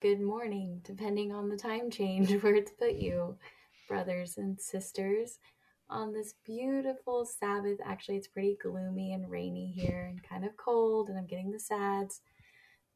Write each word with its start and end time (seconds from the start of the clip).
good 0.00 0.20
morning, 0.20 0.80
depending 0.84 1.32
on 1.32 1.48
the 1.48 1.56
time 1.56 1.90
change 1.90 2.30
where 2.42 2.54
it's 2.54 2.70
put 2.70 2.94
you, 2.94 3.36
brothers 3.88 4.38
and 4.38 4.60
sisters, 4.60 5.38
on 5.90 6.12
this 6.12 6.34
beautiful 6.44 7.24
Sabbath. 7.24 7.78
Actually, 7.84 8.16
it's 8.16 8.28
pretty 8.28 8.56
gloomy 8.62 9.12
and 9.12 9.28
rainy 9.28 9.72
here 9.74 10.06
and 10.08 10.22
kind 10.22 10.44
of 10.44 10.56
cold, 10.56 11.08
and 11.08 11.18
I'm 11.18 11.26
getting 11.26 11.50
the 11.50 11.58
sads. 11.58 12.20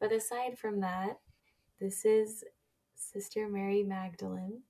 But 0.01 0.13
aside 0.13 0.59
from 0.59 0.81
that, 0.81 1.19
this 1.81 2.05
is 2.05 2.45
Sister 2.95 3.49
Mary 3.49 3.83
Magdalene, 3.83 4.63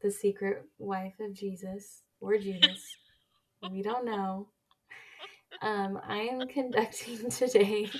the 0.00 0.12
secret 0.12 0.64
wife 0.78 1.14
of 1.18 1.34
Jesus 1.34 2.02
or 2.20 2.38
Judas. 2.38 2.84
we 3.68 3.82
don't 3.82 4.04
know. 4.04 4.48
Um, 5.60 5.98
I 6.06 6.18
am 6.18 6.46
conducting 6.48 7.30
today 7.30 7.90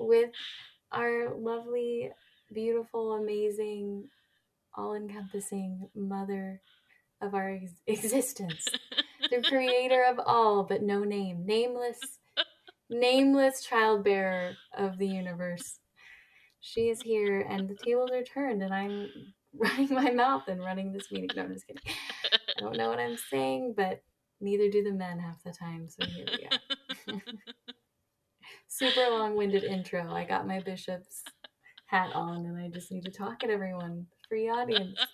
with 0.00 0.30
our 0.90 1.34
lovely, 1.36 2.10
beautiful, 2.52 3.14
amazing, 3.14 4.08
all 4.76 4.94
encompassing 4.94 5.88
mother 5.94 6.60
of 7.22 7.34
our 7.34 7.50
ex- 7.50 7.72
existence, 7.86 8.68
the 9.30 9.42
creator 9.42 10.04
of 10.04 10.20
all 10.24 10.64
but 10.64 10.82
no 10.82 11.04
name, 11.04 11.46
nameless, 11.46 12.18
nameless 12.90 13.64
childbearer 13.64 14.54
of 14.76 14.98
the 14.98 15.08
universe. 15.08 15.78
She 16.60 16.88
is 16.88 17.02
here, 17.02 17.40
and 17.48 17.68
the 17.68 17.76
tables 17.76 18.10
are 18.10 18.22
turned, 18.22 18.62
and 18.62 18.72
I'm 18.72 19.08
running 19.54 19.92
my 19.94 20.10
mouth 20.10 20.48
and 20.48 20.60
running 20.60 20.92
this 20.92 21.12
meeting. 21.12 21.30
No, 21.36 21.42
I'm 21.42 21.52
just 21.52 21.66
kidding. 21.66 21.82
I 22.56 22.60
don't 22.60 22.76
know 22.76 22.88
what 22.88 22.98
I'm 22.98 23.18
saying, 23.30 23.74
but 23.76 24.02
neither 24.40 24.70
do 24.70 24.82
the 24.82 24.92
men 24.92 25.18
half 25.18 25.42
the 25.44 25.52
time, 25.52 25.88
so 25.88 26.04
here 26.04 26.26
we 26.30 27.12
go. 27.12 27.18
Super 28.68 29.08
long 29.10 29.36
winded 29.36 29.64
intro. 29.64 30.12
I 30.12 30.24
got 30.24 30.46
my 30.46 30.60
bishop's 30.60 31.22
hat 31.94 32.10
on, 32.12 32.44
and 32.46 32.58
I 32.58 32.68
just 32.68 32.90
need 32.90 33.04
to 33.04 33.10
talk 33.12 33.44
at 33.44 33.50
everyone. 33.50 34.06
Free 34.28 34.48
audience. 34.48 34.98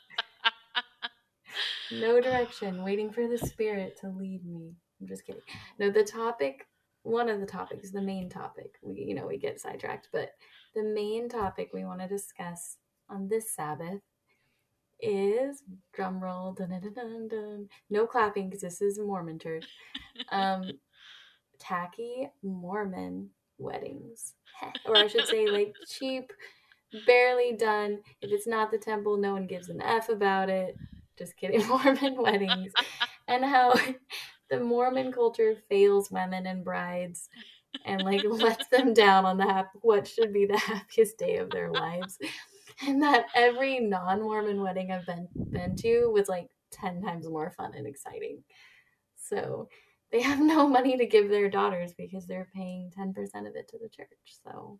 No 1.92 2.20
direction, 2.20 2.84
waiting 2.84 3.10
for 3.10 3.26
the 3.26 3.36
spirit 3.36 3.98
to 4.00 4.10
lead 4.10 4.46
me. 4.46 4.76
I'm 5.00 5.08
just 5.08 5.26
kidding. 5.26 5.42
No, 5.80 5.90
the 5.90 6.04
topic, 6.04 6.68
one 7.02 7.28
of 7.28 7.40
the 7.40 7.46
topics, 7.46 7.90
the 7.90 8.00
main 8.00 8.28
topic, 8.28 8.76
we 8.80 9.00
you 9.08 9.14
know, 9.16 9.26
we 9.26 9.38
get 9.38 9.60
sidetracked, 9.60 10.06
but 10.12 10.30
the 10.76 10.84
main 10.84 11.28
topic 11.28 11.70
we 11.74 11.84
want 11.84 12.00
to 12.00 12.06
discuss 12.06 12.76
on 13.08 13.26
this 13.26 13.52
Sabbath 13.56 14.02
is 15.00 15.64
drum 15.92 16.22
roll, 16.22 16.52
dun, 16.52 16.70
dun, 16.70 16.92
dun, 16.94 17.26
dun, 17.26 17.68
no 17.90 18.06
clapping 18.06 18.48
because 18.48 18.62
this 18.62 18.80
is 18.80 18.98
a 18.98 19.02
Mormon 19.02 19.40
church. 19.40 19.66
Um, 20.30 20.70
tacky 21.58 22.30
Mormon 22.44 23.30
weddings, 23.58 24.34
or 24.86 24.96
I 24.96 25.08
should 25.08 25.26
say, 25.26 25.48
like 25.48 25.74
cheap, 25.88 26.32
barely 27.06 27.52
done. 27.52 28.00
If 28.22 28.32
it's 28.32 28.46
not 28.46 28.70
the 28.70 28.78
temple, 28.78 29.16
no 29.16 29.32
one 29.32 29.46
gives 29.46 29.68
an 29.68 29.80
f 29.80 30.08
about 30.08 30.48
it. 30.48 30.76
Just 31.18 31.36
kidding, 31.36 31.66
Mormon 31.68 32.16
weddings, 32.16 32.72
and 33.28 33.44
how 33.44 33.74
the 34.50 34.60
Mormon 34.60 35.12
culture 35.12 35.56
fails 35.68 36.10
women 36.10 36.46
and 36.46 36.64
brides 36.64 37.28
and 37.84 38.04
like 38.04 38.22
lets 38.28 38.66
them 38.68 38.92
down 38.94 39.24
on 39.24 39.36
the 39.36 39.44
hap- 39.44 39.72
what 39.82 40.06
should 40.06 40.32
be 40.32 40.46
the 40.46 40.58
happiest 40.58 41.18
day 41.18 41.36
of 41.36 41.50
their 41.50 41.70
lives 41.70 42.18
and 42.86 43.02
that 43.02 43.26
every 43.34 43.80
non-mormon 43.80 44.60
wedding 44.60 44.90
i've 44.90 45.06
been 45.06 45.28
been 45.50 45.76
to 45.76 46.10
was 46.12 46.28
like 46.28 46.48
10 46.72 47.02
times 47.02 47.28
more 47.28 47.50
fun 47.50 47.72
and 47.74 47.86
exciting 47.86 48.42
so 49.16 49.68
they 50.12 50.20
have 50.20 50.40
no 50.40 50.66
money 50.66 50.96
to 50.96 51.06
give 51.06 51.28
their 51.28 51.48
daughters 51.48 51.92
because 51.96 52.26
they're 52.26 52.48
paying 52.54 52.90
10% 52.98 53.16
of 53.46 53.54
it 53.54 53.68
to 53.68 53.78
the 53.78 53.88
church 53.88 54.08
so 54.44 54.78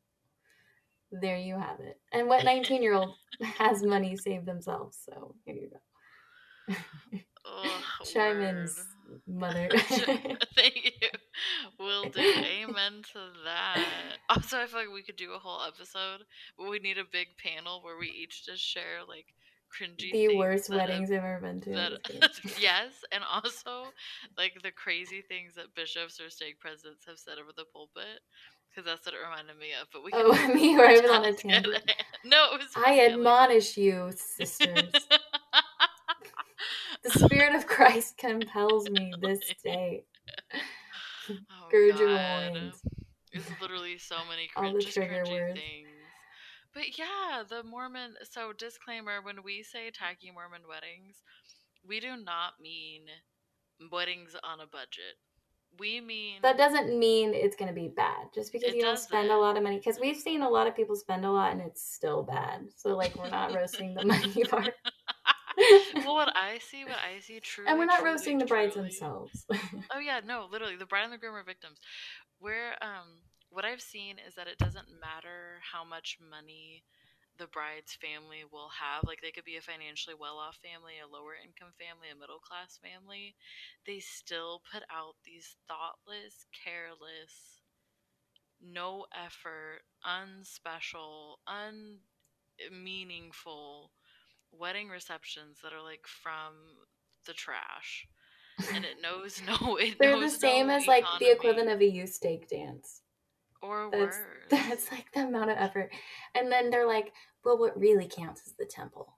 there 1.13 1.37
you 1.37 1.59
have 1.59 1.81
it. 1.81 1.99
And 2.13 2.29
what 2.29 2.45
19 2.45 2.83
year 2.83 2.95
old 2.95 3.15
has 3.59 3.83
money 3.83 4.17
saved 4.17 4.47
themselves? 4.47 4.99
So 5.05 5.35
here 5.45 5.55
you 5.55 5.71
go. 5.71 6.77
Oh, 7.45 7.81
mother. 9.27 9.69
Thank 10.55 10.93
you. 11.01 11.09
Will 11.79 12.11
do. 12.11 12.21
Amen 12.21 13.03
to 13.13 13.19
that. 13.45 13.85
Also, 14.29 14.59
I 14.59 14.67
feel 14.67 14.81
like 14.81 14.93
we 14.93 15.03
could 15.03 15.17
do 15.17 15.33
a 15.33 15.39
whole 15.39 15.63
episode, 15.67 16.25
but 16.57 16.71
we 16.71 16.79
need 16.79 16.99
a 16.99 17.05
big 17.11 17.29
panel 17.39 17.83
where 17.83 17.99
we 17.99 18.09
each 18.09 18.45
just 18.47 18.63
share 18.63 19.01
like 19.09 19.27
cringy 19.71 20.11
the 20.11 20.37
worst 20.37 20.69
weddings 20.69 21.13
i've 21.13 21.19
ever 21.19 21.39
been 21.41 21.61
to. 21.61 21.71
that 21.71 21.93
yes, 22.59 22.91
and 23.13 23.23
also 23.31 23.93
like 24.37 24.53
the 24.65 24.73
crazy 24.73 25.23
things 25.23 25.55
that 25.55 25.75
bishops 25.77 26.21
or 26.21 26.29
stake 26.29 26.59
presidents 26.59 27.05
have 27.07 27.19
said 27.19 27.39
over 27.39 27.53
the 27.57 27.65
pulpit, 27.73 28.21
because 28.71 28.87
that's 28.87 29.05
what 29.07 29.15
it 29.15 29.19
reminded 29.19 29.59
me 29.59 29.69
of. 29.81 29.89
But 29.93 30.05
we 30.05 30.13
can 30.13 30.23
oh 30.25 30.55
me 30.55 30.77
where 30.77 30.89
i 30.89 30.93
was 31.01 31.11
on 31.11 31.25
a 31.25 31.33
tangent 31.33 31.75
hand. 31.75 31.85
No, 32.25 32.49
it 32.53 32.59
was 32.61 32.69
I 32.77 33.01
admonish 33.01 33.77
you, 33.77 34.13
sisters. 34.17 34.93
The 37.03 37.11
Spirit 37.11 37.55
of 37.55 37.67
Christ 37.67 38.19
compels 38.19 38.91
me 38.91 39.15
this 39.23 39.41
day. 39.65 40.05
Oh, 41.51 41.71
Gird 41.71 41.99
your 41.99 42.09
God. 42.09 42.53
loins. 42.53 42.83
It's 43.33 43.61
literally 43.61 43.97
so 43.99 44.17
many 44.29 44.49
All 44.55 44.65
crin- 44.65 44.75
the 44.75 44.83
trigger 44.83 45.25
cringy 45.25 45.31
words. 45.31 45.55
things. 45.55 45.89
But 46.75 46.99
yeah, 46.99 47.43
the 47.49 47.63
Mormon. 47.63 48.15
So 48.31 48.53
disclaimer: 48.53 49.23
when 49.23 49.43
we 49.43 49.63
say 49.63 49.91
tacky 49.91 50.31
Mormon 50.31 50.63
weddings, 50.69 51.23
we 51.87 52.01
do 52.01 52.17
not 52.17 52.61
mean 52.61 53.03
weddings 53.91 54.37
on 54.45 54.61
a 54.61 54.67
budget. 54.67 55.17
We 55.79 56.01
mean 56.01 56.39
That 56.43 56.59
doesn't 56.59 56.99
mean 56.99 57.33
it's 57.33 57.57
going 57.57 57.69
to 57.69 57.75
be 57.75 57.89
bad 57.89 58.27
just 58.35 58.53
because 58.53 58.75
you 58.75 58.83
don't 58.83 58.99
spend 58.99 59.31
a 59.31 59.37
lot 59.37 59.57
of 59.57 59.63
money. 59.63 59.79
Because 59.79 59.99
we've 59.99 60.17
seen 60.17 60.43
a 60.43 60.49
lot 60.49 60.67
of 60.67 60.77
people 60.77 60.95
spend 60.97 61.25
a 61.25 61.31
lot 61.31 61.53
and 61.53 61.61
it's 61.61 61.83
still 61.83 62.23
bad. 62.23 62.69
So, 62.77 62.97
like, 62.97 63.17
we're 63.17 63.31
not 63.31 63.55
roasting 63.55 63.95
the 63.95 64.05
money 64.05 64.45
part. 64.51 64.75
well, 66.05 66.15
what 66.15 66.33
I 66.37 66.59
see, 66.59 66.85
what 66.85 66.97
I 66.97 67.21
see, 67.21 67.41
true 67.41 67.65
and 67.67 67.79
we're 67.79 67.87
not 67.87 68.01
truly, 68.01 68.13
roasting 68.13 68.39
the 68.39 68.47
brides 68.47 68.75
truly- 68.75 68.89
themselves. 68.89 69.47
Oh 69.95 69.99
yeah, 69.99 70.21
no, 70.25 70.47
literally, 70.51 70.77
the 70.77 70.87
bride 70.87 71.05
and 71.05 71.13
the 71.13 71.19
groom 71.19 71.35
are 71.35 71.45
victims. 71.45 71.79
Where 72.39 72.73
um, 72.83 73.23
what 73.51 73.65
I've 73.65 73.81
seen 73.81 74.17
is 74.27 74.35
that 74.37 74.47
it 74.47 74.59
doesn't 74.59 74.87
matter 75.01 75.61
how 75.73 75.85
much 75.85 76.19
money 76.31 76.83
the 77.41 77.49
bride's 77.49 77.97
family 77.97 78.45
will 78.45 78.69
have. 78.69 79.09
Like 79.09 79.25
they 79.25 79.33
could 79.33 79.49
be 79.49 79.57
a 79.57 79.65
financially 79.65 80.15
well-off 80.15 80.61
family, 80.61 81.01
a 81.01 81.09
lower 81.09 81.33
income 81.41 81.73
family, 81.81 82.13
a 82.13 82.21
middle 82.21 82.39
class 82.45 82.77
family. 82.77 83.35
They 83.89 83.99
still 83.99 84.61
put 84.69 84.85
out 84.93 85.17
these 85.25 85.57
thoughtless, 85.65 86.45
careless, 86.53 87.65
no 88.61 89.07
effort, 89.17 89.89
unspecial, 90.05 91.41
unmeaningful 92.69 93.91
wedding 94.53 94.89
receptions 94.89 95.59
that 95.63 95.73
are 95.73 95.83
like 95.83 96.05
from 96.07 96.53
the 97.27 97.33
trash. 97.33 98.07
And 98.75 98.85
it 98.85 99.01
knows 99.03 99.41
no 99.49 99.77
it 99.77 99.97
They're 99.99 100.21
the 100.21 100.29
same 100.29 100.67
no 100.67 100.75
as, 100.77 100.87
like, 100.87 101.05
the 101.19 101.33
equivalent 101.33 101.71
of 101.71 101.81
a 101.81 101.87
youth 101.87 102.13
stake 102.13 102.49
dance. 102.49 103.01
or 103.63 103.89
That's, 103.91 104.19
worse. 104.19 104.27
that's 104.51 104.93
like 104.93 105.07
the 105.15 105.21
amount 105.27 105.51
of 105.51 105.57
effort. 105.59 105.91
And 106.35 106.53
then 106.53 106.71
they're 106.71 106.87
like, 106.87 107.13
well, 107.45 107.59
what 107.59 107.79
really 107.79 108.07
counts 108.07 108.47
is 108.47 108.55
the 108.59 108.67
temple. 108.67 109.17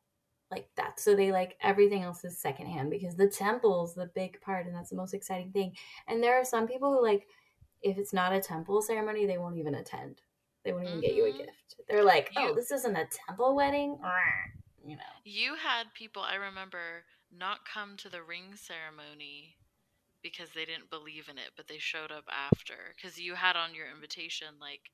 Like 0.51 0.69
that. 0.77 1.01
So 1.01 1.17
they 1.17 1.33
like 1.33 1.57
everything 1.63 2.03
else 2.03 2.25
is 2.25 2.39
secondhand 2.39 2.91
because 2.91 3.17
the 3.17 3.27
temple's 3.29 3.95
the 3.95 4.11
big 4.15 4.39
part 4.43 4.67
and 4.67 4.75
that's 4.75 4.91
the 4.91 4.97
most 4.97 5.15
exciting 5.15 5.51
thing. 5.51 5.75
And 6.09 6.23
there 6.23 6.39
are 6.39 6.45
some 6.45 6.67
people 6.69 6.93
who 6.93 7.03
like, 7.03 7.27
if 7.83 7.97
it's 7.97 8.13
not 8.13 8.35
a 8.35 8.41
temple 8.41 8.83
ceremony, 8.83 9.25
they 9.25 9.39
won't 9.39 9.57
even 9.57 9.77
attend. 9.77 10.21
They 10.63 10.73
won't 10.73 10.87
even 10.87 11.01
get 11.01 11.15
you 11.15 11.25
a 11.25 11.31
Mhm. 11.31 11.39
gift. 11.39 11.77
They're 11.89 12.05
like, 12.05 12.31
oh, 12.37 12.49
You- 12.49 12.55
this 12.55 12.71
isn't 12.71 12.97
a 12.97 13.07
temple 13.07 13.55
wedding? 13.55 13.99
You 14.85 14.97
know. 14.97 15.03
You 15.25 15.55
had 15.55 15.95
people 15.95 16.23
I 16.23 16.35
remember 16.35 17.05
not 17.31 17.65
come 17.65 17.97
to 17.99 18.09
the 18.11 18.23
ring 18.23 18.55
ceremony 18.57 19.57
because 20.23 20.51
they 20.51 20.65
didn't 20.65 20.91
believe 20.91 21.29
in 21.29 21.39
it, 21.39 21.51
but 21.57 21.67
they 21.67 21.79
showed 21.79 22.13
up 22.13 22.29
after. 22.29 22.95
Because 22.95 23.19
you 23.19 23.35
had 23.35 23.57
on 23.57 23.75
your 23.75 23.91
invitation 23.91 24.59
like 24.61 24.91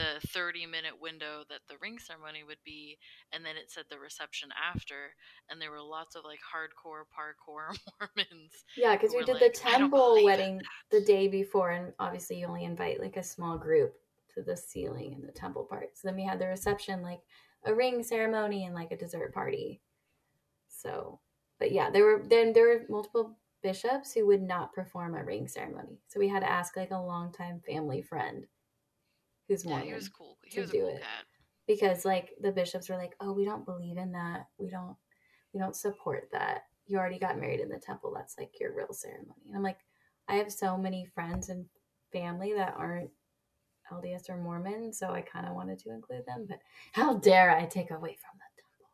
the 0.00 0.26
30 0.28 0.66
minute 0.66 0.94
window 1.00 1.44
that 1.50 1.60
the 1.68 1.76
ring 1.80 1.98
ceremony 1.98 2.42
would 2.46 2.62
be, 2.64 2.98
and 3.32 3.44
then 3.44 3.56
it 3.56 3.70
said 3.70 3.84
the 3.90 3.98
reception 3.98 4.48
after, 4.56 5.14
and 5.48 5.60
there 5.60 5.70
were 5.70 5.82
lots 5.82 6.16
of 6.16 6.24
like 6.24 6.40
hardcore 6.40 7.04
parkour 7.12 7.76
Mormons. 8.00 8.64
Yeah, 8.76 8.96
because 8.96 9.14
we 9.14 9.24
did 9.24 9.40
like, 9.40 9.52
the 9.52 9.58
temple 9.58 10.24
wedding 10.24 10.58
that." 10.58 10.64
the 10.90 11.04
day 11.04 11.28
before, 11.28 11.70
and 11.70 11.92
obviously 11.98 12.40
you 12.40 12.46
only 12.46 12.64
invite 12.64 13.00
like 13.00 13.16
a 13.16 13.22
small 13.22 13.58
group 13.58 13.94
to 14.34 14.42
the 14.42 14.56
sealing 14.56 15.14
and 15.14 15.28
the 15.28 15.32
temple 15.32 15.64
part. 15.64 15.90
So 15.94 16.08
then 16.08 16.16
we 16.16 16.24
had 16.24 16.38
the 16.38 16.46
reception, 16.46 17.02
like 17.02 17.20
a 17.66 17.74
ring 17.74 18.02
ceremony 18.02 18.64
and 18.64 18.74
like 18.74 18.92
a 18.92 18.96
dessert 18.96 19.34
party. 19.34 19.82
So, 20.68 21.20
but 21.58 21.72
yeah, 21.72 21.90
there 21.90 22.04
were 22.04 22.24
then 22.26 22.54
there 22.54 22.68
were 22.68 22.86
multiple 22.88 23.36
bishops 23.62 24.14
who 24.14 24.26
would 24.26 24.42
not 24.42 24.72
perform 24.72 25.14
a 25.14 25.22
ring 25.22 25.46
ceremony. 25.46 26.00
So 26.08 26.18
we 26.18 26.28
had 26.28 26.40
to 26.40 26.50
ask 26.50 26.76
like 26.76 26.92
a 26.92 26.96
longtime 26.96 27.60
family 27.66 28.00
friend 28.00 28.46
who's 29.50 29.64
Yeah, 29.64 29.70
Mormon 29.70 29.88
he 29.88 29.92
was 29.94 30.08
cool. 30.08 30.38
He 30.44 30.56
to 30.56 30.60
was 30.60 30.70
a 30.70 30.74
do 30.74 30.78
cool 30.78 30.88
it. 30.88 31.02
cat. 31.02 31.26
because 31.66 32.04
like 32.04 32.30
the 32.40 32.52
bishops 32.52 32.88
were 32.88 32.96
like, 32.96 33.14
"Oh, 33.20 33.32
we 33.32 33.44
don't 33.44 33.66
believe 33.66 33.98
in 33.98 34.12
that. 34.12 34.48
We 34.58 34.70
don't 34.70 34.96
we 35.54 35.60
don't 35.60 35.76
support 35.76 36.30
that. 36.32 36.64
You 36.86 36.98
already 36.98 37.18
got 37.18 37.38
married 37.38 37.60
in 37.60 37.68
the 37.70 37.78
temple. 37.80 38.12
That's 38.14 38.36
like 38.38 38.60
your 38.60 38.74
real 38.74 38.92
ceremony." 38.92 39.46
And 39.48 39.56
I'm 39.56 39.62
like, 39.64 39.80
I 40.28 40.36
have 40.36 40.52
so 40.52 40.78
many 40.78 41.06
friends 41.06 41.48
and 41.50 41.66
family 42.12 42.54
that 42.54 42.74
aren't 42.78 43.10
LDS 43.92 44.30
or 44.30 44.36
Mormon, 44.38 44.92
so 44.92 45.10
I 45.12 45.22
kind 45.22 45.46
of 45.46 45.54
wanted 45.54 45.78
to 45.80 45.90
include 45.90 46.26
them. 46.26 46.46
But 46.48 46.60
how 46.92 47.18
dare 47.18 47.50
I 47.50 47.66
take 47.66 47.90
away 47.90 48.16
from 48.16 48.38
the 48.38 48.62
temple? 48.62 48.90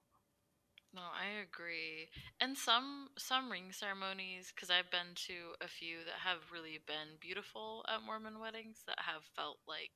No, 0.92 1.02
I 1.02 1.26
agree. 1.42 2.08
And 2.40 2.56
some 2.56 3.10
some 3.18 3.52
ring 3.52 3.72
ceremonies, 3.72 4.52
because 4.54 4.70
I've 4.70 4.90
been 4.90 5.14
to 5.26 5.54
a 5.60 5.68
few 5.68 6.04
that 6.04 6.14
have 6.24 6.50
really 6.50 6.78
been 6.78 7.18
beautiful 7.20 7.84
at 7.88 8.02
Mormon 8.02 8.38
weddings, 8.40 8.82
that 8.86 8.98
have 9.00 9.24
felt 9.36 9.58
like 9.68 9.92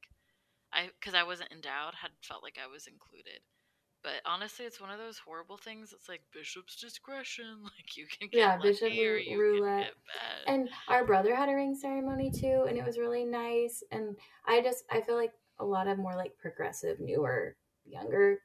I, 0.73 0.91
because 0.99 1.15
I 1.15 1.25
wasn't 1.25 1.53
endowed, 1.53 1.95
had 1.95 2.11
felt 2.23 2.43
like 2.43 2.59
I 2.63 2.71
was 2.71 2.87
included. 2.87 3.41
But 4.03 4.23
honestly, 4.25 4.65
it's 4.65 4.81
one 4.81 4.91
of 4.91 4.99
those 4.99 5.19
horrible 5.19 5.59
things. 5.59 5.93
It's 5.93 6.09
like 6.09 6.23
bishop's 6.33 6.77
discretion. 6.77 7.59
Like 7.65 7.97
you 7.97 8.07
can 8.07 8.29
get 8.29 8.39
Yeah, 8.39 8.57
bishop 8.57 8.93
roulette. 8.93 9.61
can 9.63 9.79
get 9.81 9.95
bad. 10.47 10.55
And 10.55 10.69
our 10.89 11.05
brother 11.05 11.35
had 11.35 11.49
a 11.49 11.55
ring 11.55 11.75
ceremony 11.75 12.31
too, 12.31 12.65
and 12.69 12.79
it 12.79 12.85
was 12.85 12.99
really 12.99 13.25
nice. 13.25 13.83
And 13.93 14.17
I 14.47 14.63
just 14.63 14.85
I 14.91 15.03
feel 15.03 15.17
like 15.17 15.33
a 15.59 15.65
lot 15.65 15.87
of 15.87 15.99
more 15.99 16.17
like 16.17 16.39
progressive, 16.39 16.99
newer, 17.01 17.57
younger 17.85 18.39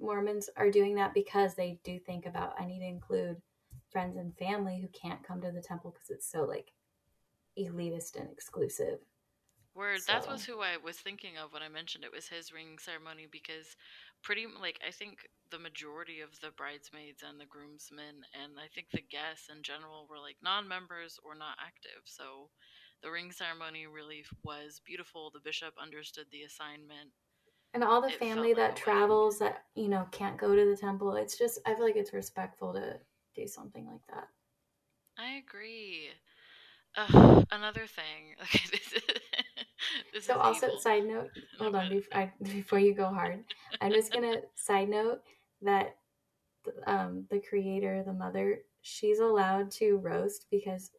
Mormons 0.00 0.50
are 0.56 0.70
doing 0.70 0.96
that 0.96 1.14
because 1.14 1.54
they 1.54 1.78
do 1.84 1.98
think 1.98 2.26
about 2.26 2.54
I 2.58 2.66
need 2.66 2.80
to 2.80 2.86
include 2.86 3.40
friends 3.90 4.16
and 4.16 4.36
family 4.36 4.80
who 4.80 4.88
can't 4.88 5.22
come 5.22 5.40
to 5.40 5.52
the 5.52 5.62
temple 5.62 5.92
because 5.92 6.10
it's 6.10 6.30
so 6.30 6.42
like 6.42 6.72
elitist 7.58 8.16
and 8.16 8.30
exclusive. 8.30 8.98
Word, 9.74 10.06
that 10.06 10.26
was 10.26 10.44
who 10.44 10.60
I 10.62 10.76
was 10.78 11.00
thinking 11.00 11.36
of 11.36 11.52
when 11.52 11.62
I 11.62 11.68
mentioned 11.68 12.02
it 12.04 12.12
was 12.12 12.28
his 12.28 12.50
ring 12.52 12.78
ceremony 12.78 13.26
because 13.26 13.76
pretty 14.22 14.46
like 14.46 14.80
I 14.86 14.90
think 14.90 15.28
the 15.50 15.58
majority 15.58 16.20
of 16.20 16.40
the 16.40 16.50
bridesmaids 16.50 17.22
and 17.22 17.38
the 17.38 17.44
groomsmen 17.46 18.24
and 18.32 18.58
I 18.58 18.68
think 18.68 18.90
the 18.90 19.02
guests 19.02 19.48
in 19.50 19.62
general 19.62 20.06
were 20.06 20.18
like 20.20 20.38
non-members 20.42 21.18
or 21.22 21.34
not 21.34 21.58
active. 21.60 22.02
So 22.06 22.52
the 23.02 23.10
ring 23.10 23.32
ceremony 23.32 23.86
really 23.86 24.24
was 24.42 24.80
beautiful. 24.80 25.30
The 25.30 25.40
bishop 25.40 25.74
understood 25.78 26.30
the 26.30 26.42
assignment. 26.44 27.12
And 27.74 27.84
all 27.84 28.00
the 28.00 28.08
It 28.08 28.22
family 28.22 28.54
like 28.54 28.54
that 28.54 28.74
wedding. 28.74 28.74
travels 28.74 29.38
that, 29.40 29.66
you 29.74 29.88
know, 29.88 30.08
can't 30.10 30.38
go 30.38 30.56
to 30.56 30.64
the 30.64 30.76
temple, 30.78 31.14
it's 31.14 31.36
just 31.36 31.58
I 31.66 31.74
feel 31.74 31.84
like 31.84 31.96
it's 31.96 32.14
respectful 32.14 32.72
to 32.72 33.00
do 33.34 33.46
something 33.46 33.86
like 33.86 34.06
that. 34.06 34.30
I 35.16 35.30
agree. 35.36 36.12
Ugh, 36.96 37.46
another 37.50 37.86
thing. 37.86 38.34
Okay, 38.42 38.68
this 38.70 38.92
is, 38.92 39.02
this 40.12 40.26
So 40.26 40.34
is 40.34 40.38
also 40.38 40.66
evil. 40.66 40.78
side 40.78 41.04
note, 41.04 41.30
hold 41.58 41.74
on 41.74 41.88
before, 41.88 42.16
I, 42.16 42.32
before 42.42 42.78
you 42.78 42.94
go 42.94 43.06
hard. 43.12 43.44
I'm 43.80 43.92
just 43.94 44.12
gonna 44.12 44.42
side 44.54 44.88
note 44.88 45.20
that 45.62 45.96
um, 46.86 47.26
the 47.30 47.40
creator, 47.40 48.02
the 48.04 48.12
mother, 48.12 48.60
she's 48.82 49.20
allowed 49.20 49.70
to 49.72 49.98
roast 49.98 50.46
because 50.50 50.90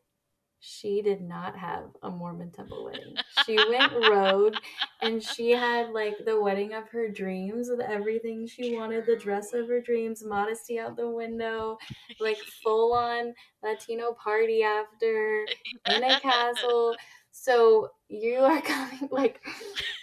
she 0.67 1.01
did 1.01 1.21
not 1.21 1.55
have 1.55 1.83
a 2.01 2.09
Mormon 2.09 2.49
temple 2.49 2.85
wedding. 2.85 3.15
She 3.45 3.55
went 3.55 3.93
road 4.09 4.57
and 5.01 5.21
she 5.21 5.51
had 5.51 5.91
like 5.91 6.15
the 6.25 6.41
wedding 6.41 6.73
of 6.73 6.89
her 6.89 7.07
dreams 7.07 7.69
with 7.69 7.81
everything 7.81 8.47
she 8.47 8.75
wanted, 8.75 9.05
the 9.05 9.15
dress 9.15 9.53
of 9.53 9.67
her 9.67 9.79
dreams, 9.79 10.23
modesty 10.25 10.79
out 10.79 10.95
the 10.95 11.09
window, 11.09 11.77
like 12.19 12.37
full 12.63 12.93
on 12.93 13.33
Latino 13.63 14.13
party 14.13 14.63
after 14.63 15.45
in 15.87 16.03
a 16.03 16.19
castle. 16.19 16.95
So 17.31 17.91
you 18.09 18.39
are 18.39 18.61
coming 18.61 19.09
like 19.11 19.41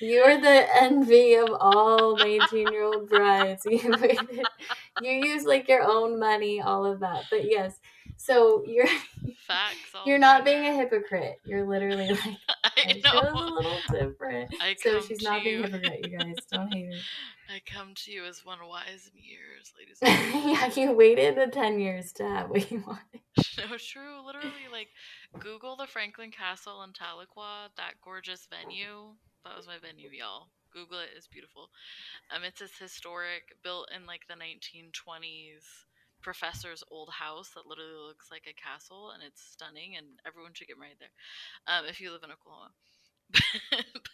you're 0.00 0.40
the 0.40 0.66
envy 0.80 1.34
of 1.34 1.50
all 1.58 2.16
19 2.16 2.70
year 2.70 2.84
old 2.84 3.08
brides. 3.08 3.66
You 5.00 5.10
use 5.10 5.44
like 5.44 5.68
your 5.68 5.82
own 5.82 6.20
money, 6.20 6.60
all 6.60 6.86
of 6.86 7.00
that. 7.00 7.24
But 7.28 7.50
yes, 7.50 7.80
so 8.16 8.64
you're 8.66 8.86
Facts. 9.46 9.76
all 9.94 10.02
you're 10.06 10.18
not 10.18 10.44
being 10.44 10.64
a 10.66 10.74
hypocrite. 10.74 11.36
You're 11.44 11.66
literally 11.66 12.08
like 12.10 12.38
I 12.64 13.00
chose 13.04 13.32
a 13.32 13.36
little 13.36 13.78
different. 13.90 14.54
I 14.60 14.76
So 14.78 15.00
she's 15.00 15.22
not 15.22 15.42
being 15.42 15.64
a 15.64 15.68
hypocrite, 15.68 16.06
you 16.10 16.18
guys. 16.18 16.34
Don't 16.52 16.72
hate 16.72 16.86
her. 16.86 17.00
I 17.54 17.60
come 17.66 17.94
to 17.94 18.12
you 18.12 18.24
as 18.24 18.44
one 18.46 18.58
wise 18.66 19.10
in 19.12 19.20
years, 19.22 19.72
ladies 19.78 19.98
and 20.00 20.32
gentlemen. 20.32 20.50
yeah, 20.54 20.70
you 20.74 20.92
waited 20.92 21.36
the 21.36 21.48
10 21.48 21.80
years 21.80 22.12
to 22.12 22.24
have 22.24 22.48
what 22.48 22.70
you 22.70 22.82
wanted. 22.86 23.20
no, 23.58 23.76
true. 23.76 24.24
Literally, 24.24 24.70
like, 24.70 24.88
Google 25.38 25.76
the 25.76 25.86
Franklin 25.86 26.30
Castle 26.30 26.82
in 26.84 26.90
Tahlequah, 26.90 27.68
that 27.76 28.00
gorgeous 28.02 28.48
venue. 28.48 29.12
That 29.44 29.56
was 29.56 29.66
my 29.66 29.76
venue, 29.82 30.08
y'all. 30.10 30.46
Google 30.72 31.00
it. 31.00 31.10
It's 31.14 31.26
beautiful. 31.26 31.68
Um, 32.34 32.44
it's 32.44 32.60
this 32.60 32.78
historic, 32.78 33.42
built 33.62 33.90
in 33.94 34.06
like 34.06 34.22
the 34.28 34.34
1920s 34.34 35.66
professor's 36.22 36.82
old 36.90 37.10
house 37.10 37.50
that 37.54 37.66
literally 37.66 37.92
looks 38.08 38.28
like 38.30 38.44
a 38.48 38.54
castle, 38.54 39.10
and 39.14 39.22
it's 39.22 39.42
stunning. 39.42 39.96
And 39.96 40.06
everyone 40.26 40.52
should 40.54 40.68
get 40.68 40.78
married 40.78 40.96
there, 41.00 41.12
um, 41.66 41.84
if 41.86 42.00
you 42.00 42.10
live 42.12 42.22
in 42.24 42.30
Oklahoma. 42.30 42.70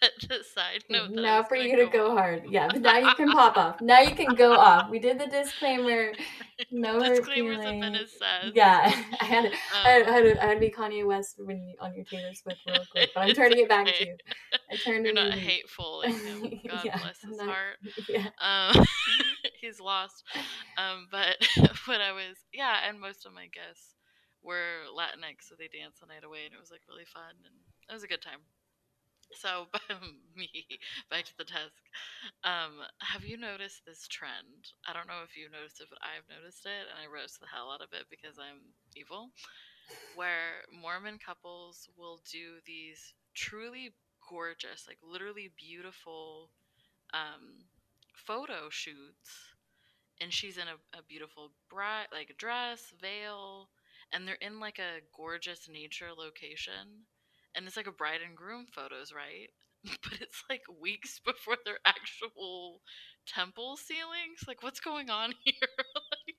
but 0.00 0.10
the 0.28 0.44
side 0.54 0.84
note, 0.88 1.10
now 1.10 1.42
for 1.42 1.56
you 1.56 1.76
to 1.76 1.86
go 1.86 2.10
on- 2.12 2.16
hard. 2.16 2.42
Yeah, 2.48 2.68
but 2.68 2.82
now 2.82 2.98
you 2.98 3.12
can 3.16 3.32
pop 3.32 3.56
off. 3.56 3.80
Now 3.80 3.98
you 4.00 4.14
can 4.14 4.34
go 4.36 4.52
off. 4.54 4.88
We 4.90 5.00
did 5.00 5.18
the 5.18 5.26
disclaimer. 5.26 6.12
No 6.70 7.00
hurt 7.02 7.16
Disclaimers 7.16 7.56
have 7.56 7.64
been 7.64 7.80
feelings. 7.94 8.12
assessed. 8.14 8.54
Yeah, 8.54 8.80
I 9.20 9.24
had 9.24 9.42
to, 9.50 9.56
I 9.74 9.88
had, 9.88 10.02
Um, 10.02 10.08
I 10.08 10.12
had 10.12 10.38
I 10.38 10.46
had 10.46 10.54
to 10.54 10.60
be 10.60 10.70
Kanye 10.70 11.04
West 11.04 11.34
when 11.44 11.56
you, 11.66 11.74
on 11.80 11.94
your 11.96 12.04
Taylor 12.04 12.32
Swift 12.32 12.60
real 12.68 12.78
quick, 12.92 13.10
but 13.12 13.22
I'm 13.22 13.34
turning 13.34 13.58
it 13.58 13.68
back 13.68 13.86
to 13.86 14.06
you. 14.06 14.16
I 14.70 14.76
turned 14.76 15.04
You're 15.04 15.12
it 15.12 15.14
not 15.16 15.34
you. 15.34 15.40
hateful 15.40 15.98
like 16.04 16.14
him. 16.14 16.42
God 16.68 16.82
Yeah, 16.84 16.98
bless 16.98 17.20
his 17.20 17.36
not- 17.38 17.48
heart. 17.48 17.76
Yeah. 18.08 18.28
Um, 18.40 18.84
he's 19.60 19.80
lost. 19.80 20.24
Um, 20.76 21.08
but 21.10 21.36
when 21.86 22.00
I 22.00 22.12
was, 22.12 22.36
yeah, 22.52 22.86
and 22.88 23.00
most 23.00 23.26
of 23.26 23.34
my 23.34 23.46
guests 23.48 23.94
were 24.42 24.86
Latinx, 24.94 25.48
so 25.48 25.54
they 25.58 25.68
danced 25.68 26.00
the 26.00 26.06
night 26.06 26.24
away, 26.24 26.44
and 26.46 26.54
it 26.54 26.60
was 26.60 26.70
like 26.70 26.82
really 26.88 27.06
fun, 27.06 27.34
and 27.44 27.54
it 27.88 27.92
was 27.92 28.04
a 28.04 28.08
good 28.10 28.22
time. 28.22 28.40
So, 29.34 29.66
me 30.36 30.48
back 31.10 31.24
to 31.26 31.36
the 31.36 31.44
desk. 31.44 31.82
Um, 32.44 32.80
have 33.00 33.24
you 33.24 33.36
noticed 33.36 33.84
this 33.86 34.08
trend? 34.08 34.72
I 34.88 34.92
don't 34.92 35.06
know 35.08 35.22
if 35.24 35.36
you 35.36 35.50
noticed 35.50 35.80
it, 35.80 35.88
but 35.90 36.00
I've 36.00 36.28
noticed 36.32 36.64
it, 36.66 36.88
and 36.88 36.96
I 36.96 37.12
roast 37.12 37.40
the 37.40 37.46
hell 37.52 37.70
out 37.70 37.82
of 37.84 37.92
it 37.92 38.06
because 38.10 38.38
I'm 38.38 38.72
evil. 38.96 39.30
Where 40.14 40.64
Mormon 40.72 41.18
couples 41.18 41.88
will 41.96 42.20
do 42.30 42.60
these 42.66 43.14
truly 43.34 43.94
gorgeous, 44.28 44.86
like 44.88 44.98
literally 45.02 45.52
beautiful 45.56 46.50
um, 47.14 47.67
photo 48.26 48.68
shoots 48.70 49.54
and 50.20 50.32
she's 50.32 50.56
in 50.58 50.68
a, 50.68 50.98
a 50.98 51.02
beautiful 51.08 51.52
bride 51.70 52.06
like 52.12 52.36
dress 52.38 52.92
veil 53.00 53.68
and 54.12 54.26
they're 54.26 54.38
in 54.40 54.60
like 54.60 54.78
a 54.78 55.00
gorgeous 55.16 55.68
nature 55.70 56.10
location 56.16 57.06
and 57.54 57.66
it's 57.66 57.76
like 57.76 57.86
a 57.86 57.92
bride 57.92 58.20
and 58.26 58.36
groom 58.36 58.66
photos 58.72 59.12
right 59.14 59.50
but 60.02 60.20
it's 60.20 60.42
like 60.50 60.62
weeks 60.80 61.20
before 61.24 61.56
their 61.64 61.78
actual 61.86 62.80
temple 63.26 63.76
sealings 63.76 64.46
like 64.46 64.62
what's 64.62 64.80
going 64.80 65.10
on 65.10 65.32
here 65.44 65.54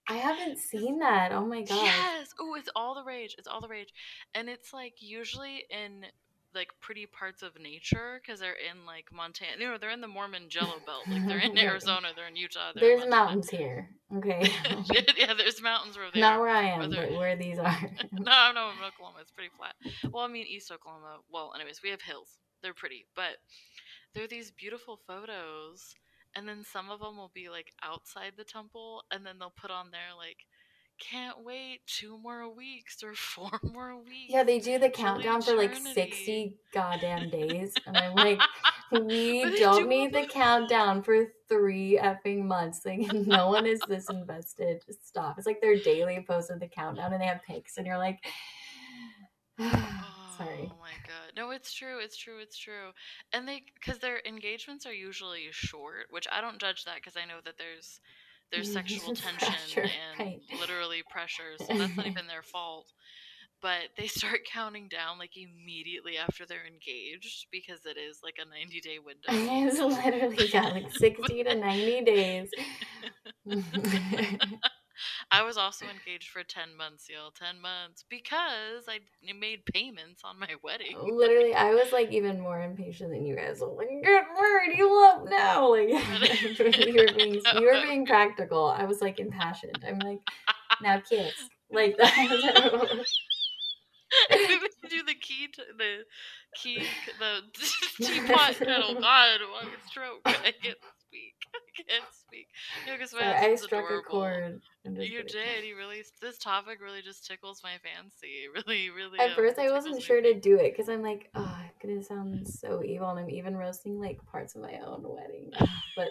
I 0.09 0.15
haven't 0.15 0.57
seen 0.57 0.97
that. 0.99 1.31
Oh 1.31 1.45
my 1.45 1.61
god. 1.61 1.83
Yes. 1.83 2.33
Oh, 2.39 2.55
it's 2.55 2.69
all 2.75 2.95
the 2.95 3.03
rage. 3.03 3.35
It's 3.37 3.47
all 3.47 3.61
the 3.61 3.67
rage. 3.67 3.93
And 4.33 4.49
it's 4.49 4.73
like 4.73 4.95
usually 5.01 5.65
in 5.69 6.05
like 6.55 6.69
pretty 6.81 7.05
parts 7.05 7.41
of 7.43 7.59
nature 7.61 8.19
because 8.21 8.39
they're 8.39 8.53
in 8.71 8.85
like 8.85 9.05
Montana. 9.13 9.51
You 9.59 9.67
know, 9.71 9.77
they're 9.77 9.91
in 9.91 10.01
the 10.01 10.07
Mormon 10.07 10.49
Jello 10.49 10.75
Belt. 10.85 11.07
Like 11.07 11.27
they're 11.27 11.39
in 11.39 11.57
Arizona. 11.59 12.09
They're 12.15 12.27
in 12.27 12.35
Utah. 12.35 12.71
They're 12.73 12.81
There's 12.97 12.99
Montana. 13.01 13.15
mountains 13.25 13.49
here. 13.49 13.89
Okay. 14.17 14.51
yeah, 15.17 15.33
there's 15.37 15.61
mountains 15.61 15.97
where 15.97 16.07
they 16.13 16.19
Not 16.19 16.37
are. 16.37 16.41
where 16.41 16.49
I 16.49 16.63
am, 16.63 16.79
Whether- 16.79 17.07
but 17.09 17.17
where 17.17 17.35
these 17.35 17.59
are. 17.59 17.77
No, 18.11 18.51
no, 18.53 18.69
in 18.71 18.83
Oklahoma. 18.85 19.19
It's 19.21 19.31
pretty 19.31 19.51
flat. 19.57 19.75
Well, 20.11 20.23
I 20.23 20.27
mean, 20.27 20.45
East 20.47 20.71
Oklahoma. 20.71 21.17
Well, 21.31 21.53
anyways, 21.55 21.81
we 21.83 21.91
have 21.91 22.01
hills. 22.01 22.29
They're 22.63 22.73
pretty, 22.73 23.05
but 23.15 23.37
they're 24.15 24.27
these 24.27 24.51
beautiful 24.51 24.99
photos. 25.07 25.93
And 26.35 26.47
then 26.47 26.63
some 26.63 26.91
of 26.91 26.99
them 26.99 27.17
will 27.17 27.31
be 27.33 27.49
like 27.49 27.71
outside 27.83 28.33
the 28.37 28.43
temple, 28.43 29.01
and 29.11 29.25
then 29.25 29.39
they'll 29.39 29.49
put 29.55 29.71
on 29.71 29.89
there 29.91 30.13
like, 30.17 30.37
"Can't 30.99 31.43
wait 31.43 31.81
two 31.87 32.17
more 32.17 32.53
weeks 32.53 33.03
or 33.03 33.13
four 33.15 33.59
more 33.63 33.97
weeks." 33.97 34.29
Yeah, 34.29 34.43
they 34.43 34.59
do 34.59 34.77
the 34.79 34.89
countdown 34.89 35.41
for 35.41 35.53
like 35.53 35.75
60 35.75 36.55
goddamn 36.73 37.29
days. 37.29 37.73
And 37.85 37.97
I'm 37.97 38.15
like, 38.15 38.39
we 38.91 39.57
don't 39.57 39.83
do 39.83 39.87
need 39.87 40.13
the 40.13 40.25
countdown 40.25 41.01
for 41.01 41.25
three 41.47 41.99
effing 42.01 42.43
months. 42.43 42.81
Like, 42.85 43.11
no 43.13 43.49
one 43.49 43.65
is 43.65 43.79
this 43.87 44.09
invested. 44.09 44.83
Just 44.85 45.07
stop. 45.07 45.37
It's 45.37 45.47
like 45.47 45.61
their 45.61 45.77
daily 45.77 46.23
post 46.27 46.51
of 46.51 46.59
the 46.59 46.67
countdown 46.67 47.13
and 47.13 47.21
they 47.21 47.27
have 47.27 47.41
pics, 47.47 47.77
and 47.77 47.87
you're 47.87 47.97
like, 47.97 48.19
sorry. 49.59 50.69
Oh 50.71 50.77
my 50.79 50.95
god. 51.05 51.33
No, 51.35 51.51
it's 51.51 51.73
true. 51.73 51.99
It's 51.99 52.17
true. 52.17 52.39
It's 52.39 52.57
true. 52.57 52.91
And 53.33 53.47
they 53.47 53.63
because 53.75 53.99
their 53.99 54.21
engagements 54.25 54.85
are 54.85 54.93
usually 54.93 55.47
short, 55.51 56.07
which 56.09 56.27
I 56.31 56.41
don't 56.41 56.59
judge 56.59 56.85
that 56.85 56.95
because 56.95 57.17
I 57.17 57.25
know 57.25 57.39
that 57.43 57.57
there's 57.57 57.99
there's 58.51 58.71
sexual 58.73 59.15
tension 59.15 59.53
Pressure, 59.73 59.81
and 59.81 60.19
right. 60.19 60.41
literally 60.59 61.03
pressure, 61.09 61.55
so 61.57 61.77
that's 61.77 61.95
not 61.95 62.07
even 62.07 62.27
their 62.27 62.43
fault. 62.43 62.91
But 63.61 63.89
they 63.97 64.07
start 64.07 64.39
counting 64.49 64.87
down 64.87 65.19
like 65.19 65.35
immediately 65.35 66.17
after 66.17 66.45
they're 66.45 66.65
engaged 66.65 67.47
because 67.51 67.85
it 67.85 67.97
is 67.97 68.21
like 68.23 68.35
a 68.39 68.47
90 68.49 68.79
day 68.79 68.99
window. 68.99 69.27
It's 69.27 69.79
literally, 69.79 70.49
yeah, 70.53 70.69
like 70.69 70.91
60 70.95 71.43
to 71.43 71.55
90 71.55 72.01
days. 72.05 72.49
I 75.31 75.43
was 75.43 75.57
also 75.57 75.85
engaged 75.85 76.29
for 76.29 76.43
10 76.43 76.75
months, 76.75 77.07
y'all. 77.09 77.31
10 77.31 77.61
months. 77.61 78.03
Because 78.09 78.87
I 78.87 78.99
made 79.37 79.65
payments 79.65 80.21
on 80.23 80.39
my 80.39 80.55
wedding. 80.63 80.95
Oh, 80.97 81.05
literally, 81.05 81.53
I 81.53 81.73
was 81.73 81.91
like 81.91 82.11
even 82.11 82.39
more 82.39 82.61
impatient 82.61 83.11
than 83.11 83.25
you 83.25 83.35
guys. 83.35 83.61
I'm 83.61 83.75
like, 83.75 83.89
get 84.03 84.25
married, 84.39 84.77
you 84.77 84.93
love 84.93 85.27
now. 85.29 85.69
Like 85.69 85.89
you 86.87 86.93
were 86.93 87.13
being 87.13 87.41
you 87.55 87.65
were 87.65 87.81
being 87.81 88.05
practical. 88.05 88.65
I 88.65 88.85
was 88.85 89.01
like 89.01 89.19
impassioned. 89.19 89.79
I'm 89.85 89.99
like, 89.99 90.19
now 90.81 91.01
kiss. 91.07 91.33
Like 91.71 91.97
that. 91.97 93.05
we 94.31 94.57
would 94.57 94.71
do 94.89 95.03
the 95.03 95.13
key 95.13 95.47
to 95.53 95.61
the 95.77 95.97
key 96.55 96.83
the 97.19 97.41
teapot 98.03 98.55
kettle. 98.55 98.99
God, 98.99 99.41
a 99.41 99.87
stroke. 99.87 100.21
I 100.25 100.51
can't 100.61 100.77
speak. 101.07 101.38
I 101.55 101.83
can't 101.89 102.03
speak. 102.13 102.47
Yeah, 102.85 102.93
because 102.93 103.11
Sorry, 103.11 103.25
I 103.25 103.55
struck 103.55 103.85
adorable. 103.85 103.99
a 103.99 104.03
chord. 104.03 104.61
You 104.85 105.23
did. 105.23 105.65
You 105.65 105.77
really. 105.77 106.03
This 106.21 106.37
topic 106.37 106.79
really 106.81 107.01
just 107.01 107.25
tickles 107.25 107.61
my 107.63 107.77
fancy. 107.83 108.47
Really, 108.53 108.89
really. 108.89 109.19
At 109.19 109.29
um, 109.29 109.35
first, 109.35 109.59
I 109.59 109.71
wasn't 109.71 110.01
sure 110.01 110.21
to 110.21 110.33
do 110.33 110.57
it 110.57 110.71
because 110.71 110.89
I'm 110.89 111.01
like, 111.01 111.29
oh, 111.35 111.55
I'm 111.57 111.71
gonna 111.81 112.03
sound 112.03 112.35
mm. 112.35 112.47
so 112.47 112.83
evil, 112.83 113.09
and 113.09 113.19
I'm 113.19 113.29
even 113.29 113.55
roasting 113.55 113.99
like 113.99 114.19
parts 114.31 114.55
of 114.55 114.61
my 114.61 114.79
own 114.85 115.03
wedding. 115.03 115.51
Ah, 115.61 115.83
but 115.95 116.07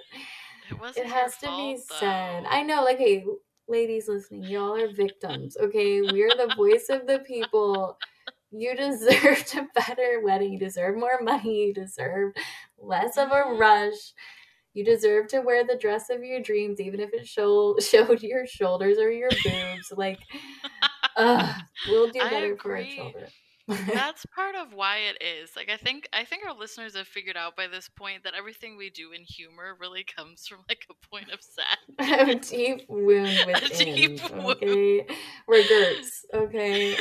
it, 0.70 1.04
it 1.04 1.06
has 1.06 1.36
to 1.38 1.46
fault, 1.46 1.76
be 1.76 1.82
though. 1.88 1.96
said. 1.98 2.44
I 2.48 2.62
know, 2.62 2.84
like, 2.84 2.98
hey, 2.98 3.24
ladies 3.68 4.08
listening, 4.08 4.44
y'all 4.44 4.74
are 4.74 4.92
victims, 4.92 5.56
okay? 5.58 6.02
We're 6.02 6.30
the 6.30 6.54
voice 6.56 6.88
of 6.90 7.06
the 7.06 7.20
people. 7.20 7.96
You 8.50 8.74
deserve 8.74 9.44
a 9.56 9.66
better 9.74 10.20
wedding. 10.22 10.54
You 10.54 10.58
deserve 10.58 10.96
more 10.96 11.20
money. 11.22 11.66
You 11.66 11.74
deserve 11.74 12.32
less 12.78 13.16
of 13.16 13.28
a 13.28 13.34
mm-hmm. 13.34 13.60
rush. 13.60 14.12
You 14.78 14.84
deserve 14.84 15.26
to 15.30 15.40
wear 15.40 15.66
the 15.66 15.76
dress 15.76 16.08
of 16.08 16.22
your 16.22 16.38
dreams, 16.38 16.80
even 16.80 17.00
if 17.00 17.12
it 17.12 17.26
show, 17.26 17.76
showed 17.80 18.22
your 18.22 18.46
shoulders 18.46 18.96
or 18.98 19.10
your 19.10 19.28
boobs. 19.42 19.92
Like, 19.96 20.20
uh, 21.16 21.52
we'll 21.88 22.12
do 22.12 22.20
better 22.30 22.56
for 22.56 22.76
our 22.76 22.84
children. 22.84 23.26
That's 23.66 24.24
part 24.36 24.54
of 24.54 24.72
why 24.72 24.98
it 24.98 25.20
is. 25.20 25.56
Like 25.56 25.68
I 25.68 25.76
think 25.76 26.08
I 26.12 26.24
think 26.24 26.46
our 26.46 26.54
listeners 26.54 26.94
have 26.94 27.08
figured 27.08 27.36
out 27.36 27.56
by 27.56 27.66
this 27.66 27.88
point 27.88 28.22
that 28.22 28.34
everything 28.38 28.76
we 28.76 28.88
do 28.88 29.10
in 29.10 29.24
humor 29.24 29.76
really 29.80 30.04
comes 30.04 30.46
from 30.46 30.60
like 30.68 30.86
a 30.88 31.06
point 31.08 31.32
of 31.32 31.40
sadness. 31.42 32.52
a 32.52 32.54
deep 32.54 32.84
wound 32.88 33.36
within. 33.48 33.88
A 33.88 33.94
Deep 33.96 34.32
okay. 34.32 34.98
Wound. 35.00 35.10
Regrets. 35.48 36.24
Okay. 36.32 36.96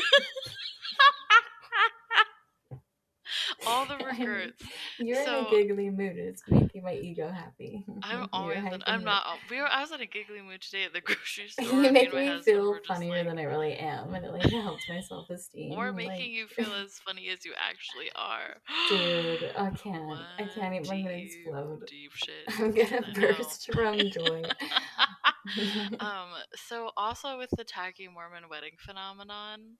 All 3.65 3.85
the 3.85 3.95
regrets. 4.05 4.63
You're 4.99 5.23
so, 5.23 5.39
in 5.39 5.45
a 5.45 5.49
giggly 5.49 5.89
mood. 5.89 6.17
It's 6.17 6.41
making 6.49 6.83
my 6.83 6.93
ego 6.93 7.29
happy. 7.29 7.85
I'm 8.03 8.27
always. 8.33 8.57
I'm 8.85 9.03
not. 9.03 9.25
We 9.49 9.59
were. 9.59 9.67
I 9.67 9.81
was 9.81 9.91
in 9.91 10.01
a 10.01 10.05
giggly 10.05 10.41
mood 10.41 10.61
today 10.61 10.83
at 10.85 10.93
the 10.93 11.01
grocery 11.07 11.49
store. 11.49 11.65
you 11.65 11.91
make 11.91 12.13
me 12.13 12.41
feel 12.41 12.77
funnier 12.87 13.17
like, 13.17 13.27
than 13.27 13.39
I 13.39 13.43
really 13.43 13.73
am, 13.73 14.13
and 14.13 14.25
it 14.25 14.31
like 14.31 14.49
helps 14.49 14.87
my 14.89 15.01
self 15.01 15.29
esteem. 15.29 15.73
Or 15.73 15.91
making 15.91 16.11
like, 16.11 16.29
you 16.29 16.47
feel 16.47 16.73
as 16.73 16.99
funny 17.05 17.29
as 17.29 17.45
you 17.45 17.53
actually 17.57 18.11
are. 18.15 18.55
Dude, 18.89 19.51
I 19.57 19.69
can't. 19.75 20.05
What 20.05 20.19
I 20.39 20.43
can't 20.43 20.73
even. 20.73 20.89
I'm 20.91 21.03
gonna 21.03 21.17
explode. 21.17 21.87
Deep 21.87 22.11
shit. 22.13 22.59
I'm 22.59 22.71
gonna 22.71 23.05
burst 23.13 23.73
from 23.73 23.97
joy. 24.09 24.43
um. 25.99 26.29
So 26.55 26.91
also 26.97 27.37
with 27.37 27.49
the 27.57 27.63
tacky 27.63 28.07
Mormon 28.07 28.49
wedding 28.49 28.73
phenomenon 28.77 29.77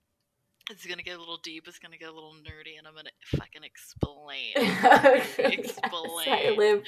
it's 0.69 0.85
gonna 0.85 1.03
get 1.03 1.15
a 1.15 1.19
little 1.19 1.37
deep. 1.37 1.67
It's 1.67 1.79
gonna 1.79 1.97
get 1.97 2.09
a 2.09 2.13
little 2.13 2.33
nerdy, 2.33 2.77
and 2.77 2.87
I'm 2.87 2.95
gonna 2.95 3.09
fucking 3.25 3.63
explain. 3.63 4.53
explain. 5.53 5.63
Yes, 6.27 6.27
I 6.27 6.55
live. 6.57 6.83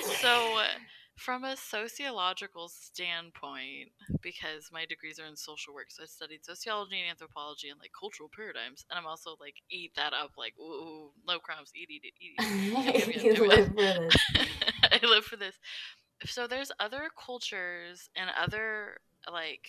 so, 0.20 0.62
from 1.16 1.44
a 1.44 1.56
sociological 1.56 2.68
standpoint, 2.68 3.90
because 4.22 4.70
my 4.72 4.86
degrees 4.86 5.18
are 5.18 5.26
in 5.26 5.36
social 5.36 5.74
work, 5.74 5.90
so 5.90 6.02
I 6.02 6.06
studied 6.06 6.44
sociology 6.44 7.00
and 7.00 7.10
anthropology 7.10 7.68
and 7.68 7.78
like 7.78 7.90
cultural 7.98 8.30
paradigms, 8.34 8.84
and 8.90 8.98
I'm 8.98 9.06
also 9.06 9.36
like 9.40 9.56
eat 9.70 9.92
that 9.96 10.12
up, 10.12 10.32
like 10.38 10.54
ooh, 10.58 11.10
low 11.26 11.38
crumbs, 11.38 11.72
eat, 11.74 11.90
eat, 11.90 12.04
eat, 12.04 12.14
eat. 12.20 13.22
you 13.22 13.46
live 13.46 13.68
for 13.68 13.74
this. 13.74 14.16
I 14.82 15.00
live 15.06 15.24
for 15.24 15.36
this. 15.36 15.56
So 16.24 16.46
there's 16.46 16.72
other 16.80 17.08
cultures 17.22 18.08
and 18.16 18.30
other 18.40 18.98
like 19.30 19.68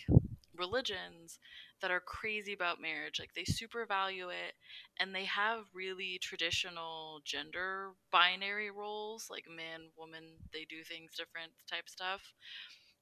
religions 0.57 1.39
that 1.83 1.91
are 1.91 1.99
crazy 1.99 2.53
about 2.53 2.81
marriage. 2.81 3.19
Like 3.19 3.33
they 3.35 3.43
super 3.43 3.85
value 3.85 4.29
it 4.29 4.53
and 4.99 5.13
they 5.13 5.25
have 5.25 5.65
really 5.73 6.17
traditional 6.21 7.19
gender 7.25 7.89
binary 8.09 8.71
roles, 8.71 9.27
like 9.29 9.43
man, 9.53 9.89
woman, 9.97 10.23
they 10.53 10.65
do 10.67 10.81
things 10.81 11.11
different 11.11 11.51
type 11.69 11.89
stuff. 11.89 12.21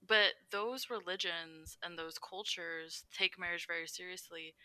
But 0.05 0.33
those 0.49 0.89
religions 0.89 1.77
and 1.83 1.97
those 1.97 2.17
cultures 2.17 3.03
take 3.15 3.39
marriage 3.39 3.67
very 3.67 3.87
seriously. 3.87 4.55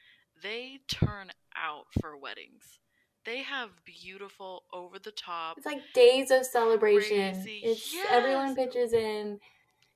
They 0.43 0.81
turn 0.89 1.31
out 1.55 1.85
for 2.01 2.17
weddings. 2.17 2.79
They 3.27 3.43
have 3.43 3.69
beautiful, 3.85 4.63
over 4.73 4.99
the 4.99 5.11
top. 5.11 5.59
It's 5.59 5.67
like 5.67 5.83
days 5.93 6.31
of 6.31 6.47
celebration. 6.47 7.35
Crazy. 7.35 7.61
It's 7.63 7.93
yes. 7.93 8.07
everyone 8.11 8.57
pitches 8.57 8.95
in. 8.95 9.41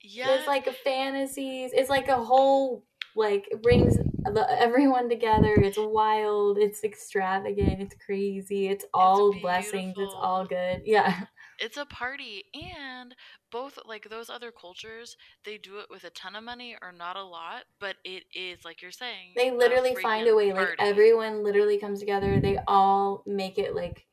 Yeah. 0.03 0.35
It's 0.35 0.47
like 0.47 0.67
a 0.67 0.73
fantasies. 0.73 1.71
It's 1.73 1.89
like 1.89 2.09
a 2.09 2.23
whole 2.23 2.85
like 3.15 3.49
brings 3.63 3.97
everyone 4.27 5.09
together. 5.09 5.55
It's 5.55 5.79
wild. 5.79 6.59
It's 6.59 6.85
extravagant. 6.85 7.81
It's 7.81 7.95
crazy. 8.05 8.69
It's 8.69 8.85
all 8.93 9.33
it's 9.33 9.41
blessings. 9.41 9.95
It's 9.97 10.15
all 10.15 10.47
good. 10.47 10.83
Yeah. 10.91 11.25
It's 11.63 11.77
a 11.77 11.85
party, 11.85 12.45
and 12.55 13.15
both 13.53 13.79
like 13.87 14.09
those 14.09 14.31
other 14.31 14.51
cultures, 14.51 15.17
they 15.45 15.59
do 15.59 15.79
it 15.79 15.87
with 15.91 16.05
a 16.05 16.11
ton 16.11 16.35
of 16.35 16.43
money 16.43 16.75
or 16.81 16.91
not 16.91 17.17
a 17.17 17.23
lot, 17.23 17.65
but 17.79 17.97
it 18.03 18.25
is 18.35 18.65
like 18.65 18.81
you're 18.81 18.91
saying. 18.91 19.35
They 19.37 19.51
literally 19.51 19.93
a 19.93 19.97
find 19.97 20.27
a 20.27 20.35
way. 20.35 20.53
Party. 20.53 20.75
Like 20.79 20.89
everyone 20.89 21.45
literally 21.45 21.79
comes 21.79 22.01
together. 22.01 22.41
They 22.41 22.59
all 22.67 23.23
make 23.27 23.59
it 23.59 23.75
like 23.75 24.07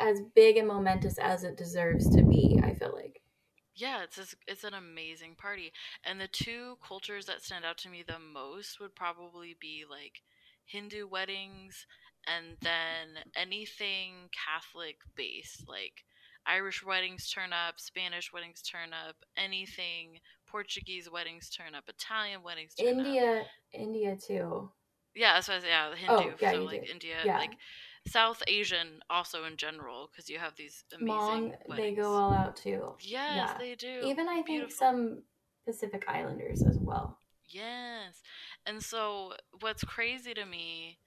as 0.00 0.22
big 0.34 0.56
and 0.56 0.66
momentous 0.66 1.18
as 1.18 1.44
it 1.44 1.58
deserves 1.58 2.08
to 2.16 2.22
be. 2.22 2.58
I 2.64 2.74
feel 2.74 2.94
like. 2.94 3.17
Yeah, 3.78 4.02
it's 4.02 4.34
it's 4.48 4.64
an 4.64 4.74
amazing 4.74 5.36
party. 5.36 5.72
And 6.04 6.20
the 6.20 6.28
two 6.28 6.76
cultures 6.86 7.26
that 7.26 7.42
stand 7.42 7.64
out 7.64 7.78
to 7.78 7.88
me 7.88 8.02
the 8.06 8.18
most 8.18 8.80
would 8.80 8.94
probably 8.96 9.56
be 9.60 9.84
like 9.88 10.22
Hindu 10.66 11.06
weddings 11.06 11.86
and 12.26 12.56
then 12.60 13.22
anything 13.36 14.30
Catholic 14.32 14.96
based, 15.16 15.68
like 15.68 16.04
Irish 16.44 16.84
weddings 16.84 17.30
turn 17.30 17.52
up, 17.52 17.78
Spanish 17.78 18.32
weddings 18.32 18.62
turn 18.62 18.90
up, 18.92 19.16
anything 19.36 20.18
Portuguese 20.48 21.08
weddings 21.10 21.48
turn 21.48 21.76
up, 21.76 21.84
Italian 21.88 22.42
weddings 22.42 22.74
turn 22.74 22.98
India, 22.98 23.40
up. 23.40 23.46
India 23.72 24.10
India 24.10 24.16
too. 24.16 24.70
Yeah, 25.14 25.34
that's 25.34 25.48
what 25.48 25.58
I 25.58 25.60
say. 25.60 25.68
Yeah, 25.68 25.90
the 25.90 26.12
oh, 26.12 26.18
Hindu. 26.18 26.32
Oh, 26.32 26.36
yeah, 26.40 26.52
so 26.52 26.62
like. 26.64 26.90
India, 26.90 27.16
yeah. 27.24 27.38
like 27.38 27.52
South 28.08 28.42
Asian 28.46 29.00
also 29.10 29.44
in 29.44 29.56
general 29.56 30.08
because 30.10 30.28
you 30.28 30.38
have 30.38 30.54
these 30.56 30.84
amazing. 30.94 31.54
Hmong, 31.68 31.76
they 31.76 31.94
go 31.94 32.12
all 32.12 32.32
out 32.32 32.56
too. 32.56 32.94
Yes, 33.00 33.36
yeah. 33.36 33.56
they 33.58 33.74
do. 33.74 34.00
Even 34.04 34.28
I 34.28 34.36
think 34.36 34.46
Beautiful. 34.46 34.76
some 34.76 35.22
Pacific 35.66 36.04
Islanders 36.08 36.62
as 36.62 36.78
well. 36.78 37.18
Yes, 37.48 38.22
and 38.66 38.82
so 38.82 39.34
what's 39.60 39.84
crazy 39.84 40.34
to 40.34 40.44
me, 40.44 40.98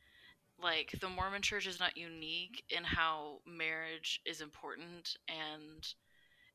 like 0.62 0.96
the 1.00 1.10
Mormon 1.10 1.42
Church 1.42 1.68
is 1.68 1.80
not 1.80 1.98
unique 1.98 2.64
in 2.70 2.84
how 2.84 3.40
marriage 3.46 4.20
is 4.26 4.42
important 4.42 5.18
and 5.28 5.88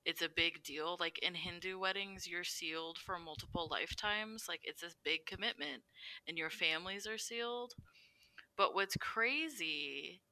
it's 0.07 0.23
a 0.23 0.29
big 0.29 0.62
deal. 0.62 0.97
Like 1.00 1.19
in 1.19 1.35
Hindu 1.35 1.79
weddings, 1.79 2.29
you're 2.29 2.45
sealed 2.45 2.97
for 2.97 3.19
multiple 3.19 3.69
lifetimes. 3.71 4.47
Like 4.49 4.61
it's 4.62 4.81
this 4.81 4.97
big 5.05 5.26
commitment, 5.26 5.83
and 6.29 6.38
your 6.38 6.50
families 6.50 7.07
are 7.07 7.19
sealed. 7.19 7.75
But 8.57 8.75
what's 8.75 8.97
crazy 8.97 10.23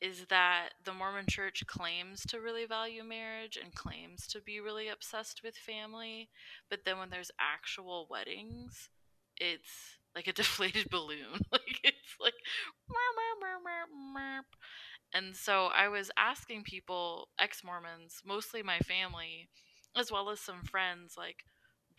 is 0.00 0.26
that 0.30 0.70
the 0.84 0.94
Mormon 0.94 1.26
church 1.28 1.62
claims 1.66 2.22
to 2.26 2.40
really 2.40 2.64
value 2.64 3.04
marriage 3.04 3.58
and 3.62 3.74
claims 3.74 4.26
to 4.28 4.40
be 4.40 4.60
really 4.60 4.88
obsessed 4.88 5.42
with 5.44 5.54
family, 5.56 6.30
but 6.70 6.80
then 6.84 6.98
when 6.98 7.10
there's 7.10 7.30
actual 7.38 8.06
weddings, 8.10 8.88
it's 9.36 9.98
like 10.14 10.26
a 10.26 10.32
deflated 10.40 10.88
balloon. 10.90 11.40
like 11.52 11.80
it's 11.84 12.16
like 12.20 12.34
and 15.12 15.36
so 15.36 15.66
I 15.66 15.88
was 15.88 16.10
asking 16.16 16.62
people, 16.62 17.28
ex-Mormons, 17.38 18.22
mostly 18.24 18.62
my 18.62 18.78
family, 18.78 19.48
as 19.96 20.10
well 20.12 20.30
as 20.30 20.40
some 20.40 20.62
friends 20.62 21.14
like 21.18 21.44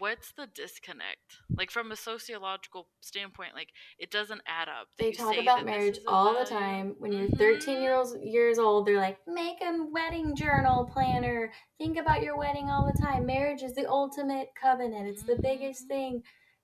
what's 0.01 0.31
the 0.31 0.47
disconnect? 0.55 1.37
Like 1.55 1.69
from 1.69 1.91
a 1.91 1.95
sociological 1.95 2.87
standpoint, 3.01 3.53
like 3.53 3.69
it 3.99 4.09
doesn't 4.09 4.41
add 4.47 4.67
up. 4.67 4.87
They 4.97 5.11
talk 5.11 5.37
about 5.37 5.63
marriage 5.63 5.99
all 6.07 6.33
the 6.33 6.43
time. 6.43 6.95
When 6.97 7.13
you're 7.13 7.27
mm-hmm. 7.27 7.37
13 7.37 7.83
years 7.83 8.15
years 8.23 8.57
old, 8.57 8.87
they're 8.87 8.97
like, 8.97 9.19
make 9.27 9.61
a 9.61 9.85
wedding 9.91 10.35
journal 10.35 10.89
planner. 10.91 11.51
Think 11.77 11.99
about 11.99 12.23
your 12.23 12.35
wedding 12.35 12.67
all 12.67 12.91
the 12.91 12.99
time. 12.99 13.27
Marriage 13.27 13.61
is 13.61 13.75
the 13.75 13.87
ultimate 13.87 14.47
covenant. 14.59 15.07
It's 15.07 15.21
the 15.21 15.37
biggest 15.39 15.83
mm-hmm. 15.83 15.93
thing. 15.93 16.23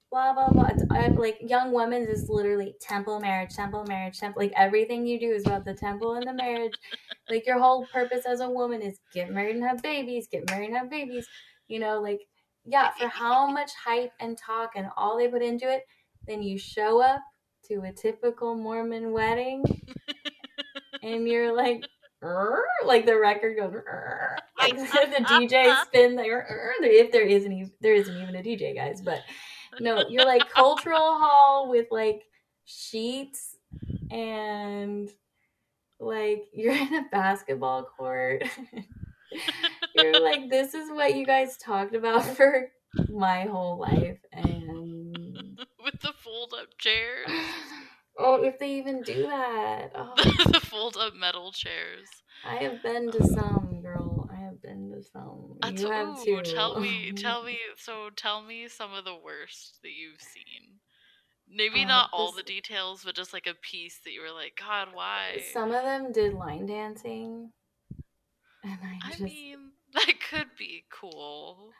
Blah 0.09 0.33
blah 0.33 0.49
blah. 0.49 0.69
It's, 0.71 0.83
I, 0.89 1.09
like 1.09 1.37
young 1.41 1.71
women's 1.71 2.07
is 2.07 2.29
literally 2.29 2.73
temple 2.81 3.19
marriage, 3.19 3.53
temple 3.53 3.85
marriage, 3.87 4.17
temple. 4.17 4.41
Like 4.41 4.53
everything 4.55 5.05
you 5.05 5.19
do 5.19 5.29
is 5.29 5.45
about 5.45 5.63
the 5.63 5.75
temple 5.75 6.15
and 6.15 6.25
the 6.25 6.33
marriage. 6.33 6.73
like 7.29 7.45
your 7.45 7.59
whole 7.59 7.85
purpose 7.85 8.25
as 8.25 8.39
a 8.39 8.49
woman 8.49 8.81
is 8.81 8.99
get 9.13 9.31
married 9.31 9.57
and 9.57 9.63
have 9.63 9.83
babies, 9.83 10.27
get 10.27 10.49
married 10.49 10.69
and 10.69 10.77
have 10.77 10.89
babies. 10.89 11.27
You 11.67 11.79
know, 11.79 12.01
like 12.01 12.21
yeah, 12.67 12.91
for 12.91 13.07
how 13.07 13.47
much 13.47 13.71
hype 13.73 14.11
and 14.19 14.37
talk 14.37 14.71
and 14.75 14.87
all 14.97 15.17
they 15.17 15.29
put 15.29 15.41
into 15.41 15.71
it, 15.71 15.87
then 16.27 16.43
you 16.43 16.57
show 16.57 17.01
up 17.01 17.21
to 17.69 17.81
a 17.83 17.91
typical 17.93 18.55
Mormon 18.55 19.11
wedding 19.13 19.63
and 21.01 21.25
you're 21.27 21.55
like, 21.55 21.85
like 22.85 23.05
the 23.05 23.17
record 23.17 23.57
goes, 23.57 23.73
like 24.59 24.75
the 24.77 25.23
DJ 25.23 25.81
spin 25.83 26.15
there, 26.15 26.75
if 26.81 27.11
there 27.11 27.25
isn't 27.25 27.51
even, 27.51 27.71
there 27.79 27.93
isn't 27.93 28.15
even 28.21 28.35
a 28.35 28.43
DJ, 28.43 28.75
guys. 28.75 29.01
But 29.01 29.21
no, 29.79 30.03
you're 30.09 30.25
like 30.25 30.49
cultural 30.53 30.99
hall 30.99 31.69
with 31.69 31.87
like 31.89 32.23
sheets 32.65 33.55
and 34.11 35.09
like 36.01 36.45
you're 36.53 36.75
in 36.75 36.93
a 36.95 37.05
basketball 37.11 37.83
court. 37.83 38.43
You're 39.97 40.19
like, 40.23 40.49
this 40.49 40.73
is 40.73 40.89
what 40.91 41.15
you 41.15 41.25
guys 41.25 41.57
talked 41.57 41.95
about 41.95 42.23
for 42.37 42.69
my 43.09 43.41
whole 43.43 43.77
life, 43.79 44.19
and 44.31 45.59
with 45.83 45.99
the 46.01 46.13
fold 46.23 46.53
up 46.59 46.77
chairs. 46.77 47.29
Oh, 48.19 48.43
if 48.43 48.57
they 48.57 48.71
even 48.73 49.03
do 49.03 49.23
that. 49.23 49.91
Oh. 49.93 50.13
the 50.51 50.59
fold 50.59 50.97
up 50.97 51.13
metal 51.13 51.51
chairs. 51.51 52.07
I 52.43 52.55
have 52.63 52.81
been 52.81 53.11
to 53.11 53.23
some, 53.27 53.79
girl. 53.83 54.27
I 54.31 54.41
have 54.41 54.61
been 54.61 54.91
to 54.91 55.03
some. 55.03 55.57
That's, 55.61 55.81
you 55.81 55.91
have 55.91 56.17
ooh, 56.19 56.25
too. 56.25 56.41
Tell 56.41 56.79
me, 56.79 57.11
tell 57.11 57.43
me. 57.43 57.59
So, 57.77 58.09
tell 58.15 58.41
me 58.41 58.67
some 58.67 58.93
of 58.93 59.05
the 59.05 59.15
worst 59.15 59.79
that 59.83 59.91
you've 59.91 60.21
seen. 60.21 60.79
Maybe 61.49 61.83
uh, 61.83 61.87
not 61.87 62.09
all 62.11 62.31
this, 62.31 62.43
the 62.43 62.53
details, 62.53 63.03
but 63.05 63.15
just 63.15 63.33
like 63.33 63.47
a 63.47 63.53
piece 63.53 63.99
that 64.03 64.11
you 64.11 64.21
were 64.21 64.31
like, 64.31 64.59
God, 64.59 64.89
why? 64.93 65.43
Some 65.53 65.71
of 65.71 65.83
them 65.83 66.11
did 66.11 66.33
line 66.33 66.65
dancing, 66.65 67.51
and 68.63 68.79
I, 68.83 69.07
I 69.07 69.09
just... 69.11 69.21
mean, 69.21 69.66
that 69.93 70.13
could 70.29 70.47
be 70.57 70.83
cool. 70.91 71.71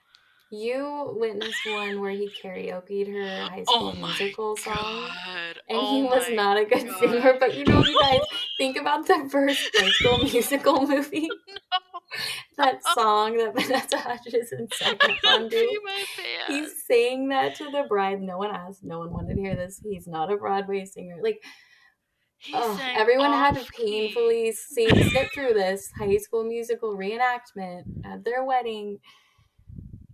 You 0.50 1.14
witnessed 1.18 1.60
one 1.66 2.00
where 2.00 2.12
he 2.12 2.32
karaokeed 2.42 3.12
her 3.12 3.50
high 3.50 3.64
school 3.64 3.94
oh 3.94 4.08
musical 4.08 4.56
song. 4.56 4.76
God. 4.76 5.60
And 5.68 5.78
oh 5.78 5.96
he 5.96 6.04
was 6.04 6.30
not 6.32 6.58
a 6.58 6.64
good 6.64 6.88
God. 6.88 7.00
singer, 7.00 7.38
but 7.38 7.54
you 7.56 7.66
know, 7.66 7.84
you 7.84 8.00
guys 8.00 8.22
think 8.58 8.78
about 8.78 9.06
the 9.08 9.28
first 9.30 9.70
high 9.76 9.90
school 9.90 10.20
musical 10.20 10.88
movie. 10.88 11.30
No. 12.58 12.64
That 12.64 12.80
song 12.96 13.36
that 13.38 13.54
Vanessa 13.54 13.98
Hudgens 13.98 14.54
and 14.54 14.72
Second. 14.74 15.52
He's 16.48 16.86
saying 16.86 17.28
that 17.30 17.56
to 17.56 17.66
the 17.66 17.84
bride. 17.90 18.22
No 18.22 18.38
one 18.38 18.56
asked. 18.56 18.82
No 18.82 19.00
one 19.00 19.12
wanted 19.12 19.36
to 19.36 19.42
hear 19.42 19.58
this. 19.58 19.82
He's 19.84 20.08
not 20.08 20.32
a 20.32 20.38
Broadway 20.38 20.86
singer. 20.86 21.18
Like, 21.22 21.44
oh, 22.54 22.80
everyone 22.96 23.32
had 23.32 23.56
to 23.56 23.72
painfully 23.72 24.52
see, 24.52 24.90
sit 25.10 25.30
through 25.34 25.54
this 25.54 25.92
high 25.98 26.18
school 26.18 26.44
musical 26.44 26.96
reenactment 26.96 27.84
at 28.06 28.24
their 28.24 28.44
wedding 28.44 29.00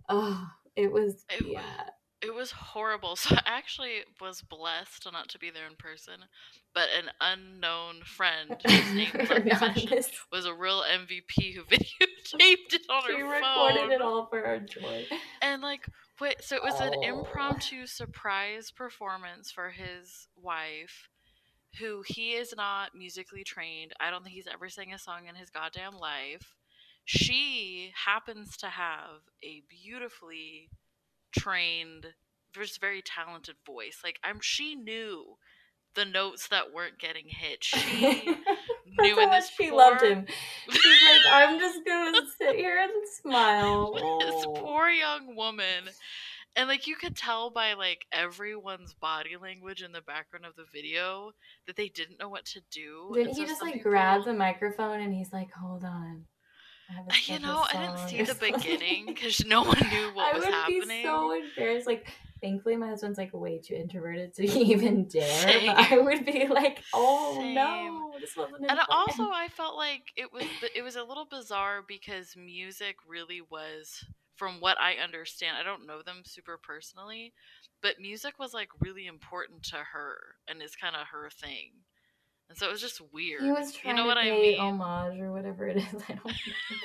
Oh, 0.08 0.48
it 0.76 0.92
was 0.92 1.24
it 1.30 1.46
yeah. 1.46 1.60
Was, 1.60 1.90
it 2.22 2.34
was 2.34 2.50
horrible. 2.50 3.16
So 3.24 3.36
I 3.36 3.42
actually 3.46 4.00
was 4.20 4.42
blessed 4.42 5.06
not 5.12 5.28
to 5.30 5.38
be 5.38 5.50
there 5.50 5.66
in 5.66 5.76
person, 5.76 6.14
but 6.74 6.88
an 6.96 7.10
unknown 7.20 8.02
friend 8.04 8.56
whose 8.66 8.94
name 8.94 9.10
was 9.14 10.10
was 10.32 10.46
a 10.46 10.54
real 10.54 10.82
MVP 10.82 11.54
who 11.54 11.62
videotaped 11.64 12.74
it 12.74 12.82
on 12.90 13.02
she 13.06 13.20
her 13.20 13.40
phone. 13.40 13.74
recorded 13.74 13.94
it 13.94 14.00
all 14.02 14.26
for 14.26 14.44
our 14.44 14.58
joy. 14.58 15.06
And 15.40 15.62
like 15.62 15.86
wait, 16.20 16.42
so 16.42 16.56
it 16.56 16.62
was 16.62 16.80
oh. 16.80 16.84
an 16.84 17.02
impromptu 17.02 17.86
surprise 17.86 18.70
performance 18.70 19.50
for 19.50 19.70
his 19.70 20.28
wife 20.36 21.08
who 21.78 22.02
he 22.06 22.32
is 22.32 22.54
not 22.56 22.94
musically 22.94 23.44
trained. 23.44 23.92
I 24.00 24.10
don't 24.10 24.22
think 24.22 24.34
he's 24.34 24.48
ever 24.52 24.68
sang 24.68 24.92
a 24.92 24.98
song 24.98 25.26
in 25.28 25.34
his 25.34 25.50
goddamn 25.50 25.96
life 25.98 26.54
she 27.04 27.92
happens 28.06 28.56
to 28.58 28.66
have 28.66 29.20
a 29.42 29.62
beautifully 29.68 30.70
trained 31.36 32.06
just 32.54 32.80
very 32.80 33.02
talented 33.02 33.56
voice. 33.66 34.00
Like 34.02 34.18
i'm 34.24 34.38
she 34.40 34.74
knew 34.74 35.36
the 35.94 36.04
notes 36.04 36.48
that 36.48 36.72
weren't 36.72 36.98
getting 36.98 37.26
hit. 37.28 37.62
She 37.62 38.36
knew 38.98 39.20
in 39.20 39.30
this 39.30 39.50
she 39.50 39.68
poor... 39.68 39.78
loved 39.78 40.02
him. 40.02 40.26
She's 40.70 41.02
like 41.10 41.32
i'm 41.32 41.58
just 41.58 41.80
gonna 41.86 42.20
sit 42.38 42.56
here 42.56 42.78
and 42.78 42.92
smile. 43.22 43.94
This 44.20 44.46
poor 44.54 44.88
young 44.88 45.36
woman 45.36 45.84
and 46.56 46.68
like 46.68 46.86
you 46.86 46.96
could 46.96 47.16
tell 47.16 47.50
by 47.50 47.74
like 47.74 48.06
everyone's 48.12 48.94
body 48.94 49.36
language 49.40 49.82
in 49.82 49.92
the 49.92 50.02
background 50.02 50.44
of 50.44 50.56
the 50.56 50.64
video 50.72 51.32
that 51.66 51.76
they 51.76 51.88
didn't 51.88 52.18
know 52.18 52.28
what 52.28 52.44
to 52.44 52.60
do 52.70 53.10
didn't 53.14 53.36
he 53.36 53.44
just 53.44 53.62
like 53.62 53.74
people... 53.74 53.90
grab 53.90 54.24
the 54.24 54.32
microphone 54.32 55.00
and 55.00 55.14
he's 55.14 55.32
like 55.32 55.50
hold 55.52 55.84
on 55.84 56.24
you 57.26 57.38
know, 57.38 57.64
I 57.72 57.86
didn't 57.86 58.08
see 58.08 58.22
the 58.22 58.34
beginning 58.34 59.06
because 59.14 59.44
no 59.44 59.62
one 59.62 59.78
knew 59.90 60.10
what 60.12 60.34
I 60.34 60.36
was 60.36 60.44
happening. 60.44 61.06
I 61.06 61.26
would 61.26 61.40
be 61.40 61.48
so 61.52 61.62
embarrassed. 61.62 61.86
Like, 61.86 62.08
thankfully, 62.40 62.76
my 62.76 62.88
husband's 62.88 63.18
like 63.18 63.32
way 63.32 63.58
too 63.58 63.74
introverted 63.74 64.34
to 64.34 64.44
even 64.58 65.06
dare. 65.06 65.60
But 65.66 65.92
I 65.92 65.98
would 65.98 66.24
be 66.24 66.46
like, 66.46 66.82
"Oh 66.92 67.36
Same. 67.36 67.54
no, 67.54 68.12
this 68.20 68.36
wasn't." 68.36 68.70
And 68.70 68.78
also, 68.88 69.24
I 69.24 69.48
felt 69.48 69.76
like 69.76 70.12
it 70.16 70.32
was 70.32 70.44
it 70.74 70.82
was 70.82 70.96
a 70.96 71.02
little 71.02 71.26
bizarre 71.26 71.82
because 71.86 72.36
music 72.36 72.96
really 73.08 73.40
was, 73.40 74.04
from 74.36 74.60
what 74.60 74.78
I 74.80 74.94
understand, 75.02 75.56
I 75.56 75.62
don't 75.62 75.86
know 75.86 76.02
them 76.02 76.22
super 76.24 76.58
personally, 76.60 77.32
but 77.82 78.00
music 78.00 78.38
was 78.38 78.54
like 78.54 78.68
really 78.80 79.06
important 79.06 79.62
to 79.64 79.76
her 79.76 80.16
and 80.48 80.62
is 80.62 80.76
kind 80.76 80.96
of 80.96 81.08
her 81.08 81.30
thing. 81.30 81.70
And 82.48 82.58
so 82.58 82.68
it 82.68 82.72
was 82.72 82.80
just 82.80 83.00
weird. 83.12 83.42
He 83.42 83.50
was 83.50 83.72
trying 83.72 83.96
you 83.96 84.04
know 84.04 84.10
to 84.10 84.20
pay 84.20 84.30
I 84.30 84.32
mean? 84.32 84.60
homage 84.60 85.20
or 85.20 85.32
whatever 85.32 85.66
it 85.66 85.78
is. 85.78 85.84
I 86.08 86.14
don't 86.14 86.36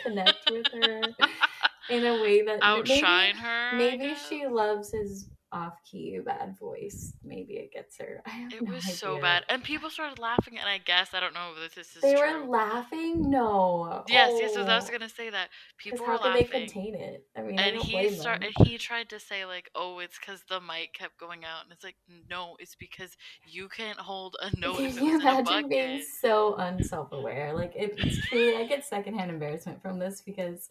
connect 0.04 0.52
with 0.52 0.68
her 0.74 1.02
in 1.90 2.06
a 2.06 2.22
way 2.22 2.42
that 2.44 2.60
outshine 2.62 3.36
maybe, 3.36 3.40
her. 3.40 3.78
Maybe 3.78 4.16
she 4.16 4.48
loves 4.48 4.92
his 4.92 5.30
off 5.52 5.74
key 5.84 6.20
bad 6.24 6.58
voice. 6.60 7.14
Maybe 7.24 7.54
it 7.54 7.72
gets 7.72 7.98
her. 7.98 8.22
it 8.28 8.62
no 8.62 8.74
was 8.74 8.86
idea. 8.86 8.96
so 8.96 9.20
bad, 9.20 9.44
and 9.50 9.64
people 9.64 9.90
started 9.90 10.20
laughing. 10.20 10.58
And 10.58 10.68
I 10.68 10.78
guess 10.78 11.14
I 11.14 11.20
don't 11.20 11.34
know 11.34 11.52
if 11.64 11.76
this 11.76 11.96
is. 11.96 12.02
They 12.02 12.16
true. 12.16 12.42
were 12.42 12.48
laughing. 12.48 13.30
No. 13.30 14.04
Yes, 14.08 14.32
oh. 14.34 14.40
yes. 14.40 14.56
I 14.56 14.76
was 14.76 14.90
oh. 14.90 14.92
gonna 14.92 15.10
say 15.10 15.30
that 15.30 15.50
people 15.78 16.06
were 16.06 16.16
laughing. 16.16 16.34
they 16.34 16.44
contain 16.44 16.96
it? 16.96 17.26
I 17.36 17.42
mean, 17.42 17.60
and 17.60 17.78
he 17.78 18.10
started. 18.10 18.54
And 18.58 18.68
he 18.68 18.78
tried 18.78 19.10
to 19.10 19.20
say 19.20 19.46
like, 19.46 19.70
"Oh, 19.76 20.00
it's 20.00 20.18
because 20.20 20.44
the 20.50 20.60
mic 20.60 20.94
kept 20.94 21.20
going 21.20 21.46
out," 21.46 21.64
and 21.64 21.72
it's 21.72 21.84
like, 21.84 21.96
"No, 22.30 22.56
it's 22.60 22.76
because 22.76 23.16
you 23.46 23.70
can't 23.70 24.00
hold 24.00 24.36
a 24.42 24.56
note." 24.60 24.78
Can 24.78 25.06
you 25.06 25.20
imagine 25.20 25.70
being 25.70 26.04
so 26.22 26.56
unself-aware? 26.56 27.54
Like 27.54 27.74
it's 27.76 28.28
truly, 28.28 28.58
I 28.58 28.66
get 28.66 28.86
secondhand 28.86 29.32
embarrassment 29.32 29.82
from 29.82 30.00
this 30.00 30.22
because 30.22 30.70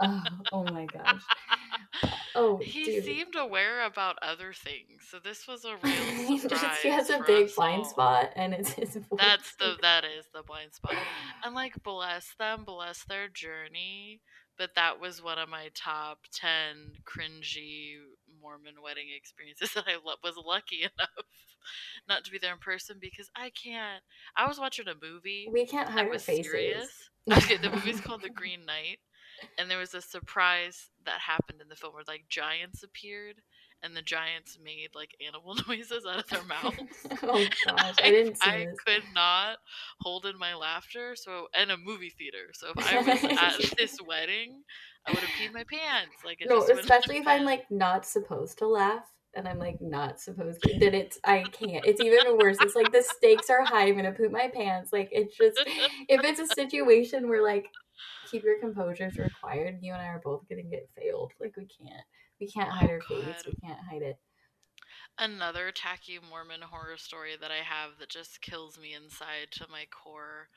oh, 0.00 0.22
oh 0.52 0.64
my 0.64 0.86
gosh. 0.86 1.22
Oh, 2.38 2.58
he 2.58 2.84
dude. 2.84 3.04
seemed 3.04 3.34
aware 3.34 3.86
about 3.86 4.18
other 4.20 4.52
things, 4.52 5.06
so 5.10 5.18
this 5.18 5.48
was 5.48 5.64
a 5.64 5.76
real 5.82 6.38
surprise. 6.38 6.78
he 6.82 6.90
has 6.90 7.08
a 7.08 7.22
big 7.26 7.54
blind 7.54 7.84
all. 7.84 7.88
spot, 7.88 8.32
and 8.36 8.52
it's 8.52 8.72
his. 8.72 8.94
Voice. 8.96 9.18
That's 9.18 9.56
the 9.56 9.76
that 9.80 10.04
is 10.04 10.26
the 10.34 10.42
blind 10.42 10.74
spot, 10.74 10.96
and 11.42 11.54
like 11.54 11.82
bless 11.82 12.34
them, 12.38 12.64
bless 12.64 13.04
their 13.04 13.28
journey. 13.28 14.20
But 14.58 14.74
that 14.74 15.00
was 15.00 15.22
one 15.22 15.38
of 15.38 15.48
my 15.48 15.70
top 15.74 16.18
ten 16.30 16.92
cringy 17.04 17.94
Mormon 18.42 18.82
wedding 18.84 19.06
experiences 19.16 19.72
that 19.72 19.84
I 19.86 19.96
was 20.22 20.34
lucky 20.36 20.80
enough 20.82 21.26
not 22.08 22.24
to 22.24 22.30
be 22.30 22.38
there 22.38 22.52
in 22.52 22.58
person 22.58 22.98
because 23.00 23.30
I 23.34 23.50
can't. 23.50 24.02
I 24.36 24.46
was 24.46 24.60
watching 24.60 24.88
a 24.88 24.94
movie. 25.02 25.48
We 25.50 25.66
can't 25.66 25.88
hide 25.88 26.08
our 26.08 26.18
faces. 26.18 26.50
Serious. 26.52 27.10
Okay, 27.32 27.56
the 27.56 27.70
movie's 27.70 28.00
called 28.00 28.22
The 28.22 28.30
Green 28.30 28.64
Knight 28.66 28.98
and 29.58 29.70
there 29.70 29.78
was 29.78 29.94
a 29.94 30.00
surprise 30.00 30.90
that 31.04 31.20
happened 31.20 31.60
in 31.60 31.68
the 31.68 31.76
film 31.76 31.94
where 31.94 32.04
like 32.06 32.24
giants 32.28 32.82
appeared 32.82 33.36
and 33.82 33.96
the 33.96 34.02
giants 34.02 34.58
made 34.62 34.88
like 34.94 35.14
animal 35.26 35.56
noises 35.68 36.04
out 36.06 36.18
of 36.18 36.26
their 36.28 36.44
mouths. 36.44 36.78
oh 37.22 37.46
gosh, 37.66 37.94
I, 38.02 38.10
didn't 38.10 38.36
see 38.36 38.50
I 38.50 38.66
could 38.86 39.02
not 39.14 39.58
hold 40.00 40.26
in 40.26 40.38
my 40.38 40.54
laughter. 40.54 41.14
So, 41.16 41.48
in 41.60 41.70
a 41.70 41.76
movie 41.76 42.10
theater. 42.10 42.50
So 42.52 42.68
if 42.76 42.86
I 42.86 42.98
was 42.98 43.24
at 43.24 43.78
this 43.78 43.98
wedding, 44.06 44.62
I 45.06 45.12
would 45.12 45.20
have 45.20 45.30
peed 45.30 45.52
my 45.52 45.64
pants. 45.64 46.16
Like 46.24 46.42
no, 46.46 46.62
especially 46.62 47.18
if 47.18 47.26
I'm 47.26 47.44
like 47.44 47.70
not 47.70 48.04
supposed 48.04 48.58
to 48.58 48.66
laugh 48.66 49.04
and 49.36 49.46
I'm 49.46 49.58
like 49.58 49.80
not 49.80 50.18
supposed 50.20 50.62
to, 50.62 50.78
then 50.78 50.94
it's 50.94 51.18
I 51.24 51.44
can't. 51.52 51.84
It's 51.84 52.00
even 52.00 52.38
worse. 52.38 52.56
It's 52.60 52.74
like 52.74 52.90
the 52.90 53.02
stakes 53.02 53.50
are 53.50 53.64
high. 53.64 53.86
I'm 53.86 53.96
gonna 53.96 54.12
poop 54.12 54.32
my 54.32 54.48
pants. 54.48 54.92
Like 54.92 55.10
it's 55.12 55.36
just 55.36 55.58
if 56.08 56.24
it's 56.24 56.40
a 56.40 56.46
situation 56.46 57.28
where 57.28 57.42
like 57.42 57.66
keep 58.30 58.42
your 58.42 58.58
composure 58.58 59.06
is 59.06 59.18
required. 59.18 59.78
You 59.82 59.92
and 59.92 60.02
I 60.02 60.06
are 60.06 60.22
both 60.24 60.48
gonna 60.48 60.62
get 60.62 60.88
failed. 60.96 61.32
Like 61.40 61.56
we 61.56 61.66
can't 61.66 62.02
we 62.40 62.48
can't 62.48 62.68
oh, 62.68 62.74
hide 62.74 62.90
oh, 62.90 62.92
our 62.94 62.98
God. 62.98 63.24
face. 63.24 63.44
We 63.46 63.54
can't 63.66 63.80
hide 63.90 64.02
it. 64.02 64.18
Another 65.18 65.70
tacky 65.70 66.18
Mormon 66.28 66.60
horror 66.60 66.98
story 66.98 67.36
that 67.40 67.50
I 67.50 67.64
have 67.64 67.92
that 68.00 68.10
just 68.10 68.42
kills 68.42 68.78
me 68.78 68.94
inside 68.94 69.48
to 69.52 69.66
my 69.70 69.86
core 69.90 70.48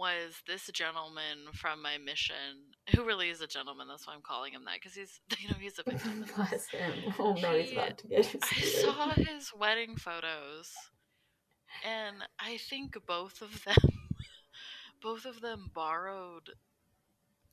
was 0.00 0.42
this 0.46 0.70
gentleman 0.72 1.52
from 1.52 1.82
my 1.82 1.98
mission, 1.98 2.72
who 2.94 3.04
really 3.04 3.28
is 3.28 3.42
a 3.42 3.46
gentleman. 3.46 3.86
That's 3.86 4.06
why 4.06 4.14
I'm 4.14 4.22
calling 4.22 4.54
him 4.54 4.64
that 4.64 4.76
because 4.80 4.94
he's, 4.94 5.20
you 5.38 5.48
know, 5.48 5.56
he's 5.60 5.78
a 5.78 5.82
victim. 5.82 6.24
Bless 6.36 6.68
him. 6.68 6.92
Oh 7.18 7.34
no, 7.34 7.54
he, 7.54 7.62
he's 7.62 7.72
about 7.72 7.98
to 7.98 8.06
get. 8.08 8.34
I 8.42 8.60
saw 8.62 9.10
his 9.10 9.52
wedding 9.58 9.96
photos, 9.96 10.72
and 11.86 12.16
I 12.38 12.56
think 12.56 12.96
both 13.06 13.42
of 13.42 13.62
them, 13.64 13.92
both 15.02 15.26
of 15.26 15.42
them 15.42 15.70
borrowed 15.74 16.50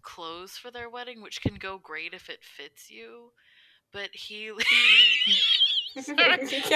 clothes 0.02 0.58
for 0.58 0.72
their 0.72 0.90
wedding, 0.90 1.22
which 1.22 1.42
can 1.42 1.56
go 1.56 1.78
great 1.78 2.14
if 2.14 2.30
it 2.30 2.40
fits 2.44 2.90
you. 2.90 3.32
But 3.92 4.10
he, 4.14 4.52
can't 5.96 6.08
he's, 6.08 6.08
not, 6.10 6.40
he's, 6.42 6.70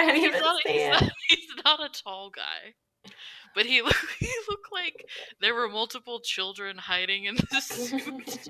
not, 0.89 1.11
he's 1.27 1.49
not 1.63 1.79
a 1.79 1.89
tall 2.03 2.29
guy. 2.29 2.73
But 3.55 3.65
he 3.65 3.81
looked, 3.83 3.97
he 4.19 4.31
looked 4.49 4.71
like 4.71 5.05
there 5.39 5.53
were 5.55 5.67
multiple 5.69 6.19
children 6.19 6.77
hiding 6.77 7.25
in 7.25 7.35
the 7.35 7.61
suit. 7.61 8.49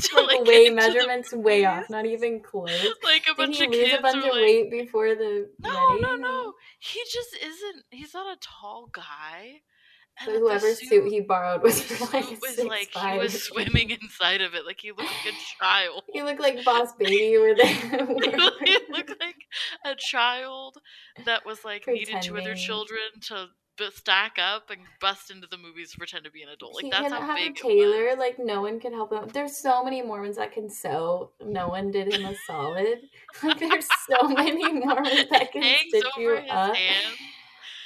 to, 0.00 0.20
like, 0.22 0.44
get 0.44 0.46
way 0.46 0.66
into 0.66 0.70
the 0.70 0.74
measurements 0.74 1.32
way 1.32 1.64
off, 1.64 1.88
not 1.90 2.06
even 2.06 2.40
close. 2.40 2.70
Like 3.02 3.24
a 3.24 3.28
Did 3.28 3.36
bunch 3.36 3.58
he 3.58 3.64
of 3.64 3.70
lose 3.70 3.84
kids 3.84 3.98
a 3.98 4.02
bunch 4.02 4.16
of 4.18 4.22
like, 4.24 4.32
weight 4.34 4.70
before 4.70 5.14
the 5.14 5.48
No, 5.60 5.70
wedding? 5.88 6.02
no, 6.02 6.16
no. 6.16 6.52
He 6.78 7.00
just 7.12 7.34
isn't. 7.42 7.84
He's 7.90 8.14
not 8.14 8.36
a 8.36 8.40
tall 8.40 8.88
guy. 8.92 9.60
And 10.20 10.28
that 10.28 10.34
the 10.34 10.38
whoever's 10.38 10.88
suit 10.88 11.10
he 11.10 11.20
borrowed 11.22 11.60
was 11.60 11.90
like 12.12 12.22
suit 12.24 12.40
was 12.40 12.58
like 12.64 12.90
he 12.94 13.18
was 13.18 13.42
swimming 13.42 13.90
inside 13.90 14.42
of 14.42 14.54
it, 14.54 14.64
like 14.64 14.78
he 14.80 14.90
looked 14.92 15.02
like 15.02 15.34
a 15.34 15.36
child. 15.58 16.04
He 16.12 16.22
looked 16.22 16.38
like 16.38 16.64
Boss 16.64 16.92
Baby 16.92 17.36
were 17.36 17.52
there. 17.56 17.66
he 17.66 18.78
looked 18.90 19.20
like 19.20 19.34
a 19.84 19.96
child 19.96 20.78
that 21.24 21.44
was 21.44 21.64
like 21.64 21.88
needed 21.88 22.22
two 22.22 22.36
other 22.38 22.54
children 22.54 23.00
to 23.22 23.48
b- 23.76 23.88
stack 23.94 24.36
up 24.38 24.70
and 24.70 24.80
bust 25.00 25.30
into 25.30 25.46
the 25.46 25.58
movies 25.58 25.92
to 25.92 25.98
pretend 25.98 26.24
to 26.24 26.30
be 26.30 26.42
an 26.42 26.48
adult. 26.50 26.74
Like 26.74 26.84
he 26.84 26.90
that's 26.90 27.12
how 27.12 27.20
have 27.20 27.36
big 27.36 27.50
a 27.58 27.62
tailor. 27.62 28.04
it 28.06 28.10
was. 28.10 28.18
Like 28.18 28.38
no 28.38 28.62
one 28.62 28.80
could 28.80 28.92
help 28.92 29.12
him. 29.12 29.28
There's 29.32 29.56
so 29.56 29.82
many 29.84 30.02
Mormons 30.02 30.36
that 30.36 30.52
can 30.52 30.68
sew. 30.70 31.30
No 31.44 31.68
one 31.68 31.90
did 31.90 32.12
him 32.12 32.24
a 32.24 32.34
solid. 32.46 32.98
Like 33.42 33.58
there's 33.58 33.88
so 34.08 34.28
many 34.28 34.72
Mormons 34.84 35.28
that 35.30 35.50
can 35.52 35.62
Hangs 35.62 35.80
stitch 35.88 36.04
you 36.18 36.34
up. 36.50 36.76
hands. 36.76 37.16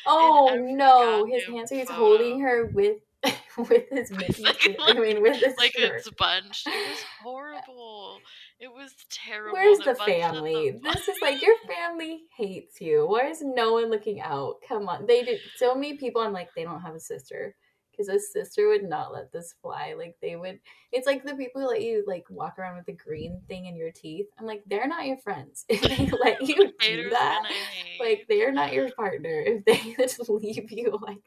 Oh 0.07 0.57
no, 0.59 1.25
his 1.27 1.45
hands. 1.45 1.71
He's 1.71 1.89
photo. 1.89 1.99
holding 1.99 2.41
her 2.41 2.67
with 2.67 2.99
with 3.59 3.89
his 3.91 4.11
mittens. 4.11 4.41
Like- 4.41 4.77
I 4.81 4.93
mean, 4.95 5.23
with 5.23 5.37
his 5.43 5.55
like 5.59 5.73
shirt. 5.77 6.01
a 6.01 6.03
sponge. 6.03 6.63
It 6.67 6.91
was 6.91 7.03
horrible. 7.23 8.21
It 8.61 8.73
was 8.73 8.93
terrible. 9.11 9.53
Where's 9.53 9.79
the 9.79 9.91
it 9.91 9.99
bunched 9.99 10.25
up 10.25 10.35
family? 10.35 10.81
This 10.83 11.09
is 11.09 11.17
like 11.23 11.41
your 11.41 11.55
family 11.69 12.23
hates 12.37 12.81
you. 12.81 13.07
Why 13.07 13.29
is 13.29 13.41
no 13.41 13.75
one 13.75 13.91
looking 13.91 14.21
out? 14.21 14.57
Come 14.67 14.89
on, 14.89 15.07
they 15.07 15.23
did 15.23 15.41
so 15.57 15.75
many 15.75 15.97
people. 15.97 16.23
I'm 16.23 16.33
like, 16.33 16.49
they 16.57 16.65
don't 16.65 16.81
have 16.81 16.95
a 16.95 17.01
sister 17.01 17.55
because 17.99 18.09
a 18.09 18.19
sister 18.19 18.69
would 18.69 18.85
not 18.85 19.13
let 19.13 19.33
this 19.33 19.55
fly. 19.63 19.95
Like 19.97 20.17
they 20.21 20.35
would. 20.35 20.59
It's 20.91 21.07
like 21.07 21.25
the 21.25 21.35
people 21.35 21.61
who 21.61 21.69
let 21.69 21.83
you 21.83 22.03
like 22.07 22.25
walk 22.31 22.59
around 22.59 22.77
with 22.77 22.87
the 22.87 22.93
green 22.93 23.41
thing 23.49 23.67
in 23.67 23.77
your 23.77 23.93
teeth. 23.93 24.27
I'm 24.39 24.47
like, 24.47 24.63
they're 24.67 24.89
not 24.89 25.07
your 25.07 25.19
friends. 25.19 25.65
If 25.69 25.83
they 25.83 26.11
let 26.23 26.43
you 26.43 26.73
do 26.81 27.11
that, 27.11 27.43
like 28.01 28.27
they're 28.29 28.53
not 28.53 28.73
your 28.73 28.91
partner. 28.93 29.43
If 29.47 29.65
they 29.65 29.95
just 29.95 30.29
leave 30.29 30.71
you 30.73 30.99
like 31.01 31.23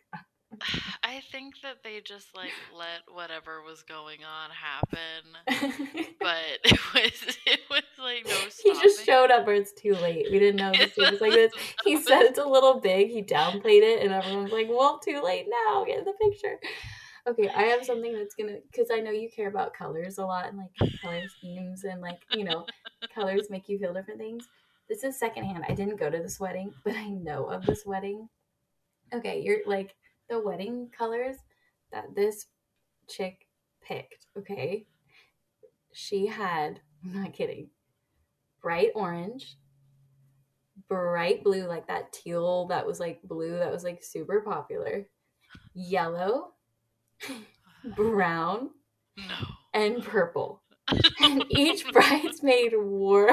I 1.04 1.22
think 1.32 1.56
that 1.64 1.84
they 1.84 2.02
just 2.04 2.36
like 2.36 2.52
let 2.78 3.14
whatever 3.14 3.62
was 3.62 3.84
going 3.84 4.20
on 4.24 4.50
happen. 4.52 6.12
But 6.20 6.38
it 6.64 6.80
was 6.94 7.38
it 7.46 7.60
was 7.70 7.84
like 8.00 8.26
no 8.26 8.38
he 8.64 8.74
just 8.82 9.06
showed 9.06 9.32
up, 9.32 9.48
or 9.48 9.54
it's 9.54 9.74
too 9.74 9.94
late. 9.96 10.28
We 10.32 10.40
didn't 10.40 10.58
know 10.58 10.72
this 10.78 10.96
was 10.98 11.22
like 11.22 11.34
this. 11.34 11.52
He 11.84 11.98
said 11.98 12.22
it's 12.24 12.40
a 12.40 12.46
little 12.46 12.80
big. 12.80 13.10
He 13.10 13.24
downplayed 13.24 13.82
it, 13.82 14.04
and 14.04 14.14
everyone's 14.14 14.52
like, 14.52 14.68
"Well, 14.70 15.00
too 15.00 15.22
late 15.24 15.48
now. 15.50 15.84
Get 15.86 16.00
in 16.00 16.06
the 16.06 16.14
picture." 16.14 16.60
Okay, 17.28 17.50
I 17.56 17.64
have 17.64 17.86
something 17.86 18.14
that's 18.14 18.36
gonna 18.36 18.58
because 18.72 18.90
I 18.92 19.00
know 19.00 19.12
you 19.12 19.30
care 19.30 19.48
about 19.48 19.74
colors 19.74 20.18
a 20.18 20.26
lot 20.26 20.48
and 20.48 20.58
like 20.58 20.92
color 21.02 21.22
schemes 21.38 21.84
and 21.84 22.02
like 22.02 22.20
you 22.32 22.44
know 22.44 22.66
colors 23.14 23.48
make 23.50 23.70
you 23.70 23.78
feel 23.78 23.94
different 23.94 24.20
things. 24.20 24.48
This 24.90 25.04
is 25.04 25.18
secondhand. 25.18 25.64
I 25.70 25.74
didn't 25.74 26.00
go 26.00 26.10
to 26.10 26.18
this 26.18 26.40
wedding, 26.40 26.74
but 26.84 26.96
I 26.96 27.10
know 27.10 27.46
of 27.46 27.66
this 27.66 27.86
wedding. 27.86 28.28
Okay, 29.14 29.42
you're 29.42 29.60
like 29.66 29.94
the 30.32 30.40
wedding 30.40 30.90
colors 30.98 31.36
that 31.92 32.16
this 32.16 32.48
chick 33.08 33.46
picked. 33.84 34.26
Okay, 34.38 34.86
she 35.94 36.26
had. 36.26 36.80
I'm 37.04 37.24
not 37.24 37.34
kidding. 37.34 37.70
Bright 38.62 38.92
orange, 38.96 39.58
bright 40.88 41.44
blue, 41.44 41.68
like 41.68 41.88
that 41.88 42.14
teal 42.14 42.68
that 42.68 42.86
was 42.86 43.00
like 43.00 43.20
blue 43.24 43.58
that 43.58 43.72
was 43.72 43.84
like 43.84 44.04
super 44.04 44.42
popular, 44.42 45.08
yellow, 45.74 46.52
brown, 47.96 48.70
no. 49.18 49.24
and 49.74 50.04
purple. 50.04 50.64
And 51.22 51.46
each 51.50 51.90
bridesmaid 51.94 52.74
wore 52.76 53.32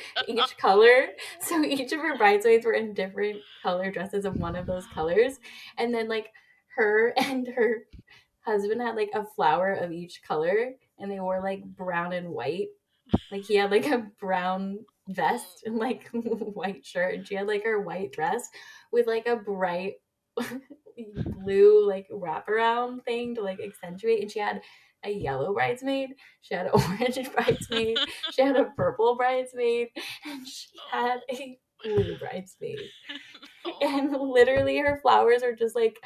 each 0.28 0.56
color. 0.58 1.08
So 1.40 1.62
each 1.62 1.92
of 1.92 2.00
her 2.00 2.16
bridesmaids 2.16 2.64
were 2.64 2.72
in 2.72 2.94
different 2.94 3.40
color 3.62 3.90
dresses 3.90 4.24
of 4.24 4.36
one 4.36 4.56
of 4.56 4.66
those 4.66 4.86
colors. 4.88 5.38
And 5.78 5.94
then 5.94 6.08
like 6.08 6.28
her 6.76 7.12
and 7.16 7.46
her 7.48 7.84
husband 8.40 8.80
had 8.80 8.96
like 8.96 9.10
a 9.14 9.24
flower 9.24 9.72
of 9.72 9.92
each 9.92 10.22
color 10.22 10.72
and 10.98 11.10
they 11.10 11.20
wore 11.20 11.42
like 11.42 11.64
brown 11.64 12.12
and 12.12 12.30
white. 12.30 12.68
Like 13.30 13.44
he 13.44 13.56
had 13.56 13.70
like 13.70 13.86
a 13.86 14.06
brown 14.20 14.84
vest 15.08 15.64
and 15.66 15.76
like 15.76 16.08
white 16.12 16.84
shirt 16.84 17.14
and 17.14 17.26
she 17.26 17.34
had 17.34 17.46
like 17.46 17.64
her 17.64 17.80
white 17.80 18.12
dress 18.12 18.48
with 18.92 19.06
like 19.06 19.26
a 19.26 19.36
bright 19.36 19.94
blue 21.42 21.86
like 21.86 22.06
wraparound 22.10 23.04
thing 23.04 23.34
to 23.34 23.42
like 23.42 23.58
accentuate 23.60 24.22
and 24.22 24.30
she 24.30 24.38
had 24.38 24.60
a 25.04 25.10
yellow 25.10 25.52
bridesmaid 25.52 26.10
she 26.42 26.54
had 26.54 26.66
an 26.66 26.72
orange 26.74 27.32
bridesmaid 27.32 27.98
she 28.32 28.42
had 28.42 28.56
a 28.56 28.64
purple 28.76 29.16
bridesmaid 29.16 29.88
and 30.24 30.46
she 30.46 30.68
had 30.92 31.20
a 31.30 31.58
blue 31.82 32.18
bridesmaid. 32.18 32.78
And 33.80 34.10
literally 34.10 34.78
her 34.78 34.98
flowers 35.02 35.44
are 35.44 35.54
just 35.54 35.76
like 35.76 35.96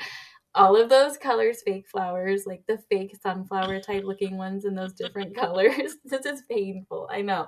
all 0.54 0.76
of 0.76 0.90
those 0.90 1.16
colors 1.16 1.62
fake 1.64 1.86
flowers 1.88 2.44
like 2.46 2.62
the 2.66 2.78
fake 2.90 3.16
sunflower 3.22 3.80
type 3.80 4.04
looking 4.04 4.36
ones 4.36 4.66
in 4.66 4.74
those 4.74 4.92
different 4.92 5.34
colors. 5.34 5.96
This 6.04 6.26
is 6.26 6.42
painful 6.50 7.08
i 7.10 7.22
know. 7.22 7.46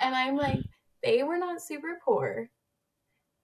And 0.00 0.14
i'm 0.14 0.36
like 0.36 0.60
they 1.02 1.24
were 1.24 1.38
not 1.38 1.60
super 1.60 1.98
poor. 2.04 2.50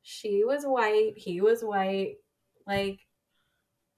She 0.02 0.44
was 0.44 0.64
white 0.64 1.14
he 1.16 1.40
was 1.40 1.62
white 1.62 2.16
like 2.64 3.00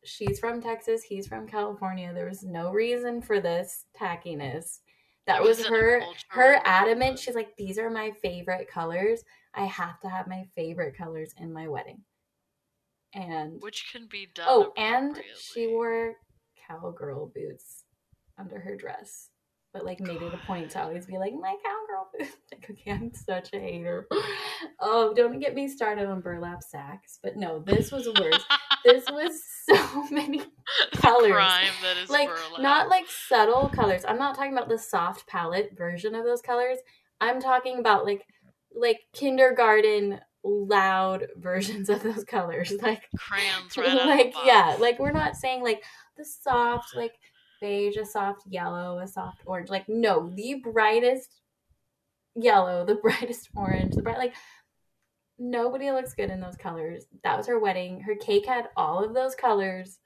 she's 0.06 0.38
from 0.38 0.60
texas 0.62 1.02
he's 1.02 1.26
from 1.26 1.46
california 1.46 2.12
there 2.14 2.28
was 2.28 2.42
no 2.42 2.70
reason 2.70 3.20
for 3.20 3.40
this 3.40 3.84
tackiness. 4.00 4.78
That 5.26 5.42
was 5.42 5.66
her 5.66 6.00
her 6.28 6.60
adamant 6.64 7.18
she's 7.18 7.34
like 7.34 7.56
these 7.56 7.78
are 7.78 7.90
my 7.90 8.12
favorite 8.22 8.68
colors. 8.70 9.24
I 9.54 9.64
have 9.64 9.98
to 10.00 10.08
have 10.08 10.28
my 10.28 10.44
favorite 10.54 10.96
colors 10.96 11.34
in 11.40 11.52
my 11.52 11.66
wedding. 11.66 12.02
And 13.12 13.60
Which 13.60 13.90
can 13.92 14.06
be 14.10 14.28
done. 14.34 14.46
oh 14.48 14.72
and 14.76 15.20
she 15.38 15.66
wore 15.66 16.14
cowgirl 16.68 17.32
boots 17.34 17.84
under 18.38 18.60
her 18.60 18.76
dress. 18.76 19.30
But 19.72 19.84
like 19.84 20.00
made 20.00 20.22
it 20.22 20.32
a 20.32 20.38
point 20.46 20.70
to 20.70 20.82
always 20.82 21.06
be 21.06 21.18
like 21.18 21.34
my 21.34 21.54
cowgirl 21.64 22.08
boots. 22.18 22.36
Like 22.52 22.70
okay 22.70 22.90
i'm 22.92 23.12
such 23.12 23.52
a 23.52 23.58
hater. 23.58 24.06
Oh 24.78 25.12
don't 25.14 25.38
get 25.40 25.54
me 25.54 25.68
started 25.68 26.06
on 26.06 26.20
burlap 26.20 26.62
sacks 26.62 27.18
but 27.22 27.36
no 27.36 27.58
this 27.60 27.90
was 27.90 28.06
worse 28.20 28.44
this 28.86 29.04
was 29.10 29.42
so 29.68 30.04
many 30.10 30.42
colors. 30.94 31.32
crime 31.32 31.72
that 31.82 31.96
is 31.96 32.08
like 32.08 32.30
not 32.60 32.88
like 32.88 33.06
subtle 33.08 33.68
colors. 33.68 34.04
I'm 34.06 34.18
not 34.18 34.36
talking 34.36 34.52
about 34.52 34.68
the 34.68 34.78
soft 34.78 35.26
palette 35.26 35.72
version 35.76 36.14
of 36.14 36.24
those 36.24 36.40
colors. 36.40 36.78
I'm 37.20 37.40
talking 37.40 37.78
about 37.78 38.04
like 38.04 38.22
like 38.74 39.00
kindergarten 39.12 40.20
loud 40.44 41.26
versions 41.36 41.88
of 41.88 42.02
those 42.02 42.24
colors. 42.24 42.72
Like 42.82 43.02
crayons 43.18 43.76
right 43.76 43.88
out 43.88 43.98
of 43.98 44.02
the 44.02 44.08
like 44.08 44.34
yeah 44.44 44.76
like 44.78 44.98
we're 44.98 45.12
not 45.12 45.36
saying 45.36 45.62
like 45.62 45.82
the 46.16 46.24
soft 46.24 46.94
like 46.94 47.12
beige 47.60 47.96
a 47.96 48.04
soft 48.04 48.42
yellow 48.48 48.98
a 48.98 49.08
soft 49.08 49.42
orange. 49.46 49.68
Like 49.68 49.88
no 49.88 50.30
the 50.34 50.62
brightest 50.62 51.40
yellow 52.36 52.84
the 52.84 52.96
brightest 52.96 53.48
orange 53.56 53.94
the 53.94 54.02
bright 54.02 54.18
like 54.18 54.34
nobody 55.38 55.90
looks 55.90 56.14
good 56.14 56.30
in 56.30 56.40
those 56.40 56.56
colors. 56.56 57.06
That 57.24 57.36
was 57.36 57.46
her 57.46 57.58
wedding. 57.58 58.00
Her 58.00 58.14
cake 58.16 58.46
had 58.46 58.68
all 58.76 59.04
of 59.04 59.14
those 59.14 59.34
colors. 59.34 59.98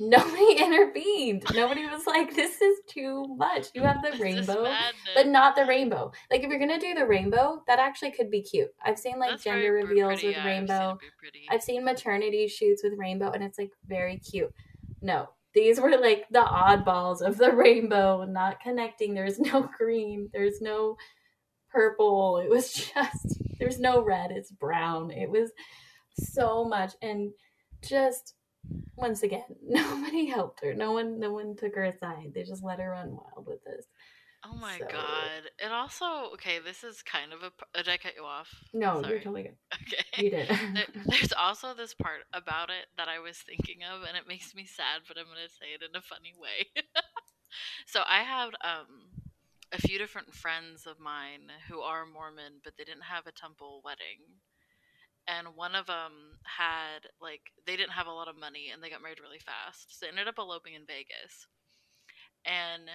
Mm. 0.00 0.08
Nobody 0.08 0.52
intervened. 0.58 1.44
Nobody 1.54 1.86
was 1.86 2.06
like 2.06 2.34
this 2.34 2.60
is 2.60 2.78
too 2.88 3.24
much. 3.36 3.68
You 3.74 3.82
have 3.82 4.02
the 4.02 4.10
This 4.10 4.20
rainbow 4.20 4.72
but 5.14 5.28
not 5.28 5.54
the 5.54 5.64
rainbow. 5.66 6.12
Like 6.30 6.42
if 6.42 6.50
you're 6.50 6.58
gonna 6.58 6.80
do 6.80 6.94
the 6.94 7.06
rainbow 7.06 7.62
that 7.66 7.78
actually 7.78 8.10
could 8.10 8.30
be 8.30 8.42
cute. 8.42 8.74
I've 8.84 8.98
seen 8.98 9.18
like 9.18 9.30
That's 9.30 9.44
gender 9.44 9.72
reveals 9.72 10.14
pretty, 10.14 10.26
with 10.28 10.36
yeah, 10.36 10.40
I've 10.42 10.46
rainbow. 10.46 10.98
pretty. 11.18 11.46
I've 11.50 11.62
seen 11.62 11.84
maternity 11.84 12.48
shoots 12.48 12.82
with 12.82 12.94
rainbow 12.98 13.30
and 13.30 13.42
it's 13.44 13.58
like 13.58 13.70
very 13.86 14.18
cute. 14.18 14.52
No, 15.00 15.28
these 15.54 15.78
were 15.80 15.96
like 15.96 16.26
the 16.30 16.40
oddballs 16.40 17.20
of 17.20 17.36
the 17.38 17.52
rainbow, 17.54 18.24
not 18.24 18.60
connecting. 18.60 19.14
There's 19.14 19.38
no 19.38 19.68
green, 19.78 20.28
there's 20.32 20.60
no 20.60 20.96
purple. 21.74 22.38
It 22.38 22.48
was 22.48 22.72
just, 22.94 23.42
there's 23.58 23.80
no 23.80 24.02
red, 24.02 24.30
it's 24.30 24.50
brown. 24.52 25.10
It 25.10 25.28
was 25.30 25.50
so 26.18 26.64
much. 26.64 26.92
And 27.02 27.32
just 27.82 28.34
once 28.96 29.22
again, 29.22 29.44
nobody 29.62 30.26
helped 30.26 30.62
her. 30.64 30.72
No 30.74 30.92
one, 30.92 31.18
no 31.18 31.32
one 31.32 31.56
took 31.56 31.74
her 31.74 31.84
aside. 31.84 32.32
They 32.34 32.44
just 32.44 32.64
let 32.64 32.78
her 32.80 32.90
run 32.90 33.10
wild 33.10 33.46
with 33.46 33.62
this. 33.64 33.84
Oh 34.46 34.54
my 34.56 34.78
So- 34.78 34.86
god. 34.90 35.42
It 35.58 35.72
also, 35.72 36.04
okay, 36.34 36.58
this 36.62 36.84
is 36.84 37.02
kind 37.02 37.32
of 37.32 37.42
a. 37.42 37.50
Did 37.76 37.88
I 37.88 37.96
cut 37.96 38.12
you 38.14 38.24
off? 38.24 38.48
No, 38.74 39.00
Sorry. 39.00 39.14
you're 39.14 39.20
totally 39.22 39.42
good. 39.44 39.56
Okay. 39.86 40.22
You 40.24 40.30
did. 40.30 40.48
There, 40.48 40.84
there's 41.06 41.32
also 41.32 41.72
this 41.74 41.94
part 41.94 42.20
about 42.34 42.68
it 42.68 42.86
that 42.98 43.08
I 43.08 43.20
was 43.20 43.38
thinking 43.38 43.78
of, 43.84 44.02
and 44.06 44.16
it 44.18 44.28
makes 44.28 44.54
me 44.54 44.66
sad, 44.66 45.00
but 45.08 45.16
I'm 45.16 45.24
going 45.24 45.38
to 45.46 45.50
say 45.52 45.72
it 45.74 45.80
in 45.88 45.96
a 45.96 46.02
funny 46.02 46.34
way. 46.38 46.84
so 47.86 48.00
I 48.06 48.22
had 48.22 48.48
um 48.62 48.86
a 49.72 49.78
few 49.78 49.98
different 49.98 50.34
friends 50.34 50.86
of 50.86 50.98
mine 51.00 51.50
who 51.68 51.80
are 51.80 52.06
Mormon, 52.06 52.60
but 52.64 52.74
they 52.76 52.84
didn't 52.84 53.04
have 53.04 53.26
a 53.26 53.32
temple 53.32 53.82
wedding. 53.84 54.40
And 55.26 55.56
one 55.56 55.74
of 55.74 55.86
them 55.86 56.38
had 56.44 57.08
like 57.20 57.52
they 57.66 57.76
didn't 57.76 57.92
have 57.92 58.06
a 58.06 58.12
lot 58.12 58.28
of 58.28 58.36
money 58.38 58.70
and 58.72 58.82
they 58.82 58.90
got 58.90 59.02
married 59.02 59.20
really 59.20 59.38
fast. 59.38 59.98
So 59.98 60.04
they 60.06 60.10
ended 60.10 60.28
up 60.28 60.38
eloping 60.38 60.74
in 60.74 60.86
Vegas. 60.86 61.46
And 62.44 62.90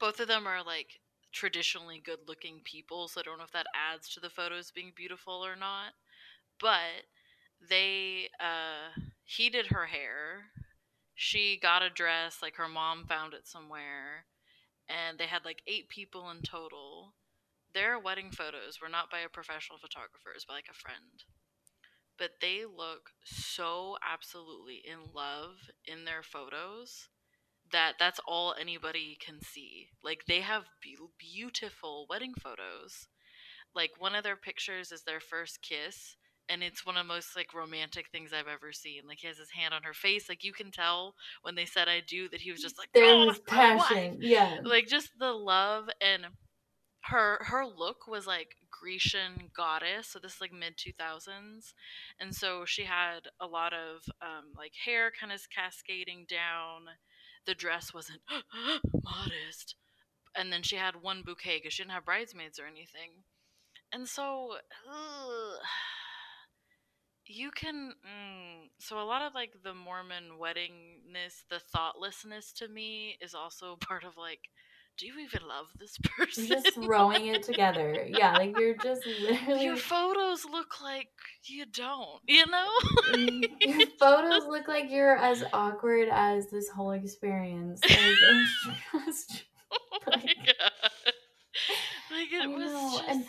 both 0.00 0.20
of 0.20 0.28
them 0.28 0.46
are 0.46 0.62
like 0.64 1.00
traditionally 1.32 2.00
good 2.04 2.20
looking 2.28 2.60
people, 2.64 3.08
so 3.08 3.20
I 3.20 3.24
don't 3.24 3.38
know 3.38 3.44
if 3.44 3.52
that 3.52 3.66
adds 3.74 4.08
to 4.10 4.20
the 4.20 4.30
photos 4.30 4.70
being 4.70 4.92
beautiful 4.96 5.34
or 5.46 5.56
not. 5.56 5.94
But 6.60 7.06
they 7.68 8.30
uh 8.40 8.90
did 9.38 9.68
her 9.68 9.86
hair. 9.86 10.46
She 11.14 11.58
got 11.58 11.82
a 11.82 11.90
dress, 11.90 12.38
like 12.42 12.56
her 12.56 12.68
mom 12.68 13.06
found 13.06 13.34
it 13.34 13.46
somewhere, 13.48 14.26
and 14.88 15.18
they 15.18 15.26
had 15.26 15.44
like 15.44 15.62
eight 15.66 15.88
people 15.88 16.30
in 16.30 16.42
total. 16.42 17.14
Their 17.74 17.98
wedding 17.98 18.30
photos 18.30 18.80
were 18.80 18.88
not 18.88 19.10
by 19.10 19.20
a 19.20 19.28
professional 19.28 19.78
photographer, 19.78 20.30
it 20.30 20.36
was 20.36 20.44
by 20.44 20.54
like 20.54 20.70
a 20.70 20.74
friend. 20.74 21.24
But 22.18 22.40
they 22.40 22.64
look 22.64 23.10
so 23.24 23.98
absolutely 24.02 24.76
in 24.84 25.12
love 25.14 25.70
in 25.84 26.04
their 26.04 26.22
photos 26.22 27.08
that 27.72 27.94
that's 27.98 28.20
all 28.26 28.54
anybody 28.58 29.16
can 29.20 29.40
see. 29.42 29.90
Like 30.02 30.24
they 30.26 30.40
have 30.40 30.64
be- 30.82 30.96
beautiful 31.18 32.06
wedding 32.08 32.34
photos. 32.34 33.08
Like 33.74 33.92
one 34.00 34.14
of 34.14 34.24
their 34.24 34.36
pictures 34.36 34.92
is 34.92 35.02
their 35.02 35.20
first 35.20 35.62
kiss 35.62 36.16
and 36.48 36.62
it's 36.62 36.86
one 36.86 36.96
of 36.96 37.06
the 37.06 37.12
most 37.12 37.36
like 37.36 37.54
romantic 37.54 38.08
things 38.10 38.32
I've 38.32 38.48
ever 38.48 38.72
seen. 38.72 39.02
Like 39.06 39.18
he 39.20 39.26
has 39.26 39.38
his 39.38 39.50
hand 39.50 39.74
on 39.74 39.82
her 39.82 39.94
face. 39.94 40.28
Like 40.28 40.44
you 40.44 40.52
can 40.52 40.70
tell 40.70 41.14
when 41.42 41.54
they 41.54 41.64
said 41.64 41.88
I 41.88 42.00
do 42.06 42.28
that 42.28 42.40
he 42.40 42.50
was 42.50 42.60
just 42.60 42.78
like 42.78 42.88
There 42.92 43.04
oh, 43.04 43.26
was 43.26 43.40
passion. 43.40 44.18
Yeah. 44.20 44.58
Like 44.62 44.86
just 44.86 45.10
the 45.18 45.32
love 45.32 45.88
and 46.00 46.26
her 47.08 47.38
her 47.40 47.64
look 47.64 48.06
was 48.06 48.26
like 48.26 48.56
Grecian 48.70 49.50
goddess, 49.56 50.08
so 50.08 50.18
this 50.18 50.34
is 50.34 50.40
like 50.40 50.52
mid 50.52 50.74
two 50.76 50.92
thousands, 50.92 51.74
and 52.20 52.34
so 52.34 52.64
she 52.64 52.84
had 52.84 53.20
a 53.40 53.46
lot 53.46 53.72
of 53.72 54.02
um, 54.20 54.52
like 54.56 54.72
hair 54.84 55.12
kind 55.18 55.32
of 55.32 55.40
cascading 55.54 56.26
down. 56.28 56.82
The 57.46 57.54
dress 57.54 57.94
wasn't 57.94 58.20
modest, 59.04 59.76
and 60.34 60.52
then 60.52 60.62
she 60.62 60.76
had 60.76 61.02
one 61.02 61.22
bouquet 61.24 61.58
because 61.58 61.72
she 61.72 61.82
didn't 61.82 61.92
have 61.92 62.04
bridesmaids 62.04 62.58
or 62.58 62.66
anything, 62.66 63.22
and 63.92 64.08
so 64.08 64.56
ugh, 64.88 65.58
you 67.26 67.50
can. 67.50 67.92
Mm, 68.04 68.68
so 68.78 69.00
a 69.00 69.04
lot 69.04 69.22
of 69.22 69.34
like 69.34 69.52
the 69.62 69.74
Mormon 69.74 70.38
weddingness, 70.40 71.44
the 71.50 71.60
thoughtlessness 71.60 72.52
to 72.54 72.68
me 72.68 73.16
is 73.20 73.34
also 73.34 73.76
part 73.80 74.04
of 74.04 74.16
like 74.16 74.40
do 74.98 75.06
you 75.06 75.18
even 75.18 75.46
love 75.46 75.66
this 75.78 75.98
person? 76.18 76.46
Just 76.46 76.74
throwing 76.74 77.26
it 77.26 77.42
together. 77.42 78.06
Yeah, 78.08 78.32
like 78.32 78.58
you're 78.58 78.76
just 78.76 79.02
literally. 79.20 79.64
Your 79.64 79.76
photos 79.76 80.44
look 80.44 80.80
like 80.80 81.08
you 81.44 81.66
don't, 81.66 82.20
you 82.26 82.46
know? 82.46 82.68
Your 83.60 83.86
photos 83.98 84.46
look 84.46 84.68
like 84.68 84.90
you're 84.90 85.16
as 85.16 85.44
awkward 85.52 86.08
as 86.10 86.50
this 86.50 86.68
whole 86.68 86.92
experience. 86.92 87.80
Like, 87.82 87.98
it's 87.98 88.50
just, 88.92 89.44
oh 89.72 89.98
my 90.06 90.16
god. 90.16 90.72
Like 92.10 92.32
it 92.32 92.48
was 92.48 92.72
know, 92.72 92.92
just... 92.98 93.08
and- 93.08 93.24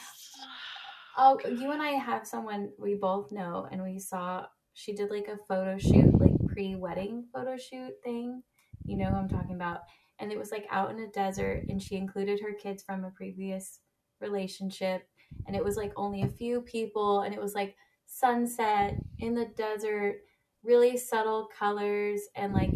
oh, 1.17 1.39
you 1.47 1.71
and 1.71 1.81
I 1.81 1.91
have 1.91 2.27
someone 2.27 2.71
we 2.77 2.95
both 2.95 3.31
know, 3.31 3.67
and 3.71 3.83
we 3.83 3.99
saw 3.99 4.45
she 4.73 4.93
did 4.93 5.09
like 5.09 5.27
a 5.27 5.37
photo 5.47 5.77
shoot, 5.77 6.19
like 6.19 6.33
pre 6.47 6.75
wedding 6.75 7.25
photo 7.33 7.57
shoot 7.57 7.93
thing. 8.03 8.43
You 8.85 8.97
know 8.97 9.05
who 9.05 9.17
I'm 9.17 9.29
talking 9.29 9.55
about? 9.55 9.81
And 10.19 10.31
it 10.31 10.37
was 10.37 10.51
like 10.51 10.67
out 10.71 10.91
in 10.91 10.99
a 10.99 11.07
desert, 11.07 11.65
and 11.69 11.81
she 11.81 11.95
included 11.95 12.39
her 12.41 12.53
kids 12.53 12.83
from 12.83 13.03
a 13.03 13.11
previous 13.11 13.79
relationship, 14.21 15.07
and 15.47 15.55
it 15.55 15.63
was 15.63 15.77
like 15.77 15.93
only 15.95 16.21
a 16.21 16.29
few 16.29 16.61
people, 16.61 17.21
and 17.21 17.33
it 17.33 17.41
was 17.41 17.55
like 17.55 17.75
sunset 18.05 18.95
in 19.19 19.33
the 19.33 19.45
desert, 19.57 20.21
really 20.63 20.97
subtle 20.97 21.49
colors, 21.57 22.21
and 22.35 22.53
like 22.53 22.71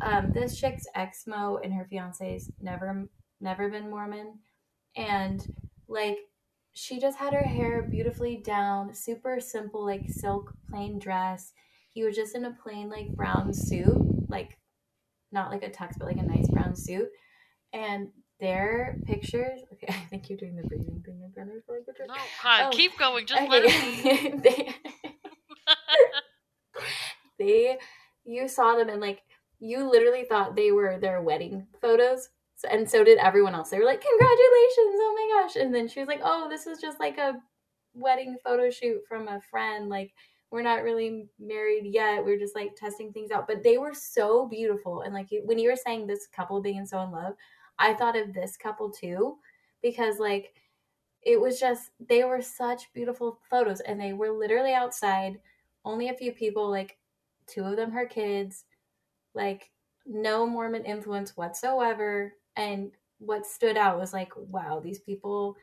um, 0.00 0.32
this 0.32 0.58
chick's 0.60 0.84
ex-mo 0.94 1.58
and 1.62 1.72
her 1.72 1.86
fiance's 1.88 2.50
never 2.60 3.08
never 3.40 3.70
been 3.70 3.90
Mormon, 3.90 4.38
and 4.96 5.46
like 5.88 6.18
she 6.74 7.00
just 7.00 7.18
had 7.18 7.32
her 7.32 7.44
hair 7.44 7.82
beautifully 7.82 8.36
down, 8.36 8.92
super 8.94 9.40
simple, 9.40 9.84
like 9.84 10.10
silk 10.10 10.52
plain 10.68 10.98
dress. 10.98 11.52
He 11.90 12.04
was 12.04 12.16
just 12.16 12.34
in 12.34 12.44
a 12.44 12.56
plain 12.62 12.90
like 12.90 13.14
brown 13.14 13.54
suit, 13.54 14.28
like 14.28 14.58
not 15.30 15.50
like 15.50 15.62
a 15.62 15.70
tux, 15.70 15.96
but 15.98 16.06
like 16.06 16.18
a 16.18 16.22
nice 16.22 16.48
brown 16.48 16.74
suit. 16.76 17.08
And 17.72 18.08
their 18.40 18.98
pictures. 19.06 19.60
Okay, 19.72 19.92
I 19.92 20.06
think 20.06 20.28
you're 20.28 20.38
doing 20.38 20.54
the 20.54 20.62
breathing 20.62 21.02
thing 21.04 21.22
again. 21.24 21.50
You're 21.50 22.06
No, 22.06 22.14
God, 22.42 22.62
Oh, 22.62 22.70
keep 22.70 22.96
going. 22.96 23.26
Just 23.26 23.48
let 23.48 23.62
it 23.64 24.42
they, 24.42 24.74
they, 27.38 27.78
you 28.24 28.46
saw 28.46 28.76
them 28.76 28.88
and 28.88 29.00
like 29.00 29.22
you 29.58 29.90
literally 29.90 30.24
thought 30.24 30.54
they 30.54 30.70
were 30.70 30.98
their 30.98 31.20
wedding 31.22 31.66
photos. 31.80 32.28
And 32.70 32.88
so 32.88 33.04
did 33.04 33.18
everyone 33.18 33.54
else. 33.54 33.70
They 33.70 33.78
were 33.78 33.84
like, 33.84 34.02
"Congratulations! 34.02 34.96
Oh 35.00 35.14
my 35.16 35.42
gosh!" 35.42 35.56
And 35.56 35.74
then 35.74 35.88
she 35.88 36.00
was 36.00 36.08
like, 36.08 36.20
"Oh, 36.22 36.48
this 36.48 36.66
is 36.66 36.80
just 36.80 37.00
like 37.00 37.18
a 37.18 37.40
wedding 37.94 38.36
photo 38.44 38.70
shoot 38.70 39.02
from 39.08 39.28
a 39.28 39.40
friend. 39.50 39.88
Like, 39.88 40.12
we're 40.50 40.62
not 40.62 40.82
really 40.82 41.28
married 41.38 41.86
yet. 41.86 42.24
We're 42.24 42.38
just 42.38 42.54
like 42.54 42.76
testing 42.76 43.12
things 43.12 43.30
out." 43.30 43.46
But 43.46 43.62
they 43.62 43.78
were 43.78 43.94
so 43.94 44.46
beautiful. 44.48 45.02
And 45.02 45.14
like 45.14 45.28
when 45.44 45.58
you 45.58 45.70
were 45.70 45.76
saying 45.76 46.06
this 46.06 46.26
couple 46.26 46.60
being 46.60 46.86
so 46.86 47.00
in 47.02 47.10
love, 47.12 47.34
I 47.78 47.94
thought 47.94 48.16
of 48.16 48.32
this 48.32 48.56
couple 48.56 48.90
too, 48.90 49.38
because 49.82 50.18
like 50.18 50.54
it 51.24 51.40
was 51.40 51.58
just 51.58 51.90
they 52.08 52.24
were 52.24 52.42
such 52.42 52.92
beautiful 52.92 53.38
photos 53.50 53.80
and 53.80 54.00
they 54.00 54.12
were 54.12 54.30
literally 54.30 54.72
outside 54.74 55.40
only 55.84 56.08
a 56.08 56.14
few 56.14 56.32
people 56.32 56.70
like 56.70 56.98
two 57.46 57.64
of 57.64 57.76
them 57.76 57.90
her 57.90 58.06
kids 58.06 58.64
like 59.34 59.70
no 60.06 60.46
mormon 60.46 60.84
influence 60.84 61.36
whatsoever 61.36 62.34
and 62.56 62.92
what 63.18 63.46
stood 63.46 63.76
out 63.76 63.98
was 63.98 64.12
like 64.12 64.32
wow 64.36 64.80
these 64.80 64.98
people 64.98 65.56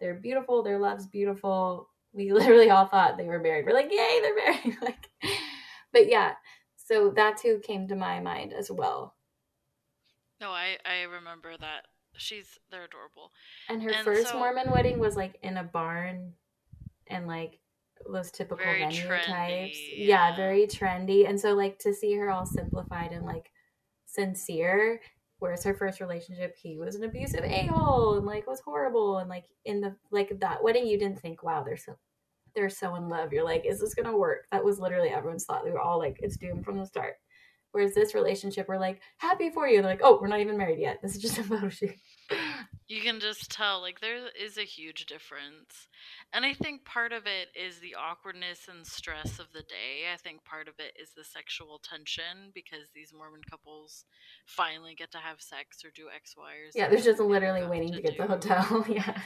they're 0.00 0.14
beautiful 0.14 0.62
their 0.62 0.78
love's 0.78 1.06
beautiful 1.06 1.88
we 2.12 2.32
literally 2.38 2.70
all 2.70 2.86
thought 2.86 3.16
they 3.16 3.24
were 3.24 3.38
married 3.38 3.64
we're 3.66 3.72
like 3.74 3.90
yay 3.90 4.18
they're 4.22 4.36
married 4.36 4.76
like 4.82 5.08
but 5.92 6.08
yeah 6.08 6.32
so 6.76 7.10
that 7.14 7.36
too 7.36 7.60
came 7.64 7.86
to 7.88 7.94
my 7.96 8.20
mind 8.20 8.52
as 8.52 8.70
well 8.70 9.14
No, 10.40 10.50
I 10.50 10.78
I 10.84 11.02
remember 11.02 11.56
that. 11.58 11.86
She's 12.16 12.58
they're 12.70 12.84
adorable. 12.84 13.30
and 13.68 13.82
her 13.82 13.90
And 13.90 14.04
first 14.04 14.28
so- 14.28 14.38
mormon 14.38 14.70
wedding 14.70 14.98
was 14.98 15.16
like 15.16 15.38
in 15.42 15.56
a 15.56 15.64
barn 15.64 16.32
and 17.08 17.26
like 17.26 17.58
those 18.10 18.30
typical 18.30 18.64
venue 18.64 19.02
trendy, 19.02 19.26
types. 19.26 19.78
yeah. 19.96 20.30
Yeah, 20.30 20.36
very 20.36 20.66
trendy. 20.66 21.28
And 21.28 21.38
so 21.38 21.54
like 21.54 21.78
to 21.80 21.92
see 21.92 22.14
her 22.14 22.30
all 22.30 22.46
simplified 22.46 23.12
and 23.12 23.26
like 23.26 23.50
sincere, 24.06 25.00
whereas 25.38 25.64
her 25.64 25.74
first 25.74 26.00
relationship, 26.00 26.56
he 26.56 26.76
was 26.78 26.94
an 26.94 27.04
abusive 27.04 27.44
a 27.44 27.66
hole 27.66 28.16
and 28.16 28.26
like 28.26 28.46
was 28.46 28.60
horrible. 28.60 29.18
And 29.18 29.28
like 29.28 29.44
in 29.64 29.80
the 29.80 29.96
like 30.10 30.38
that 30.40 30.62
wedding, 30.62 30.86
you 30.86 30.98
didn't 30.98 31.20
think, 31.20 31.42
wow, 31.42 31.62
they're 31.64 31.76
so 31.76 31.96
they're 32.54 32.70
so 32.70 32.96
in 32.96 33.08
love. 33.08 33.32
You're 33.32 33.44
like, 33.44 33.64
is 33.64 33.80
this 33.80 33.94
gonna 33.94 34.16
work? 34.16 34.46
That 34.52 34.64
was 34.64 34.78
literally 34.78 35.10
everyone's 35.10 35.44
thought. 35.44 35.64
We 35.64 35.70
were 35.70 35.80
all 35.80 35.98
like, 35.98 36.18
it's 36.20 36.36
doomed 36.36 36.64
from 36.64 36.78
the 36.78 36.86
start. 36.86 37.14
Whereas 37.72 37.94
this 37.94 38.14
relationship, 38.14 38.66
we're 38.68 38.78
like, 38.78 39.00
happy 39.18 39.50
for 39.50 39.68
you. 39.68 39.82
They're 39.82 39.90
like, 39.90 40.00
oh, 40.02 40.18
we're 40.20 40.28
not 40.28 40.40
even 40.40 40.56
married 40.56 40.80
yet. 40.80 41.00
This 41.02 41.14
is 41.14 41.22
just 41.22 41.38
a 41.38 41.44
photo 41.44 41.68
shoot. 41.68 41.94
You 42.88 43.02
can 43.02 43.20
just 43.20 43.50
tell 43.50 43.82
like 43.82 44.00
there 44.00 44.28
is 44.28 44.56
a 44.56 44.62
huge 44.62 45.04
difference. 45.04 45.88
And 46.32 46.46
I 46.46 46.54
think 46.54 46.86
part 46.86 47.12
of 47.12 47.26
it 47.26 47.48
is 47.54 47.80
the 47.80 47.94
awkwardness 47.94 48.66
and 48.66 48.86
stress 48.86 49.38
of 49.38 49.52
the 49.52 49.60
day. 49.60 50.08
I 50.12 50.16
think 50.16 50.42
part 50.44 50.68
of 50.68 50.74
it 50.78 50.96
is 51.00 51.10
the 51.14 51.22
sexual 51.22 51.80
tension 51.84 52.50
because 52.54 52.88
these 52.94 53.12
Mormon 53.12 53.42
couples 53.48 54.06
finally 54.46 54.94
get 54.96 55.12
to 55.12 55.18
have 55.18 55.42
sex 55.42 55.84
or 55.84 55.90
do 55.94 56.08
X, 56.14 56.34
Y, 56.36 56.52
or 56.64 56.70
Z. 56.70 56.78
Yeah, 56.78 56.88
they're 56.88 56.98
just 56.98 57.20
literally 57.20 57.66
waiting 57.66 57.92
to 57.92 58.00
get 58.00 58.16
the 58.16 58.26
hotel. 58.26 58.86
yeah. 58.88 59.20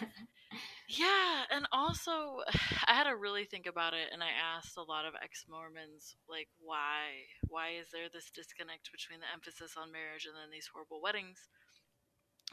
Yeah, 0.89 1.47
and 1.55 1.67
also 1.71 2.43
I 2.91 2.95
had 2.95 3.05
to 3.05 3.15
really 3.15 3.45
think 3.45 3.67
about 3.67 3.95
it 3.95 4.11
and 4.13 4.25
I 4.25 4.35
asked 4.35 4.77
a 4.77 4.83
lot 4.83 5.07
of 5.07 5.15
ex-Mormons 5.23 6.17
like 6.29 6.49
why 6.59 7.31
why 7.47 7.79
is 7.79 7.95
there 7.95 8.11
this 8.13 8.31
disconnect 8.35 8.91
between 8.91 9.21
the 9.21 9.31
emphasis 9.33 9.79
on 9.79 9.95
marriage 9.95 10.27
and 10.27 10.35
then 10.35 10.51
these 10.51 10.67
horrible 10.67 11.01
weddings? 11.01 11.47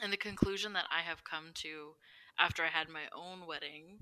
And 0.02 0.14
the 0.14 0.18
conclusion 0.18 0.74
that 0.74 0.88
I 0.92 1.02
have 1.02 1.24
come 1.24 1.52
to 1.66 1.96
after 2.40 2.64
I 2.64 2.70
had 2.70 2.88
my 2.90 3.12
own 3.12 3.46
wedding 3.48 4.00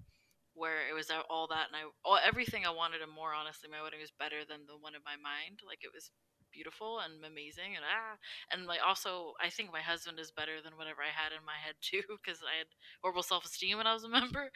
where 0.54 0.90
it 0.90 0.94
was 0.94 1.12
all 1.30 1.48
that 1.48 1.68
and 1.70 1.78
I 1.78 1.86
all, 2.04 2.18
everything 2.18 2.66
I 2.66 2.74
wanted 2.74 3.02
and 3.02 3.12
more 3.14 3.34
honestly 3.34 3.70
my 3.70 3.82
wedding 3.82 4.02
was 4.02 4.12
better 4.12 4.42
than 4.42 4.66
the 4.66 4.78
one 4.78 4.96
in 4.96 5.02
my 5.06 5.18
mind. 5.18 5.62
Like 5.66 5.82
it 5.82 5.94
was 5.94 6.12
beautiful 6.54 7.00
and 7.00 7.22
amazing 7.22 7.76
and 7.76 7.86
ah 7.86 8.18
and 8.50 8.66
like 8.66 8.80
also 8.82 9.34
I 9.42 9.50
think 9.50 9.70
my 9.72 9.82
husband 9.82 10.18
is 10.20 10.32
better 10.32 10.62
than 10.64 10.78
whatever 10.78 11.02
I 11.06 11.14
had 11.14 11.30
in 11.34 11.46
my 11.46 11.58
head 11.62 11.76
too 11.82 12.02
because 12.18 12.42
I 12.42 12.58
had 12.62 12.70
horrible 13.02 13.24
self-esteem 13.24 13.78
when 13.78 13.88
I 13.88 13.94
was 13.94 14.06
a 14.06 14.10
member. 14.20 14.50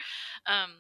Um, 0.45 0.73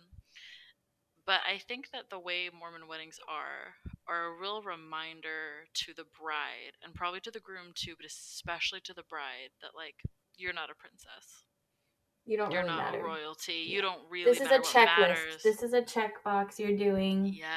but 1.25 1.41
I 1.45 1.59
think 1.59 1.89
that 1.93 2.09
the 2.09 2.19
way 2.19 2.49
Mormon 2.49 2.87
weddings 2.87 3.19
are 3.29 3.77
are 4.07 4.33
a 4.33 4.39
real 4.39 4.61
reminder 4.61 5.69
to 5.85 5.93
the 5.93 6.05
bride 6.19 6.73
and 6.83 6.93
probably 6.93 7.21
to 7.21 7.31
the 7.31 7.39
groom 7.39 7.71
too, 7.75 7.93
but 7.95 8.05
especially 8.05 8.81
to 8.81 8.93
the 8.93 9.05
bride 9.07 9.53
that 9.61 9.71
like 9.75 10.01
you're 10.41 10.53
not 10.53 10.69
a 10.69 10.75
princess. 10.75 11.43
You 12.25 12.37
don't 12.37 12.51
You're 12.51 12.61
really 12.63 12.75
not 12.75 12.91
matter. 12.93 13.03
royalty. 13.03 13.65
Yeah. 13.67 13.75
You 13.75 13.81
don't 13.81 14.01
really 14.09 14.31
This 14.31 14.41
is 14.41 14.51
a 14.51 14.59
checklist. 14.59 15.41
This 15.43 15.63
is 15.63 15.73
a 15.73 15.81
checkbox 15.81 16.59
you're 16.59 16.77
doing. 16.77 17.25
yes. 17.25 17.47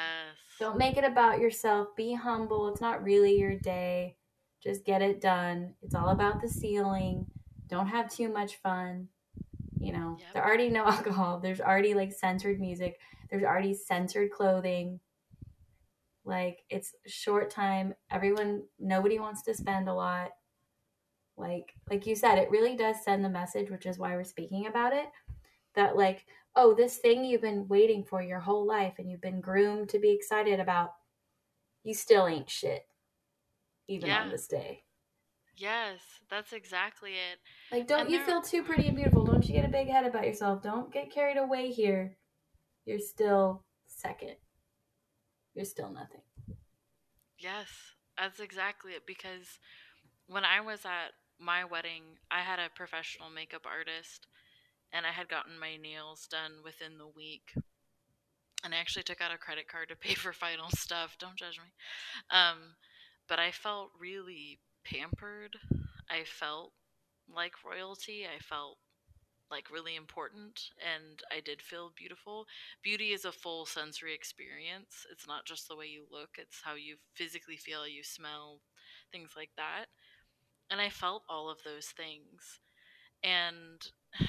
Don't 0.59 0.77
make 0.77 0.97
it 0.97 1.03
about 1.03 1.39
yourself. 1.39 1.89
Be 1.97 2.13
humble. 2.13 2.69
It's 2.69 2.81
not 2.81 3.03
really 3.03 3.37
your 3.37 3.55
day. 3.59 4.15
Just 4.63 4.85
get 4.85 5.01
it 5.01 5.19
done. 5.21 5.73
It's 5.83 5.93
all 5.93 6.09
about 6.09 6.41
the 6.41 6.47
sealing. 6.47 7.27
Don't 7.67 7.87
have 7.87 8.09
too 8.09 8.29
much 8.29 8.55
fun. 8.57 9.09
You 9.77 9.91
know, 9.93 10.17
Yep. 10.19 10.33
there 10.33 10.45
already 10.45 10.69
no 10.69 10.85
alcohol. 10.87 11.39
There's 11.39 11.61
already 11.61 11.93
like 11.93 12.11
censored 12.13 12.59
music. 12.59 12.97
There's 13.29 13.43
already 13.43 13.73
censored 13.75 14.31
clothing. 14.31 14.99
Like 16.23 16.59
it's 16.69 16.93
short 17.05 17.51
time. 17.51 17.93
Everyone 18.09 18.63
nobody 18.79 19.19
wants 19.19 19.43
to 19.43 19.53
spend 19.53 19.87
a 19.87 19.93
lot. 19.93 20.31
Like 21.37 21.73
like 21.89 22.05
you 22.05 22.15
said, 22.15 22.37
it 22.37 22.49
really 22.51 22.75
does 22.75 23.03
send 23.03 23.23
the 23.23 23.29
message, 23.29 23.69
which 23.69 23.85
is 23.85 23.97
why 23.97 24.15
we're 24.15 24.23
speaking 24.23 24.67
about 24.67 24.93
it. 24.93 25.05
That 25.75 25.97
like, 25.97 26.25
oh, 26.55 26.73
this 26.73 26.97
thing 26.97 27.25
you've 27.25 27.41
been 27.41 27.67
waiting 27.67 28.03
for 28.03 28.21
your 28.21 28.39
whole 28.39 28.65
life 28.65 28.93
and 28.97 29.09
you've 29.09 29.21
been 29.21 29.41
groomed 29.41 29.89
to 29.89 29.99
be 29.99 30.11
excited 30.11 30.59
about, 30.59 30.93
you 31.83 31.93
still 31.93 32.27
ain't 32.27 32.49
shit. 32.49 32.87
Even 33.87 34.07
Yeah. 34.09 34.21
on 34.21 34.29
this 34.29 34.47
day. 34.47 34.83
Yes, 35.57 35.99
that's 36.29 36.51
exactly 36.53 37.11
it. 37.13 37.39
Like, 37.71 37.87
don't 37.87 38.01
And 38.01 38.09
you 38.09 38.17
there- 38.17 38.25
feel 38.25 38.41
too 38.41 38.63
pretty 38.63 38.87
and 38.87 38.95
beautiful? 38.95 39.23
Don't 39.25 39.45
you 39.47 39.53
get 39.53 39.63
a 39.65 39.69
big 39.69 39.87
head 39.87 40.05
about 40.05 40.25
yourself? 40.25 40.61
Don't 40.61 40.91
get 40.91 41.11
carried 41.11 41.37
away 41.37 41.71
here. 41.71 42.17
You're 42.85 42.99
still 42.99 43.63
second. 43.85 44.35
You're 45.53 45.65
still 45.65 45.89
nothing. 45.89 46.21
Yes, 47.37 47.67
that's 48.17 48.39
exactly 48.39 48.93
it. 48.93 49.05
Because 49.05 49.59
when 50.27 50.43
I 50.45 50.59
was 50.61 50.85
at 50.85 51.13
my 51.39 51.63
wedding, 51.65 52.19
I 52.31 52.41
had 52.41 52.59
a 52.59 52.69
professional 52.69 53.29
makeup 53.29 53.65
artist 53.65 54.27
and 54.93 55.05
I 55.05 55.11
had 55.11 55.29
gotten 55.29 55.59
my 55.59 55.77
nails 55.77 56.27
done 56.27 56.63
within 56.63 56.97
the 56.97 57.07
week. 57.07 57.53
And 58.63 58.73
I 58.73 58.77
actually 58.79 59.03
took 59.03 59.21
out 59.21 59.33
a 59.33 59.37
credit 59.37 59.67
card 59.67 59.89
to 59.89 59.95
pay 60.07 60.13
for 60.15 60.33
final 60.33 60.69
stuff. 60.69 61.17
Don't 61.19 61.35
judge 61.37 61.59
me. 61.59 61.71
Um, 62.31 62.75
but 63.27 63.39
I 63.39 63.51
felt 63.51 63.91
really 63.99 64.59
pampered. 64.85 65.57
I 66.09 66.23
felt 66.25 66.73
like 67.33 67.63
royalty. 67.65 68.25
I 68.25 68.39
felt 68.39 68.77
like 69.51 69.71
really 69.71 69.95
important 69.95 70.59
and 70.81 71.21
I 71.31 71.41
did 71.41 71.61
feel 71.61 71.93
beautiful. 71.95 72.47
Beauty 72.83 73.13
is 73.13 73.25
a 73.25 73.31
full 73.31 73.65
sensory 73.65 74.13
experience. 74.15 75.05
It's 75.11 75.27
not 75.27 75.45
just 75.45 75.67
the 75.69 75.75
way 75.75 75.87
you 75.87 76.05
look, 76.11 76.31
it's 76.37 76.61
how 76.63 76.75
you 76.75 76.97
physically 77.15 77.57
feel, 77.57 77.87
you 77.87 78.03
smell, 78.03 78.61
things 79.11 79.31
like 79.37 79.51
that. 79.57 79.85
And 80.71 80.81
I 80.81 80.89
felt 80.89 81.23
all 81.29 81.49
of 81.49 81.59
those 81.63 81.87
things. 81.87 82.59
And 83.23 83.81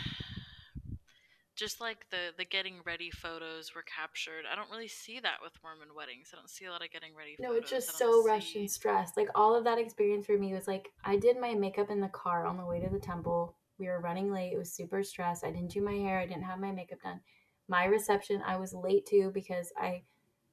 just 1.57 1.81
like 1.81 2.09
the 2.11 2.33
the 2.37 2.44
getting 2.44 2.77
ready 2.85 3.11
photos 3.11 3.75
were 3.75 3.83
captured, 3.83 4.44
I 4.51 4.55
don't 4.55 4.70
really 4.70 4.88
see 4.88 5.20
that 5.20 5.38
with 5.42 5.53
Mormon 5.62 5.94
weddings. 5.96 6.31
I 6.33 6.37
don't 6.37 6.51
see 6.51 6.66
a 6.66 6.70
lot 6.70 6.85
of 6.85 6.90
getting 6.90 7.14
ready 7.16 7.37
No, 7.38 7.49
photos. 7.49 7.62
it's 7.62 7.70
just 7.70 7.99
so 7.99 8.22
rushed 8.25 8.57
and 8.57 8.70
stressed. 8.70 9.16
Like 9.16 9.29
all 9.35 9.55
of 9.55 9.64
that 9.64 9.79
experience 9.79 10.27
for 10.27 10.37
me 10.38 10.53
was 10.53 10.66
like 10.68 10.88
I 11.05 11.16
did 11.16 11.40
my 11.40 11.55
makeup 11.55 11.90
in 11.90 12.01
the 12.01 12.09
car 12.09 12.46
on 12.46 12.59
the 12.59 12.66
way 12.66 12.81
to 12.81 12.88
the 12.90 12.99
temple. 12.99 13.57
We 13.79 13.88
were 13.88 14.01
running 14.01 14.33
late. 14.33 14.53
It 14.53 14.59
was 14.59 14.72
super 14.72 15.03
stressed. 15.03 15.44
I 15.44 15.51
didn't 15.51 15.70
do 15.70 15.83
my 15.83 15.92
hair. 15.94 16.18
I 16.18 16.27
didn't 16.27 16.44
have 16.44 16.59
my 16.59 16.72
makeup 16.72 17.03
done. 17.03 17.20
My 17.68 17.85
reception 17.87 18.42
I 18.46 18.57
was 18.57 18.72
late 18.72 19.07
to 19.07 19.31
because 19.33 19.72
I 19.77 20.03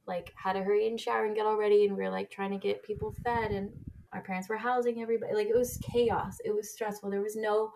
like 0.07 0.33
had 0.35 0.53
to 0.53 0.63
hurry 0.63 0.87
and 0.87 0.99
shower 0.99 1.25
and 1.25 1.35
get 1.35 1.45
all 1.45 1.55
ready 1.57 1.85
and 1.85 1.95
we 1.95 2.03
were 2.03 2.09
like 2.09 2.29
trying 2.29 2.51
to 2.51 2.57
get 2.57 2.83
people 2.83 3.13
fed 3.23 3.51
and 3.51 3.71
our 4.13 4.21
parents 4.21 4.49
were 4.49 4.57
housing 4.57 5.01
everybody. 5.01 5.33
Like 5.33 5.47
it 5.47 5.57
was 5.57 5.79
chaos. 5.91 6.37
It 6.45 6.55
was 6.55 6.71
stressful. 6.71 7.09
There 7.09 7.21
was 7.21 7.35
no 7.35 7.71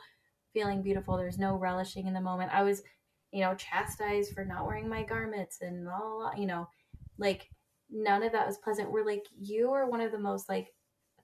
feeling 0.54 0.82
beautiful. 0.82 1.17
There 1.17 1.26
was 1.26 1.39
no 1.39 1.56
relishing 1.56 2.08
in 2.08 2.13
the 2.13 2.21
moment. 2.21 2.54
I 2.54 2.63
was, 2.63 2.84
you 3.32 3.41
know, 3.41 3.56
chastised 3.56 4.34
for 4.34 4.45
not 4.45 4.65
wearing 4.65 4.89
my 4.89 5.04
garments 5.04 5.60
and 5.62 5.86
la, 5.86 6.32
you 6.36 6.47
know, 6.47 6.67
like 7.17 7.50
none 7.89 8.23
of 8.23 8.32
that 8.32 8.47
was 8.47 8.58
pleasant. 8.58 8.91
We're 8.91 9.06
like, 9.06 9.26
you 9.39 9.71
are 9.71 9.89
one 9.89 10.02
of 10.02 10.12
the 10.12 10.19
most 10.19 10.50
like 10.50 10.73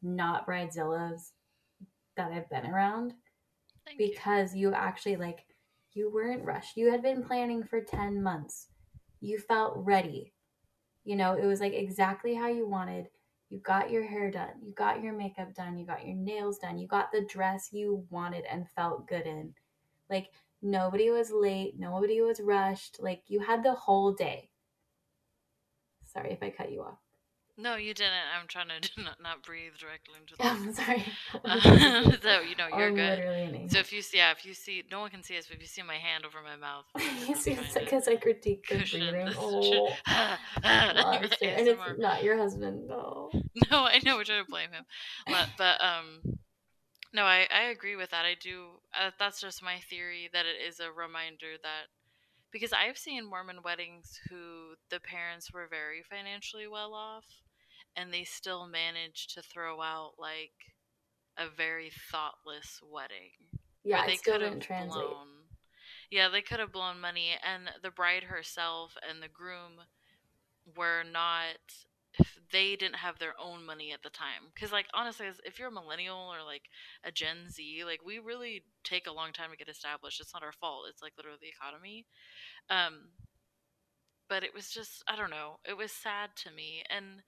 not 0.01 0.45
bridezillas 0.45 1.31
that 2.17 2.31
I've 2.31 2.49
been 2.49 2.65
around 2.65 3.13
Thank 3.85 3.99
you. 3.99 4.09
because 4.09 4.55
you 4.55 4.73
actually 4.73 5.15
like 5.15 5.45
you 5.93 6.11
weren't 6.11 6.45
rushed. 6.45 6.77
You 6.77 6.91
had 6.91 7.01
been 7.01 7.23
planning 7.23 7.63
for 7.63 7.81
10 7.81 8.21
months. 8.21 8.67
You 9.21 9.37
felt 9.37 9.73
ready. 9.77 10.33
You 11.03 11.15
know, 11.15 11.33
it 11.33 11.45
was 11.45 11.59
like 11.59 11.73
exactly 11.73 12.33
how 12.33 12.47
you 12.47 12.67
wanted. 12.67 13.07
You 13.49 13.59
got 13.59 13.91
your 13.91 14.05
hair 14.05 14.31
done. 14.31 14.53
You 14.63 14.73
got 14.73 15.03
your 15.03 15.13
makeup 15.13 15.53
done. 15.53 15.77
You 15.77 15.85
got 15.85 16.05
your 16.05 16.15
nails 16.15 16.57
done. 16.57 16.77
You 16.77 16.87
got 16.87 17.11
the 17.11 17.25
dress 17.25 17.69
you 17.71 18.05
wanted 18.09 18.45
and 18.45 18.69
felt 18.75 19.07
good 19.07 19.27
in. 19.27 19.53
Like 20.09 20.31
nobody 20.61 21.09
was 21.09 21.31
late, 21.31 21.77
nobody 21.77 22.21
was 22.21 22.39
rushed. 22.41 22.97
Like 22.99 23.23
you 23.27 23.39
had 23.39 23.63
the 23.63 23.73
whole 23.73 24.13
day. 24.13 24.49
Sorry 26.05 26.31
if 26.31 26.41
I 26.41 26.49
cut 26.49 26.71
you 26.71 26.81
off. 26.83 27.02
No, 27.57 27.75
you 27.75 27.93
didn't. 27.93 28.13
I'm 28.39 28.47
trying 28.47 28.67
to 28.69 29.01
not, 29.03 29.21
not 29.21 29.43
breathe 29.43 29.73
directly 29.79 30.15
into 30.19 30.35
the 30.35 30.45
I'm 30.45 30.73
sorry. 30.73 31.05
Uh, 31.45 32.11
so 32.21 32.41
you 32.41 32.55
know 32.55 32.67
you're 32.67 32.87
I'm 32.87 32.95
good. 32.95 33.71
So 33.71 33.79
if 33.79 33.93
you 33.93 34.01
see, 34.01 34.17
yeah, 34.17 34.31
if 34.31 34.45
you 34.45 34.53
see, 34.53 34.83
no 34.91 35.01
one 35.01 35.09
can 35.09 35.23
see 35.23 35.37
us, 35.37 35.45
but 35.47 35.57
if 35.57 35.61
you 35.61 35.67
see 35.67 35.81
my 35.83 35.95
hand 35.95 36.25
over 36.25 36.39
my 36.43 36.55
mouth, 36.55 36.85
you 37.27 37.35
see, 37.35 37.51
it's 37.51 37.73
because 37.73 38.07
I 38.07 38.15
critique 38.15 38.65
the 38.69 38.77
breathing. 38.77 39.33
Oh, 39.37 39.89
and 40.63 41.31
it's 41.41 41.99
not 41.99 42.23
your 42.23 42.37
husband. 42.37 42.87
No. 42.87 43.29
no, 43.71 43.85
I 43.85 43.99
know 44.03 44.17
we're 44.17 44.23
trying 44.23 44.43
to 44.43 44.49
blame 44.49 44.71
him, 44.71 44.85
but, 45.27 45.49
but 45.57 45.83
um, 45.83 46.37
no, 47.13 47.23
I 47.23 47.47
I 47.53 47.63
agree 47.65 47.95
with 47.95 48.09
that. 48.09 48.25
I 48.25 48.35
do. 48.39 48.79
Uh, 48.99 49.11
that's 49.19 49.39
just 49.39 49.63
my 49.63 49.79
theory 49.89 50.29
that 50.33 50.45
it 50.45 50.67
is 50.67 50.79
a 50.79 50.91
reminder 50.91 51.53
that 51.61 51.87
because 52.51 52.73
I've 52.73 52.97
seen 52.97 53.29
Mormon 53.29 53.59
weddings 53.63 54.19
who 54.29 54.75
the 54.89 54.99
parents 54.99 55.51
were 55.51 55.67
very 55.69 56.03
financially 56.09 56.67
well 56.67 56.93
off, 56.93 57.25
and 57.95 58.13
they 58.13 58.23
still 58.23 58.67
managed 58.67 59.33
to 59.35 59.41
throw 59.41 59.81
out 59.81 60.13
like 60.17 60.51
a 61.37 61.47
very 61.49 61.91
thoughtless 62.11 62.79
wedding. 62.83 63.31
Yeah, 63.83 64.05
they 64.05 64.17
could 64.17 64.41
have 64.41 64.59
blown. 64.87 65.27
Yeah, 66.11 66.29
they 66.29 66.41
could 66.41 66.59
have 66.59 66.71
blown 66.71 66.99
money, 66.99 67.31
and 67.43 67.69
the 67.81 67.91
bride 67.91 68.23
herself 68.23 68.95
and 69.07 69.21
the 69.21 69.27
groom 69.27 69.81
were 70.75 71.03
not. 71.03 71.57
They 72.51 72.75
didn't 72.75 72.97
have 72.97 73.17
their 73.17 73.33
own 73.41 73.65
money 73.65 73.91
at 73.91 74.03
the 74.03 74.09
time, 74.11 74.51
because 74.53 74.71
like 74.71 74.85
honestly, 74.93 75.25
if 75.45 75.57
you're 75.57 75.69
a 75.69 75.71
millennial 75.71 76.31
or 76.31 76.43
like 76.45 76.63
a 77.03 77.11
Gen 77.11 77.49
Z, 77.49 77.83
like 77.85 78.05
we 78.05 78.19
really 78.19 78.63
take 78.83 79.07
a 79.07 79.11
long 79.13 79.33
time 79.33 79.49
to 79.49 79.57
get 79.57 79.67
established. 79.67 80.21
It's 80.21 80.33
not 80.33 80.43
our 80.43 80.51
fault. 80.51 80.85
It's 80.89 81.01
like 81.01 81.13
literally 81.17 81.39
the 81.41 81.49
economy. 81.49 82.05
Um, 82.69 83.09
but 84.29 84.43
it 84.43 84.53
was 84.53 84.69
just 84.69 85.03
I 85.07 85.15
don't 85.15 85.29
know. 85.29 85.59
It 85.67 85.77
was 85.77 85.91
sad 85.91 86.31
to 86.37 86.51
me, 86.51 86.83
and 86.89 87.23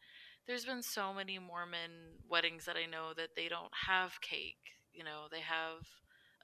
there's 0.47 0.65
been 0.65 0.83
so 0.83 1.13
many 1.13 1.39
Mormon 1.39 2.21
weddings 2.29 2.65
that 2.65 2.77
I 2.77 2.85
know 2.85 3.13
that 3.17 3.35
they 3.35 3.47
don't 3.47 3.73
have 3.87 4.21
cake. 4.21 4.77
You 4.93 5.03
know, 5.03 5.27
they 5.31 5.41
have 5.41 5.85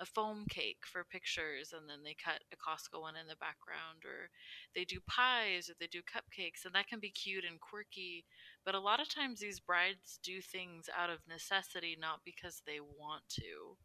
a 0.01 0.05
foam 0.05 0.45
cake 0.49 0.81
for 0.91 1.03
pictures 1.03 1.73
and 1.77 1.87
then 1.87 1.99
they 2.03 2.15
cut 2.15 2.41
a 2.51 2.57
Costco 2.57 3.01
one 3.01 3.15
in 3.15 3.27
the 3.27 3.35
background 3.35 4.01
or 4.03 4.29
they 4.73 4.83
do 4.83 4.97
pies 5.07 5.69
or 5.69 5.73
they 5.79 5.85
do 5.85 6.01
cupcakes 6.01 6.65
and 6.65 6.73
that 6.73 6.87
can 6.87 6.99
be 6.99 7.11
cute 7.11 7.45
and 7.47 7.59
quirky 7.59 8.25
but 8.65 8.73
a 8.73 8.79
lot 8.79 8.99
of 8.99 9.07
times 9.07 9.39
these 9.39 9.59
brides 9.59 10.19
do 10.23 10.41
things 10.41 10.89
out 10.97 11.11
of 11.11 11.19
necessity 11.29 11.95
not 11.99 12.19
because 12.25 12.63
they 12.65 12.79
want 12.79 13.21
to 13.29 13.77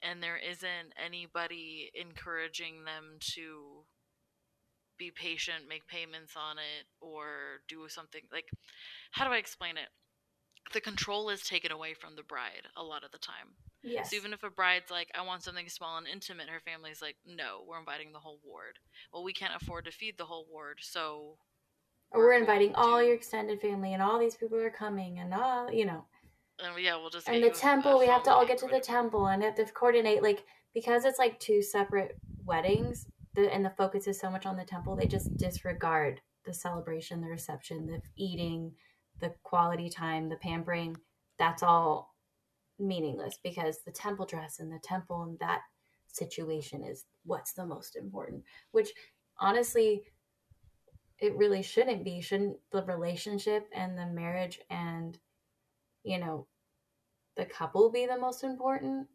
and 0.00 0.22
there 0.22 0.38
isn't 0.38 0.94
anybody 1.04 1.90
encouraging 1.94 2.84
them 2.84 3.18
to 3.18 3.82
be 4.98 5.10
patient 5.10 5.68
make 5.68 5.86
payments 5.86 6.34
on 6.36 6.58
it 6.58 6.86
or 7.00 7.60
do 7.68 7.88
something 7.88 8.22
like 8.32 8.46
how 9.12 9.26
do 9.26 9.32
I 9.32 9.38
explain 9.38 9.76
it 9.76 9.88
the 10.72 10.80
control 10.80 11.28
is 11.28 11.42
taken 11.42 11.72
away 11.72 11.94
from 11.94 12.16
the 12.16 12.22
bride 12.22 12.68
a 12.76 12.82
lot 12.82 13.04
of 13.04 13.10
the 13.10 13.18
time 13.18 13.54
Yes. 13.84 14.10
so 14.10 14.16
even 14.16 14.32
if 14.32 14.42
a 14.42 14.50
bride's 14.50 14.90
like, 14.90 15.10
I 15.14 15.22
want 15.22 15.42
something 15.42 15.68
small 15.68 15.98
and 15.98 16.06
intimate, 16.06 16.48
her 16.48 16.60
family's 16.60 17.02
like, 17.02 17.16
no, 17.26 17.62
we're 17.68 17.78
inviting 17.78 18.12
the 18.12 18.18
whole 18.18 18.40
ward. 18.42 18.78
Well, 19.12 19.22
we 19.22 19.34
can't 19.34 19.52
afford 19.60 19.84
to 19.84 19.92
feed 19.92 20.16
the 20.16 20.24
whole 20.24 20.46
ward, 20.50 20.78
so 20.80 21.36
or 22.10 22.20
we're 22.20 22.32
inviting 22.38 22.74
all 22.74 23.02
your 23.02 23.14
extended 23.14 23.60
family, 23.60 23.92
and 23.92 24.00
all 24.02 24.18
these 24.18 24.36
people 24.36 24.58
are 24.58 24.70
coming, 24.70 25.18
and 25.18 25.34
all 25.34 25.70
you 25.70 25.84
know. 25.84 26.06
and 26.64 26.82
yeah, 26.82 26.96
we'll 26.96 27.10
just 27.10 27.28
And 27.28 27.42
the 27.42 27.50
temple, 27.50 27.98
we 27.98 28.06
have 28.06 28.22
to 28.22 28.30
all 28.30 28.46
get 28.46 28.56
to 28.58 28.68
the 28.68 28.80
temple 28.80 29.26
and 29.26 29.42
have 29.42 29.56
to 29.56 29.64
coordinate. 29.66 30.22
Like 30.22 30.44
because 30.72 31.04
it's 31.04 31.18
like 31.18 31.38
two 31.38 31.60
separate 31.60 32.16
weddings, 32.46 33.06
the, 33.34 33.52
and 33.52 33.64
the 33.64 33.70
focus 33.70 34.06
is 34.06 34.18
so 34.18 34.30
much 34.30 34.46
on 34.46 34.56
the 34.56 34.64
temple, 34.64 34.96
they 34.96 35.06
just 35.06 35.36
disregard 35.36 36.20
the 36.44 36.54
celebration, 36.54 37.20
the 37.20 37.28
reception, 37.28 37.86
the 37.86 38.00
eating, 38.16 38.72
the 39.20 39.32
quality 39.42 39.88
time, 39.88 40.28
the 40.28 40.36
pampering. 40.36 40.96
That's 41.38 41.62
all 41.62 42.14
meaningless 42.78 43.38
because 43.42 43.78
the 43.84 43.92
temple 43.92 44.26
dress 44.26 44.60
and 44.60 44.70
the 44.70 44.80
temple 44.82 45.22
and 45.22 45.38
that 45.38 45.62
situation 46.06 46.84
is 46.84 47.04
what's 47.24 47.52
the 47.52 47.66
most 47.66 47.96
important. 47.96 48.42
Which 48.72 48.90
honestly, 49.38 50.02
it 51.18 51.36
really 51.36 51.62
shouldn't 51.62 52.04
be. 52.04 52.20
Shouldn't 52.20 52.56
the 52.70 52.82
relationship 52.84 53.68
and 53.72 53.96
the 53.96 54.06
marriage 54.06 54.60
and, 54.70 55.18
you 56.02 56.18
know, 56.18 56.46
the 57.36 57.46
couple 57.46 57.90
be 57.90 58.06
the 58.06 58.18
most 58.18 58.44
important? 58.44 59.08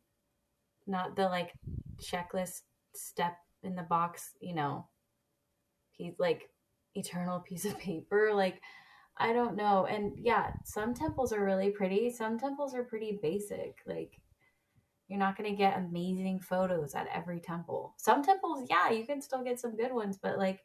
Not 0.88 1.16
the 1.16 1.26
like 1.26 1.54
checklist 2.02 2.62
step 2.96 3.38
in 3.64 3.76
the 3.76 3.84
box, 3.84 4.32
you 4.40 4.54
know, 4.54 4.88
he's 5.92 6.14
like 6.20 6.50
eternal 6.96 7.40
piece 7.48 7.66
of 7.66 7.78
paper. 7.80 8.32
Like, 8.34 8.62
I 9.18 9.34
don't 9.34 9.58
know. 9.58 9.86
And 9.86 10.14
yeah, 10.18 10.52
some 10.64 10.94
temples 10.94 11.34
are 11.34 11.44
really 11.44 11.72
pretty. 11.72 12.10
Some 12.10 12.40
temples 12.40 12.74
are 12.74 12.84
pretty 12.84 13.20
basic. 13.22 13.78
Like, 13.86 14.20
you're 15.10 15.20
not 15.20 15.36
going 15.36 15.50
to 15.50 15.58
get 15.58 15.78
amazing 15.78 16.40
photos 16.40 16.94
at 16.94 17.08
every 17.14 17.40
temple. 17.40 17.96
Some 17.98 18.24
temples, 18.24 18.68
yeah, 18.70 18.92
you 18.92 19.06
can 19.06 19.22
still 19.22 19.44
get 19.44 19.60
some 19.60 19.76
good 19.76 19.92
ones, 19.92 20.20
but 20.22 20.38
like, 20.38 20.62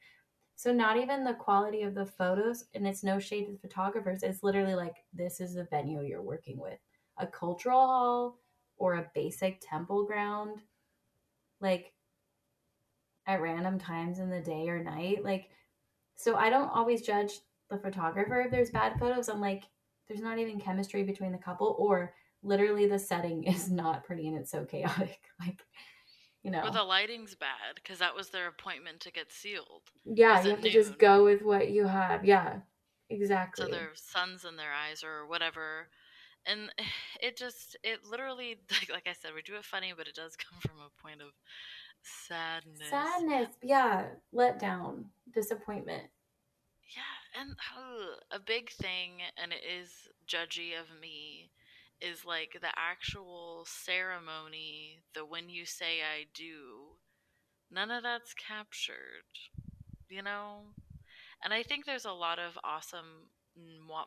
so 0.54 0.70
not 0.70 0.98
even 0.98 1.24
the 1.24 1.34
quality 1.34 1.82
of 1.82 1.94
the 1.94 2.06
photos, 2.06 2.66
and 2.74 2.86
it's 2.86 3.02
no 3.02 3.18
shade 3.18 3.46
to 3.46 3.52
the 3.52 3.58
photographers. 3.58 4.22
It's 4.22 4.44
literally 4.44 4.74
like 4.74 4.96
this 5.12 5.40
is 5.40 5.54
the 5.54 5.64
venue 5.64 6.02
you're 6.02 6.22
working 6.22 6.60
with, 6.60 6.78
a 7.18 7.26
cultural 7.26 7.86
hall 7.86 8.38
or 8.76 8.94
a 8.94 9.10
basic 9.14 9.60
temple 9.60 10.04
ground, 10.04 10.60
like 11.60 11.93
at 13.26 13.40
random 13.40 13.78
times 13.78 14.18
in 14.18 14.30
the 14.30 14.40
day 14.40 14.68
or 14.68 14.82
night. 14.82 15.24
Like, 15.24 15.50
so 16.16 16.36
I 16.36 16.50
don't 16.50 16.68
always 16.68 17.02
judge 17.02 17.32
the 17.70 17.78
photographer 17.78 18.40
if 18.42 18.50
there's 18.50 18.70
bad 18.70 18.98
photos. 18.98 19.28
I'm 19.28 19.40
like, 19.40 19.64
there's 20.08 20.20
not 20.20 20.38
even 20.38 20.60
chemistry 20.60 21.02
between 21.02 21.32
the 21.32 21.38
couple, 21.38 21.76
or 21.78 22.14
literally 22.42 22.86
the 22.86 22.98
setting 22.98 23.44
is 23.44 23.70
not 23.70 24.04
pretty 24.04 24.28
and 24.28 24.38
it's 24.38 24.50
so 24.50 24.64
chaotic. 24.64 25.18
Like, 25.40 25.60
you 26.42 26.50
know. 26.50 26.62
Or 26.62 26.70
the 26.70 26.84
lighting's 26.84 27.34
bad 27.34 27.74
because 27.74 27.98
that 27.98 28.14
was 28.14 28.28
their 28.28 28.48
appointment 28.48 29.00
to 29.00 29.10
get 29.10 29.32
sealed. 29.32 29.82
Yeah, 30.04 30.42
you 30.42 30.50
have 30.50 30.60
to 30.60 30.70
just 30.70 30.98
go 30.98 31.24
with 31.24 31.42
what 31.42 31.70
you 31.70 31.86
have. 31.86 32.24
Yeah, 32.24 32.58
exactly. 33.10 33.64
So 33.64 33.70
their 33.70 33.90
sun's 33.94 34.44
in 34.44 34.56
their 34.56 34.72
eyes 34.72 35.02
or 35.02 35.26
whatever. 35.26 35.88
And 36.46 36.70
it 37.20 37.36
just, 37.36 37.76
it 37.82 38.00
literally, 38.08 38.56
like, 38.70 38.90
like 38.90 39.08
I 39.08 39.14
said, 39.14 39.32
we 39.34 39.42
do 39.42 39.56
it 39.56 39.64
funny, 39.64 39.92
but 39.96 40.06
it 40.06 40.14
does 40.14 40.36
come 40.36 40.58
from 40.60 40.78
a 40.78 41.02
point 41.02 41.20
of 41.20 41.28
sadness. 42.04 42.88
Sadness, 42.88 43.48
yeah, 43.62 44.04
let 44.32 44.58
down, 44.58 45.06
disappointment. 45.32 46.04
Yeah, 46.96 47.40
and 47.40 47.50
ugh, 47.76 48.18
a 48.30 48.38
big 48.38 48.70
thing, 48.70 49.22
and 49.42 49.52
it 49.52 49.62
is 49.64 49.90
judgy 50.28 50.78
of 50.78 50.86
me, 51.00 51.50
is 52.00 52.24
like 52.24 52.58
the 52.60 52.72
actual 52.76 53.66
ceremony, 53.66 55.00
the 55.14 55.24
when 55.24 55.48
you 55.48 55.64
say 55.64 56.02
I 56.02 56.26
do, 56.34 56.96
none 57.70 57.90
of 57.90 58.02
that's 58.02 58.34
captured, 58.34 59.24
you 60.08 60.22
know? 60.22 60.74
And 61.42 61.52
I 61.52 61.62
think 61.62 61.84
there's 61.84 62.04
a 62.04 62.12
lot 62.12 62.38
of 62.38 62.58
awesome, 62.64 63.30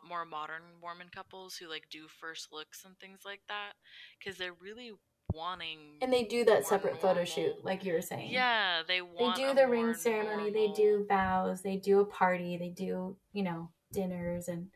more 0.08 0.24
modern 0.24 0.62
Mormon 0.80 1.08
couples 1.14 1.56
who 1.56 1.68
like 1.68 1.88
do 1.90 2.06
first 2.20 2.48
looks 2.52 2.84
and 2.84 2.98
things 2.98 3.20
like 3.24 3.40
that 3.48 3.72
because 4.18 4.38
they're 4.38 4.52
really 4.60 4.92
wanting. 5.32 5.78
And 6.02 6.12
they 6.12 6.24
do 6.24 6.44
that 6.44 6.66
separate 6.66 7.00
photo 7.00 7.24
shoot, 7.24 7.64
like 7.64 7.84
you 7.84 7.92
were 7.92 8.02
saying. 8.02 8.30
Yeah, 8.30 8.82
they 8.86 9.00
They 9.00 9.32
do 9.34 9.54
the 9.54 9.68
ring 9.68 9.94
ceremony, 9.94 10.50
they 10.50 10.72
do 10.72 11.04
vows, 11.08 11.62
they 11.62 11.76
do 11.76 12.00
a 12.00 12.04
party, 12.04 12.56
they 12.56 12.70
do, 12.70 13.16
you 13.32 13.42
know, 13.42 13.70
dinners 13.92 14.48
and 14.48 14.68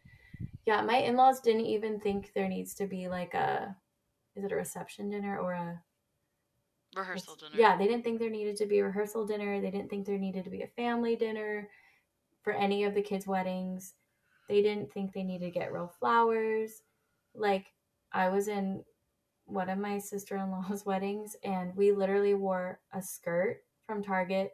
yeah, 0.64 0.80
my 0.80 0.98
in-laws 0.98 1.40
didn't 1.40 1.66
even 1.66 1.98
think 1.98 2.32
there 2.34 2.48
needs 2.48 2.74
to 2.74 2.86
be 2.86 3.08
like 3.08 3.34
a 3.34 3.76
is 4.36 4.44
it 4.44 4.52
a 4.52 4.56
reception 4.56 5.10
dinner 5.10 5.38
or 5.38 5.52
a 5.52 5.82
rehearsal 6.96 7.36
dinner. 7.36 7.54
Yeah, 7.56 7.76
they 7.76 7.86
didn't 7.86 8.04
think 8.04 8.18
there 8.18 8.30
needed 8.30 8.56
to 8.56 8.66
be 8.66 8.78
a 8.78 8.84
rehearsal 8.84 9.26
dinner. 9.26 9.60
They 9.60 9.70
didn't 9.70 9.90
think 9.90 10.06
there 10.06 10.18
needed 10.18 10.44
to 10.44 10.50
be 10.50 10.62
a 10.62 10.68
family 10.68 11.16
dinner 11.16 11.68
for 12.42 12.52
any 12.52 12.84
of 12.84 12.94
the 12.94 13.02
kids' 13.02 13.26
weddings. 13.26 13.94
They 14.48 14.62
didn't 14.62 14.92
think 14.92 15.12
they 15.12 15.22
needed 15.22 15.46
to 15.46 15.58
get 15.58 15.72
real 15.72 15.92
flowers. 15.98 16.82
Like, 17.34 17.66
I 18.12 18.28
was 18.28 18.48
in 18.48 18.84
one 19.46 19.68
of 19.68 19.78
my 19.78 19.98
sister 19.98 20.36
in 20.36 20.50
law's 20.50 20.84
weddings, 20.86 21.36
and 21.44 21.74
we 21.76 21.92
literally 21.92 22.34
wore 22.34 22.80
a 22.92 23.02
skirt 23.02 23.62
from 23.86 24.02
Target, 24.02 24.52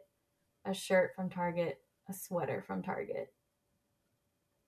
a 0.65 0.73
shirt 0.73 1.11
from 1.15 1.29
Target, 1.29 1.79
a 2.09 2.13
sweater 2.13 2.63
from 2.65 2.81
Target, 2.81 3.31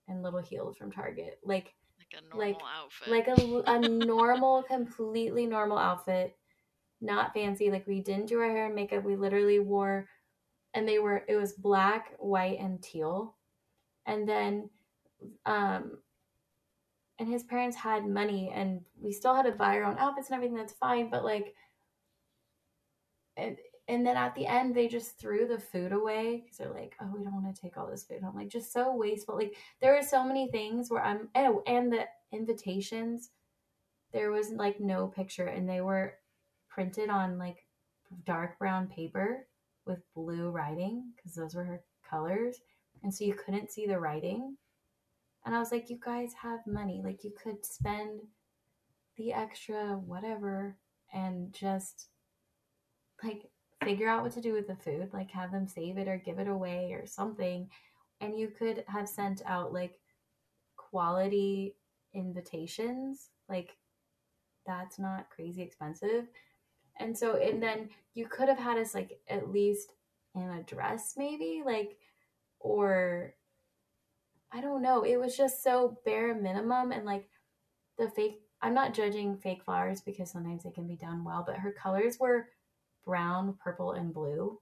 and 0.08 0.22
little 0.22 0.40
heels 0.40 0.76
from 0.76 0.90
Target. 0.92 1.38
Like, 1.44 1.74
like 1.98 2.22
a 2.22 2.28
normal 2.28 2.46
like- 2.48 2.62
outfit. 2.76 3.08
like 3.08 3.28
a, 3.28 3.62
a 3.66 3.78
normal, 4.06 4.62
completely 4.62 5.46
normal 5.46 5.78
outfit, 5.78 6.36
not 7.00 7.34
fancy. 7.34 7.70
Like 7.70 7.86
we 7.86 8.00
didn't 8.00 8.26
do 8.26 8.38
our 8.40 8.50
hair 8.50 8.66
and 8.66 8.74
makeup. 8.74 9.04
We 9.04 9.16
literally 9.16 9.58
wore, 9.58 10.08
and 10.74 10.88
they 10.88 10.98
were 10.98 11.24
it 11.28 11.36
was 11.36 11.52
black, 11.52 12.14
white, 12.18 12.58
and 12.60 12.82
teal, 12.82 13.36
and 14.06 14.28
then, 14.28 14.70
um, 15.46 15.98
and 17.22 17.30
his 17.30 17.44
parents 17.44 17.76
had 17.76 18.04
money, 18.04 18.50
and 18.52 18.80
we 19.00 19.12
still 19.12 19.32
had 19.32 19.44
to 19.44 19.52
buy 19.52 19.76
our 19.76 19.84
own 19.84 19.96
outfits 19.96 20.28
and 20.28 20.34
everything. 20.34 20.56
That's 20.56 20.72
fine, 20.72 21.08
but 21.08 21.22
like, 21.22 21.54
and 23.36 23.56
and 23.86 24.04
then 24.04 24.16
at 24.16 24.34
the 24.34 24.44
end 24.44 24.74
they 24.74 24.88
just 24.88 25.20
threw 25.20 25.46
the 25.46 25.60
food 25.60 25.92
away 25.92 26.42
because 26.42 26.58
they're 26.58 26.74
like, 26.74 26.96
oh, 27.00 27.12
we 27.16 27.22
don't 27.22 27.40
want 27.40 27.54
to 27.54 27.62
take 27.62 27.76
all 27.76 27.86
this 27.86 28.02
food. 28.02 28.22
I'm 28.26 28.34
like, 28.34 28.48
just 28.48 28.72
so 28.72 28.96
wasteful. 28.96 29.36
Like 29.36 29.56
there 29.80 29.94
were 29.94 30.02
so 30.02 30.24
many 30.24 30.50
things 30.50 30.90
where 30.90 31.04
I'm 31.04 31.28
oh, 31.36 31.62
and 31.64 31.92
the 31.92 32.06
invitations, 32.32 33.30
there 34.12 34.32
was 34.32 34.50
like 34.50 34.80
no 34.80 35.06
picture, 35.06 35.46
and 35.46 35.68
they 35.68 35.80
were 35.80 36.14
printed 36.68 37.08
on 37.08 37.38
like 37.38 37.64
dark 38.26 38.58
brown 38.58 38.88
paper 38.88 39.46
with 39.86 40.02
blue 40.16 40.50
writing 40.50 41.12
because 41.14 41.36
those 41.36 41.54
were 41.54 41.62
her 41.64 41.84
colors, 42.10 42.58
and 43.04 43.14
so 43.14 43.24
you 43.24 43.34
couldn't 43.34 43.70
see 43.70 43.86
the 43.86 44.00
writing. 44.00 44.56
And 45.44 45.54
I 45.54 45.58
was 45.58 45.72
like, 45.72 45.90
you 45.90 45.98
guys 46.04 46.32
have 46.40 46.66
money, 46.66 47.02
like 47.04 47.24
you 47.24 47.32
could 47.42 47.64
spend 47.64 48.20
the 49.16 49.32
extra 49.32 49.96
whatever 49.96 50.76
and 51.12 51.52
just 51.52 52.08
like 53.22 53.50
figure 53.84 54.08
out 54.08 54.22
what 54.22 54.32
to 54.32 54.40
do 54.40 54.52
with 54.52 54.66
the 54.66 54.76
food, 54.76 55.10
like 55.12 55.30
have 55.30 55.52
them 55.52 55.66
save 55.66 55.98
it 55.98 56.08
or 56.08 56.16
give 56.16 56.38
it 56.38 56.48
away 56.48 56.92
or 56.92 57.06
something. 57.06 57.68
And 58.20 58.38
you 58.38 58.48
could 58.48 58.84
have 58.86 59.08
sent 59.08 59.42
out 59.44 59.72
like 59.72 59.98
quality 60.76 61.74
invitations. 62.14 63.30
Like 63.48 63.76
that's 64.66 64.98
not 64.98 65.30
crazy 65.30 65.62
expensive. 65.62 66.28
And 66.98 67.16
so, 67.16 67.36
and 67.36 67.62
then 67.62 67.88
you 68.14 68.26
could 68.26 68.48
have 68.48 68.58
had 68.58 68.78
us 68.78 68.94
like 68.94 69.18
at 69.28 69.50
least 69.50 69.92
an 70.34 70.50
address, 70.50 71.14
maybe, 71.16 71.62
like, 71.64 71.96
or 72.60 73.34
I 74.52 74.60
don't 74.60 74.82
know. 74.82 75.02
It 75.02 75.16
was 75.16 75.36
just 75.36 75.62
so 75.62 75.98
bare 76.04 76.34
minimum. 76.34 76.92
And 76.92 77.04
like 77.04 77.28
the 77.98 78.10
fake, 78.10 78.40
I'm 78.60 78.74
not 78.74 78.94
judging 78.94 79.36
fake 79.38 79.64
flowers 79.64 80.00
because 80.00 80.30
sometimes 80.30 80.64
they 80.64 80.70
can 80.70 80.86
be 80.86 80.96
done 80.96 81.24
well, 81.24 81.42
but 81.46 81.56
her 81.56 81.72
colors 81.72 82.18
were 82.20 82.48
brown, 83.04 83.56
purple, 83.62 83.92
and 83.92 84.12
blue, 84.12 84.58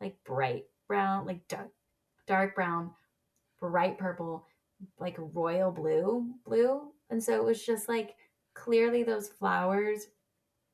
like 0.00 0.16
bright 0.24 0.64
brown, 0.88 1.26
like 1.26 1.46
dark, 1.48 1.70
dark 2.26 2.54
brown, 2.54 2.90
bright 3.60 3.96
purple, 3.98 4.46
like 4.98 5.16
royal 5.18 5.70
blue, 5.70 6.26
blue. 6.44 6.92
And 7.10 7.22
so 7.22 7.34
it 7.34 7.44
was 7.44 7.64
just 7.64 7.88
like 7.88 8.16
clearly 8.54 9.02
those 9.02 9.28
flowers 9.28 10.08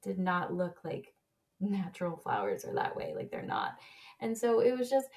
did 0.02 0.18
not 0.18 0.54
look 0.54 0.78
like 0.84 1.12
natural 1.60 2.16
flowers 2.16 2.64
or 2.64 2.74
that 2.74 2.96
way, 2.96 3.12
like 3.14 3.30
they're 3.30 3.42
not. 3.42 3.76
And 4.20 4.36
so 4.36 4.60
it 4.60 4.76
was 4.76 4.88
just, 4.88 5.08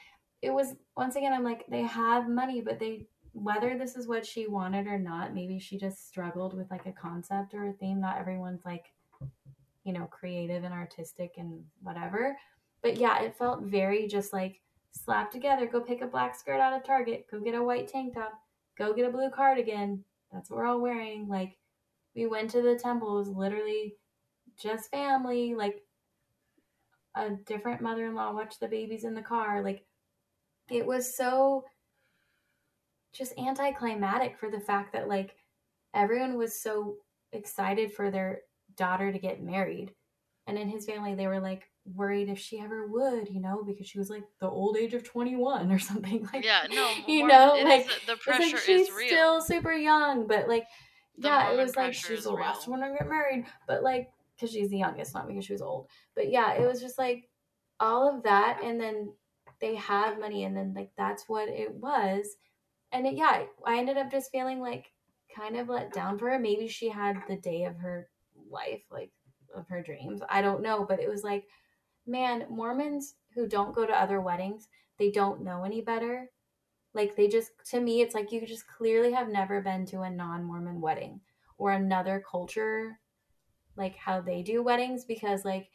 it 0.41 0.51
was 0.51 0.75
once 0.95 1.15
again, 1.15 1.33
I'm 1.33 1.43
like, 1.43 1.65
they 1.69 1.83
have 1.83 2.29
money, 2.29 2.61
but 2.61 2.79
they, 2.79 3.07
whether 3.41 3.77
this 3.77 3.95
is 3.95 4.07
what 4.07 4.25
she 4.25 4.47
wanted 4.47 4.87
or 4.87 4.99
not, 4.99 5.33
maybe 5.33 5.59
she 5.59 5.77
just 5.77 6.07
struggled 6.07 6.55
with 6.55 6.69
like 6.69 6.85
a 6.85 6.91
concept 6.91 7.53
or 7.53 7.69
a 7.69 7.73
theme. 7.73 7.99
Not 7.99 8.17
everyone's 8.17 8.65
like, 8.65 8.85
you 9.83 9.93
know, 9.93 10.05
creative 10.05 10.63
and 10.63 10.73
artistic 10.73 11.35
and 11.37 11.63
whatever. 11.81 12.37
But 12.81 12.97
yeah, 12.97 13.21
it 13.21 13.35
felt 13.35 13.63
very 13.63 14.07
just 14.07 14.33
like 14.33 14.61
slap 14.91 15.31
together. 15.31 15.65
Go 15.65 15.81
pick 15.81 16.01
a 16.01 16.07
black 16.07 16.37
skirt 16.37 16.59
out 16.59 16.73
of 16.73 16.83
Target. 16.83 17.25
Go 17.29 17.39
get 17.39 17.55
a 17.55 17.63
white 17.63 17.87
tank 17.87 18.13
top. 18.13 18.33
Go 18.77 18.93
get 18.93 19.07
a 19.07 19.11
blue 19.11 19.29
cardigan. 19.29 20.03
That's 20.31 20.49
what 20.49 20.57
we're 20.57 20.65
all 20.65 20.81
wearing. 20.81 21.27
Like, 21.27 21.57
we 22.15 22.27
went 22.27 22.49
to 22.51 22.61
the 22.61 22.75
temple. 22.75 23.15
It 23.15 23.19
was 23.19 23.29
literally 23.29 23.95
just 24.57 24.91
family. 24.91 25.55
Like, 25.55 25.83
a 27.15 27.31
different 27.45 27.81
mother 27.81 28.05
in 28.05 28.15
law 28.15 28.33
watched 28.33 28.59
the 28.59 28.67
babies 28.67 29.03
in 29.03 29.15
the 29.15 29.21
car. 29.21 29.61
Like, 29.63 29.85
it 30.69 30.85
was 30.85 31.15
so 31.15 31.65
just 33.13 33.37
anticlimactic 33.37 34.37
for 34.37 34.49
the 34.49 34.59
fact 34.59 34.93
that, 34.93 35.07
like, 35.07 35.35
everyone 35.93 36.37
was 36.37 36.61
so 36.61 36.95
excited 37.31 37.91
for 37.93 38.11
their 38.11 38.41
daughter 38.75 39.11
to 39.11 39.19
get 39.19 39.41
married. 39.41 39.93
And 40.47 40.57
in 40.57 40.67
his 40.69 40.85
family, 40.85 41.13
they 41.15 41.27
were 41.27 41.39
like 41.39 41.63
worried 41.95 42.29
if 42.29 42.39
she 42.39 42.59
ever 42.59 42.87
would, 42.87 43.29
you 43.29 43.39
know, 43.39 43.63
because 43.63 43.87
she 43.87 43.99
was 43.99 44.09
like 44.09 44.23
the 44.39 44.49
old 44.49 44.77
age 44.77 44.93
of 44.93 45.03
21 45.03 45.71
or 45.71 45.79
something 45.79 46.27
like 46.33 46.43
yeah, 46.43 46.65
no, 46.71 46.91
you 47.07 47.27
know, 47.27 47.55
it 47.55 47.59
is- 47.61 47.87
like, 47.87 47.87
the 48.07 48.15
pressure 48.15 48.41
like 48.55 48.57
she's 48.57 48.87
is 48.87 48.93
real. 48.95 49.07
still 49.07 49.41
super 49.41 49.73
young, 49.73 50.25
but 50.27 50.47
like, 50.47 50.65
The 51.17 51.27
yeah, 51.27 51.51
it 51.51 51.57
was 51.57 51.75
like 51.75 51.93
she's 51.93 52.23
the 52.23 52.31
last 52.31 52.67
real. 52.67 52.77
one 52.79 52.89
to 52.91 52.95
get 52.97 53.07
married, 53.09 53.45
but 53.67 53.83
like, 53.83 54.09
because 54.35 54.51
she's 54.51 54.69
the 54.69 54.77
youngest, 54.77 55.13
not 55.13 55.27
because 55.27 55.45
she 55.45 55.53
was 55.53 55.61
old. 55.61 55.87
But 56.15 56.31
yeah, 56.31 56.53
it 56.53 56.65
was 56.65 56.79
just 56.81 56.97
like 56.97 57.29
all 57.79 58.09
of 58.15 58.23
that, 58.23 58.61
and 58.63 58.79
then 58.79 59.13
they 59.61 59.75
have 59.75 60.19
money 60.19 60.45
and 60.45 60.55
then 60.55 60.73
like 60.75 60.91
that's 60.97 61.25
what 61.27 61.49
it 61.49 61.73
was 61.75 62.37
and 62.91 63.05
it, 63.05 63.15
yeah 63.15 63.43
i 63.65 63.77
ended 63.77 63.97
up 63.97 64.11
just 64.11 64.31
feeling 64.31 64.59
like 64.59 64.91
kind 65.35 65.55
of 65.55 65.69
let 65.69 65.93
down 65.93 66.17
for 66.17 66.29
her 66.29 66.39
maybe 66.39 66.67
she 66.67 66.89
had 66.89 67.17
the 67.27 67.35
day 67.37 67.65
of 67.65 67.77
her 67.77 68.09
life 68.49 68.81
like 68.91 69.11
of 69.55 69.67
her 69.67 69.81
dreams 69.81 70.21
i 70.29 70.41
don't 70.41 70.61
know 70.61 70.85
but 70.87 70.99
it 70.99 71.09
was 71.09 71.23
like 71.23 71.45
man 72.05 72.45
mormons 72.49 73.15
who 73.35 73.47
don't 73.47 73.75
go 73.75 73.85
to 73.85 73.93
other 73.93 74.21
weddings 74.21 74.67
they 74.97 75.11
don't 75.11 75.43
know 75.43 75.63
any 75.63 75.81
better 75.81 76.29
like 76.93 77.15
they 77.15 77.27
just 77.27 77.51
to 77.69 77.79
me 77.79 78.01
it's 78.01 78.15
like 78.15 78.31
you 78.31 78.45
just 78.45 78.67
clearly 78.67 79.11
have 79.11 79.29
never 79.29 79.61
been 79.61 79.85
to 79.85 80.01
a 80.01 80.09
non-mormon 80.09 80.81
wedding 80.81 81.19
or 81.57 81.71
another 81.71 82.23
culture 82.29 82.99
like 83.77 83.95
how 83.95 84.19
they 84.19 84.41
do 84.41 84.63
weddings 84.63 85.05
because 85.05 85.45
like 85.45 85.69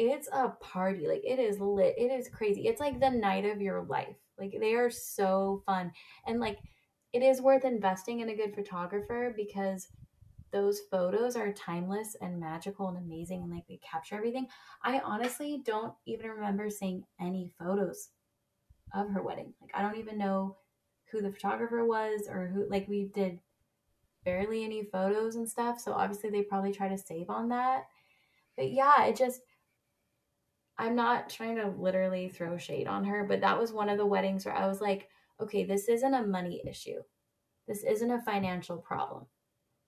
it's 0.00 0.28
a 0.32 0.48
party. 0.60 1.06
Like 1.06 1.22
it 1.24 1.38
is 1.38 1.60
lit. 1.60 1.94
It 1.98 2.10
is 2.10 2.28
crazy. 2.28 2.66
It's 2.66 2.80
like 2.80 3.00
the 3.00 3.10
night 3.10 3.44
of 3.44 3.60
your 3.60 3.82
life. 3.82 4.16
Like 4.40 4.56
they 4.58 4.74
are 4.74 4.90
so 4.90 5.62
fun. 5.66 5.92
And 6.26 6.40
like 6.40 6.58
it 7.12 7.22
is 7.22 7.42
worth 7.42 7.64
investing 7.64 8.20
in 8.20 8.30
a 8.30 8.36
good 8.36 8.54
photographer 8.54 9.32
because 9.36 9.88
those 10.52 10.80
photos 10.90 11.36
are 11.36 11.52
timeless 11.52 12.16
and 12.20 12.40
magical 12.40 12.88
and 12.88 12.98
amazing 12.98 13.42
and 13.42 13.52
like 13.52 13.66
they 13.68 13.78
capture 13.88 14.16
everything. 14.16 14.48
I 14.82 15.00
honestly 15.00 15.62
don't 15.64 15.94
even 16.06 16.30
remember 16.30 16.70
seeing 16.70 17.04
any 17.20 17.52
photos 17.58 18.08
of 18.94 19.10
her 19.10 19.22
wedding. 19.22 19.54
Like 19.60 19.70
I 19.74 19.82
don't 19.82 19.98
even 19.98 20.18
know 20.18 20.56
who 21.10 21.20
the 21.20 21.32
photographer 21.32 21.84
was 21.84 22.22
or 22.28 22.48
who 22.48 22.68
like 22.68 22.88
we 22.88 23.10
did 23.14 23.38
barely 24.24 24.64
any 24.64 24.84
photos 24.84 25.36
and 25.36 25.48
stuff. 25.48 25.80
So 25.80 25.92
obviously 25.92 26.30
they 26.30 26.42
probably 26.42 26.72
try 26.72 26.88
to 26.88 26.98
save 26.98 27.30
on 27.30 27.48
that. 27.48 27.86
But 28.56 28.70
yeah, 28.72 29.04
it 29.04 29.16
just 29.16 29.40
I'm 30.80 30.96
not 30.96 31.28
trying 31.28 31.56
to 31.56 31.68
literally 31.78 32.30
throw 32.30 32.56
shade 32.56 32.86
on 32.86 33.04
her, 33.04 33.24
but 33.24 33.42
that 33.42 33.58
was 33.58 33.70
one 33.70 33.90
of 33.90 33.98
the 33.98 34.06
weddings 34.06 34.46
where 34.46 34.56
I 34.56 34.66
was 34.66 34.80
like, 34.80 35.08
okay, 35.38 35.62
this 35.62 35.88
isn't 35.88 36.14
a 36.14 36.26
money 36.26 36.62
issue. 36.66 37.00
This 37.68 37.84
isn't 37.84 38.10
a 38.10 38.22
financial 38.22 38.78
problem 38.78 39.26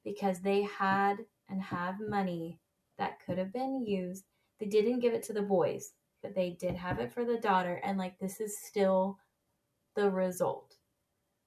because 0.05 0.41
they 0.41 0.63
had 0.63 1.17
and 1.49 1.63
have 1.63 1.95
money 1.99 2.61
that 2.99 3.19
could 3.25 3.39
have 3.39 3.55
been 3.55 3.87
used. 3.87 4.25
They 4.61 4.67
didn't 4.67 5.01
give 5.01 5.15
it 5.15 5.23
to 5.25 5.33
the 5.33 5.41
boys, 5.41 5.93
but 6.23 6.35
they 6.35 6.59
did 6.61 6.75
have 6.75 6.99
it 6.99 7.11
for 7.11 7.25
the 7.25 7.39
daughter. 7.39 7.81
And 7.83 7.97
like, 7.97 8.19
this 8.19 8.39
is 8.39 8.59
still 8.59 9.19
the 9.97 10.11
result. 10.11 10.77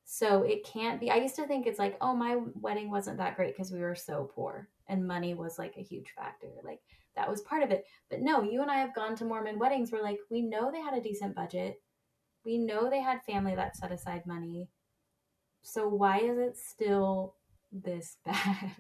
So 0.05 0.41
it 0.41 0.65
can't 0.65 0.99
be. 0.99 1.11
I 1.11 1.17
used 1.17 1.35
to 1.35 1.45
think 1.45 1.67
it's 1.67 1.79
like, 1.79 1.97
oh, 2.01 2.15
my 2.15 2.37
wedding 2.59 2.89
wasn't 2.89 3.17
that 3.17 3.35
great 3.35 3.55
because 3.55 3.71
we 3.71 3.79
were 3.79 3.95
so 3.95 4.29
poor 4.33 4.69
and 4.87 5.07
money 5.07 5.35
was 5.35 5.59
like 5.59 5.75
a 5.77 5.83
huge 5.83 6.13
factor. 6.15 6.47
Like, 6.63 6.81
that 7.15 7.29
was 7.29 7.41
part 7.41 7.63
of 7.63 7.71
it. 7.71 7.85
But 8.09 8.21
no, 8.21 8.43
you 8.43 8.61
and 8.61 8.71
I 8.71 8.77
have 8.77 8.95
gone 8.95 9.15
to 9.17 9.25
Mormon 9.25 9.59
weddings 9.59 9.91
where 9.91 10.03
like 10.03 10.19
we 10.29 10.41
know 10.41 10.71
they 10.71 10.81
had 10.81 10.93
a 10.93 11.01
decent 11.01 11.35
budget. 11.35 11.81
We 12.43 12.57
know 12.57 12.89
they 12.89 13.01
had 13.01 13.23
family 13.23 13.55
that 13.55 13.75
set 13.75 13.91
aside 13.91 14.25
money. 14.25 14.69
So 15.61 15.87
why 15.87 16.19
is 16.19 16.37
it 16.37 16.57
still 16.57 17.35
this 17.71 18.17
bad? 18.25 18.71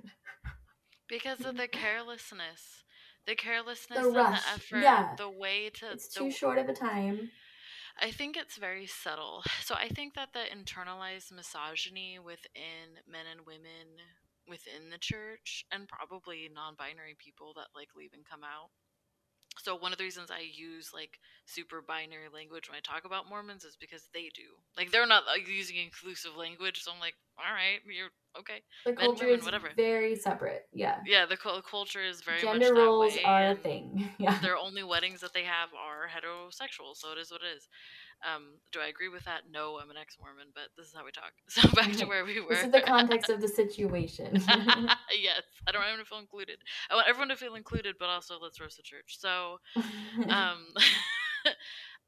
because 1.09 1.41
of 1.45 1.57
the 1.57 1.67
carelessness. 1.67 2.83
The 3.25 3.35
carelessness 3.35 3.99
the 3.99 4.09
rush. 4.09 4.27
and 4.27 4.35
the 4.35 4.49
effort, 4.53 4.83
yeah. 4.83 5.15
the 5.17 5.29
way 5.29 5.71
to 5.75 5.91
It's 5.91 6.13
too 6.13 6.29
short 6.29 6.59
of 6.59 6.69
a 6.69 6.73
time. 6.73 7.31
I 7.99 8.11
think 8.11 8.37
it's 8.37 8.57
very 8.57 8.85
subtle. 8.85 9.43
So 9.63 9.73
I 9.73 9.87
think 9.87 10.13
that 10.13 10.33
the 10.33 10.41
internalized 10.41 11.31
misogyny 11.31 12.19
within 12.19 13.01
men 13.09 13.25
and 13.31 13.47
women 13.47 13.97
within 14.47 14.89
the 14.91 14.97
church 14.97 15.65
and 15.71 15.87
probably 15.87 16.49
non-binary 16.53 17.15
people 17.17 17.53
that 17.55 17.67
like 17.75 17.89
leave 17.95 18.13
and 18.13 18.25
come 18.25 18.43
out. 18.43 18.69
So 19.63 19.75
one 19.75 19.93
of 19.93 19.97
the 19.97 20.03
reasons 20.03 20.29
i 20.31 20.43
use 20.53 20.91
like 20.93 21.17
super 21.45 21.81
binary 21.81 22.27
language 22.33 22.67
when 22.69 22.77
i 22.77 22.81
talk 22.81 23.05
about 23.05 23.29
mormons 23.29 23.63
is 23.63 23.77
because 23.79 24.09
they 24.13 24.29
do. 24.35 24.59
Like 24.77 24.91
they're 24.91 25.07
not 25.07 25.23
like, 25.25 25.47
using 25.47 25.77
inclusive 25.77 26.35
language 26.35 26.81
so 26.81 26.91
i'm 26.91 26.99
like 26.99 27.15
all 27.37 27.53
right 27.53 27.79
you're 27.87 28.09
okay. 28.37 28.61
The 28.85 28.91
Men, 28.91 28.99
culture 28.99 29.25
women, 29.25 29.39
is 29.39 29.45
whatever. 29.45 29.69
very 29.75 30.15
separate 30.15 30.67
yeah. 30.73 30.97
Yeah 31.05 31.25
the 31.25 31.37
culture 31.37 32.03
is 32.03 32.21
very 32.21 32.41
gender 32.41 32.73
roles 32.73 33.17
are 33.23 33.51
a 33.51 33.55
thing 33.55 34.09
yeah. 34.19 34.39
their 34.39 34.57
only 34.57 34.83
weddings 34.83 35.21
that 35.21 35.33
they 35.33 35.43
have 35.43 35.69
are 35.73 36.07
heterosexual 36.07 36.95
so 36.95 37.13
it 37.13 37.17
is 37.17 37.31
what 37.31 37.41
it 37.41 37.55
is 37.55 37.69
um, 38.23 38.59
do 38.71 38.79
I 38.79 38.87
agree 38.87 39.09
with 39.09 39.23
that? 39.25 39.41
No, 39.51 39.79
I'm 39.81 39.89
an 39.89 39.97
ex-Mormon, 39.97 40.47
but 40.53 40.69
this 40.77 40.87
is 40.87 40.93
how 40.95 41.05
we 41.05 41.11
talk. 41.11 41.33
So 41.49 41.69
back 41.71 41.91
to 41.97 42.05
where 42.05 42.25
we 42.25 42.39
were. 42.41 42.49
this 42.49 42.65
is 42.65 42.71
the 42.71 42.81
context 42.85 43.29
of 43.29 43.41
the 43.41 43.47
situation. 43.47 44.33
yes, 44.43 45.43
I 45.67 45.71
don't 45.71 45.81
want 45.81 45.89
anyone 45.89 45.99
to 45.99 46.05
feel 46.05 46.19
included. 46.19 46.57
I 46.89 46.95
want 46.95 47.07
everyone 47.07 47.29
to 47.29 47.35
feel 47.35 47.55
included, 47.55 47.95
but 47.99 48.09
also 48.09 48.37
let's 48.41 48.59
roast 48.59 48.77
the 48.77 48.83
church. 48.83 49.17
So, 49.19 49.59
um, 50.29 50.67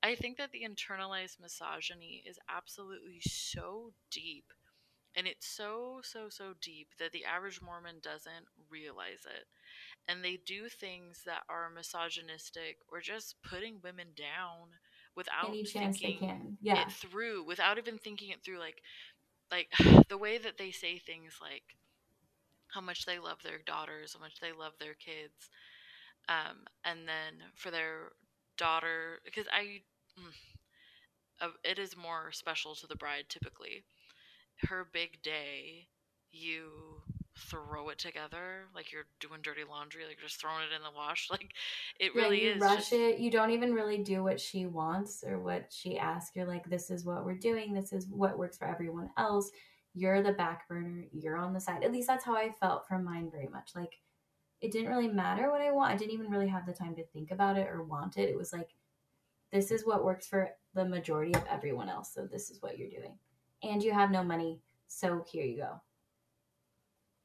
I 0.04 0.16
think 0.16 0.38
that 0.38 0.52
the 0.52 0.64
internalized 0.68 1.40
misogyny 1.42 2.24
is 2.28 2.38
absolutely 2.50 3.20
so 3.22 3.94
deep, 4.12 4.46
and 5.16 5.28
it's 5.28 5.48
so 5.48 6.00
so 6.04 6.28
so 6.30 6.54
deep 6.62 6.90
that 7.00 7.12
the 7.12 7.26
average 7.26 7.62
Mormon 7.62 7.98
doesn't 8.02 8.46
realize 8.70 9.26
it 9.26 9.48
and 10.08 10.24
they 10.24 10.40
do 10.46 10.70
things 10.70 11.22
that 11.26 11.44
are 11.50 11.70
misogynistic 11.70 12.78
or 12.92 13.02
just 13.02 13.36
putting 13.44 13.80
women 13.84 14.08
down 14.16 14.80
without 15.18 15.50
any 15.50 15.64
chance 15.66 16.02
they 16.02 16.14
can. 16.14 16.58
Yeah. 16.62 16.84
it 16.84 16.94
through, 16.94 17.44
without 17.46 17.80
even 17.80 18.00
thinking 18.00 18.30
it 18.32 18.44
through. 18.46 18.60
Like, 18.60 18.84
like 19.52 19.70
the 20.10 20.18
way 20.18 20.38
that 20.40 20.58
they 20.60 20.72
say 20.72 21.00
things, 21.00 21.34
like 21.42 21.64
how 22.70 22.82
much 22.82 23.06
they 23.06 23.20
love 23.20 23.40
their 23.44 23.60
daughters, 23.66 24.14
how 24.14 24.22
much 24.22 24.40
they 24.42 24.54
love 24.54 24.74
their 24.80 24.96
kids, 24.96 25.50
um, 26.30 26.66
and 26.86 27.08
then 27.08 27.44
for 27.56 27.72
their 27.72 28.12
daughter, 28.58 29.20
because 29.26 29.48
I, 29.52 29.82
uh, 31.42 31.50
it 31.64 31.80
is 31.80 31.96
more 31.98 32.32
special 32.32 32.76
to 32.76 32.88
the 32.88 32.96
bride 32.96 33.26
typically. 33.30 33.84
Her 34.70 34.88
big 34.92 35.22
day, 35.24 35.88
you 36.32 37.04
throw 37.38 37.90
it 37.90 38.00
together 38.00 38.66
like 38.74 38.92
you're 38.92 39.06
doing 39.20 39.40
dirty 39.42 39.62
laundry 39.70 40.06
like 40.08 40.20
just 40.20 40.40
throwing 40.40 40.64
it 40.64 40.76
in 40.76 40.82
the 40.82 40.96
wash 40.96 41.28
like 41.32 41.54
it 42.00 42.12
yeah, 42.16 42.22
really 42.22 42.44
you 42.44 42.52
is 42.52 42.62
rush 42.62 42.78
just... 42.78 42.94
it 42.94 43.20
you 43.20 43.30
don't 43.30 43.52
even 43.52 43.74
really 43.74 43.98
do 44.00 44.24
what 44.24 44.40
she 44.40 44.66
wants 44.66 45.24
or 45.26 45.40
what 45.40 45.68
she 45.70 45.98
asks 45.98 46.36
you're 46.36 46.48
like 46.48 46.70
this 46.70 46.90
is 46.90 47.06
what 47.06 47.24
we're 47.24 47.36
doing 47.38 47.74
this 47.74 47.94
is 47.94 48.08
what 48.08 48.38
works 48.38 48.58
for 48.58 48.68
everyone 48.68 49.10
else 49.18 49.52
you're 49.94 50.22
the 50.22 50.32
back 50.32 50.68
burner 50.68 51.06
you're 51.12 51.38
on 51.38 51.54
the 51.54 51.60
side 51.60 51.84
at 51.84 51.92
least 51.92 52.08
that's 52.08 52.26
how 52.26 52.36
i 52.36 52.50
felt 52.60 52.88
from 52.88 53.04
mine 53.04 53.30
very 53.32 53.48
much 53.48 53.72
like 53.76 54.00
it 54.62 54.72
didn't 54.72 54.90
really 54.90 55.08
matter 55.08 55.52
what 55.52 55.62
i 55.62 55.72
want 55.72 55.92
i 55.92 55.96
didn't 55.96 56.14
even 56.14 56.32
really 56.32 56.48
have 56.48 56.66
the 56.66 56.74
time 56.74 56.96
to 56.96 57.06
think 57.06 57.32
about 57.32 57.58
it 57.58 57.68
or 57.68 57.84
want 57.84 58.18
it 58.18 58.30
it 58.30 58.38
was 58.38 58.52
like 58.52 58.70
this 59.52 59.72
is 59.72 59.86
what 59.86 60.04
works 60.04 60.28
for 60.28 60.50
the 60.74 60.86
majority 60.86 61.34
of 61.34 61.44
everyone 61.50 61.90
else 61.90 62.12
so 62.14 62.26
this 62.26 62.50
is 62.50 62.62
what 62.62 62.78
you're 62.78 62.90
doing 62.90 63.18
and 63.64 63.84
you 63.84 63.92
have 63.92 64.12
no 64.12 64.24
money 64.24 64.60
so 64.88 65.24
here 65.32 65.46
you 65.46 65.58
go 65.58 65.82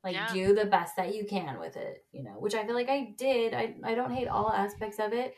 like 0.04 0.14
yeah. 0.14 0.32
do 0.32 0.54
the 0.54 0.66
best 0.66 0.96
that 0.96 1.14
you 1.14 1.24
can 1.24 1.58
with 1.60 1.76
it 1.76 2.04
you 2.12 2.22
know 2.22 2.32
which 2.38 2.54
i 2.54 2.64
feel 2.64 2.74
like 2.74 2.88
i 2.88 3.14
did. 3.16 3.54
I, 3.54 3.74
I 3.84 3.94
don't 3.94 4.12
hate 4.12 4.28
all 4.28 4.50
aspects 4.50 4.98
of 4.98 5.12
it 5.12 5.34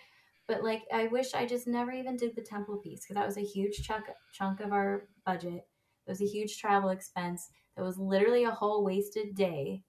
but 0.49 0.63
like 0.63 0.83
i 0.93 1.07
wish 1.07 1.35
i 1.35 1.47
just 1.47 1.67
never 1.67 1.93
even 1.93 2.17
did 2.17 2.35
the 2.35 2.43
temple 2.43 2.79
piece 2.79 3.05
because 3.05 3.15
that 3.15 3.27
was 3.27 3.37
a 3.37 3.43
huge 3.43 3.83
chunk 3.83 4.05
chunk 4.33 4.61
of 4.61 4.73
our 4.73 5.09
budget. 5.25 5.67
It 6.07 6.11
was 6.11 6.21
a 6.21 6.27
huge 6.27 6.59
travel 6.59 6.91
expense. 6.91 7.49
It 7.77 7.83
was 7.83 7.99
literally 7.99 8.45
a 8.45 8.51
whole 8.51 8.85
wasted 8.85 9.35
day. 9.35 9.83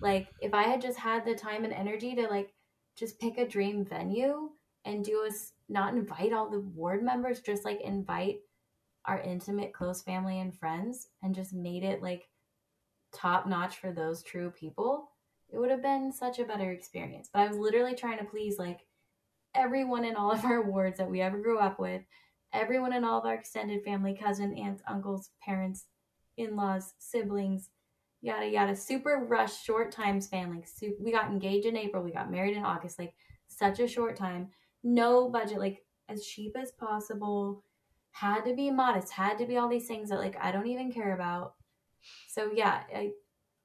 Like 0.00 0.28
if 0.40 0.52
i 0.52 0.64
had 0.64 0.80
just 0.80 0.98
had 0.98 1.24
the 1.24 1.34
time 1.34 1.64
and 1.64 1.72
energy 1.72 2.14
to 2.16 2.26
like 2.26 2.52
just 2.96 3.20
pick 3.20 3.38
a 3.38 3.46
dream 3.46 3.84
venue 3.84 4.50
and 4.84 5.04
do 5.04 5.24
us 5.24 5.52
not 5.68 5.94
invite 5.94 6.32
all 6.32 6.50
the 6.50 6.60
ward 6.60 7.02
members 7.02 7.40
just 7.40 7.64
like 7.64 7.80
invite 7.80 8.38
our 9.06 9.20
intimate 9.20 9.72
close 9.72 10.02
family 10.02 10.40
and 10.40 10.58
friends 10.58 11.08
and 11.22 11.34
just 11.34 11.54
made 11.54 11.84
it 11.84 12.02
like 12.02 12.24
top 13.12 13.46
notch 13.46 13.76
for 13.76 13.92
those 13.92 14.22
true 14.22 14.50
people, 14.50 15.10
it 15.50 15.58
would 15.58 15.70
have 15.70 15.82
been 15.82 16.12
such 16.12 16.38
a 16.38 16.44
better 16.44 16.70
experience. 16.70 17.28
But 17.32 17.40
I 17.40 17.48
was 17.48 17.58
literally 17.58 17.94
trying 17.94 18.18
to 18.18 18.24
please 18.24 18.58
like 18.58 18.80
everyone 19.54 20.04
in 20.04 20.16
all 20.16 20.32
of 20.32 20.44
our 20.44 20.62
wards 20.70 20.98
that 20.98 21.10
we 21.10 21.20
ever 21.20 21.38
grew 21.38 21.58
up 21.58 21.78
with, 21.78 22.02
everyone 22.52 22.92
in 22.92 23.04
all 23.04 23.18
of 23.18 23.26
our 23.26 23.34
extended 23.34 23.84
family, 23.84 24.14
cousin, 24.14 24.56
aunts, 24.56 24.82
uncles, 24.86 25.30
parents, 25.44 25.86
in 26.36 26.56
laws, 26.56 26.94
siblings, 26.98 27.68
yada 28.22 28.46
yada. 28.48 28.74
Super 28.74 29.26
rush, 29.28 29.62
short 29.62 29.92
time 29.92 30.20
span. 30.20 30.50
Like 30.50 30.66
we 31.00 31.12
got 31.12 31.30
engaged 31.30 31.66
in 31.66 31.76
April, 31.76 32.02
we 32.02 32.12
got 32.12 32.30
married 32.30 32.56
in 32.56 32.64
August. 32.64 32.98
Like 32.98 33.14
such 33.48 33.80
a 33.80 33.88
short 33.88 34.16
time, 34.16 34.48
no 34.82 35.28
budget, 35.28 35.58
like 35.58 35.84
as 36.08 36.24
cheap 36.24 36.56
as 36.56 36.72
possible. 36.72 37.64
Had 38.12 38.42
to 38.42 38.54
be 38.54 38.70
modest, 38.70 39.10
had 39.10 39.38
to 39.38 39.46
be 39.46 39.56
all 39.56 39.68
these 39.68 39.86
things 39.86 40.10
that 40.10 40.18
like 40.18 40.36
I 40.40 40.52
don't 40.52 40.66
even 40.66 40.92
care 40.92 41.14
about. 41.14 41.54
So 42.28 42.50
yeah, 42.54 42.82
I 42.94 43.12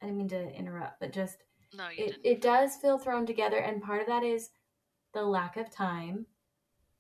I 0.02 0.06
didn't 0.06 0.18
mean 0.18 0.30
to 0.30 0.52
interrupt, 0.54 1.00
but 1.00 1.12
just 1.12 1.38
no, 1.74 1.88
it, 1.88 1.98
didn't. 1.98 2.26
it 2.26 2.42
does 2.42 2.76
feel 2.78 2.98
thrown 2.98 3.26
together 3.26 3.58
and 3.58 3.82
part 3.82 4.02
of 4.02 4.08
that 4.08 4.24
is 4.24 4.50
the 5.14 5.24
lack 5.24 5.58
of 5.58 5.72
time, 5.72 6.26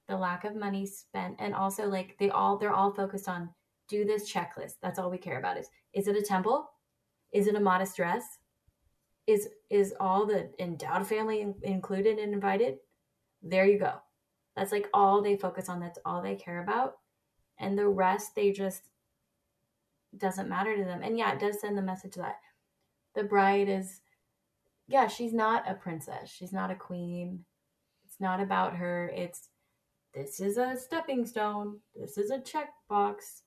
the 0.08 0.18
lack 0.18 0.44
of 0.44 0.56
money 0.56 0.86
spent, 0.86 1.36
and 1.40 1.54
also 1.54 1.88
like 1.88 2.18
they 2.20 2.30
all 2.30 2.58
they're 2.58 2.74
all 2.74 2.92
focused 2.92 3.30
on 3.30 3.50
do 3.88 4.06
this 4.06 4.32
checklist. 4.32 4.76
That's 4.82 5.00
all 5.00 5.10
we 5.10 5.18
care 5.18 5.40
about 5.40 5.58
is 5.58 5.70
is 5.94 6.08
it 6.08 6.16
a 6.16 6.22
temple? 6.22 6.70
Is 7.34 7.48
it 7.48 7.56
a 7.56 7.60
modest 7.60 7.96
dress? 7.96 8.24
Is 9.26 9.50
is 9.70 9.94
all 10.00 10.26
the 10.26 10.52
endowed 10.60 11.08
family 11.08 11.46
included 11.64 12.18
and 12.18 12.34
invited? 12.34 12.78
There 13.42 13.66
you 13.66 13.78
go. 13.80 13.94
That's 14.56 14.72
like 14.72 14.90
all 14.94 15.22
they 15.22 15.38
focus 15.38 15.70
on. 15.70 15.80
That's 15.80 16.00
all 16.06 16.22
they 16.22 16.36
care 16.36 16.64
about. 16.64 16.96
And 17.60 17.78
the 17.78 17.88
rest, 17.88 18.36
they 18.36 18.52
just 18.52 18.90
doesn't 20.18 20.50
matter 20.50 20.76
to 20.76 20.84
them. 20.84 21.02
And 21.04 21.18
yeah, 21.18 21.34
it 21.34 21.40
does 21.40 21.60
send 21.60 21.78
the 21.78 21.82
message 21.82 22.16
that 22.16 22.40
the 23.16 23.24
bride 23.24 23.68
is, 23.68 24.02
yeah, 24.88 25.08
she's 25.08 25.34
not 25.34 25.70
a 25.70 25.74
princess. 25.74 26.30
She's 26.30 26.54
not 26.54 26.72
a 26.72 26.76
queen. 26.76 27.44
It's 28.06 28.20
not 28.20 28.40
about 28.40 28.76
her. 28.76 29.12
It's 29.14 29.50
this 30.14 30.40
is 30.40 30.58
a 30.58 30.76
stepping 30.78 31.26
stone. 31.26 31.80
This 31.96 32.18
is 32.18 32.32
a 32.32 32.40
checkbox. 32.40 33.42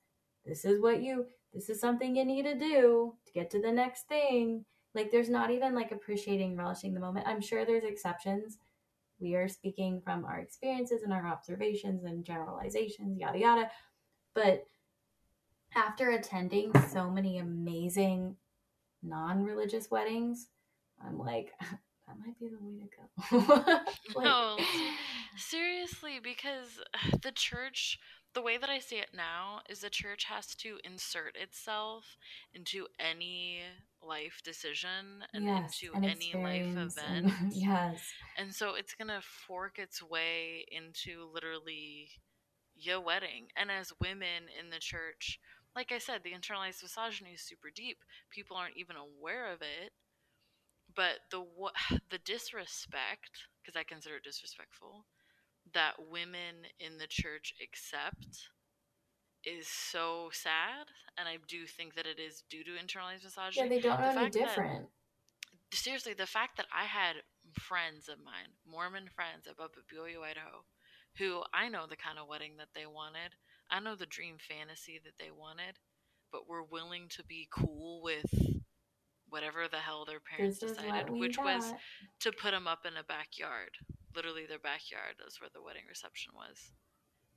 This 0.45 0.63
is 0.65 0.81
what 0.81 1.01
you, 1.01 1.25
this 1.53 1.69
is 1.69 1.81
something 1.81 2.15
you 2.15 2.23
need 2.23 2.43
to 2.43 2.57
do 2.57 3.15
to 3.25 3.33
get 3.33 3.49
to 3.51 3.61
the 3.61 3.71
next 3.71 4.07
thing. 4.07 4.63
Like, 4.93 5.11
there's 5.11 5.29
not 5.29 5.51
even 5.51 5.75
like 5.75 5.91
appreciating, 5.91 6.55
relishing 6.55 6.93
the 6.93 6.99
moment. 6.99 7.27
I'm 7.27 7.41
sure 7.41 7.65
there's 7.65 7.83
exceptions. 7.83 8.57
We 9.19 9.35
are 9.35 9.47
speaking 9.47 10.01
from 10.03 10.25
our 10.25 10.39
experiences 10.39 11.03
and 11.03 11.13
our 11.13 11.27
observations 11.27 12.05
and 12.05 12.23
generalizations, 12.23 13.19
yada, 13.19 13.39
yada. 13.39 13.69
But 14.33 14.65
after 15.75 16.11
attending 16.11 16.71
so 16.89 17.09
many 17.09 17.37
amazing 17.37 18.35
non 19.01 19.43
religious 19.43 19.89
weddings, 19.89 20.47
I'm 21.05 21.17
like, 21.17 21.51
that 21.59 22.17
might 22.19 22.39
be 22.39 22.49
the 22.49 22.57
way 22.59 22.79
to 22.79 23.37
go. 23.37 23.75
like, 24.15 24.25
no, 24.25 24.57
seriously, 25.37 26.19
because 26.21 26.81
the 27.21 27.31
church, 27.31 27.99
the 28.33 28.41
way 28.41 28.57
that 28.57 28.69
I 28.69 28.79
see 28.79 28.97
it 28.97 29.09
now 29.15 29.61
is 29.69 29.79
the 29.79 29.89
church 29.89 30.25
has 30.25 30.55
to 30.55 30.77
insert 30.83 31.35
itself 31.35 32.17
into 32.53 32.87
any 32.99 33.61
life 34.03 34.41
decision 34.43 35.23
and 35.33 35.45
yes, 35.45 35.79
into 35.81 35.95
an 35.97 36.05
any 36.05 36.33
life 36.33 36.77
event. 36.77 37.33
And, 37.39 37.53
yes. 37.53 38.01
And 38.37 38.53
so 38.53 38.75
it's 38.75 38.95
going 38.95 39.09
to 39.09 39.21
fork 39.21 39.77
its 39.77 40.01
way 40.01 40.65
into 40.71 41.27
literally 41.33 42.09
your 42.75 42.99
wedding. 42.99 43.47
And 43.55 43.69
as 43.69 43.93
women 43.99 44.45
in 44.59 44.69
the 44.69 44.79
church, 44.79 45.39
like 45.75 45.91
I 45.91 45.97
said, 45.99 46.21
the 46.23 46.31
internalized 46.33 46.83
misogyny 46.83 47.31
is 47.31 47.41
super 47.41 47.69
deep. 47.73 47.97
People 48.29 48.57
aren't 48.57 48.77
even 48.77 48.95
aware 48.95 49.51
of 49.51 49.61
it. 49.61 49.91
But 50.93 51.19
the 51.31 51.45
the 52.11 52.17
disrespect, 52.19 53.47
because 53.61 53.77
I 53.79 53.83
consider 53.83 54.17
it 54.17 54.23
disrespectful, 54.23 55.05
that 55.73 55.93
women 56.09 56.67
in 56.79 56.97
the 56.97 57.07
church 57.07 57.53
accept 57.61 58.49
is 59.45 59.67
so 59.67 60.29
sad. 60.33 60.87
And 61.17 61.27
I 61.27 61.37
do 61.47 61.65
think 61.65 61.95
that 61.95 62.05
it 62.05 62.19
is 62.19 62.43
due 62.49 62.63
to 62.63 62.71
internalized 62.71 63.23
misogyny. 63.23 63.63
Yeah, 63.63 63.69
they 63.69 63.79
don't 63.81 63.97
The 63.99 64.03
know 64.03 64.09
any 64.11 64.19
fact 64.21 64.33
that- 64.33 64.39
different. 64.47 64.89
seriously, 65.73 66.13
the 66.13 66.27
fact 66.27 66.57
that 66.57 66.67
I 66.73 66.85
had 66.85 67.23
friends 67.57 68.07
of 68.09 68.19
mine, 68.19 68.53
Mormon 68.65 69.07
friends 69.09 69.47
up 69.47 69.59
up 69.59 69.75
at 69.77 69.97
Idaho, 69.97 70.65
who 71.17 71.43
I 71.53 71.69
know 71.69 71.87
the 71.87 71.95
kind 71.95 72.19
of 72.19 72.27
wedding 72.27 72.57
that 72.57 72.69
they 72.75 72.85
wanted. 72.85 73.35
I 73.71 73.79
know 73.79 73.95
the 73.95 74.05
dream 74.05 74.35
fantasy 74.37 74.99
that 75.03 75.17
they 75.17 75.31
wanted, 75.31 75.79
but 76.31 76.47
were 76.47 76.63
willing 76.63 77.07
to 77.09 77.23
be 77.23 77.47
cool 77.51 78.01
with 78.03 78.25
whatever 79.29 79.67
the 79.71 79.77
hell 79.77 80.05
their 80.05 80.19
parents 80.19 80.59
This 80.59 80.73
decided, 80.73 81.09
which 81.09 81.37
was 81.37 81.73
to 82.19 82.31
put 82.31 82.51
them 82.51 82.67
up 82.67 82.85
in 82.85 82.97
a 82.97 83.03
backyard. 83.03 83.71
Literally, 84.13 84.45
their 84.45 84.59
backyard 84.59 85.15
is 85.25 85.39
where 85.39 85.49
the 85.53 85.63
wedding 85.63 85.83
reception 85.87 86.33
was. 86.35 86.73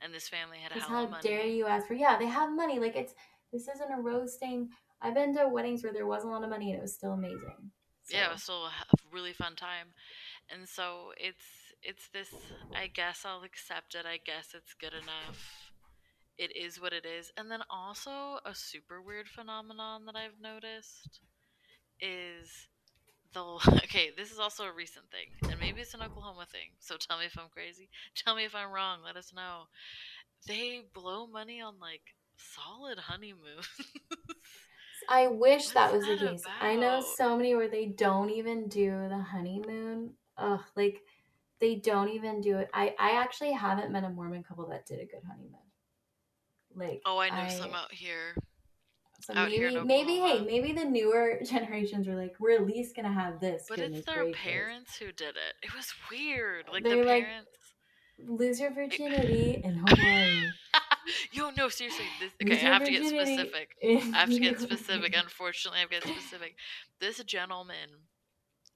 And 0.03 0.12
this 0.12 0.28
family 0.28 0.59
had 0.59 0.72
a 0.72 0.80
hell 0.80 0.89
how 0.89 1.05
of 1.05 1.11
money. 1.11 1.22
dare 1.22 1.47
you 1.47 1.66
ask 1.66 1.87
for? 1.87 1.95
Yeah, 1.95 2.18
they 2.18 2.26
have 2.26 2.53
money. 2.53 2.80
Like 2.80 2.97
it's 2.97 3.14
this 3.53 3.68
isn't 3.68 3.93
a 3.93 4.03
roasting. 4.03 4.70
I've 5.01 5.14
been 5.14 5.35
to 5.37 5.49
weddings 5.49 5.85
where 5.85 5.93
there 5.93 6.07
wasn't 6.07 6.32
a 6.32 6.35
lot 6.35 6.43
of 6.45 6.51
money 6.51 6.70
and 6.70 6.78
it 6.78 6.82
was 6.82 6.95
still 6.95 7.12
amazing. 7.12 7.70
yeah, 8.11 8.26
it 8.26 8.32
was 8.32 8.43
still 8.43 8.64
a 8.64 8.72
really 9.12 9.32
fun 9.32 9.55
time. 9.55 9.95
And 10.51 10.68
so 10.68 11.12
it's 11.16 11.47
it's 11.80 12.09
this 12.12 12.35
I 12.74 12.89
guess 12.89 13.24
I'll 13.24 13.45
accept 13.45 13.95
it. 13.95 14.05
I 14.05 14.18
guess 14.24 14.49
it's 14.53 14.74
good 14.74 14.95
enough. 14.95 15.64
It 16.37 16.57
is 16.57 16.80
what 16.80 16.93
it 16.93 17.07
is. 17.07 17.32
And 17.37 17.51
then 17.51 17.61
also 17.70 18.39
a 18.45 18.55
super 18.55 19.01
weird 19.01 19.28
phenomenon 19.28 20.05
that 20.07 20.16
I've 20.16 20.41
noticed 20.41 21.20
is 22.01 22.68
the 23.32 23.43
okay, 23.85 24.11
this 24.16 24.30
is 24.30 24.39
also 24.39 24.64
a 24.64 24.72
recent 24.72 25.07
thing. 25.11 25.51
And 25.51 25.61
maybe 25.61 25.80
it's 25.80 25.95
an 25.95 26.03
Oklahoma 26.03 26.47
thing. 26.51 26.70
So 26.80 26.97
tell 26.97 27.18
me 27.18 27.26
if 27.26 27.39
I'm 27.39 27.49
crazy. 27.53 27.89
Tell 28.16 28.35
me 28.35 28.45
if 28.45 28.55
I'm 28.55 28.70
wrong. 28.70 29.01
Let 29.05 29.16
us 29.16 29.32
know. 29.35 29.64
They 30.47 30.82
blow 30.93 31.26
money 31.26 31.61
on 31.61 31.74
like 31.80 32.03
solid 32.37 32.99
honeymoons. 32.99 33.68
I 35.09 35.26
wish 35.28 35.68
that 35.70 35.93
was 35.93 36.05
the 36.05 36.16
that 36.16 36.30
case. 36.30 36.43
I 36.61 36.76
know 36.76 37.05
so 37.16 37.37
many 37.37 37.55
where 37.55 37.68
they 37.68 37.87
don't 37.87 38.30
even 38.30 38.68
do 38.68 38.91
the 39.09 39.18
honeymoon. 39.18 40.14
Ugh, 40.37 40.61
like 40.76 41.01
they 41.61 41.76
don't 41.76 42.09
even 42.09 42.41
do 42.41 42.59
it. 42.59 42.68
I 42.74 42.95
I 42.99 43.12
actually 43.22 43.53
haven't 43.53 43.91
met 43.91 44.05
a 44.05 44.09
Mormon 44.09 44.43
couple 44.43 44.68
that 44.68 44.87
did 44.87 45.01
a 45.01 45.07
good 45.07 45.22
honeymoon. 45.26 45.64
Like 46.75 47.03
oh, 47.07 47.18
I 47.18 47.31
know 47.31 47.49
some 47.49 47.72
out 47.75 47.93
here. 47.93 48.35
So 49.20 49.35
out 49.35 49.49
here 49.49 49.70
maybe 49.70 49.79
in 49.81 49.87
maybe 49.87 50.16
hey 50.16 50.45
maybe 50.45 50.72
the 50.72 50.85
newer 50.85 51.39
generations 51.45 52.07
were 52.07 52.14
like 52.14 52.35
we're 52.39 52.53
at 52.57 52.66
least 52.66 52.95
gonna 52.95 53.12
have 53.12 53.41
this. 53.41 53.66
But 53.68 53.79
it's 53.79 54.05
their 54.05 54.25
gracious. 54.25 54.41
parents 54.43 54.97
who 54.97 55.07
did 55.12 55.37
it. 55.37 55.55
It 55.62 55.75
was 55.75 55.93
weird. 56.11 56.66
Like 56.70 56.85
They're 56.85 56.97
the 56.97 57.05
like- 57.05 57.25
parents. 57.25 57.51
Lose 58.29 58.61
your 58.61 58.72
virginity 58.72 59.61
in 59.64 59.75
Hawaii. 59.75 60.47
Yo, 61.33 61.51
no, 61.57 61.68
seriously. 61.68 62.05
This, 62.20 62.33
okay, 62.41 62.55
I 62.64 62.70
have 62.70 62.85
to 62.85 62.91
get 62.91 63.05
specific. 63.07 63.70
I 63.83 64.01
have 64.14 64.31
to 64.31 64.39
get 64.39 64.61
specific. 64.61 65.16
Unfortunately, 65.16 65.79
I 65.79 65.81
have 65.81 65.91
to 65.91 66.09
get 66.09 66.16
specific. 66.22 66.55
This 67.01 67.22
gentleman 67.25 67.89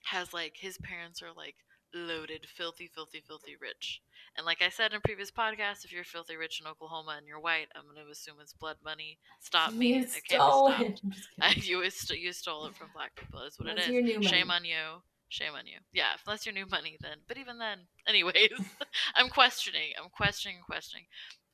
has 0.07 0.35
like 0.35 0.55
his 0.59 0.77
parents 0.79 1.23
are 1.23 1.33
like 1.37 1.55
loaded, 1.95 2.47
filthy, 2.47 2.91
filthy, 2.93 3.23
filthy 3.27 3.57
rich. 3.61 4.03
And 4.37 4.47
like 4.47 4.63
I 4.63 4.69
said 4.69 4.93
in 4.93 5.01
previous 5.01 5.31
podcasts, 5.31 5.85
if 5.85 5.93
you're 5.93 6.05
filthy 6.05 6.37
rich 6.37 6.61
in 6.61 6.67
Oklahoma 6.67 7.15
and 7.19 7.27
you're 7.27 7.41
white, 7.41 7.69
I'm 7.75 7.83
gonna 7.87 8.09
assume 8.11 8.37
it's 8.41 8.53
blood 8.53 8.77
money. 8.85 9.19
Stop 9.41 9.73
me. 9.73 9.95
You 9.95 10.07
stole 10.07 10.69
it. 10.69 11.01
I'm 11.03 11.11
just 11.11 11.29
I, 11.41 11.51
kidding. 11.55 11.69
you, 11.71 11.91
st- 11.91 12.21
you 12.21 12.33
stole 12.33 12.67
it 12.67 12.77
from 12.77 12.89
black 12.95 13.15
people. 13.17 13.41
Is 13.43 13.59
what 13.59 13.75
That's 13.75 13.89
it 13.89 14.07
is. 14.07 14.27
Shame 14.27 14.49
money. 14.49 14.59
on 14.59 14.65
you. 14.65 15.03
Shame 15.31 15.53
on 15.59 15.67
you. 15.67 15.79
Yeah, 15.93 16.15
if 16.15 16.25
that's 16.25 16.47
your 16.47 16.55
new 16.55 16.67
money, 16.67 16.97
then. 17.01 17.19
But 17.27 17.37
even 17.37 17.59
then, 17.59 17.81
anyways, 18.07 18.51
I'm 19.15 19.29
questioning. 19.29 19.91
I'm 20.03 20.09
questioning, 20.11 20.59
questioning. 20.65 21.05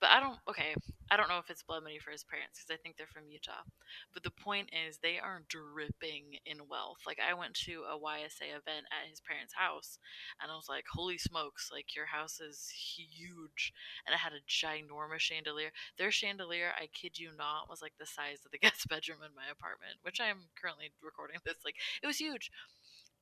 But 0.00 0.10
I 0.10 0.20
don't. 0.20 0.38
Okay, 0.48 0.74
I 1.10 1.16
don't 1.16 1.28
know 1.28 1.38
if 1.38 1.50
it's 1.50 1.62
blood 1.62 1.82
money 1.82 1.98
for 1.98 2.10
his 2.10 2.24
parents 2.24 2.58
because 2.60 2.74
I 2.74 2.82
think 2.82 2.96
they're 2.96 3.06
from 3.06 3.28
Utah. 3.28 3.64
But 4.12 4.22
the 4.22 4.30
point 4.30 4.70
is, 4.74 4.98
they 4.98 5.18
are 5.18 5.42
dripping 5.48 6.38
in 6.44 6.68
wealth. 6.68 6.98
Like 7.06 7.18
I 7.20 7.34
went 7.34 7.54
to 7.64 7.84
a 7.88 7.98
YSA 7.98 8.50
event 8.50 8.90
at 8.90 9.08
his 9.08 9.20
parents' 9.20 9.54
house, 9.54 9.98
and 10.42 10.50
I 10.50 10.56
was 10.56 10.68
like, 10.68 10.84
"Holy 10.92 11.18
smokes! 11.18 11.70
Like 11.72 11.94
your 11.94 12.06
house 12.06 12.40
is 12.40 12.68
huge." 12.70 13.72
And 14.06 14.14
it 14.14 14.18
had 14.18 14.32
a 14.32 14.44
ginormous 14.48 15.20
chandelier. 15.20 15.70
Their 15.98 16.10
chandelier, 16.10 16.72
I 16.76 16.88
kid 16.92 17.18
you 17.18 17.30
not, 17.36 17.70
was 17.70 17.80
like 17.82 17.94
the 17.98 18.06
size 18.06 18.44
of 18.44 18.50
the 18.52 18.58
guest 18.64 18.88
bedroom 18.88 19.18
in 19.24 19.34
my 19.34 19.48
apartment, 19.50 20.02
which 20.02 20.20
I'm 20.20 20.50
currently 20.60 20.92
recording 21.02 21.38
this. 21.44 21.64
Like 21.64 21.76
it 22.02 22.06
was 22.06 22.18
huge, 22.18 22.50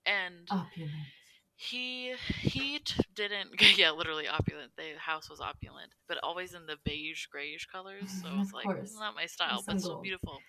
and 0.07 0.49
oh, 0.51 0.67
Opulence. 0.67 1.22
He 1.57 2.15
he 2.41 2.79
t- 2.79 3.03
didn't 3.15 3.51
yeah 3.79 3.91
literally 3.91 4.29
opulent. 4.29 4.73
The 4.77 4.99
house 4.99 5.31
was 5.31 5.41
opulent, 5.41 5.93
but 6.09 6.19
always 6.23 6.55
in 6.55 6.67
the 6.67 6.77
beige 6.85 7.27
grayish 7.27 7.67
colors. 7.67 8.11
So 8.23 8.29
I 8.29 8.39
was 8.39 8.53
like, 8.53 8.65
course. 8.65 8.91
it's 8.91 8.99
not 8.99 9.15
my 9.15 9.27
style, 9.27 9.63
but 9.67 9.81
so 9.81 10.01
beautiful. 10.01 10.41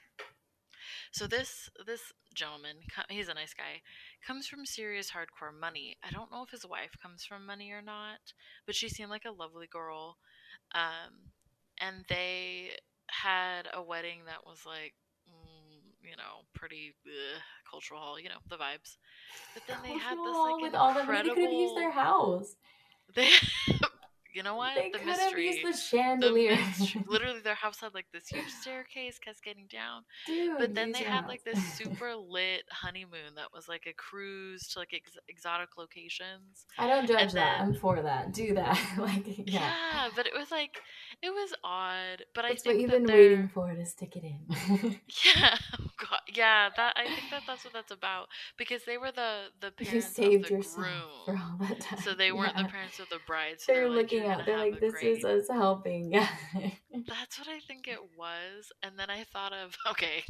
So 1.11 1.27
this 1.27 1.69
this 1.85 2.11
gentleman, 2.33 2.77
he's 3.09 3.29
a 3.29 3.33
nice 3.33 3.53
guy, 3.53 3.81
comes 4.25 4.47
from 4.47 4.65
serious 4.65 5.11
hardcore 5.11 5.57
money. 5.57 5.97
I 6.03 6.11
don't 6.11 6.31
know 6.31 6.43
if 6.43 6.49
his 6.49 6.65
wife 6.65 6.95
comes 7.01 7.23
from 7.23 7.45
money 7.45 7.71
or 7.71 7.81
not, 7.81 8.19
but 8.65 8.75
she 8.75 8.89
seemed 8.89 9.09
like 9.09 9.25
a 9.25 9.31
lovely 9.31 9.67
girl. 9.67 10.17
Um, 10.73 11.31
and 11.79 12.05
they 12.09 12.71
had 13.07 13.67
a 13.73 13.81
wedding 13.81 14.21
that 14.25 14.45
was 14.45 14.65
like, 14.65 14.93
you 16.03 16.15
know, 16.17 16.45
pretty 16.53 16.93
ugh, 17.05 17.41
cultural 17.69 17.99
hall, 17.99 18.19
you 18.19 18.29
know, 18.29 18.41
the 18.49 18.55
vibes. 18.55 18.97
But 19.53 19.63
then 19.67 19.77
they 19.83 19.97
had 19.97 20.17
this 20.17 20.23
Cultural 20.25 20.51
like 20.53 20.61
with 20.61 20.75
all 20.75 20.93
the. 20.93 21.03
They 21.07 21.29
could 21.29 21.43
have 21.43 21.51
used 21.51 21.77
their 21.77 21.91
house. 21.91 22.55
They, 23.15 23.29
you 24.33 24.43
know 24.43 24.55
what? 24.55 24.75
They 24.75 24.89
the 24.91 24.99
could 24.99 25.07
have 25.09 25.17
mystery. 25.33 25.45
used 25.47 25.63
the 25.67 25.71
the 25.71 25.77
chandelier. 25.77 26.55
mystery. 26.55 27.03
Literally, 27.07 27.39
their 27.41 27.55
house 27.55 27.79
had 27.79 27.93
like 27.93 28.07
this 28.11 28.27
huge 28.27 28.49
staircase 28.61 29.19
cascading 29.19 29.67
down. 29.71 30.03
Dude, 30.25 30.57
But 30.57 30.73
then 30.75 30.91
they 30.91 31.03
had 31.03 31.27
like 31.27 31.43
this 31.43 31.61
super 31.77 32.15
lit 32.15 32.63
honeymoon 32.71 33.35
that 33.35 33.53
was 33.53 33.67
like 33.67 33.83
a 33.87 33.93
cruise 33.93 34.67
to 34.69 34.79
like 34.79 34.93
ex- 34.93 35.17
exotic 35.29 35.77
locations. 35.77 36.65
I 36.77 36.87
don't 36.87 37.07
judge 37.07 37.21
and 37.21 37.29
that. 37.31 37.57
then- 37.59 37.61
I'm 37.69 37.73
for 37.75 38.01
that. 38.01 38.33
Do 38.33 38.53
that. 38.55 38.79
like, 38.97 39.23
Yeah. 39.27 39.43
yeah. 39.45 40.09
but 40.15 40.25
it 40.25 40.33
was 40.37 40.51
like 40.51 40.81
it 41.21 41.29
was 41.29 41.53
odd. 41.63 42.23
But 42.33 42.45
I 42.45 42.49
That's 42.49 42.63
think 42.63 42.75
what 42.75 42.81
you've 42.81 42.91
that 42.91 43.05
been 43.05 43.15
waiting 43.15 43.47
for 43.53 43.73
to 43.73 43.85
stick 43.85 44.15
it 44.15 44.23
in. 44.23 44.99
yeah, 45.35 45.57
oh 45.79 45.85
God, 45.97 46.19
yeah. 46.35 46.69
That 46.75 46.93
I 46.97 47.05
think 47.05 47.29
that 47.31 47.43
that's 47.47 47.63
what 47.63 47.73
that's 47.73 47.91
about 47.91 48.27
because 48.57 48.83
they 48.85 48.97
were 48.97 49.11
the 49.11 49.45
the 49.61 49.71
you 49.79 49.85
parents 49.85 50.07
saved 50.15 50.43
of 50.45 50.49
the 50.49 50.55
yourself 50.55 50.75
for 51.25 51.31
groom, 51.31 51.37
all 51.39 51.57
that 51.67 51.79
time. 51.79 51.99
so 52.03 52.13
they 52.13 52.31
weren't 52.31 52.53
Yeah. 52.55 52.63
the 52.63 52.69
parents 52.69 52.99
of 52.99 53.09
the 53.09 53.19
bride. 53.25 53.59
So 53.61 53.73
They're 53.73 53.89
like, 53.89 53.97
looking 54.03 54.23
"You're 54.23 54.31
out. 54.31 54.37
gonna 54.39 54.45
They're 54.45 54.57
like, 54.71 54.79
this 54.79 54.91
great 54.93 55.17
is 55.17 55.25
us 55.25 55.47
helping. 55.49 56.11
Yeah. 56.11 56.27
That's 57.07 57.39
what 57.39 57.47
I 57.47 57.59
think 57.59 57.87
it 57.87 57.99
was. 58.17 58.71
And 58.83 58.97
then 58.97 59.09
I 59.09 59.23
thought 59.25 59.53
of 59.53 59.75
okay, 59.91 60.23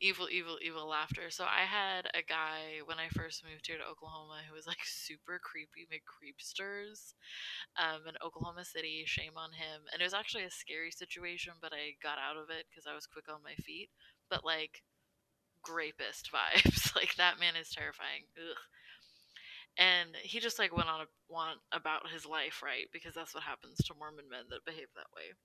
evil, 0.00 0.28
evil, 0.30 0.58
evil 0.62 0.88
laughter. 0.88 1.30
So 1.30 1.44
I 1.44 1.64
had 1.66 2.06
a 2.14 2.22
guy 2.22 2.82
when 2.86 2.98
I 2.98 3.08
first 3.14 3.44
moved 3.44 3.66
here 3.66 3.78
to 3.78 3.84
Oklahoma 3.84 4.40
who 4.48 4.54
was 4.54 4.66
like 4.66 4.82
super 4.84 5.40
creepy, 5.42 5.86
made 5.90 6.02
creepsters 6.06 7.14
um, 7.78 8.06
in 8.06 8.14
Oklahoma 8.24 8.64
City. 8.64 9.02
Shame 9.06 9.36
on 9.36 9.52
him. 9.52 9.82
And 9.92 10.00
it 10.00 10.04
was 10.04 10.14
actually 10.14 10.44
a 10.44 10.50
scary 10.50 10.90
situation, 10.90 11.54
but 11.60 11.72
I 11.72 11.94
got 12.02 12.18
out 12.18 12.36
of 12.36 12.50
it 12.50 12.66
because 12.70 12.86
I 12.86 12.94
was 12.94 13.06
quick 13.06 13.26
on 13.28 13.42
my 13.42 13.54
feet. 13.64 13.90
But 14.30 14.44
like 14.44 14.82
grapist 15.62 16.30
vibes. 16.34 16.94
like 16.94 17.14
that 17.16 17.40
man 17.40 17.56
is 17.56 17.70
terrifying. 17.70 18.24
Ugh. 18.36 18.56
And 19.78 20.10
he 20.22 20.40
just 20.40 20.58
like 20.58 20.76
went 20.76 20.88
on 20.88 21.02
a, 21.02 21.06
want 21.28 21.60
about 21.72 22.10
his 22.12 22.26
life, 22.26 22.62
right? 22.64 22.86
Because 22.92 23.14
that's 23.14 23.34
what 23.34 23.44
happens 23.44 23.78
to 23.78 23.94
Mormon 23.94 24.28
men 24.28 24.50
that 24.50 24.64
behave 24.66 24.88
that 24.96 25.14
way. 25.14 25.36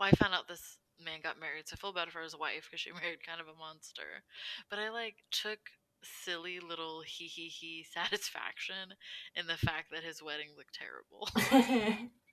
Well, 0.00 0.08
I 0.10 0.16
found 0.16 0.34
out 0.34 0.48
this 0.48 0.78
man 1.00 1.20
got 1.22 1.38
married, 1.38 1.68
so 1.68 1.74
I 1.74 1.80
feel 1.80 1.92
bad 1.92 2.10
for 2.10 2.22
his 2.22 2.36
wife 2.36 2.66
because 2.66 2.80
she 2.80 2.90
married 3.00 3.24
kind 3.24 3.40
of 3.40 3.46
a 3.46 3.58
monster. 3.58 4.24
But 4.68 4.80
I 4.80 4.90
like 4.90 5.16
took 5.30 5.58
silly 6.02 6.60
little 6.60 7.02
hee 7.06 7.28
hee 7.28 7.48
hee 7.48 7.86
satisfaction 7.88 8.94
in 9.34 9.46
the 9.46 9.56
fact 9.56 9.90
that 9.92 10.04
his 10.04 10.22
wedding 10.22 10.50
looked 10.56 10.74
terrible. 10.74 11.28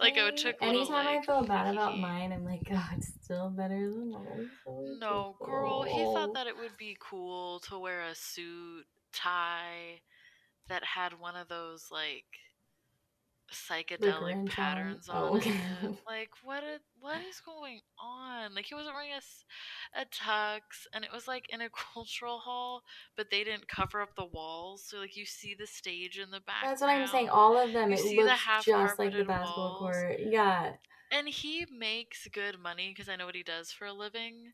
Like 0.00 0.18
I 0.18 0.24
would 0.24 0.36
little, 0.36 0.52
anytime 0.62 1.06
I 1.06 1.22
feel 1.22 1.44
bad 1.44 1.74
about 1.74 1.98
mine, 1.98 2.32
I'm 2.32 2.44
like, 2.44 2.66
oh, 2.72 2.88
it's 2.94 3.12
still 3.22 3.50
better 3.50 3.78
than 3.78 4.10
mine. 4.10 4.50
No, 4.98 5.36
girl, 5.42 5.82
he 5.82 5.92
oh." 5.98 6.12
thought 6.12 6.34
that 6.34 6.46
it 6.46 6.56
would 6.56 6.76
be 6.78 6.96
cool 7.00 7.60
to 7.60 7.78
wear 7.78 8.02
a 8.02 8.14
suit, 8.14 8.86
tie 9.12 10.00
that 10.68 10.84
had 10.84 11.18
one 11.18 11.36
of 11.36 11.48
those 11.48 11.88
like 11.90 12.26
psychedelic 13.52 14.36
Grinch 14.44 14.58
on? 14.58 14.98
patterns 15.00 15.08
Oh, 15.10 15.34
on 15.34 15.36
okay. 15.36 15.50
it. 15.82 15.94
Like 16.06 16.30
what 16.42 16.64
i- 16.64 16.78
what 17.00 17.20
is 17.28 17.40
going 17.40 17.80
on? 17.98 18.54
Like 18.54 18.66
he 18.66 18.74
wasn't 18.74 18.94
wearing 18.94 19.12
a 19.94 20.04
tux 20.06 20.60
and 20.92 21.04
it 21.04 21.12
was 21.12 21.26
like 21.28 21.46
in 21.50 21.60
a 21.60 21.68
cultural 21.94 22.38
hall, 22.38 22.82
but 23.16 23.30
they 23.30 23.44
didn't 23.44 23.68
cover 23.68 24.00
up 24.00 24.14
the 24.16 24.24
walls. 24.24 24.84
So 24.86 24.98
like 24.98 25.16
you 25.16 25.24
see 25.26 25.54
the 25.58 25.66
stage 25.66 26.18
in 26.18 26.30
the 26.30 26.40
back. 26.40 26.64
That's 26.64 26.80
what 26.80 26.90
I'm 26.90 27.06
saying. 27.06 27.28
All 27.30 27.56
of 27.56 27.72
them, 27.72 27.90
You 27.90 27.96
it 27.96 28.02
see 28.02 28.16
the 28.16 28.22
looks 28.24 28.40
just 28.64 28.98
like 28.98 29.12
the 29.12 29.24
basketball 29.24 29.78
walls? 29.80 29.96
court. 29.96 30.20
Yeah. 30.20 30.72
and 31.12 31.28
he 31.28 31.66
makes 31.70 32.26
good 32.32 32.58
money 32.58 32.90
because 32.94 33.08
I 33.08 33.16
know 33.16 33.26
what 33.26 33.34
he 33.34 33.42
does 33.42 33.70
for 33.72 33.86
a 33.86 33.92
living. 33.92 34.52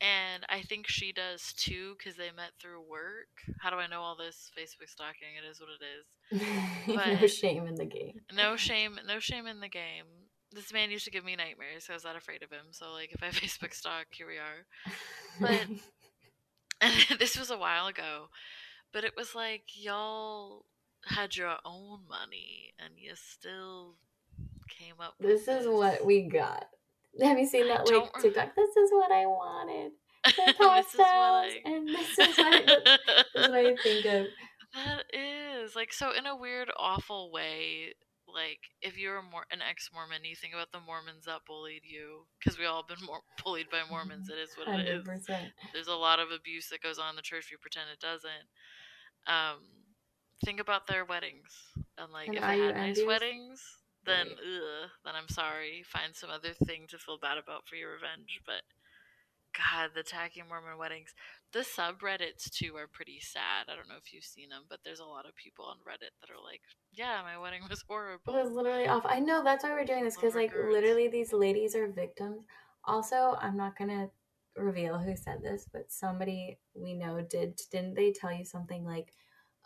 And 0.00 0.46
I 0.48 0.62
think 0.62 0.86
she 0.86 1.12
does 1.12 1.52
too 1.54 1.96
because 1.98 2.16
they 2.16 2.30
met 2.34 2.52
through 2.60 2.82
work. 2.88 3.28
How 3.60 3.70
do 3.70 3.76
I 3.76 3.88
know 3.88 4.00
all 4.00 4.16
this? 4.16 4.50
Facebook 4.56 4.88
stalking. 4.88 5.34
It 5.36 5.48
is 5.48 5.60
what 5.60 5.70
it 5.70 5.84
is. 5.84 7.20
no 7.20 7.26
shame 7.26 7.66
in 7.66 7.74
the 7.74 7.84
game. 7.84 8.20
No 8.32 8.56
shame. 8.56 8.98
No 9.06 9.18
shame 9.18 9.46
in 9.46 9.60
the 9.60 9.68
game. 9.68 10.04
This 10.52 10.72
man 10.72 10.90
used 10.90 11.04
to 11.04 11.10
give 11.10 11.24
me 11.24 11.34
nightmares. 11.36 11.86
So 11.86 11.92
I 11.92 11.96
was 11.96 12.04
not 12.04 12.16
afraid 12.16 12.42
of 12.42 12.50
him. 12.50 12.66
So 12.70 12.92
like, 12.92 13.12
if 13.12 13.22
I 13.22 13.28
Facebook 13.30 13.74
stalk, 13.74 14.06
here 14.10 14.26
we 14.28 14.38
are. 14.38 14.66
But- 15.40 15.66
this 17.18 17.36
was 17.36 17.50
a 17.50 17.58
while 17.58 17.86
ago, 17.86 18.28
but 18.92 19.04
it 19.04 19.14
was 19.16 19.34
like 19.34 19.64
y'all 19.74 20.64
had 21.04 21.36
your 21.36 21.56
own 21.64 22.00
money 22.08 22.74
and 22.78 22.94
you 22.96 23.12
still 23.14 23.96
came 24.68 24.94
up. 25.00 25.14
with 25.18 25.28
this 25.28 25.48
is 25.48 25.66
what 25.66 26.04
we 26.04 26.22
got. 26.22 26.66
Have 27.22 27.38
you 27.38 27.46
seen 27.46 27.68
that 27.68 27.86
like 27.86 28.12
TikTok? 28.22 28.54
This 28.54 28.76
is 28.76 28.90
what 28.92 29.10
I 29.10 29.26
wanted. 29.26 29.92
The 30.24 30.32
this 30.36 30.48
is 30.48 30.58
what 30.58 30.84
pastels, 30.84 30.98
I. 31.00 31.60
and 31.64 31.88
this 31.88 32.18
is 32.18 32.38
what, 32.38 32.66
this 32.66 32.98
is 33.34 33.48
what 33.48 33.66
I 33.66 33.76
think 33.76 34.04
of. 34.06 34.26
That 34.74 35.04
is 35.14 35.74
like 35.74 35.94
so 35.94 36.12
in 36.12 36.26
a 36.26 36.36
weird, 36.36 36.70
awful 36.78 37.32
way. 37.32 37.94
Like 38.32 38.60
if 38.82 38.98
you're 38.98 39.16
a 39.16 39.22
Mor- 39.22 39.46
an 39.50 39.60
ex-Mormon, 39.62 40.24
you 40.24 40.36
think 40.36 40.52
about 40.52 40.72
the 40.72 40.80
Mormons 40.84 41.24
that 41.24 41.40
bullied 41.46 41.82
you, 41.84 42.26
because 42.38 42.58
we 42.58 42.66
all 42.66 42.84
been 42.86 43.00
more 43.06 43.20
bullied 43.42 43.70
by 43.70 43.80
Mormons. 43.88 44.28
It 44.28 44.36
is 44.38 44.50
what 44.58 44.68
it 44.68 44.72
Hundred 44.86 45.00
is. 45.08 45.26
There's 45.72 45.88
a 45.88 45.94
lot 45.94 46.20
of 46.20 46.28
abuse 46.30 46.68
that 46.68 46.82
goes 46.82 46.98
on 46.98 47.10
in 47.10 47.16
the 47.16 47.22
church. 47.22 47.48
We 47.50 47.56
pretend 47.56 47.86
it 47.90 47.98
doesn't. 47.98 48.46
Um, 49.26 49.64
think 50.44 50.60
about 50.60 50.86
their 50.86 51.06
weddings, 51.06 51.48
and 51.96 52.12
like 52.12 52.28
And 52.28 52.36
if 52.36 52.42
they 52.42 52.58
had 52.58 52.74
nice 52.76 52.98
envious? 52.98 53.06
weddings, 53.06 53.62
then 54.08 54.26
ugh, 54.32 54.90
then 55.04 55.14
I'm 55.14 55.28
sorry. 55.28 55.84
Find 55.86 56.14
some 56.14 56.30
other 56.30 56.52
thing 56.66 56.86
to 56.88 56.98
feel 56.98 57.18
bad 57.18 57.38
about 57.38 57.66
for 57.66 57.76
your 57.76 57.92
revenge. 57.92 58.40
But 58.46 58.62
God, 59.56 59.90
the 59.94 60.02
tacky 60.02 60.42
Mormon 60.46 60.78
weddings. 60.78 61.14
The 61.52 61.60
subreddits 61.60 62.50
too 62.50 62.76
are 62.76 62.86
pretty 62.86 63.20
sad. 63.20 63.68
I 63.68 63.74
don't 63.74 63.88
know 63.88 63.96
if 63.96 64.12
you've 64.12 64.24
seen 64.24 64.50
them, 64.50 64.64
but 64.68 64.80
there's 64.84 65.00
a 65.00 65.04
lot 65.04 65.26
of 65.26 65.34
people 65.34 65.64
on 65.64 65.78
Reddit 65.78 66.12
that 66.20 66.30
are 66.30 66.42
like, 66.44 66.60
"Yeah, 66.92 67.22
my 67.22 67.38
wedding 67.38 67.62
was 67.68 67.82
horrible." 67.88 68.36
It 68.36 68.44
was 68.44 68.52
literally 68.52 68.86
off. 68.86 69.06
I 69.06 69.18
know 69.20 69.42
that's 69.42 69.64
why 69.64 69.70
we're 69.70 69.84
doing 69.84 70.04
this 70.04 70.16
because, 70.16 70.34
like, 70.34 70.52
literally, 70.54 71.08
these 71.08 71.32
ladies 71.32 71.74
are 71.74 71.88
victims. 71.88 72.44
Also, 72.84 73.36
I'm 73.40 73.56
not 73.56 73.78
gonna 73.78 74.10
reveal 74.56 74.98
who 74.98 75.16
said 75.16 75.42
this, 75.42 75.66
but 75.72 75.90
somebody 75.90 76.58
we 76.74 76.94
know 76.94 77.20
did. 77.22 77.60
Didn't 77.70 77.94
they 77.94 78.12
tell 78.12 78.32
you 78.32 78.44
something 78.44 78.84
like, 78.84 79.14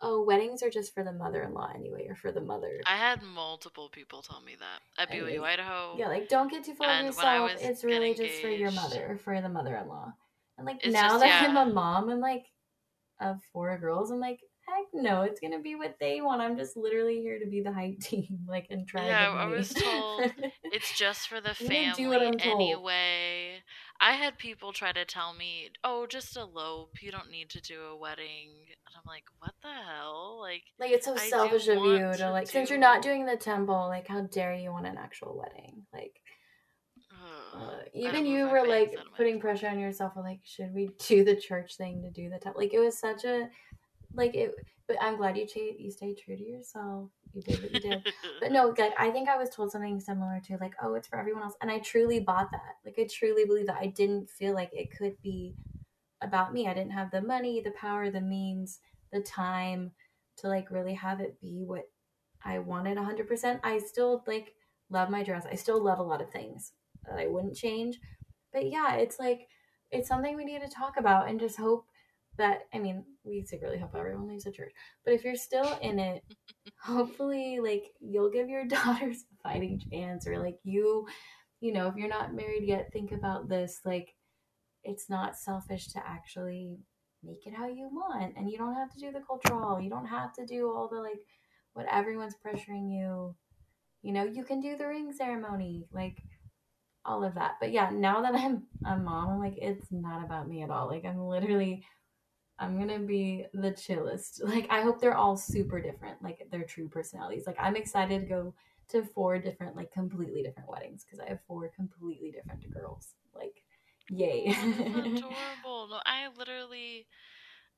"Oh, 0.03 0.23
weddings 0.23 0.63
are 0.63 0.71
just 0.71 0.93
for 0.95 1.03
the 1.05 1.13
mother-in-law 1.13 1.73
anyway, 1.75 2.07
or 2.09 2.15
for 2.17 2.33
the 2.33 2.41
mother"? 2.41 2.81
I 2.87 2.97
had 2.97 3.23
multiple 3.23 3.89
people 3.89 4.21
tell 4.23 4.41
me 4.43 4.57
that 4.59 5.03
at 5.03 5.11
I 5.11 5.17
BYU, 5.21 5.41
was- 5.41 5.49
Idaho. 5.51 5.97
Yeah, 5.99 6.09
like 6.09 6.29
don't 6.29 6.51
get 6.51 6.65
too 6.65 6.75
full 6.75 6.87
of 6.87 6.91
And 6.93 7.17
when 7.17 7.27
I 7.27 7.43
yourself. 7.43 7.71
It's 7.71 7.85
really 7.85 8.13
getting 8.15 8.27
just 8.29 8.41
for 8.43 8.49
your 8.49 8.73
mother, 8.73 9.07
or 9.13 9.17
for 9.19 9.41
the 9.41 9.49
mother-in-law. 9.49 10.13
And 10.59 10.67
like 10.67 10.85
now 10.87 11.09
just- 11.11 11.21
that 11.21 11.49
I'm 11.49 11.57
a 11.57 11.73
mom, 11.73 12.11
I'm 12.11 12.21
like 12.21 12.45
of 13.21 13.41
four 13.53 13.79
girls. 13.79 14.11
I'm 14.11 14.21
like, 14.21 14.41
heck 14.69 14.85
no, 14.93 15.23
it's 15.23 15.39
gonna 15.41 15.61
be 15.61 15.75
what 15.77 15.97
they 16.01 16.21
want. 16.21 16.41
I'm 16.43 16.57
just 16.57 16.77
literally 16.77 17.21
here 17.21 17.39
to 17.39 17.47
be 17.47 17.63
the 17.63 17.73
hype 17.73 17.99
team, 18.01 18.41
like 18.49 18.67
and 18.71 18.87
try. 18.87 19.03
To 19.03 19.07
Yeah, 19.07 19.31
I 19.31 19.47
was 19.47 19.73
told 19.73 20.33
It's 20.65 20.97
just 20.99 21.29
for 21.29 21.41
the 21.41 21.55
family 21.69 21.93
do 21.97 22.09
what 22.09 22.23
I'm 22.23 22.33
told. 22.35 22.61
anyway. 22.61 23.63
I 24.03 24.13
had 24.15 24.37
people 24.37 24.73
try 24.73 24.93
to 24.93 25.05
tell 25.05 25.33
me, 25.33 25.71
"Oh, 25.85 26.07
just 26.07 26.37
elope. 26.37 27.01
You 27.01 27.13
don't 27.13 27.31
need 27.31 27.49
to 27.51 27.61
do 27.61 27.83
a 27.83 27.97
wedding." 27.97 28.51
And 28.87 28.97
I'm 28.97 29.05
like, 29.07 29.25
"What 29.39 29.55
the 29.63 29.69
hell?" 29.69 30.39
Like, 30.41 30.65
like 30.79 30.91
it's 30.91 31.07
so 31.07 31.15
I 31.15 31.29
selfish 31.29 31.69
of 31.69 31.85
you 31.85 31.99
to 31.99 32.17
to 32.19 32.31
like 32.31 32.49
since 32.49 32.69
you're 32.69 32.79
not 32.81 33.03
doing 33.03 33.25
the 33.25 33.37
temple, 33.37 33.87
like 33.89 34.09
how 34.09 34.23
dare 34.23 34.55
you 34.55 34.73
want 34.73 34.87
an 34.87 34.99
actual 34.99 35.39
wedding? 35.39 35.87
Like 35.93 36.21
uh, 37.55 37.83
even 37.95 38.27
you 38.27 38.49
were 38.49 38.67
like 38.67 38.95
out 38.99 39.07
of 39.07 39.13
my 39.13 39.17
putting 39.17 39.39
pressure 39.39 39.69
on 39.69 39.79
yourself. 39.79 40.15
Like, 40.17 40.41
should 40.45 40.73
we 40.75 40.91
do 41.07 41.25
the 41.25 41.37
church 41.37 41.77
thing 41.77 42.03
to 42.03 42.11
do 42.11 42.29
the 42.29 42.39
temple? 42.39 42.61
Like 42.61 42.75
it 42.75 42.81
was 42.81 42.99
such 42.99 43.25
a 43.25 43.49
like 44.15 44.35
it. 44.35 44.55
But 44.87 44.97
I'm 45.01 45.17
glad 45.17 45.37
you 45.37 45.47
cha- 45.47 45.77
you 45.79 45.91
stayed 45.91 46.19
true 46.19 46.37
to 46.37 46.43
yourself. 46.43 47.11
You 47.33 47.43
did 47.43 47.63
what 47.63 47.73
you 47.73 47.81
did. 47.81 48.05
But 48.41 48.53
no, 48.53 48.75
like 48.77 48.95
I 48.99 49.11
think 49.11 49.29
I 49.29 49.37
was 49.37 49.51
told 49.51 49.71
something 49.71 50.01
similar 50.01 50.41
to 50.47 50.57
like, 50.61 50.75
oh, 50.83 50.95
it's 50.95 51.09
for 51.09 51.19
everyone 51.19 51.43
else, 51.43 51.55
and 51.61 51.71
I 51.71 51.79
truly 51.79 52.21
bought 52.21 52.51
that. 52.51 52.77
Like 52.85 52.99
I 52.99 53.07
truly 53.11 53.45
believe 53.45 53.67
that. 53.67 53.79
I 53.81 53.87
didn't 53.87 54.29
feel 54.29 54.55
like 54.55 54.71
it 54.73 54.97
could 54.97 55.21
be 55.23 55.55
about 56.21 56.53
me. 56.53 56.67
I 56.69 56.75
didn't 56.75 56.93
have 56.93 57.11
the 57.11 57.23
money, 57.23 57.61
the 57.61 57.73
power, 57.73 58.11
the 58.11 58.21
means, 58.21 58.81
the 59.13 59.21
time 59.21 59.93
to 60.39 60.49
like 60.49 60.71
really 60.71 60.95
have 60.95 61.21
it 61.21 61.41
be 61.41 61.65
what 61.65 61.89
I 62.45 62.59
wanted 62.59 62.97
100%. 62.99 63.61
I 63.63 63.79
still 63.79 64.23
like 64.27 64.55
love 64.91 65.11
my 65.11 65.23
dress. 65.23 65.47
I 65.51 65.55
still 65.55 65.83
love 65.83 65.99
a 65.99 66.03
lot 66.05 66.23
of 66.23 66.31
things 66.31 66.73
that 67.09 67.19
I 67.19 67.27
wouldn't 67.27 67.57
change. 67.57 68.01
But 68.53 68.71
yeah, 68.71 68.95
it's 68.97 69.19
like 69.19 69.49
it's 69.91 70.09
something 70.09 70.37
we 70.37 70.45
need 70.45 70.63
to 70.63 70.69
talk 70.69 70.95
about 70.99 71.29
and 71.29 71.39
just 71.39 71.59
hope 71.59 71.87
that 72.43 72.63
I 72.75 72.79
mean, 72.79 73.05
we 73.25 73.45
secretly 73.45 73.79
hope 73.79 73.95
everyone 73.97 74.29
leaves 74.29 74.45
the 74.45 74.53
church. 74.53 74.73
But 75.05 75.15
if 75.15 75.25
you're 75.25 75.37
still 75.37 75.79
in 75.81 75.99
it, 75.99 76.23
hopefully 76.83 77.61
like 77.63 77.93
you'll 78.01 78.31
give 78.31 78.49
your 78.49 78.65
daughters 78.67 79.25
a 79.33 79.49
fighting 79.49 79.81
chance 79.91 80.27
or 80.27 80.39
like 80.39 80.59
you 80.65 81.07
you 81.61 81.73
know 81.73 81.87
if 81.87 81.95
you're 81.97 82.09
not 82.09 82.35
married 82.35 82.65
yet 82.67 82.93
think 82.93 83.13
about 83.13 83.49
this 83.49 83.81
like 83.85 84.15
it's 84.85 85.09
not 85.09 85.37
selfish 85.37 85.87
to 85.89 86.01
actually 86.05 86.77
make 87.23 87.47
it 87.47 87.55
how 87.55 87.69
you 87.69 87.89
want 87.93 88.35
and 88.37 88.51
you 88.51 88.59
don't 88.59 88.75
have 88.75 88.93
to 88.93 88.99
do 88.99 89.13
the 89.13 89.21
cultural 89.21 89.81
you 89.81 89.89
don't 89.89 90.07
have 90.07 90.33
to 90.33 90.45
do 90.45 90.67
all 90.67 90.89
the 90.89 91.01
like 91.01 91.21
what 91.75 91.87
everyone's 91.91 92.35
pressuring 92.45 92.91
you 92.91 93.35
you 94.03 94.13
know 94.13 94.25
you 94.25 94.43
can 94.45 94.61
do 94.61 94.77
the 94.77 94.87
ring 94.87 95.13
ceremony 95.13 95.87
like 95.93 96.19
all 97.05 97.25
of 97.25 97.35
that 97.35 97.53
but 97.61 97.73
yeah 97.73 97.91
now 97.91 98.23
that 98.23 98.35
i'm 98.35 98.65
a 98.87 98.97
mom 98.97 99.31
i'm 99.31 99.39
like 99.39 99.57
it's 99.57 99.87
not 99.93 100.25
about 100.25 100.49
me 100.49 100.63
at 100.63 100.71
all 100.71 100.89
like 100.89 101.05
i'm 101.05 101.19
literally 101.19 101.85
I'm 102.63 102.79
gonna 102.79 103.01
be 103.01 103.47
the 103.53 103.73
chillest. 103.73 104.41
Like 104.53 104.67
I 104.71 104.83
hope 104.83 105.01
they're 105.01 105.17
all 105.17 105.37
super 105.37 105.81
different, 105.81 106.23
like 106.23 106.47
their 106.51 106.63
true 106.63 106.89
personalities. 106.89 107.47
Like 107.47 107.57
I'm 107.59 107.77
excited 107.77 108.21
to 108.21 108.27
go 108.27 108.55
to 108.91 109.03
four 109.03 109.39
different, 109.39 109.75
like 109.77 109.93
completely 109.93 110.43
different 110.43 110.71
weddings 110.71 111.05
because 111.05 111.19
I 111.19 111.29
have 111.29 111.41
four 111.47 111.69
completely 111.75 112.31
different 112.31 112.73
girls. 112.73 113.15
Like, 113.35 113.63
yay! 114.11 114.47
Adorable. 114.79 115.89
No, 115.91 116.01
I 116.07 116.29
literally, 116.37 117.07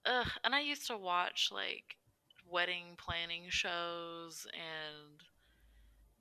ugh, 0.05 0.30
and 0.43 0.55
I 0.55 0.61
used 0.61 0.87
to 0.89 0.97
watch 0.97 1.51
like 1.53 1.97
wedding 2.51 2.97
planning 2.99 3.45
shows, 3.49 4.47
and 4.53 5.20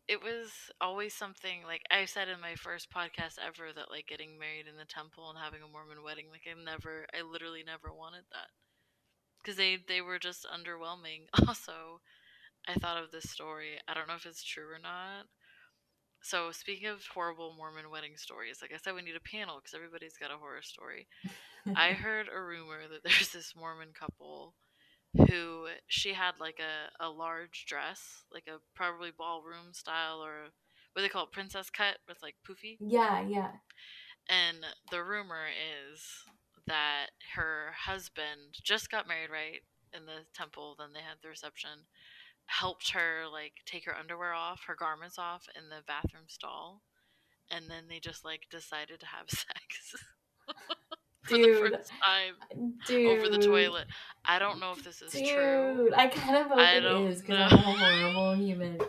it 0.08 0.22
was 0.22 0.52
always 0.82 1.14
something 1.14 1.64
like 1.64 1.82
I 1.92 2.06
said 2.06 2.28
in 2.28 2.40
my 2.42 2.56
first 2.56 2.92
podcast 2.92 3.40
ever 3.40 3.72
that 3.74 3.92
like 3.92 4.08
getting 4.08 4.38
married 4.40 4.68
in 4.68 4.78
the 4.78 4.86
temple 4.86 5.30
and 5.30 5.40
having 5.40 5.62
a 5.64 5.68
Mormon 5.68 6.04
wedding, 6.04 6.28
like 6.32 6.44
I 6.48 6.54
never, 6.62 7.06
I 7.14 7.22
literally 7.22 7.64
never 7.66 7.94
wanted 7.94 8.26
that 8.32 8.50
because 9.42 9.58
they 9.58 9.78
they 9.88 10.02
were 10.02 10.20
just 10.20 10.46
underwhelming. 10.48 11.28
Also, 11.48 12.02
I 12.68 12.76
thought 12.76 13.02
of 13.04 13.12
this 13.12 13.30
story. 13.30 13.80
I 13.88 13.94
don't 13.94 14.08
know 14.08 14.16
if 14.16 14.26
it's 14.26 14.44
true 14.44 14.70
or 14.72 14.80
not. 14.80 15.28
so 16.22 16.52
speaking 16.52 16.88
of 16.88 17.06
horrible 17.14 17.54
Mormon 17.58 17.90
wedding 17.92 18.16
stories, 18.18 18.60
like 18.62 18.72
I 18.74 18.78
said, 18.78 18.96
we 18.96 19.02
need 19.02 19.16
a 19.16 19.20
panel 19.30 19.58
because 19.60 19.74
everybody's 19.76 20.18
got 20.18 20.32
a 20.32 20.38
horror 20.38 20.62
story. 20.62 21.08
I 21.76 21.92
heard 22.06 22.28
a 22.34 22.42
rumor 22.42 22.88
that 22.90 23.04
there's 23.06 23.30
this 23.32 23.54
Mormon 23.56 23.90
couple 24.00 24.56
who 25.16 25.68
she 25.88 26.14
had 26.14 26.34
like 26.40 26.60
a, 26.60 27.06
a 27.06 27.10
large 27.10 27.66
dress, 27.68 28.24
like 28.32 28.48
a 28.48 28.60
probably 28.76 29.12
ballroom 29.16 29.74
style 29.74 30.24
or 30.24 30.50
what 30.94 31.02
they 31.02 31.10
call 31.10 31.26
it, 31.26 31.32
princess 31.32 31.70
cut 31.70 31.98
with 32.08 32.18
like 32.22 32.36
poofy. 32.48 32.78
yeah, 32.80 33.22
yeah. 33.22 33.52
And 34.30 34.58
the 34.90 35.04
rumor 35.04 35.48
is 35.48 36.02
that 36.68 37.08
her 37.36 37.74
husband 37.86 38.56
just 38.64 38.90
got 38.90 39.08
married, 39.08 39.30
right, 39.30 39.62
in 39.94 40.06
the 40.06 40.26
temple, 40.34 40.76
then 40.78 40.90
they 40.94 41.02
had 41.02 41.18
the 41.22 41.30
reception, 41.30 41.88
helped 42.46 42.92
her 42.92 43.24
like 43.32 43.54
take 43.66 43.86
her 43.86 43.96
underwear 43.96 44.34
off, 44.34 44.62
her 44.68 44.76
garments 44.76 45.18
off 45.20 45.46
in 45.56 45.70
the 45.70 45.84
bathroom 45.88 46.26
stall, 46.28 46.82
and 47.52 47.66
then 47.70 47.86
they 47.90 48.00
just 48.00 48.24
like 48.26 48.42
decided 48.50 49.00
to 49.00 49.06
have 49.08 49.30
sex. 49.30 49.96
For 51.24 51.38
the 51.38 51.44
Dude. 51.44 51.72
first 51.72 51.92
time 52.04 52.34
Dude. 52.86 53.18
over 53.18 53.30
the 53.30 53.38
toilet. 53.38 53.88
I 54.26 54.40
don't 54.40 54.60
know 54.60 54.72
if 54.72 54.84
this 54.84 55.02
is 55.02 55.12
Dude, 55.14 55.28
true. 55.28 55.90
I 55.96 56.08
kind 56.08 56.36
of 56.38 56.48
hope 56.48 56.58
I 56.58 56.74
it 56.76 56.82
because. 56.82 57.24
I'm 57.30 57.40
a 57.40 57.58
horrible 57.58 58.36
human. 58.36 58.78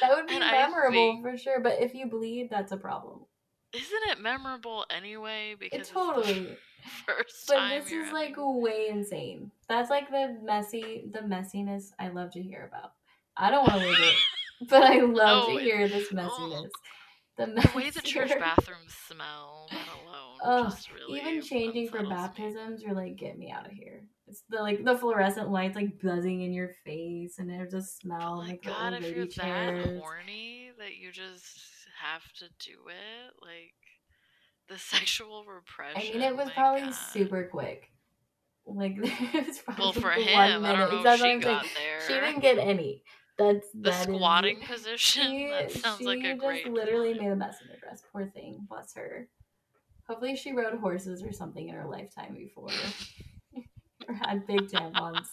That 0.00 0.16
would 0.16 0.26
be 0.26 0.34
And 0.34 0.40
memorable 0.44 0.92
think- 1.12 1.22
for 1.22 1.36
sure, 1.36 1.60
but 1.60 1.80
if 1.80 1.94
you 1.94 2.06
bleed, 2.06 2.48
that's 2.50 2.72
a 2.72 2.76
problem. 2.76 3.20
Isn't 3.72 4.02
it 4.10 4.18
memorable 4.20 4.86
anyway? 4.90 5.54
Because 5.58 5.88
It 5.88 5.92
totally. 5.92 6.56
first 7.06 7.46
But 7.48 7.68
this 7.68 7.92
is 7.92 8.10
like 8.12 8.30
having- 8.30 8.62
way 8.62 8.88
insane. 8.88 9.50
That's 9.68 9.90
like 9.90 10.10
the 10.10 10.38
messy, 10.42 11.04
the 11.12 11.20
messiness 11.20 11.90
I 11.98 12.08
love 12.08 12.30
to 12.32 12.42
hear 12.42 12.66
about. 12.66 12.92
I 13.36 13.50
don't 13.50 13.68
want 13.68 13.82
to 13.82 13.88
live 13.88 13.98
it, 14.00 14.16
but 14.68 14.82
I 14.82 15.00
love 15.00 15.48
No, 15.48 15.54
to 15.58 15.62
hear 15.62 15.86
this 15.86 16.08
oh. 16.12 16.14
messiness. 16.16 16.70
The, 17.36 17.46
the 17.60 17.70
way 17.76 17.90
the 17.90 18.00
church 18.02 18.30
bathrooms 18.38 18.94
smell, 19.06 19.68
Ugh, 20.44 20.70
just 20.70 20.90
really 20.92 21.20
Even 21.20 21.42
changing 21.42 21.88
for 21.88 22.02
me. 22.02 22.08
baptisms, 22.08 22.82
you're 22.82 22.94
like, 22.94 23.16
get 23.16 23.38
me 23.38 23.50
out 23.50 23.66
of 23.66 23.72
here. 23.72 24.02
It's 24.26 24.42
the 24.48 24.60
like 24.60 24.84
the 24.84 24.96
fluorescent 24.96 25.50
lights 25.50 25.74
like 25.76 26.00
buzzing 26.00 26.42
in 26.42 26.52
your 26.52 26.70
face, 26.84 27.38
and 27.38 27.50
there's 27.50 27.74
a 27.74 27.82
smell 27.82 28.34
oh 28.34 28.38
like, 28.38 28.48
like 28.48 28.62
God, 28.62 28.92
if 28.94 29.14
you're 29.16 29.26
chairs. 29.26 29.84
that 29.86 29.98
horny 30.00 30.70
that 30.78 30.94
you 30.96 31.10
just 31.10 31.58
have 32.00 32.22
to 32.38 32.44
do 32.64 32.72
it, 32.88 33.34
like 33.42 33.72
the 34.68 34.78
sexual 34.96 35.44
repression. 35.44 36.00
I 36.00 36.12
mean, 36.18 36.22
it 36.22 36.36
was 36.36 36.48
probably 36.52 36.82
God. 36.82 36.94
super 36.94 37.44
quick. 37.50 37.90
Like 38.66 38.92
it 38.98 39.46
was 39.48 39.58
probably 39.58 39.82
Well, 39.84 39.92
for 39.94 40.08
one 40.10 40.20
him, 40.20 40.38
I 40.38 40.58
minute. 40.58 40.76
don't 40.76 40.90
know 40.96 41.02
That's 41.02 41.22
if 41.22 41.26
she 41.26 41.38
got 41.40 41.62
there. 41.64 42.00
She 42.06 42.12
didn't 42.14 42.40
get 42.40 42.58
any. 42.58 43.02
That's 43.36 43.66
the 43.72 43.90
that 43.90 44.08
is- 44.08 44.14
squatting 44.14 44.60
position. 44.60 45.22
She, 45.32 45.48
that 45.48 45.72
sounds 45.72 46.02
like 46.02 46.20
she 46.20 46.26
a 46.28 46.34
just 46.34 46.40
great. 46.44 46.70
literally 46.72 47.14
time. 47.14 47.22
made 47.24 47.32
a 47.32 47.36
mess 47.36 47.56
in 47.62 47.68
her 47.70 47.76
dress. 47.80 48.02
Poor 48.12 48.30
thing. 48.32 48.64
Bless 48.68 48.94
her. 48.94 49.26
Hopefully, 50.10 50.34
she 50.34 50.50
rode 50.50 50.76
horses 50.80 51.22
or 51.22 51.32
something 51.32 51.68
in 51.68 51.74
her 51.76 51.86
lifetime 51.86 52.34
before, 52.34 52.66
or 54.08 54.14
had 54.14 54.44
big 54.44 54.66
tampons. 54.66 55.28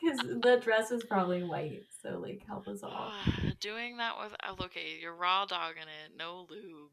Because 0.00 0.18
the 0.40 0.60
dress 0.62 0.92
is 0.92 1.02
probably 1.02 1.42
white, 1.42 1.82
so 2.00 2.20
like 2.22 2.42
help 2.46 2.68
us 2.68 2.84
all. 2.84 3.12
Doing 3.60 3.96
that 3.96 4.14
with 4.22 4.32
uh, 4.40 4.64
okay, 4.66 4.98
you're 5.02 5.16
raw 5.16 5.46
dogging 5.46 5.82
it, 5.82 6.16
no 6.16 6.46
lube, 6.48 6.92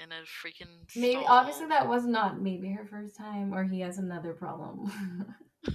in 0.00 0.12
a 0.12 0.22
freaking. 0.22 0.86
Maybe 0.94 1.20
stall. 1.22 1.26
obviously 1.38 1.66
that 1.66 1.88
was 1.88 2.06
not 2.06 2.40
maybe 2.40 2.70
her 2.70 2.86
first 2.86 3.16
time, 3.16 3.52
or 3.52 3.64
he 3.64 3.80
has 3.80 3.98
another 3.98 4.32
problem. 4.32 4.92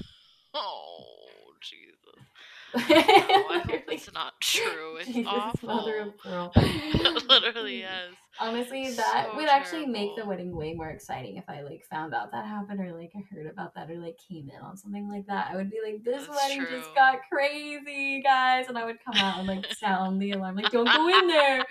Oh 0.58 1.52
Jesus! 1.62 1.95
Oh, 2.76 3.48
I 3.50 3.60
hope 3.60 3.84
it's 3.90 4.12
not 4.14 4.34
true. 4.42 4.98
It's 4.98 5.08
Jesus, 5.12 5.28
awful. 5.28 5.68
mother 5.70 5.98
of 6.00 6.18
pearl. 6.18 6.52
it 6.56 7.30
literally 7.30 7.82
is. 7.84 8.16
Honestly, 8.40 8.92
that 8.92 9.30
So 9.32 9.38
would 9.38 9.48
actually 9.48 9.86
make 9.86 10.16
the 10.18 10.26
wedding 10.26 10.54
way 10.54 10.74
more 10.74 10.90
exciting 10.90 11.38
if 11.38 11.46
I 11.48 11.62
like 11.62 11.84
found 11.90 12.14
out 12.14 12.32
that 12.34 12.46
happened 12.46 12.82
or 12.82 12.92
like 12.92 13.12
I 13.16 13.22
heard 13.34 13.46
about 13.48 13.74
that 13.76 13.90
or 13.90 13.98
like 13.98 14.18
came 14.30 14.50
in 14.54 14.62
on 14.62 14.76
something 14.76 15.10
like 15.10 15.26
that. 15.28 15.48
I 15.52 15.56
would 15.56 15.70
be 15.72 15.80
like, 15.84 16.04
this 16.04 16.28
That's 16.28 16.38
wedding 16.44 16.66
true. 16.66 16.78
just 16.80 16.94
got 16.96 17.20
crazy, 17.32 18.22
guys, 18.22 18.68
and 18.68 18.78
I 18.78 18.84
would 18.86 18.98
come 19.06 19.16
out 19.16 19.40
and 19.40 19.48
like 19.48 19.66
sound 19.74 20.22
the 20.22 20.32
alarm, 20.32 20.56
like, 20.58 20.70
don't 20.72 20.92
go 20.92 21.08
in 21.08 21.28
there. 21.28 21.64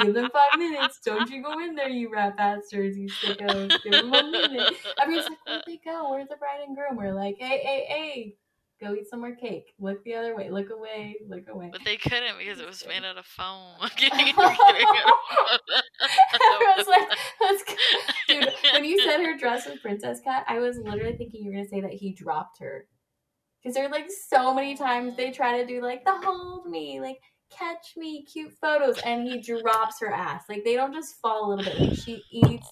Give 0.00 0.14
them 0.14 0.30
five 0.32 0.58
minutes. 0.58 1.00
Don't 1.04 1.28
you 1.30 1.42
go 1.42 1.58
in 1.58 1.74
there, 1.74 1.88
you 1.88 2.10
rat 2.12 2.36
bastards, 2.36 2.96
you 2.98 3.08
sickos. 3.08 3.82
Give 3.82 3.92
them 3.92 4.10
one 4.10 4.30
minute. 4.30 4.74
Everyone's 5.00 5.28
like, 5.28 5.38
where'd 5.46 5.62
they 5.66 5.80
go? 5.84 6.10
Where's 6.10 6.28
the 6.28 6.36
bride 6.36 6.60
and 6.66 6.76
groom? 6.76 6.96
We're 6.96 7.14
like, 7.14 7.36
hey, 7.38 7.58
hey, 7.62 7.84
hey, 7.88 8.34
go 8.80 8.94
eat 8.94 9.08
some 9.08 9.20
more 9.20 9.34
cake. 9.34 9.74
Look 9.78 10.02
the 10.04 10.14
other 10.14 10.34
way. 10.34 10.50
Look 10.50 10.70
away. 10.70 11.16
Look 11.28 11.48
away. 11.48 11.68
But 11.70 11.84
they 11.84 11.96
couldn't 11.96 12.38
because 12.38 12.58
it 12.58 12.66
was 12.66 12.84
made 12.86 13.04
out 13.04 13.18
of 13.18 13.26
foam. 13.26 13.74
Everyone's 16.60 16.88
like, 16.88 17.08
let's 17.40 17.62
go. 17.64 17.74
Dude, 18.28 18.48
when 18.72 18.84
you 18.84 19.00
said 19.02 19.18
her 19.18 19.36
dress 19.36 19.68
was 19.68 19.78
princess 19.80 20.20
cut, 20.24 20.44
I 20.48 20.58
was 20.58 20.78
literally 20.78 21.16
thinking 21.16 21.44
you 21.44 21.50
were 21.50 21.56
gonna 21.56 21.68
say 21.68 21.80
that 21.80 21.92
he 21.92 22.12
dropped 22.12 22.58
her. 22.60 22.86
Because 23.62 23.74
there 23.74 23.86
are 23.86 23.90
like 23.90 24.10
so 24.28 24.54
many 24.54 24.74
times 24.74 25.16
they 25.16 25.30
try 25.30 25.58
to 25.60 25.66
do 25.66 25.82
like 25.82 26.04
the 26.04 26.12
hold 26.12 26.66
me, 26.66 27.00
like 27.00 27.18
catch 27.50 27.94
me, 27.96 28.24
cute 28.24 28.52
photos, 28.60 28.98
and 29.04 29.28
he 29.28 29.40
drops 29.40 30.00
her 30.00 30.10
ass. 30.10 30.44
Like 30.48 30.64
they 30.64 30.74
don't 30.74 30.94
just 30.94 31.20
fall 31.20 31.46
a 31.46 31.54
little 31.54 31.64
bit. 31.64 31.80
Like 31.80 31.98
she 31.98 32.22
eats 32.30 32.66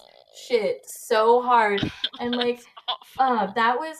shit 0.47 0.81
so 0.85 1.41
hard, 1.41 1.79
and 2.19 2.35
like 2.35 2.61
uh, 3.19 3.47
that 3.53 3.77
was 3.77 3.97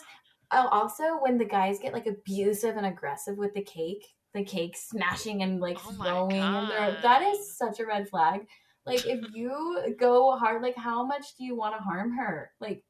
uh, 0.50 0.68
also 0.70 1.18
when 1.20 1.38
the 1.38 1.44
guys 1.44 1.78
get 1.78 1.92
like 1.92 2.06
abusive 2.06 2.76
and 2.76 2.86
aggressive 2.86 3.36
with 3.36 3.54
the 3.54 3.62
cake, 3.62 4.06
the 4.34 4.44
cake 4.44 4.76
smashing 4.76 5.42
and 5.42 5.60
like 5.60 5.78
Oh 5.86 5.92
throwing, 5.92 6.40
and 6.40 6.96
that 7.02 7.22
is 7.22 7.56
such 7.56 7.80
a 7.80 7.86
red 7.86 8.08
flag. 8.08 8.46
Like 8.86 9.06
if 9.06 9.34
you 9.34 9.94
go 9.98 10.36
hard, 10.36 10.62
like 10.62 10.76
how 10.76 11.04
much 11.04 11.36
do 11.36 11.44
you 11.44 11.54
want 11.54 11.76
to 11.76 11.82
harm 11.82 12.16
her? 12.16 12.50
Like 12.60 12.82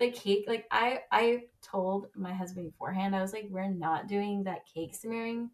the 0.00 0.10
cake, 0.10 0.44
like 0.48 0.66
I 0.70 1.00
I 1.12 1.42
told 1.62 2.06
my 2.14 2.32
husband 2.32 2.72
beforehand, 2.72 3.14
I 3.14 3.22
was 3.22 3.32
like, 3.32 3.46
we're 3.50 3.68
not 3.68 4.08
doing 4.08 4.44
that 4.44 4.66
cake 4.72 4.94
smearing, 4.94 5.50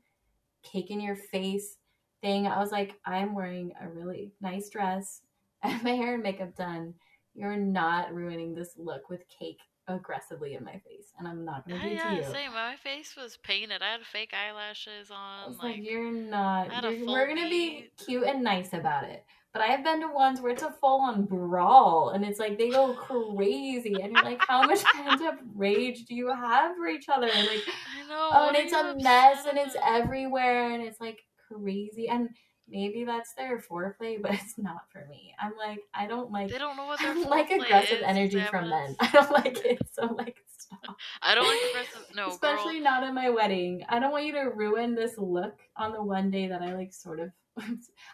cake 0.63 0.91
in 0.91 1.01
your 1.01 1.17
face 1.17 1.77
thing. 2.23 2.47
I 2.47 2.59
was 2.59 2.73
like, 2.73 2.95
I'm 3.05 3.35
wearing 3.35 3.73
a 3.81 3.89
really 3.89 4.33
nice 4.41 4.71
dress. 4.71 5.21
I 5.63 5.69
have 5.69 5.85
my 5.85 5.93
hair 5.93 6.15
and 6.15 6.23
makeup 6.23 6.57
done. 6.57 6.95
You're 7.35 7.57
not 7.57 8.15
ruining 8.15 8.55
this 8.55 8.75
look 8.77 9.11
with 9.11 9.29
cake 9.29 9.61
aggressively 9.89 10.55
in 10.55 10.65
my 10.65 10.79
face, 10.79 11.13
and 11.19 11.29
I'm 11.29 11.45
not 11.45 11.67
gonna 11.69 11.81
do 11.81 11.87
it 11.89 11.93
yeah, 11.95 12.11
to 12.11 12.17
you. 12.17 12.23
same. 12.25 12.53
My 12.53 12.77
face 12.77 13.15
was 13.17 13.37
painted. 13.43 13.83
I 13.83 13.93
had 13.93 14.01
fake 14.05 14.33
eyelashes 14.35 15.11
on. 15.11 15.53
like, 15.53 15.63
Like, 15.63 15.85
you're 15.85 16.11
not. 16.13 16.71
I 16.71 16.75
had 16.75 16.85
a 16.85 16.93
you're- 16.95 17.07
we're 17.13 17.27
gonna 17.29 17.49
be 17.49 17.91
cute 18.05 18.25
and 18.25 18.43
nice 18.43 18.73
about 18.73 19.05
it. 19.05 19.25
But 19.53 19.63
I 19.63 19.67
have 19.67 19.85
been 19.85 20.01
to 20.01 20.09
ones 20.09 20.41
where 20.41 20.51
it's 20.51 20.65
a 20.65 20.73
full 20.81 21.01
on 21.01 21.27
brawl, 21.27 22.09
and 22.11 22.25
it's 22.25 22.41
like 22.41 22.59
they 22.59 22.71
go 22.71 22.93
crazy, 22.95 23.95
and 24.03 24.13
you're 24.13 24.25
like, 24.25 24.41
how 24.41 24.63
much 24.67 24.83
pent 24.95 25.23
up 25.23 25.39
rage 25.55 26.07
do 26.07 26.15
you 26.17 26.29
have 26.35 26.75
for 26.77 26.89
each 26.89 27.09
other? 27.09 27.29
And 27.29 27.47
like, 27.47 27.63
I 27.97 28.09
know. 28.09 28.31
oh, 28.33 28.49
and 28.49 28.57
it's 28.57 28.73
a 28.73 28.97
mess, 29.01 29.47
and 29.49 29.57
it's 29.57 29.77
everywhere, 29.87 30.73
and 30.73 30.83
it's 30.83 31.01
like 31.01 31.21
crazy, 31.53 32.09
and 32.09 32.31
maybe 32.69 33.05
that's 33.05 33.35
their 33.35 33.59
foreplay, 33.59 34.17
but 34.23 34.33
it's 34.35 34.59
not 34.59 34.91
for 34.91 35.07
me. 35.09 35.35
I'm 35.41 35.53
like, 35.57 35.81
I 35.95 36.07
don't 36.07 36.31
like. 36.31 36.51
They 36.51 36.59
don't 36.59 36.77
know 36.77 36.87
what 36.87 37.01
I 37.03 37.05
their 37.05 37.15
don't 37.15 37.31
like 37.31 37.51
aggressive 37.51 37.99
is, 37.99 38.05
energy 38.05 38.43
from 38.43 38.71
men. 38.71 38.97
I 39.01 39.11
don't 39.11 39.31
like 39.31 39.65
it. 39.65 39.79
So 39.93 40.07
like, 40.07 40.37
stop. 40.59 40.97
I 41.23 41.35
don't 41.35 41.47
like 41.47 41.61
aggressive. 41.71 42.15
No, 42.15 42.29
Especially 42.29 42.75
girl. 42.75 42.85
not 42.85 43.05
at 43.05 43.15
my 43.15 43.31
wedding. 43.31 43.85
I 43.89 43.99
don't 43.99 44.13
want 44.13 44.27
you 44.27 44.33
to 44.33 44.51
ruin 44.55 44.95
this 44.95 45.17
look 45.19 45.59
on 45.77 45.93
the 45.93 46.03
one 46.03 46.31
day 46.31 46.49
that 46.49 46.63
I 46.63 46.75
like 46.75 46.93
sort 46.93 47.21
of. 47.21 47.31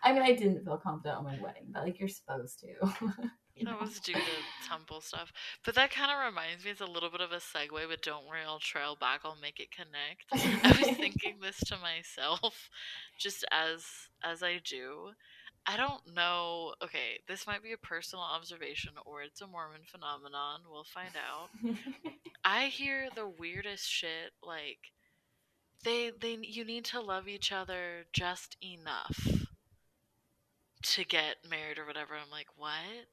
I 0.03 0.13
mean, 0.13 0.23
I 0.23 0.33
didn't 0.35 0.65
feel 0.65 0.77
confident 0.77 1.17
on 1.17 1.25
my 1.25 1.39
wedding, 1.41 1.69
but 1.71 1.85
like 1.85 1.99
you're 1.99 2.11
supposed 2.11 2.61
to. 2.61 2.93
You 3.61 3.67
know, 3.67 3.75
it 3.75 3.83
was 3.83 4.01
due 4.01 4.15
to 4.15 4.21
temple 4.67 5.03
stuff. 5.03 5.33
But 5.67 5.75
that 5.75 5.91
kind 5.91 6.11
of 6.11 6.25
reminds 6.25 6.65
me, 6.65 6.71
it's 6.71 6.81
a 6.81 6.87
little 6.87 7.11
bit 7.11 7.21
of 7.21 7.31
a 7.31 7.37
segue, 7.37 7.89
but 7.89 8.01
don't 8.03 8.27
worry, 8.27 8.41
I'll 8.47 8.59
trail 8.59 8.97
back, 8.99 9.21
I'll 9.23 9.37
make 9.41 9.61
it 9.61 9.69
connect. 9.71 10.25
I 10.65 10.69
was 10.81 10.97
thinking 10.97 11.37
this 11.43 11.59
to 11.67 11.77
myself, 11.77 12.71
just 13.19 13.45
as 13.53 13.85
as 14.25 14.43
I 14.43 14.61
do. 14.65 15.11
I 15.67 15.77
don't 15.77 16.15
know. 16.15 16.73
Okay, 16.83 17.21
this 17.29 17.47
might 17.47 17.63
be 17.63 17.73
a 17.73 17.77
personal 17.77 18.25
observation 18.25 18.93
or 19.05 19.21
it's 19.21 19.43
a 19.43 19.47
Mormon 19.47 19.83
phenomenon. 19.85 20.61
We'll 20.71 20.85
find 20.85 21.13
out. 21.15 21.51
I 22.43 22.67
hear 22.69 23.09
the 23.15 23.29
weirdest 23.29 23.87
shit 23.87 24.33
like 24.43 24.79
they 25.85 26.13
they 26.19 26.39
you 26.41 26.65
need 26.65 26.87
to 26.87 27.01
love 27.01 27.29
each 27.29 27.53
other 27.53 28.07
just 28.15 28.57
enough 28.65 29.47
to 30.83 31.05
get 31.05 31.37
married 31.49 31.79
or 31.79 31.85
whatever. 31.85 32.15
I'm 32.15 32.31
like, 32.31 32.49
"What?" 32.57 33.07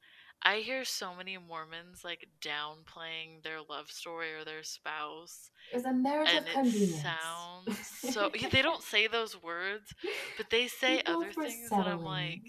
I 0.47 0.59
hear 0.59 0.85
so 0.85 1.13
many 1.13 1.37
Mormons 1.37 2.05
like 2.05 2.25
downplaying 2.41 3.43
their 3.43 3.59
love 3.69 3.91
story 3.91 4.33
or 4.33 4.45
their 4.45 4.63
spouse. 4.63 5.51
It 5.73 5.75
was 5.75 5.85
a 5.85 5.91
marriage 5.91 6.29
and 6.31 6.47
of 6.47 6.53
convenience. 6.53 6.93
it 6.93 7.01
sounds 7.01 7.87
so 8.15 8.31
yeah, 8.33 8.47
they 8.47 8.61
don't 8.61 8.81
say 8.93 9.07
those 9.07 9.43
words, 9.43 9.93
but 10.37 10.49
they 10.49 10.69
say 10.69 11.03
We 11.05 11.13
other 11.13 11.33
things 11.33 11.69
that 11.69 11.85
I'm 11.85 12.01
like 12.01 12.39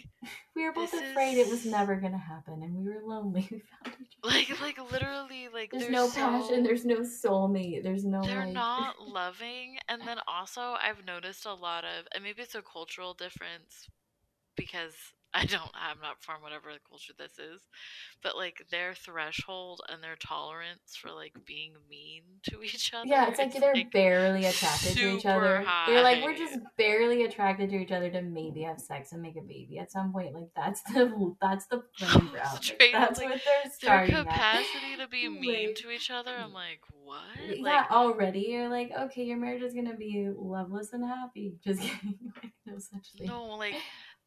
we 0.55 0.65
were 0.65 0.73
both 0.73 0.95
afraid 0.95 1.39
it 1.39 1.49
was 1.49 1.67
never 1.67 1.97
gonna 1.97 2.17
happen, 2.17 2.63
and 2.63 2.77
we 2.77 2.85
were 2.85 3.03
lonely. 3.05 3.49
We 3.51 3.59
found 3.59 3.97
each 4.01 4.17
other. 4.23 4.33
like 4.37 4.61
like 4.61 4.93
literally 4.93 5.49
like 5.53 5.73
There's 5.73 5.91
no 5.91 6.07
so- 6.07 6.21
passion. 6.21 6.63
There's 6.63 6.85
no 6.85 7.01
soulmate. 7.01 7.83
There's 7.83 8.05
no. 8.05 8.23
they're 8.23 8.45
like... 8.45 8.55
not 8.55 9.01
loving 9.01 9.79
and 9.89 10.03
then 10.03 10.19
also 10.29 10.77
i've 10.83 11.05
noticed 11.05 11.47
a 11.47 11.55
lot 11.55 11.85
of 11.85 12.07
and 12.15 12.23
maybe 12.23 12.43
it's 12.43 12.55
a 12.55 12.63
cultural 12.63 13.15
difference 13.15 13.89
because 14.57 14.95
i 15.35 15.45
don't 15.45 15.71
i'm 15.75 15.99
not 16.01 16.21
from 16.21 16.41
whatever 16.41 16.71
culture 16.89 17.13
this 17.19 17.39
is 17.39 17.61
but 18.23 18.37
like 18.37 18.63
their 18.71 18.95
threshold 18.95 19.81
and 19.89 20.03
their 20.03 20.17
tolerance 20.17 20.97
for 21.01 21.11
like 21.11 21.35
being 21.47 21.73
mean 21.89 22.23
to 22.43 22.63
each 22.65 22.93
other 22.95 23.07
Yeah, 23.07 23.29
it's 23.29 23.39
like 23.39 23.53
they're 23.53 23.75
barely 23.93 24.47
attracted 24.47 24.97
to 24.97 25.17
each 25.17 25.27
other. 25.27 25.59
super 25.61 25.71
They're 25.87 26.03
like 26.03 26.23
we're 26.25 26.35
just 26.37 26.59
barely 26.77 27.25
attracted 27.25 27.71
to 27.71 27.77
each 27.77 27.93
other 27.93 28.11
to 28.11 28.23
maybe 28.23 28.63
have 28.63 28.81
sex 28.81 29.13
and 29.13 29.23
make 29.23 29.37
a 29.37 29.41
baby 29.43 29.79
at 29.79 29.93
some 29.93 30.13
point. 30.13 30.35
Like 30.35 30.49
that's 30.57 30.83
the 30.83 31.35
that's 31.41 31.67
the 31.67 31.83
frame 31.97 32.29
for 32.29 32.39
out. 32.39 32.65
Straight 32.65 32.95
up, 32.95 33.09
That's 33.09 33.21
like, 33.21 33.31
what 33.31 33.41
they're 33.45 33.63
their 33.65 33.73
starting 33.73 34.15
at. 34.17 34.25
capacity 34.25 34.97
to 34.99 35.09
be 35.09 35.29
mean 35.41 35.67
Like- 35.69 35.77
to 35.77 35.91
each 35.91 36.11
other 36.11 36.33
i'm 36.37 36.53
like 36.53 36.81
what 37.05 37.21
Yeah, 37.49 37.63
like 37.63 37.91
already 37.93 38.41
you're 38.51 38.69
like, 38.69 38.91
okay, 38.99 39.23
your 39.25 39.39
marriage 39.39 39.63
is 39.63 39.73
gonna 39.75 39.97
be 39.97 40.29
loveless 40.37 40.93
and 40.93 41.05
happy. 41.05 41.55
Just 41.65 41.81
kidding. 41.81 42.19
like, 42.43 42.53
no 42.67 42.79
such 42.79 43.13
thing. 43.17 43.27
No, 43.29 43.45
like 43.57 43.75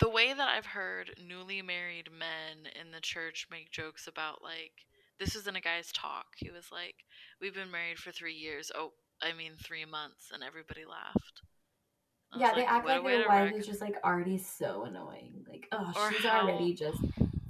the 0.02 0.10
way 0.10 0.34
that 0.34 0.50
I've 0.50 0.66
heard 0.66 1.12
newly 1.26 1.62
married 1.62 2.10
men 2.12 2.68
in 2.80 2.92
the 2.92 3.00
church 3.00 3.48
make 3.50 3.72
jokes 3.72 4.08
about 4.08 4.42
like 4.44 4.74
this 5.20 5.36
was 5.36 5.48
in 5.48 5.56
a 5.56 5.62
guy's 5.62 5.92
talk. 5.92 6.26
He 6.38 6.50
was 6.50 6.72
like, 6.72 6.96
"We've 7.40 7.54
been 7.54 7.72
married 7.72 8.00
for 8.00 8.12
three 8.12 8.34
years. 8.34 8.72
Oh, 8.76 8.92
I 9.22 9.34
mean 9.34 9.54
three 9.64 9.86
months," 9.86 10.32
and 10.34 10.44
everybody 10.44 10.84
laughed. 10.86 11.42
Yeah, 12.36 12.54
they 12.56 12.66
act 12.66 12.86
"What 12.86 12.98
a 12.98 13.02
like 13.02 13.18
their 13.20 13.28
wife 13.28 13.54
is 13.54 13.68
just 13.68 13.82
like 13.82 13.96
already 14.04 14.38
so 14.38 14.84
annoying. 14.86 15.46
Like, 15.48 15.68
oh, 15.72 15.94
Or 15.96 16.12
she's 16.12 16.24
how- 16.26 16.48
already 16.48 16.74
just 16.74 17.00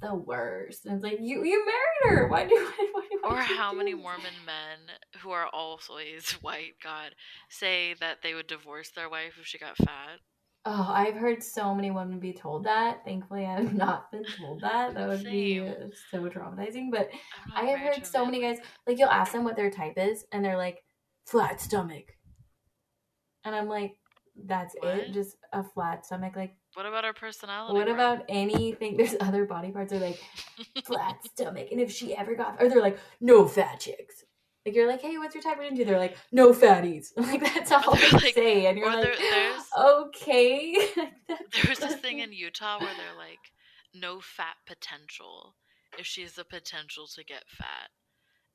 the 0.00 0.14
worst. 0.14 0.84
And 0.84 0.96
it's 0.96 1.04
like 1.04 1.18
you 1.20 1.44
you 1.44 1.64
married 1.64 2.18
her. 2.18 2.28
Why 2.28 2.44
do 2.44 2.54
why, 2.76 2.88
why, 2.92 3.08
why 3.22 3.30
Or 3.30 3.36
how 3.40 3.72
many 3.72 3.92
this? 3.94 4.02
Mormon 4.02 4.34
men 4.44 4.96
who 5.20 5.30
are 5.30 5.46
always 5.52 6.32
white, 6.42 6.74
God, 6.82 7.14
say 7.48 7.94
that 8.00 8.18
they 8.22 8.34
would 8.34 8.48
divorce 8.48 8.90
their 8.90 9.08
wife 9.08 9.34
if 9.40 9.46
she 9.46 9.58
got 9.58 9.76
fat? 9.76 10.18
Oh, 10.64 10.90
I've 10.94 11.14
heard 11.16 11.42
so 11.42 11.74
many 11.74 11.90
women 11.90 12.20
be 12.20 12.32
told 12.32 12.64
that. 12.64 13.04
Thankfully, 13.04 13.44
I 13.44 13.54
have 13.60 13.74
not 13.86 14.12
been 14.12 14.24
told 14.38 14.60
that. 14.60 14.94
That 14.94 15.08
would 15.08 15.24
be 15.24 15.58
so 16.10 16.28
traumatizing. 16.28 16.90
But 16.92 17.10
I 17.54 17.64
have 17.64 17.80
heard 17.80 18.06
so 18.06 18.20
man 18.24 18.30
many 18.32 18.42
guys 18.42 18.58
like 18.86 18.98
you'll 18.98 19.08
ask 19.10 19.32
them 19.32 19.42
what 19.44 19.56
their 19.56 19.70
type 19.70 19.94
is, 19.96 20.24
and 20.30 20.44
they're 20.44 20.56
like 20.56 20.84
flat 21.26 21.60
stomach, 21.60 22.16
and 23.44 23.54
I'm 23.54 23.68
like, 23.68 23.96
that's 24.46 24.74
What? 24.78 24.96
it, 24.98 25.12
just 25.12 25.36
a 25.52 25.64
flat 25.64 26.06
stomach. 26.06 26.36
Like, 26.36 26.54
What 26.74 26.86
about 26.86 27.04
our 27.04 27.12
personality? 27.12 27.74
what 27.76 27.88
about 27.88 28.22
anything? 28.28 28.96
There's 28.98 29.16
other 29.20 29.44
body 29.46 29.72
parts 29.72 29.92
that 29.92 30.00
are 30.00 30.06
like 30.06 30.20
flat 30.84 31.16
stomach, 31.24 31.68
and 31.72 31.80
if 31.80 31.90
she 31.90 32.14
ever 32.14 32.34
got, 32.36 32.62
or 32.62 32.68
they're 32.68 32.80
like 32.80 32.98
no 33.20 33.48
fat 33.48 33.80
chicks. 33.80 34.22
Like 34.64 34.74
you're 34.76 34.86
like, 34.88 35.02
hey, 35.02 35.18
what's 35.18 35.34
your 35.34 35.42
type 35.42 35.58
of 35.58 35.64
into? 35.64 35.84
They're 35.84 35.98
like, 35.98 36.16
no 36.30 36.52
fatties. 36.52 37.08
Like 37.16 37.40
that's 37.42 37.72
all 37.72 37.94
they're 37.94 38.10
like- 38.12 38.34
say, 38.34 38.66
and 38.66 38.78
you're 38.78 38.92
like, 38.92 39.02
there- 39.02 39.16
there's- 39.18 39.68
okay. 39.78 40.76
There 41.28 41.68
was 41.68 41.78
this 41.78 41.96
thing 41.96 42.20
in 42.20 42.32
Utah 42.32 42.78
where 42.80 42.94
they're 42.96 43.16
like, 43.18 43.38
no 43.94 44.20
fat 44.20 44.56
potential 44.66 45.54
if 45.98 46.06
she 46.06 46.22
has 46.22 46.32
the 46.34 46.44
potential 46.44 47.06
to 47.14 47.24
get 47.24 47.44
fat. 47.48 47.90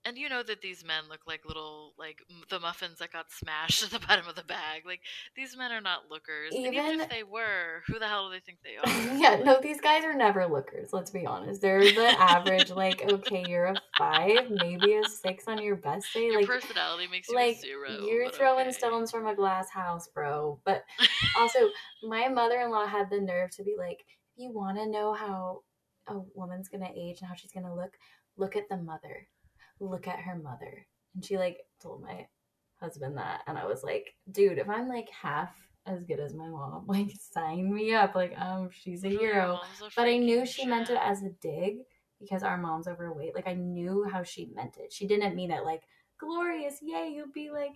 And 0.08 0.18
you 0.18 0.30
know 0.30 0.42
that 0.42 0.62
these 0.62 0.86
men 0.86 1.04
look 1.10 1.20
like 1.28 1.42
little, 1.46 1.94
like 2.00 2.20
m- 2.30 2.44
the 2.50 2.60
muffins 2.62 3.00
that 3.00 3.12
got 3.12 3.26
smashed 3.30 3.84
at 3.84 3.90
the 3.90 4.00
bottom 4.00 4.26
of 4.28 4.36
the 4.36 4.44
bag. 4.44 4.84
Like, 4.86 5.02
these 5.36 5.58
men 5.58 5.72
are 5.74 5.82
not 5.82 6.10
lookers. 6.10 6.54
and 6.56 6.66
even 6.66 6.86
Even- 6.86 7.02
if 7.02 7.10
they 7.10 7.24
were, 7.24 7.82
who 7.88 8.00
the 8.00 8.08
hell 8.08 8.30
do 8.30 8.36
they 8.36 8.40
think 8.40 8.60
they 8.64 8.78
are? 9.12 9.18
yeah, 9.18 9.44
no, 9.44 9.60
these 9.62 9.82
guys 9.82 10.06
are 10.06 10.14
never 10.14 10.46
lookers. 10.46 10.94
Let's 10.94 11.12
be 11.12 11.26
honest. 11.26 11.62
They're 11.62 11.82
the 11.82 12.16
average. 12.20 12.70
Like, 12.72 13.04
okay, 13.12 13.44
you're 13.50 13.66
a 13.66 13.76
five, 13.98 14.50
maybe 14.50 14.94
a 14.94 15.06
six 15.10 15.44
on 15.48 15.62
your 15.62 15.76
best 15.76 16.14
day. 16.14 16.28
Your 16.28 16.38
Like, 16.38 16.48
personality 16.48 17.08
makes 17.12 17.28
you 17.28 17.36
like 17.36 17.58
a 17.58 17.60
zero. 17.60 17.90
you're 18.06 18.30
throwing 18.30 18.68
okay. 18.68 18.72
stones 18.72 19.12
from 19.12 19.28
a 19.28 19.36
glass 19.36 19.70
house, 19.70 20.08
bro. 20.08 20.60
But 20.64 20.84
also, 21.38 21.60
my 22.04 22.30
mother-in-law 22.30 22.86
had 22.88 23.10
the 23.10 23.20
nerve 23.20 23.52
to 23.58 23.64
be 23.64 23.76
like, 23.78 24.06
"If 24.38 24.44
you 24.44 24.52
want 24.54 24.78
to 24.78 24.88
know 24.88 25.14
how 25.14 25.64
a 26.08 26.20
woman's 26.34 26.70
gonna 26.70 26.90
age 26.96 27.20
and 27.20 27.28
how 27.28 27.36
she's 27.36 27.52
gonna 27.52 27.76
look, 27.76 27.98
look 28.38 28.56
at 28.56 28.70
the 28.70 28.78
mother. 28.78 29.28
Look 29.80 30.08
at 30.08 30.20
her 30.20 30.36
mother." 30.36 30.86
And 31.16 31.24
she 31.24 31.38
like 31.38 31.60
told 31.82 32.02
my 32.02 32.28
husband 32.80 33.18
that, 33.18 33.42
and 33.48 33.58
I 33.58 33.66
was 33.66 33.84
like, 33.84 34.14
"Dude, 34.32 34.58
if 34.58 34.70
I'm 34.70 34.88
like 34.88 35.10
half 35.10 35.56
as 35.86 36.04
good 36.04 36.20
as 36.20 36.34
my 36.34 36.48
mom, 36.48 36.86
like 36.88 37.12
sign 37.20 37.74
me 37.74 37.94
up. 37.94 38.16
Like, 38.16 38.38
um, 38.40 38.70
she's 38.72 39.04
a 39.04 39.10
hero." 39.10 39.60
a 39.82 39.90
But 39.96 40.08
I 40.08 40.18
knew 40.18 40.46
she 40.46 40.66
meant 40.66 40.90
it 40.90 41.00
as 41.02 41.24
a 41.24 41.30
dig 41.42 41.78
because 42.20 42.44
our 42.44 42.58
mom's 42.58 42.88
overweight. 42.88 43.36
Like 43.36 43.48
I 43.48 43.54
knew 43.54 44.06
how 44.12 44.24
she 44.24 44.52
meant 44.56 44.78
it. 44.78 44.92
She 44.92 45.08
didn't 45.08 45.36
mean 45.36 45.52
it 45.52 45.64
like 45.64 45.84
glorious, 46.20 46.80
yay, 46.82 47.12
you'll 47.14 47.32
be 47.34 47.50
like 47.52 47.74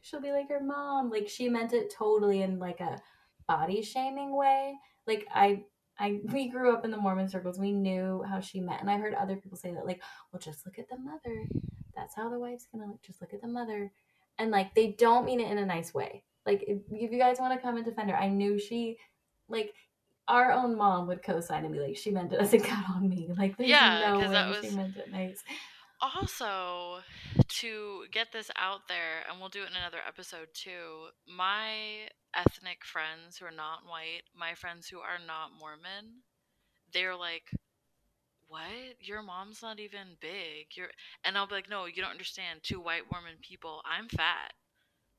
she'll 0.00 0.20
be 0.20 0.32
like 0.32 0.48
her 0.48 0.62
mom. 0.62 1.10
Like 1.10 1.28
she 1.28 1.48
meant 1.48 1.72
it 1.72 1.92
totally 1.96 2.42
in 2.42 2.58
like 2.58 2.80
a 2.80 3.00
body 3.46 3.82
shaming 3.82 4.36
way. 4.36 4.74
Like 5.06 5.26
I 5.34 5.64
I 5.98 6.20
we 6.32 6.48
grew 6.48 6.72
up 6.72 6.84
in 6.84 6.90
the 6.90 6.96
Mormon 6.96 7.28
circles. 7.28 7.58
We 7.58 7.72
knew 7.72 8.24
how 8.28 8.40
she 8.40 8.60
met, 8.60 8.80
And 8.80 8.90
I 8.90 8.98
heard 8.98 9.14
other 9.14 9.36
people 9.36 9.56
say 9.56 9.72
that 9.72 9.86
like, 9.86 10.02
well 10.32 10.40
just 10.40 10.66
look 10.66 10.78
at 10.78 10.88
the 10.88 10.98
mother. 10.98 11.46
That's 11.94 12.14
how 12.14 12.28
the 12.28 12.38
wife's 12.38 12.66
gonna 12.72 12.86
look. 12.86 13.02
Just 13.02 13.20
look 13.20 13.32
at 13.32 13.42
the 13.42 13.48
mother. 13.48 13.92
And 14.38 14.50
like 14.50 14.74
they 14.74 14.88
don't 14.98 15.24
mean 15.24 15.40
it 15.40 15.50
in 15.50 15.58
a 15.58 15.66
nice 15.66 15.94
way. 15.94 16.24
Like 16.44 16.64
if, 16.66 16.78
if 16.90 17.12
you 17.12 17.18
guys 17.18 17.38
want 17.38 17.54
to 17.54 17.60
come 17.60 17.76
and 17.76 17.84
defend 17.84 18.10
her, 18.10 18.16
I 18.16 18.28
knew 18.28 18.58
she 18.58 18.98
like 19.48 19.74
our 20.28 20.52
own 20.52 20.76
mom 20.76 21.06
would 21.06 21.22
co-sign 21.22 21.64
and 21.64 21.72
be 21.74 21.80
like, 21.80 21.96
she 21.96 22.10
meant 22.10 22.32
it 22.32 22.40
as 22.40 22.54
a 22.54 22.58
cut 22.58 22.84
on 22.94 23.08
me. 23.08 23.28
Like, 23.36 23.56
there's 23.56 23.68
Yeah, 23.68 24.00
no 24.00 24.18
way 24.20 24.28
that 24.28 24.64
she 24.64 24.70
meant 24.70 24.96
it 24.96 25.10
nice. 25.10 25.42
Also, 26.04 27.00
to 27.48 28.04
get 28.12 28.30
this 28.30 28.50
out 28.56 28.88
there, 28.88 29.24
and 29.26 29.40
we'll 29.40 29.48
do 29.48 29.62
it 29.62 29.70
in 29.70 29.76
another 29.76 30.04
episode 30.06 30.48
too, 30.52 31.08
my 31.26 32.08
ethnic 32.36 32.84
friends 32.84 33.38
who 33.38 33.46
are 33.46 33.50
not 33.50 33.86
white, 33.86 34.22
my 34.36 34.54
friends 34.54 34.86
who 34.86 34.98
are 34.98 35.18
not 35.26 35.52
Mormon, 35.58 36.20
they're 36.92 37.16
like, 37.16 37.50
What? 38.48 39.00
Your 39.00 39.22
mom's 39.22 39.62
not 39.62 39.80
even 39.80 40.18
big. 40.20 40.76
You're 40.76 40.90
and 41.24 41.38
I'll 41.38 41.46
be 41.46 41.54
like, 41.54 41.70
No, 41.70 41.86
you 41.86 42.02
don't 42.02 42.10
understand. 42.10 42.60
Two 42.62 42.80
white 42.80 43.10
Mormon 43.10 43.36
people, 43.40 43.80
I'm 43.86 44.08
fat. 44.08 44.52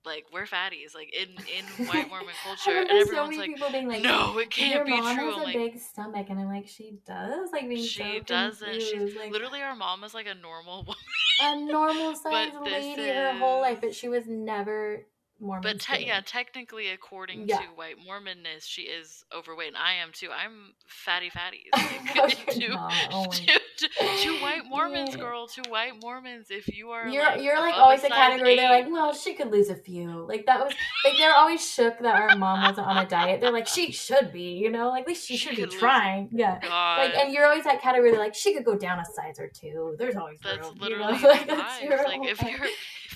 Like 0.06 0.26
we're 0.32 0.46
fatties, 0.46 0.94
like 0.94 1.14
in 1.14 1.30
in 1.30 1.86
white 1.88 2.08
Mormon 2.10 2.34
culture, 2.44 2.78
and 2.80 2.88
so 2.90 2.96
everyone's 2.98 3.30
many 3.32 3.38
like, 3.38 3.56
people 3.56 3.72
being 3.72 3.88
like, 3.88 4.04
"No, 4.04 4.38
it 4.38 4.50
can't 4.52 4.86
be 4.86 4.92
mom 4.92 5.16
true." 5.16 5.26
has 5.26 5.36
I'm 5.36 5.42
a 5.42 5.44
like, 5.46 5.54
big 5.56 5.80
stomach, 5.80 6.28
and 6.30 6.40
I'm 6.40 6.48
like, 6.48 6.68
she 6.68 6.98
does. 7.06 7.52
Like 7.52 7.68
being 7.70 7.84
she 7.84 8.20
so 8.20 8.24
doesn't. 8.26 8.82
She's 8.82 9.16
like 9.16 9.32
literally 9.32 9.62
our 9.62 9.76
mom 9.76 10.04
is 10.04 10.14
like 10.14 10.28
a 10.28 10.36
normal 10.36 10.84
woman. 10.88 10.96
a 11.42 11.72
normal 11.72 12.16
sized 12.24 12.56
lady 12.62 13.08
her 13.10 13.34
whole 13.34 13.62
life, 13.62 13.80
but 13.82 13.96
she 13.96 14.08
was 14.08 14.26
never 14.28 15.06
Mormon. 15.40 15.64
But 15.64 15.82
te- 15.82 16.06
yeah, 16.08 16.22
technically, 16.26 16.90
according 16.92 17.48
Yeah. 17.50 17.58
to 17.58 17.64
white 17.76 17.96
Mormonness, 18.00 18.64
she 18.64 18.84
is 18.84 19.26
overweight, 19.36 19.70
and 19.70 19.78
I 19.78 19.94
am 19.96 20.12
too. 20.14 20.30
I'm 20.32 20.74
fatty 20.88 21.30
fatties. 21.30 21.70
No, 22.16 22.24
Like, 22.24 22.70
not. 22.70 22.94
Oh 23.12 23.26
my- 23.28 23.58
two 23.78 24.36
white 24.36 24.66
Mormons, 24.70 25.16
girl. 25.16 25.48
Two 25.48 25.64
white 25.70 25.94
Mormons. 26.02 26.48
If 26.50 26.68
you 26.76 26.92
are, 26.92 27.08
You're 27.08 27.24
like, 27.24 27.42
you're 27.42 27.60
like 27.60 27.76
always 27.76 28.00
a 28.00 28.04
size 28.04 28.12
category. 28.12 28.56
They're 28.56 28.70
like, 28.70 28.92
well, 28.92 29.14
she 29.14 29.34
could 29.34 29.52
lose 29.52 29.70
a 29.70 29.76
few. 29.76 30.26
Like 30.28 30.46
that 30.46 30.64
was 30.64 30.74
like 31.04 31.18
they're 31.18 31.34
always 31.34 31.68
shook 31.68 32.00
that 32.00 32.16
our 32.20 32.36
mom 32.38 32.62
wasn't 32.62 32.88
on 32.88 32.98
a 32.98 33.08
diet. 33.08 33.42
They're 33.42 33.52
like, 33.52 33.68
she 33.68 33.92
should 33.92 34.32
be, 34.32 34.54
you 34.54 34.70
know, 34.70 34.90
like 34.90 35.02
at 35.04 35.08
least 35.08 35.28
she, 35.28 35.38
She 35.38 35.56
should 35.56 35.70
be 35.70 35.78
trying. 35.78 36.30
Yeah. 36.32 36.60
God, 36.62 36.98
Like 37.00 37.16
and 37.16 37.34
you're 37.34 37.46
always 37.46 37.64
that 37.66 37.82
category. 37.82 38.12
They're 38.12 38.20
like, 38.20 38.36
she 38.36 38.54
could 38.54 38.66
go 38.66 38.76
down 38.78 39.00
a 39.00 39.06
size 39.06 39.40
or 39.40 39.48
two. 39.48 39.96
There's 39.98 40.16
always 40.16 40.40
that's 40.44 40.68
room. 40.68 40.78
literally 40.80 41.16
you 41.16 41.22
know? 41.22 41.28
like, 41.30 41.48
that's 41.48 41.82
your 41.82 42.04
Like 42.04 42.26
if 42.26 42.42
you're 42.42 42.68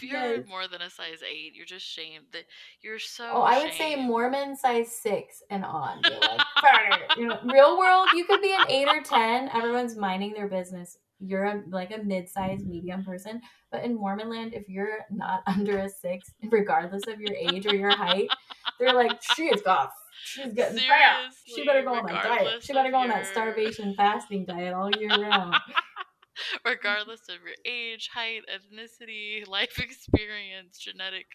if 0.02 0.10
you're 0.10 0.38
Yes. 0.38 0.48
more 0.48 0.68
than 0.68 0.82
a 0.82 0.90
size 0.90 1.22
eight, 1.30 1.54
you're 1.56 1.66
just 1.66 1.86
shamed. 1.86 2.26
That 2.32 2.44
you're 2.82 2.96
oh, 2.96 3.00
so. 3.00 3.32
Oh, 3.34 3.42
I 3.42 3.64
would 3.64 3.74
say. 3.74 3.96
Mormon 3.96 4.56
size 4.56 4.92
six 4.96 5.44
and 5.50 5.66
on. 5.66 6.02
Like, 6.02 7.02
you 7.18 7.28
know, 7.28 7.40
real 7.46 7.78
world, 7.78 8.08
you 8.14 8.26
could 8.26 8.42
be 8.42 8.54
an 8.54 8.66
eight 8.70 8.88
or 8.88 9.02
ten. 9.02 9.50
Everyone's 9.50 9.96
minding 9.96 10.34
their 10.34 10.48
business. 10.48 10.98
You're 11.20 11.44
a, 11.44 11.64
like 11.70 11.92
a 11.92 11.98
mid-sized, 12.02 12.66
medium 12.66 13.04
person. 13.04 13.42
But 13.72 13.84
in 13.84 13.96
Mormon 13.96 14.30
land, 14.30 14.54
if 14.54 14.70
you're 14.70 15.00
not 15.12 15.42
under 15.48 15.80
a 15.80 15.90
six, 15.90 16.32
regardless 16.50 17.04
of 17.08 17.20
your 17.20 17.36
age 17.36 17.66
or 17.66 17.76
your 17.76 17.96
height, 17.96 18.30
they're 18.80 18.94
like, 18.94 19.22
she's 19.36 19.62
got, 19.62 19.92
she's 20.24 20.54
getting 20.54 20.78
fat. 20.78 21.32
She 21.46 21.66
better 21.66 21.84
go 21.84 21.96
on 21.96 22.06
that 22.06 22.24
diet. 22.24 22.64
She 22.64 22.72
better 22.74 22.90
go 22.92 22.98
on 22.98 23.10
that 23.10 23.26
starvation 23.26 23.96
fasting 23.96 24.46
diet 24.46 24.74
all 24.74 24.90
year 24.98 25.10
round. 25.10 25.56
regardless 26.66 27.22
of 27.30 27.38
your 27.46 27.56
age, 27.66 28.10
height, 28.14 28.42
ethnicity, 28.50 29.48
life 29.48 29.80
experience, 29.80 30.78
genetic 30.78 31.26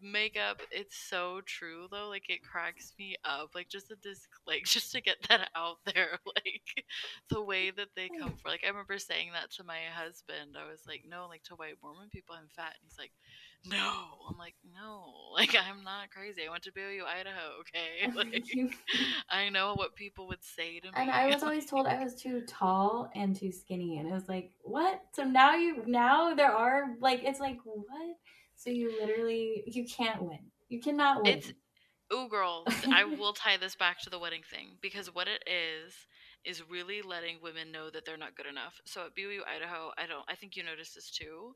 makeup. 0.00 0.60
It's 0.70 0.96
so 0.96 1.40
true 1.46 1.86
though. 1.90 2.08
Like 2.08 2.28
it 2.28 2.42
cracks 2.42 2.92
me 2.98 3.16
up. 3.24 3.50
Like 3.54 3.68
just 3.68 3.90
a 3.90 3.96
disc 3.96 4.28
like 4.46 4.64
just 4.64 4.92
to 4.92 5.00
get 5.00 5.16
that 5.28 5.50
out 5.54 5.78
there. 5.84 6.18
Like 6.26 6.84
the 7.30 7.42
way 7.42 7.70
that 7.70 7.88
they 7.96 8.10
come 8.18 8.30
mm. 8.30 8.40
for 8.40 8.48
like 8.48 8.62
I 8.64 8.68
remember 8.68 8.98
saying 8.98 9.30
that 9.32 9.50
to 9.52 9.64
my 9.64 9.78
husband. 9.92 10.56
I 10.56 10.68
was 10.70 10.82
like, 10.86 11.04
No, 11.08 11.26
like 11.28 11.42
to 11.44 11.54
white 11.54 11.76
Mormon 11.82 12.08
people 12.10 12.34
I'm 12.34 12.48
fat 12.54 12.74
and 12.80 12.84
he's 12.84 12.98
like, 12.98 13.12
No. 13.68 14.04
I'm 14.28 14.36
like, 14.38 14.54
No, 14.74 15.12
like 15.34 15.54
I'm 15.56 15.82
not 15.84 16.10
crazy. 16.10 16.42
I 16.46 16.50
went 16.50 16.64
to 16.64 16.72
BYU 16.72 17.04
Idaho, 17.04 17.60
okay? 17.60 18.12
Like 18.16 18.44
I 19.30 19.48
know 19.48 19.74
what 19.74 19.94
people 19.94 20.28
would 20.28 20.42
say 20.42 20.80
to 20.80 20.86
me. 20.86 20.92
And 20.94 21.10
I 21.10 21.26
was 21.26 21.42
always 21.42 21.66
told 21.66 21.86
I 21.86 22.02
was 22.02 22.14
too 22.14 22.42
tall 22.46 23.10
and 23.14 23.34
too 23.34 23.52
skinny 23.52 23.98
and 23.98 24.08
it 24.08 24.12
was 24.12 24.28
like, 24.28 24.50
What? 24.62 25.02
So 25.12 25.24
now 25.24 25.54
you 25.56 25.82
now 25.86 26.34
there 26.34 26.52
are 26.52 26.96
like 27.00 27.22
it's 27.24 27.40
like 27.40 27.58
what? 27.64 28.16
So 28.56 28.70
you 28.70 28.92
literally 29.00 29.64
you 29.66 29.86
can't 29.86 30.22
win. 30.22 30.50
You 30.68 30.80
cannot 30.80 31.22
win. 31.22 31.38
It's 31.38 31.52
ooh 32.12 32.28
girl, 32.28 32.64
I 32.92 33.04
will 33.04 33.32
tie 33.32 33.56
this 33.56 33.74
back 33.74 34.00
to 34.02 34.10
the 34.10 34.18
wedding 34.18 34.42
thing 34.48 34.78
because 34.80 35.14
what 35.14 35.28
it 35.28 35.42
is 35.46 35.94
is 36.44 36.62
really 36.70 37.02
letting 37.02 37.38
women 37.42 37.72
know 37.72 37.90
that 37.90 38.04
they're 38.06 38.16
not 38.16 38.36
good 38.36 38.46
enough. 38.46 38.80
So 38.84 39.06
at 39.06 39.16
BYU 39.16 39.40
Idaho, 39.46 39.90
I 39.98 40.06
don't 40.06 40.24
I 40.28 40.36
think 40.36 40.56
you 40.56 40.62
noticed 40.62 40.94
this 40.94 41.10
too. 41.10 41.54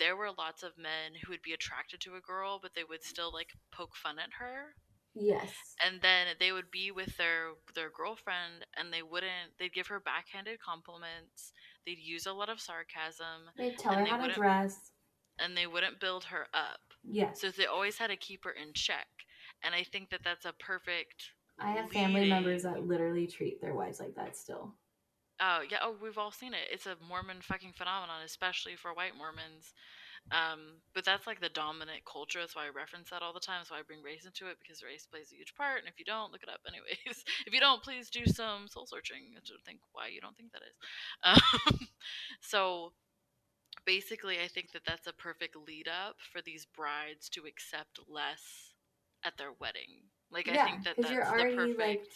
There 0.00 0.16
were 0.16 0.30
lots 0.36 0.64
of 0.64 0.76
men 0.76 1.14
who 1.22 1.30
would 1.30 1.42
be 1.42 1.52
attracted 1.52 2.00
to 2.00 2.16
a 2.16 2.20
girl, 2.20 2.58
but 2.60 2.72
they 2.74 2.84
would 2.88 3.04
still 3.04 3.32
like 3.32 3.50
poke 3.70 3.94
fun 3.94 4.18
at 4.18 4.30
her. 4.40 4.74
Yes. 5.14 5.50
And 5.84 6.00
then 6.00 6.26
they 6.38 6.52
would 6.52 6.70
be 6.70 6.90
with 6.90 7.16
their 7.16 7.50
their 7.74 7.90
girlfriend 7.90 8.66
and 8.76 8.92
they 8.92 9.02
wouldn't 9.02 9.58
they'd 9.58 9.72
give 9.72 9.88
her 9.88 10.00
backhanded 10.00 10.58
compliments. 10.60 11.52
They'd 11.86 11.98
use 11.98 12.26
a 12.26 12.32
lot 12.32 12.48
of 12.48 12.60
sarcasm. 12.60 13.50
They'd 13.56 13.78
tell 13.78 13.94
her 13.94 14.04
how 14.04 14.26
to 14.26 14.32
dress 14.32 14.92
and 15.38 15.56
they 15.56 15.66
wouldn't 15.66 16.00
build 16.00 16.24
her 16.24 16.46
up. 16.54 16.80
Yes. 17.02 17.40
So 17.40 17.50
they 17.50 17.66
always 17.66 17.98
had 17.98 18.08
to 18.08 18.16
keep 18.16 18.44
her 18.44 18.52
in 18.52 18.72
check. 18.74 19.08
And 19.62 19.74
I 19.74 19.84
think 19.84 20.10
that 20.10 20.20
that's 20.24 20.44
a 20.44 20.52
perfect. 20.52 21.32
I 21.58 21.72
have 21.72 21.88
leading... 21.88 22.02
family 22.02 22.28
members 22.28 22.62
that 22.62 22.86
literally 22.86 23.26
treat 23.26 23.60
their 23.60 23.74
wives 23.74 24.00
like 24.00 24.14
that 24.16 24.36
still. 24.36 24.74
Oh 25.40 25.60
yeah, 25.68 25.78
oh 25.82 25.96
we've 26.02 26.18
all 26.18 26.32
seen 26.32 26.52
it. 26.54 26.68
It's 26.70 26.86
a 26.86 26.96
Mormon 27.06 27.40
fucking 27.40 27.72
phenomenon, 27.72 28.22
especially 28.24 28.76
for 28.76 28.92
white 28.92 29.16
Mormons. 29.16 29.72
Um, 30.30 30.84
but 30.94 31.04
that's 31.04 31.26
like 31.26 31.40
the 31.40 31.48
dominant 31.48 32.04
culture. 32.04 32.38
That's 32.38 32.54
why 32.54 32.66
I 32.66 32.70
reference 32.70 33.10
that 33.10 33.22
all 33.22 33.32
the 33.32 33.40
time. 33.40 33.60
That's 33.60 33.70
why 33.70 33.78
I 33.78 33.88
bring 33.88 34.02
race 34.02 34.26
into 34.26 34.46
it 34.48 34.58
because 34.62 34.82
race 34.82 35.06
plays 35.06 35.32
a 35.32 35.36
huge 35.36 35.54
part. 35.56 35.80
And 35.80 35.88
if 35.88 35.98
you 35.98 36.04
don't, 36.04 36.30
look 36.30 36.42
it 36.42 36.48
up 36.48 36.60
anyways. 36.68 37.24
if 37.46 37.52
you 37.52 37.58
don't, 37.58 37.82
please 37.82 38.10
do 38.10 38.26
some 38.26 38.68
soul 38.68 38.86
searching 38.86 39.34
to 39.44 39.54
think 39.64 39.80
why 39.92 40.08
you 40.08 40.20
don't 40.20 40.36
think 40.36 40.52
that 40.52 40.62
is. 40.62 40.76
Um, 41.70 41.88
so 42.40 42.92
basically, 43.84 44.38
I 44.38 44.48
think 44.48 44.72
that 44.72 44.82
that's 44.86 45.06
a 45.06 45.12
perfect 45.12 45.56
lead 45.56 45.88
up 45.88 46.16
for 46.32 46.40
these 46.42 46.66
brides 46.66 47.28
to 47.30 47.42
accept 47.46 47.98
less 48.08 48.74
at 49.24 49.36
their 49.36 49.52
wedding. 49.60 50.08
Like 50.30 50.46
yeah, 50.46 50.62
I 50.62 50.70
think 50.70 50.84
that 50.84 50.96
that's 50.98 51.10
you're 51.10 51.26
already 51.26 51.50
the 51.50 51.56
perfect. 51.56 51.78
Like, 51.78 52.06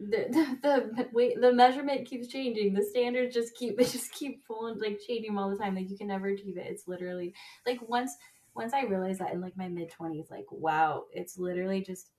the, 0.00 0.58
the 0.62 1.08
wait 1.12 1.40
the 1.40 1.52
measurement 1.52 2.08
keeps 2.08 2.28
changing 2.28 2.72
the 2.72 2.82
standards 2.82 3.34
just 3.34 3.54
keep 3.54 3.76
they 3.78 3.84
just 3.84 4.12
keep 4.12 4.46
pulling 4.46 4.78
like 4.80 4.98
changing 5.06 5.36
all 5.36 5.50
the 5.50 5.58
time 5.58 5.74
like 5.74 5.90
you 5.90 5.98
can 5.98 6.08
never 6.08 6.28
achieve 6.28 6.56
it 6.56 6.66
it's 6.66 6.88
literally 6.88 7.34
like 7.66 7.78
once 7.88 8.16
once 8.54 8.72
i 8.72 8.82
realized 8.82 9.20
that 9.20 9.32
in 9.32 9.40
like 9.40 9.56
my 9.56 9.68
mid 9.68 9.90
20s 9.90 10.30
like 10.30 10.46
wow 10.50 11.04
it's 11.12 11.38
literally 11.38 11.82
just 11.82 12.10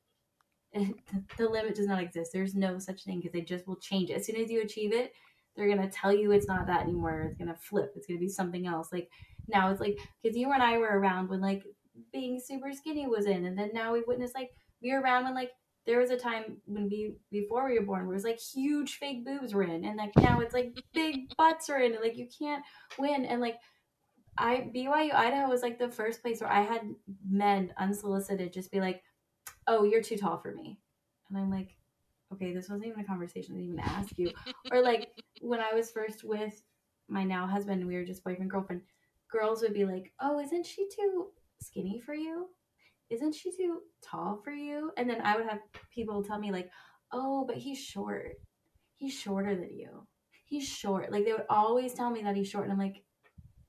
it, 0.74 0.96
the, 1.12 1.24
the 1.38 1.50
limit 1.50 1.76
does 1.76 1.88
not 1.88 2.02
exist 2.02 2.32
there's 2.34 2.56
no 2.56 2.78
such 2.78 3.04
thing 3.04 3.18
because 3.18 3.34
they 3.34 3.42
just 3.42 3.68
will 3.68 3.78
change 3.78 4.10
it 4.10 4.18
as 4.18 4.26
soon 4.26 4.36
as 4.36 4.52
you 4.52 4.62
achieve 4.62 4.94
it 4.94 5.12
they're 5.56 5.68
gonna 5.68 5.90
tell 5.90 6.14
you 6.14 6.32
it's 6.32 6.48
not 6.48 6.68
that 6.68 6.82
anymore. 6.82 7.28
It's 7.30 7.38
gonna 7.38 7.56
flip. 7.56 7.94
It's 7.96 8.08
gonna 8.08 8.20
be 8.20 8.30
something 8.30 8.68
else. 8.68 8.90
Like 8.92 9.10
now, 9.48 9.70
it's 9.70 9.82
like 9.82 9.98
because 10.22 10.38
you 10.38 10.52
and 10.52 10.64
I 10.64 10.78
were 10.78 11.00
around 11.00 11.30
when 11.30 11.42
like 11.42 11.64
being 12.14 12.40
super 12.40 12.72
skinny 12.72 13.08
was 13.08 13.26
in, 13.26 13.46
and 13.46 13.58
then 13.58 13.72
now 13.74 13.94
we 13.94 14.04
witness 14.06 14.32
like 14.34 14.52
we're 14.82 15.02
around 15.02 15.26
when 15.26 15.36
like 15.36 15.52
there 15.86 16.00
was 16.00 16.12
a 16.12 16.18
time 16.18 16.58
when 16.66 16.86
we 16.90 17.16
before 17.32 17.68
we 17.68 17.80
were 17.80 17.86
born 17.86 18.06
where 18.06 18.14
it 18.14 18.18
was 18.18 18.24
like 18.24 18.40
huge 18.40 18.98
fake 18.98 19.26
boobs 19.26 19.54
were 19.54 19.64
in, 19.64 19.86
and 19.86 19.98
like 19.98 20.12
now 20.18 20.40
it's 20.40 20.54
like 20.54 20.76
big 20.94 21.34
butts 21.38 21.70
are 21.70 21.80
in, 21.80 21.94
and 21.94 22.02
like 22.02 22.18
you 22.18 22.28
can't 22.38 22.64
win. 23.00 23.26
And 23.26 23.42
like 23.42 23.58
I 24.38 24.70
BYU 24.74 25.14
Idaho 25.14 25.50
was 25.50 25.62
like 25.62 25.80
the 25.80 25.90
first 25.90 26.22
place 26.22 26.42
where 26.42 26.52
I 26.52 26.62
had 26.62 26.82
men 27.30 27.74
unsolicited 27.78 28.54
just 28.54 28.72
be 28.72 28.80
like, 28.80 29.02
"Oh, 29.68 29.84
you're 29.84 30.04
too 30.04 30.18
tall 30.18 30.38
for 30.38 30.54
me," 30.54 30.80
and 31.30 31.38
I'm 31.38 31.50
like, 31.50 31.76
okay, 32.34 32.54
this 32.54 32.70
wasn't 32.70 32.88
even 32.88 33.02
a 33.02 33.06
conversation. 33.06 33.56
I 33.56 33.60
didn't 33.60 33.74
even 33.74 33.86
ask 33.86 34.18
you. 34.18 34.32
or 34.72 34.82
like 34.82 35.10
when 35.42 35.60
I 35.60 35.74
was 35.74 35.92
first 35.92 36.24
with 36.24 36.64
my 37.08 37.24
now 37.24 37.48
husband, 37.48 37.86
we 37.86 37.96
were 37.96 38.06
just 38.06 38.24
boyfriend 38.24 38.52
girlfriend. 38.52 38.82
Girls 39.32 39.62
would 39.62 39.74
be 39.74 39.86
like, 39.86 40.14
"Oh, 40.22 40.40
isn't 40.40 40.66
she 40.66 40.88
too 40.90 41.28
skinny 41.62 42.00
for 42.00 42.14
you? 42.14 42.50
Isn't 43.12 43.36
she 43.36 43.52
too 43.56 43.82
tall 44.04 44.42
for 44.44 44.52
you?" 44.52 44.92
And 44.98 45.10
then 45.10 45.22
I 45.22 45.36
would 45.36 45.48
have 45.48 45.60
people 45.94 46.24
tell 46.24 46.40
me 46.40 46.52
like, 46.52 46.70
"Oh, 47.12 47.46
but 47.46 47.58
he's 47.58 47.80
short. 47.80 48.36
He's 48.98 49.14
shorter 49.14 49.56
than 49.56 49.78
you. 49.78 50.08
He's 50.46 50.68
short." 50.68 51.12
Like 51.12 51.26
they 51.26 51.34
would 51.34 51.46
always 51.50 51.94
tell 51.94 52.10
me 52.10 52.24
that 52.24 52.36
he's 52.36 52.50
short, 52.50 52.66
and 52.66 52.74
I'm 52.74 52.80
like, 52.80 53.04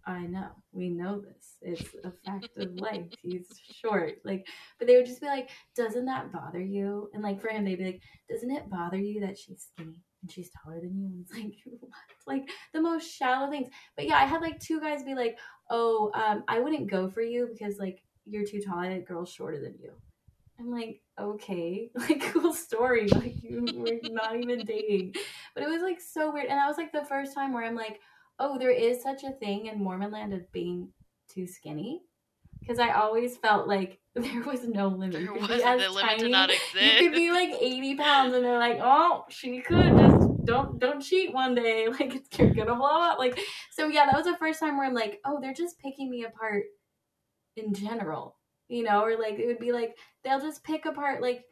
I 0.05 0.27
know. 0.27 0.49
We 0.73 0.89
know 0.89 1.21
this. 1.21 1.57
It's 1.61 1.95
a 2.05 2.13
fact 2.25 2.49
of 2.57 2.75
life. 2.75 3.07
He's 3.23 3.47
short. 3.81 4.15
Like, 4.25 4.47
but 4.79 4.89
they 4.89 4.97
would 4.97 5.07
just 5.07 5.21
be 5.21 5.27
like, 5.27 5.51
doesn't 5.77 6.07
that 6.07 6.33
bother 6.33 6.61
you? 6.61 7.09
And 7.15 7.23
like 7.23 7.41
for 7.41 7.49
him, 7.49 7.65
they'd 7.65 7.77
be 7.79 7.85
like, 7.85 8.03
doesn't 8.29 8.51
it 8.51 8.69
bother 8.69 8.97
you 8.99 9.21
that 9.21 9.39
she's 9.39 9.69
skinny 9.73 10.03
and 10.23 10.31
she's 10.31 10.51
taller 10.51 10.81
than 10.81 10.97
you? 10.99 11.07
And 11.07 11.21
it's 11.21 11.33
like, 11.33 11.55
what? 11.81 11.93
Like 12.27 12.49
the 12.73 12.81
most 12.81 13.13
shallow 13.13 13.49
things. 13.49 13.69
But 13.97 14.07
yeah, 14.07 14.17
I 14.17 14.25
had 14.25 14.41
like 14.41 14.59
two 14.59 14.81
guys 14.81 15.05
be 15.05 15.15
like, 15.15 15.39
oh, 15.71 16.11
um, 16.15 16.43
I 16.49 16.59
wouldn't 16.59 16.91
go 16.91 17.09
for 17.09 17.23
you 17.23 17.49
because 17.53 17.79
like 17.79 18.03
you're 18.27 18.45
too 18.45 18.61
tall. 18.61 18.79
I 18.79 18.89
had 18.89 18.99
a 18.99 19.01
girl 19.01 19.25
shorter 19.25 19.61
than 19.61 19.75
you. 19.81 19.93
I'm 20.59 20.71
like, 20.71 21.01
okay, 21.19 21.91
like 21.95 22.23
cool 22.33 22.53
story. 22.53 23.09
Like 23.09 23.43
you 23.43 23.61
were 23.61 24.11
not 24.11 24.37
even 24.37 24.59
dating. 24.67 25.15
But 25.55 25.65
it 25.65 25.69
was 25.69 25.83
like 25.83 26.01
so 26.01 26.33
weird. 26.33 26.47
And 26.47 26.59
that 26.59 26.69
was 26.69 26.77
like 26.77 26.93
the 26.93 27.05
first 27.05 27.35
time 27.35 27.53
where 27.53 27.65
I'm 27.65 27.75
like, 27.75 28.01
oh, 28.39 28.59
there 28.59 28.71
is 28.71 29.03
such 29.03 29.25
a 29.25 29.33
thing 29.33 29.67
in 29.67 29.83
Mormon 29.83 30.11
land 30.11 30.33
of 30.33 30.51
being 30.53 30.89
too 31.29 31.47
skinny. 31.47 32.03
Because 32.61 32.79
I 32.79 32.91
always 32.91 33.37
felt 33.37 33.67
like 33.67 33.99
there 34.15 34.43
was 34.43 34.65
no 34.69 34.89
limit. 34.89 35.25
There 35.25 35.35
wasn't 35.35 35.81
the 35.81 35.89
limit 35.89 36.03
tiny, 36.03 36.23
to 36.23 36.29
not 36.29 36.51
exist. 36.51 36.75
You 36.75 37.11
could 37.11 37.17
be 37.17 37.31
like 37.33 37.51
80 37.61 37.97
pounds, 37.97 38.35
and 38.35 38.45
they're 38.45 38.59
like, 38.59 38.79
oh, 38.81 39.25
she 39.29 39.61
could 39.61 39.97
just 39.99 40.45
don't 40.45 40.79
don't 40.79 41.01
cheat 41.01 41.33
one 41.33 41.55
day. 41.55 41.89
Like 41.89 42.15
it's 42.15 42.39
you're 42.39 42.55
gonna 42.55 42.77
blow 42.77 43.01
up. 43.03 43.19
Like 43.19 43.39
so, 43.73 43.89
yeah, 43.89 44.07
that 44.07 44.15
was 44.15 44.27
the 44.27 44.37
first 44.37 44.61
time 44.61 44.77
where 44.77 44.87
I'm 44.87 44.95
like, 44.95 45.21
oh, 45.25 45.41
they're 45.41 45.53
just 45.53 45.79
picking 45.81 46.09
me 46.09 46.25
apart 46.25 46.65
in 47.57 47.75
general, 47.75 48.37
you 48.69 48.83
know, 48.83 49.05
or 49.05 49.19
like 49.19 49.39
it 49.39 49.47
would 49.47 49.59
be 49.59 49.73
like 49.73 49.97
they'll 50.25 50.41
just 50.41 50.65
pick 50.65 50.87
apart 50.87 51.23
like 51.23 51.45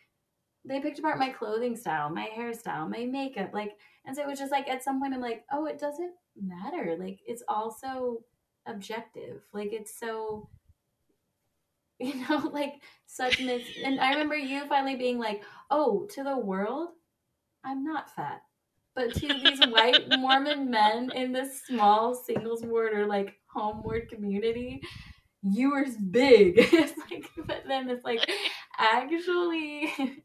they 0.64 0.80
picked 0.80 0.98
apart 0.98 1.18
my 1.18 1.30
clothing 1.30 1.76
style, 1.76 2.10
my 2.10 2.28
hairstyle, 2.36 2.90
my 2.90 3.06
makeup, 3.06 3.50
like, 3.54 3.78
and 4.04 4.14
so 4.14 4.22
it 4.22 4.28
was 4.28 4.38
just 4.38 4.52
like 4.52 4.68
at 4.68 4.82
some 4.82 5.00
point 5.00 5.14
I'm 5.14 5.20
like, 5.20 5.44
oh, 5.50 5.66
it 5.66 5.78
doesn't 5.78 6.12
matter. 6.40 6.96
Like 6.98 7.18
it's 7.26 7.42
also 7.48 8.22
objective. 8.66 9.42
Like 9.52 9.72
it's 9.72 9.98
so 9.98 10.48
you 12.00 12.14
know, 12.28 12.50
like 12.52 12.74
such 13.06 13.40
mis 13.40 13.62
and 13.84 14.00
I 14.00 14.12
remember 14.12 14.36
you 14.36 14.66
finally 14.66 14.96
being 14.96 15.18
like, 15.18 15.42
Oh, 15.70 16.06
to 16.14 16.24
the 16.24 16.36
world, 16.38 16.90
I'm 17.64 17.84
not 17.84 18.14
fat. 18.14 18.42
But 18.94 19.14
to 19.14 19.28
these 19.28 19.60
white 19.68 20.08
Mormon 20.18 20.70
men 20.70 21.10
in 21.14 21.32
this 21.32 21.62
small 21.66 22.14
singles 22.14 22.64
ward 22.64 22.92
or 22.94 23.06
like 23.06 23.36
home 23.52 23.82
ward 23.82 24.08
community, 24.08 24.80
you 25.42 25.72
are 25.72 25.86
big. 26.10 26.54
it's 26.58 26.98
like 27.10 27.26
but 27.46 27.62
then 27.66 27.88
it's 27.88 28.04
like 28.04 28.30
actually 28.78 29.92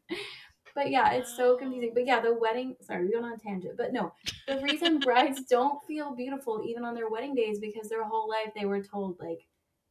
but 0.76 0.90
yeah, 0.90 1.12
it's 1.12 1.34
so 1.34 1.56
confusing. 1.56 1.92
But 1.94 2.06
yeah, 2.06 2.20
the 2.20 2.34
wedding, 2.34 2.76
sorry, 2.82 3.06
we're 3.06 3.12
going 3.12 3.24
on 3.24 3.32
a 3.32 3.38
tangent. 3.38 3.78
But 3.78 3.94
no, 3.94 4.12
the 4.46 4.60
reason 4.60 4.98
brides 5.00 5.44
don't 5.44 5.82
feel 5.86 6.14
beautiful 6.14 6.62
even 6.64 6.84
on 6.84 6.94
their 6.94 7.08
wedding 7.08 7.34
days 7.34 7.58
because 7.58 7.88
their 7.88 8.04
whole 8.04 8.28
life 8.28 8.52
they 8.54 8.66
were 8.66 8.82
told, 8.82 9.16
like, 9.18 9.40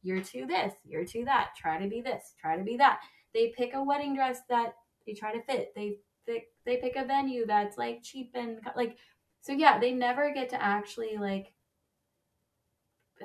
you're 0.02 0.22
to 0.22 0.46
this, 0.46 0.72
you're 0.84 1.04
to 1.04 1.24
that, 1.24 1.50
try 1.56 1.82
to 1.82 1.88
be 1.88 2.00
this, 2.00 2.34
try 2.40 2.56
to 2.56 2.62
be 2.62 2.76
that. 2.76 3.00
They 3.34 3.52
pick 3.56 3.74
a 3.74 3.82
wedding 3.82 4.14
dress 4.14 4.42
that 4.48 4.74
they 5.04 5.12
try 5.12 5.32
to 5.32 5.42
fit. 5.42 5.72
They 5.74 5.96
pick, 6.24 6.44
they 6.64 6.76
pick 6.76 6.94
a 6.94 7.04
venue 7.04 7.46
that's 7.46 7.76
like 7.76 8.04
cheap 8.04 8.30
and 8.34 8.60
like, 8.76 8.96
so 9.40 9.52
yeah, 9.52 9.80
they 9.80 9.90
never 9.90 10.32
get 10.32 10.48
to 10.50 10.62
actually 10.62 11.16
like 11.16 11.52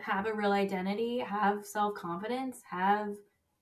have 0.01 0.25
a 0.25 0.33
real 0.33 0.51
identity, 0.51 1.19
have 1.19 1.65
self 1.65 1.95
confidence, 1.95 2.61
have, 2.69 3.15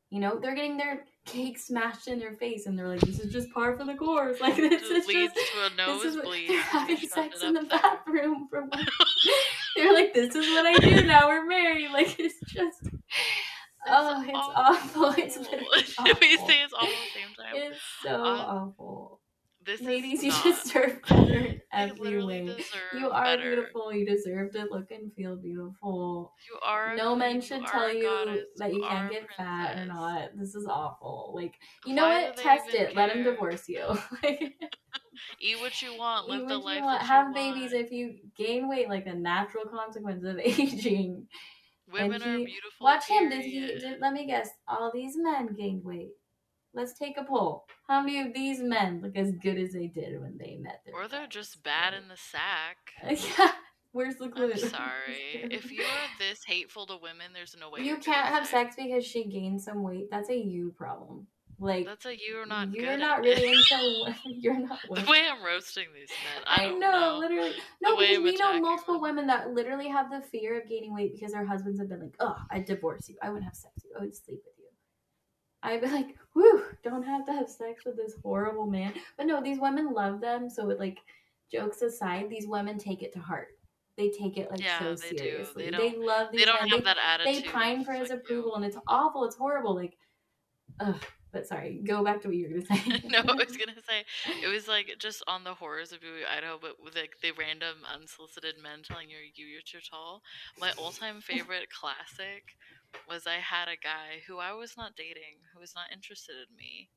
you 0.10 0.20
know, 0.20 0.40
they're 0.40 0.56
getting 0.56 0.78
their 0.78 1.06
cake 1.26 1.60
smashed 1.60 2.08
in 2.08 2.20
their 2.20 2.34
face, 2.34 2.66
and 2.66 2.78
they're 2.78 2.88
like, 2.88 3.02
"This 3.02 3.20
is 3.20 3.32
just 3.32 3.52
par 3.52 3.78
for 3.78 3.86
the 3.86 3.96
course." 3.96 4.40
Like 4.42 4.56
this 4.56 4.84
is 4.84 5.06
just 5.08 5.36
to 5.36 5.66
a 5.66 5.70
nosebleed. 5.78 6.50
They're 6.50 6.62
having 6.62 6.98
sex 6.98 7.44
in 7.44 7.54
the 7.54 7.64
bathroom 7.64 8.48
From 8.50 8.70
they're 9.76 9.94
like, 9.94 10.14
"This 10.14 10.36
is 10.36 10.48
what 10.50 10.66
I 10.66 10.76
do 10.78 11.06
now. 11.06 11.28
We're 11.28 11.46
married." 11.46 11.92
Like 11.92 12.20
it's 12.20 12.40
just. 12.48 12.78
oh, 13.88 14.24
it's 14.24 14.32
awful. 14.34 15.06
awful. 15.06 15.24
It's 15.24 15.38
literally 15.38 15.86
awful. 15.98 16.14
we 16.22 16.38
say 16.38 16.62
it's 16.64 16.74
awful 16.74 16.88
at 16.88 16.94
the 16.94 17.20
same 17.20 17.36
time? 17.38 17.54
It's 17.56 17.80
so 18.04 18.10
uh, 18.10 18.28
awful. 18.28 19.19
This 19.66 19.82
Ladies, 19.82 20.20
is 20.20 20.24
you 20.24 20.30
not. 20.32 20.64
deserve 20.64 21.02
better 21.10 21.36
in 21.74 21.96
You. 21.98 22.56
You 22.98 23.10
are 23.12 23.24
better. 23.24 23.42
beautiful. 23.56 23.94
You 23.94 24.06
deserve 24.06 24.52
to 24.54 24.68
look 24.72 24.90
and 24.92 25.14
feel 25.14 25.36
beautiful. 25.36 26.34
You 26.50 26.60
are. 26.66 26.96
No 26.96 27.10
queen, 27.10 27.20
men 27.20 27.42
should 27.42 27.66
tell 27.66 27.94
you 27.94 28.04
goddess, 28.04 28.46
that 28.58 28.74
you 28.74 28.84
are 28.84 28.90
can't 28.90 29.12
get 29.12 29.28
fat 29.38 29.78
or 29.78 29.86
not. 29.86 30.30
This 30.38 30.56
is 30.56 30.66
awful. 30.68 31.34
Like, 31.36 31.54
you 31.86 31.94
know 31.94 32.04
Why 32.04 32.26
what? 32.26 32.38
Test 32.38 32.74
it. 32.74 32.96
Let 32.96 33.12
him 33.16 33.24
divorce 33.24 33.68
you. 33.68 33.86
like, 34.24 34.56
Eat 35.42 35.60
what 35.60 35.82
you 35.82 35.98
want. 35.98 36.30
Live 36.30 36.48
the 36.48 36.58
life 36.58 36.78
you 36.78 36.84
want. 36.86 37.02
that 37.02 37.08
Have 37.08 37.28
you 37.30 37.34
babies 37.34 37.74
want. 37.74 37.86
if 37.86 37.92
you 37.92 38.16
gain 38.38 38.70
weight, 38.70 38.88
like 38.90 39.06
a 39.06 39.14
natural 39.14 39.66
consequence 39.66 40.24
of 40.24 40.40
aging. 40.44 41.28
Women 41.92 42.22
are 42.22 42.38
beautiful. 42.38 42.82
Watch 42.82 43.08
him. 43.08 43.30
Did 43.30 43.44
he? 43.44 43.60
Did, 43.60 44.00
let 44.00 44.14
me 44.14 44.26
guess. 44.28 44.50
All 44.68 44.92
these 44.94 45.16
men 45.18 45.56
gained 45.58 45.84
weight. 45.84 46.12
Let's 46.74 46.94
take 46.94 47.18
a 47.18 47.24
poll. 47.24 47.66
How 47.88 48.02
many 48.02 48.20
of 48.22 48.34
these 48.34 48.60
men 48.62 49.02
look 49.02 49.16
as 49.16 49.32
good 49.32 49.58
as 49.58 49.74
they 49.74 49.88
did 49.88 50.20
when 50.22 50.38
they 50.38 50.58
met 50.62 50.82
their? 50.86 50.96
Or 50.96 51.08
they're 51.08 51.22
wives? 51.22 51.36
just 51.36 51.64
bad 51.64 51.94
in 51.94 52.08
the 52.08 52.18
sack. 52.18 52.78
yeah. 53.40 53.52
Where's 53.92 54.16
the 54.18 54.30
clue? 54.30 54.52
I'm 54.52 54.58
sorry. 54.60 55.18
if 55.52 55.72
you 55.72 55.82
are 55.82 56.10
this 56.20 56.44
hateful 56.46 56.86
to 56.88 56.98
women, 57.02 57.32
there's 57.34 57.56
no 57.60 57.72
way 57.72 57.80
you 57.80 57.86
you're 57.88 57.98
can't 57.98 58.28
have 58.28 58.46
sex 58.46 58.76
because 58.78 59.04
she 59.04 59.26
gained 59.26 59.62
some 59.62 59.82
weight, 59.82 60.10
that's 60.12 60.30
a 60.30 60.38
you 60.38 60.72
problem. 60.78 61.26
Like 61.62 61.86
That's 61.86 62.06
a 62.06 62.16
you're 62.18 62.46
not 62.46 62.72
you're 62.74 62.96
not 62.98 63.20
really 63.20 63.50
it. 63.50 63.58
into. 63.72 64.16
You're 64.26 64.60
not. 64.60 64.80
the 64.90 65.12
way 65.12 65.24
I'm 65.30 65.44
roasting 65.44 65.88
these 65.94 66.08
men, 66.10 66.44
I, 66.48 66.62
I 66.62 66.70
don't 66.70 66.80
know, 66.80 67.18
literally. 67.20 67.52
No, 67.82 67.98
because 67.98 68.20
we 68.20 68.38
know 68.38 68.62
multiple 68.62 68.94
them. 68.94 69.02
women 69.02 69.28
that 69.28 69.54
literally 69.54 69.90
have 69.90 70.10
the 70.10 70.22
fear 70.22 70.58
of 70.62 70.70
gaining 70.70 70.94
weight 70.94 71.12
because 71.14 71.34
their 71.34 71.46
husbands 71.46 71.78
have 71.82 71.90
been 71.90 72.00
like, 72.00 72.16
"Oh, 72.22 72.38
I'd 72.50 72.64
divorce 72.64 73.10
you. 73.10 73.18
I 73.22 73.28
wouldn't 73.28 73.44
have 73.44 73.56
sex 73.56 73.74
with 73.76 73.86
you. 73.92 73.92
I 74.00 74.02
would 74.04 74.16
sleep 74.16 74.40
with 74.46 74.54
you." 74.58 74.68
I'd 75.62 75.82
be 75.82 75.88
like, 75.88 76.16
"Whew, 76.40 76.64
don't 76.84 77.04
have 77.04 77.26
to 77.26 77.34
have 77.34 77.50
sex 77.50 77.84
with 77.86 77.98
this 77.98 78.14
horrible 78.24 78.66
man." 78.68 78.94
But 79.18 79.26
no, 79.28 79.42
these 79.42 79.60
women 79.60 79.92
love 79.94 80.22
them. 80.22 80.50
So, 80.50 80.66
with 80.66 80.80
like 80.80 81.00
jokes 81.52 81.82
aside, 81.82 82.30
these 82.30 82.48
women 82.48 82.78
take 82.78 83.02
it 83.04 83.12
to 83.14 83.20
heart. 83.20 83.50
They 83.98 84.10
take 84.10 84.38
it 84.38 84.50
like 84.50 84.62
Yeah, 84.62 84.80
so 84.80 84.96
they 84.96 85.10
do. 85.10 85.18
seriously. 85.18 85.70
They 85.70 85.78
They, 85.78 85.98
love 85.98 86.32
these 86.32 86.42
They 86.42 86.46
don't 86.46 86.62
men. 86.62 86.70
have 86.70 86.80
They- 86.80 86.84
that 86.86 86.98
attitude. 86.98 87.44
they 87.44 87.50
pine 87.50 87.84
for 87.84 87.92
his 87.94 88.10
you. 88.10 88.16
approval, 88.16 88.56
and 88.56 88.64
it's 88.64 88.78
awful. 88.88 89.26
It's 89.26 89.36
horrible. 89.36 89.76
Like, 89.76 89.98
ugh. 90.80 91.04
But 91.32 91.46
sorry, 91.46 91.80
go 91.86 92.04
back 92.04 92.22
to 92.22 92.28
what 92.30 92.38
you 92.38 92.48
were 92.50 92.60
gonna 92.60 92.66
say. 92.66 93.02
no, 93.08 93.20
I 93.20 93.34
was 93.36 93.56
gonna 93.56 93.80
say 93.88 94.04
it 94.42 94.48
was 94.48 94.68
like 94.76 94.96
just 94.98 95.22
on 95.28 95.44
the 95.44 95.54
horrors 95.54 95.92
of 95.92 96.00
BYU, 96.00 96.26
Idaho, 96.28 96.58
but 96.60 96.82
with 96.84 96.96
like 96.96 97.20
the 97.22 97.34
random 97.38 97.76
unsolicited 97.94 98.56
men 98.64 98.80
telling 98.82 99.12
you 99.12 99.18
you 99.36 99.46
you're 99.46 99.62
too 99.62 99.78
tall. 99.88 100.24
My 100.60 100.72
all-time 100.72 101.22
favorite 101.22 101.68
classic 101.70 102.56
was 103.08 103.28
I 103.28 103.38
had 103.38 103.68
a 103.68 103.78
guy 103.78 104.22
who 104.28 104.38
I 104.38 104.54
was 104.54 104.78
not 104.78 104.96
dating, 104.96 105.42
who 105.54 105.60
was 105.60 105.74
not 105.76 105.92
interested 105.92 106.36
in 106.36 106.56
me, 106.56 106.90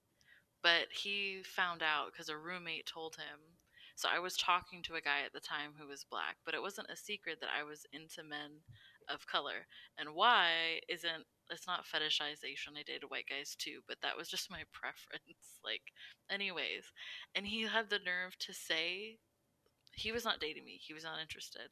but 0.63 0.87
he 0.91 1.43
found 1.45 1.83
out 1.83 2.13
because 2.13 2.29
a 2.29 2.37
roommate 2.37 2.87
told 2.87 3.17
him. 3.17 3.59
So 3.95 4.09
I 4.09 4.19
was 4.19 4.37
talking 4.37 4.83
to 4.85 4.95
a 4.95 5.01
guy 5.01 5.21
at 5.25 5.33
the 5.33 5.41
time 5.41 5.73
who 5.79 5.87
was 5.87 6.07
black, 6.11 6.37
but 6.45 6.55
it 6.55 6.63
wasn't 6.63 6.91
a 6.91 6.97
secret 6.97 7.39
that 7.41 7.51
I 7.57 7.63
was 7.63 7.87
into 7.93 8.23
men 8.27 8.65
of 9.09 9.27
color. 9.27 9.67
And 9.99 10.15
why 10.15 10.81
isn't 10.89 11.27
it's 11.53 11.67
not 11.67 11.85
fetishization. 11.85 12.79
I 12.79 12.83
dated 12.83 13.11
white 13.11 13.29
guys 13.29 13.55
too, 13.57 13.81
but 13.87 13.99
that 14.03 14.17
was 14.17 14.29
just 14.29 14.51
my 14.51 14.63
preference. 14.73 15.61
Like, 15.65 15.93
anyways, 16.31 16.93
and 17.35 17.47
he 17.47 17.63
had 17.63 17.91
the 17.91 18.01
nerve 18.05 18.37
to 18.41 18.55
say 18.55 19.19
he 19.95 20.13
was 20.13 20.25
not 20.25 20.41
dating 20.41 20.65
me. 20.65 20.81
He 20.81 20.95
was 20.95 21.05
not 21.05 21.21
interested. 21.21 21.69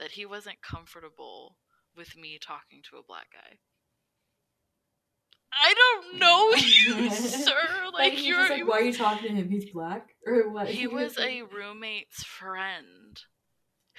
That 0.00 0.10
he 0.10 0.26
wasn't 0.26 0.60
comfortable 0.60 1.56
with 1.96 2.16
me 2.16 2.38
talking 2.40 2.80
to 2.90 2.96
a 2.96 3.02
black 3.06 3.26
guy. 3.32 3.58
I 5.52 5.74
don't 5.74 6.18
know 6.18 6.50
you, 6.54 7.10
sir. 7.14 7.52
Like, 7.92 8.12
Like 8.14 8.24
you're. 8.26 8.48
like, 8.48 8.66
why 8.66 8.78
are 8.78 8.82
you 8.82 8.92
talking 8.92 9.28
to 9.30 9.34
him? 9.34 9.48
He's 9.48 9.70
black 9.70 10.14
or 10.26 10.48
what? 10.50 10.68
he 10.68 10.86
was 10.86 11.18
a 11.18 11.42
roommate's 11.42 12.24
friend 12.24 13.20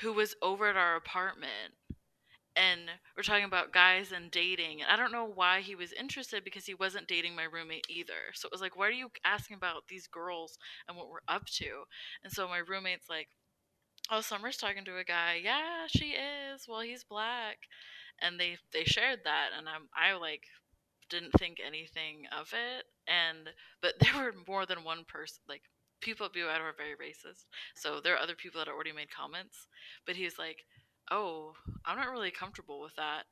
who 0.02 0.12
was 0.12 0.36
over 0.42 0.68
at 0.70 0.76
our 0.76 0.96
apartment 0.98 1.74
and 2.58 2.82
we're 3.16 3.24
talking 3.24 3.46
about 3.46 3.72
guys 3.74 4.12
and 4.14 4.32
dating 4.32 4.82
and 4.82 4.90
i 4.92 4.96
don't 4.96 5.12
know 5.12 5.30
why 5.34 5.60
he 5.62 5.76
was 5.76 5.92
interested 5.94 6.44
because 6.44 6.66
he 6.66 6.74
wasn't 6.74 7.08
dating 7.08 7.36
my 7.36 7.44
roommate 7.44 7.86
either 7.90 8.14
so 8.34 8.46
it 8.48 8.52
was 8.52 8.62
like 8.62 8.78
why 8.78 8.88
are 8.88 8.92
you 8.92 9.10
asking 9.26 9.56
about 9.56 9.84
these 9.90 10.08
girls 10.08 10.58
and 10.88 10.98
what 10.98 11.10
we're 11.10 11.20
up 11.28 11.46
to 11.46 11.84
and 12.24 12.32
so 12.32 12.48
my 12.48 12.58
roommate's 12.60 13.10
like 13.10 13.28
oh 14.12 14.22
summer's 14.22 14.58
talking 14.58 14.86
to 14.86 14.98
a 14.98 15.04
guy 15.04 15.40
yeah 15.44 15.86
she 15.88 16.14
is 16.14 16.66
well 16.68 16.82
he's 16.82 17.04
black 17.04 17.58
and 18.22 18.40
they 18.40 18.58
they 18.74 18.84
shared 18.84 19.20
that 19.24 19.50
and 19.58 19.68
i'm 19.68 19.88
i 19.96 20.14
like 20.18 20.44
didn't 21.10 21.32
think 21.38 21.58
anything 21.66 22.24
of 22.38 22.54
it 22.54 22.86
and 23.08 23.50
but 23.82 23.94
there 24.00 24.16
were 24.16 24.34
more 24.48 24.66
than 24.66 24.84
one 24.84 25.04
person 25.08 25.38
like 25.48 25.62
people 26.02 26.26
at 26.26 26.34
BYU 26.34 26.48
are 26.48 26.74
very 26.78 26.94
racist 26.94 27.46
so 27.76 28.00
there 28.04 28.14
are 28.16 28.20
other 28.20 28.36
people 28.36 28.60
that 28.60 28.68
already 28.68 28.92
made 28.92 29.10
comments 29.10 29.68
but 30.06 30.16
he 30.16 30.24
was 30.24 30.38
like 30.38 30.66
oh 31.10 31.54
i'm 31.86 31.98
not 31.98 32.10
really 32.10 32.32
comfortable 32.32 32.82
with 32.82 32.96
that 32.96 33.24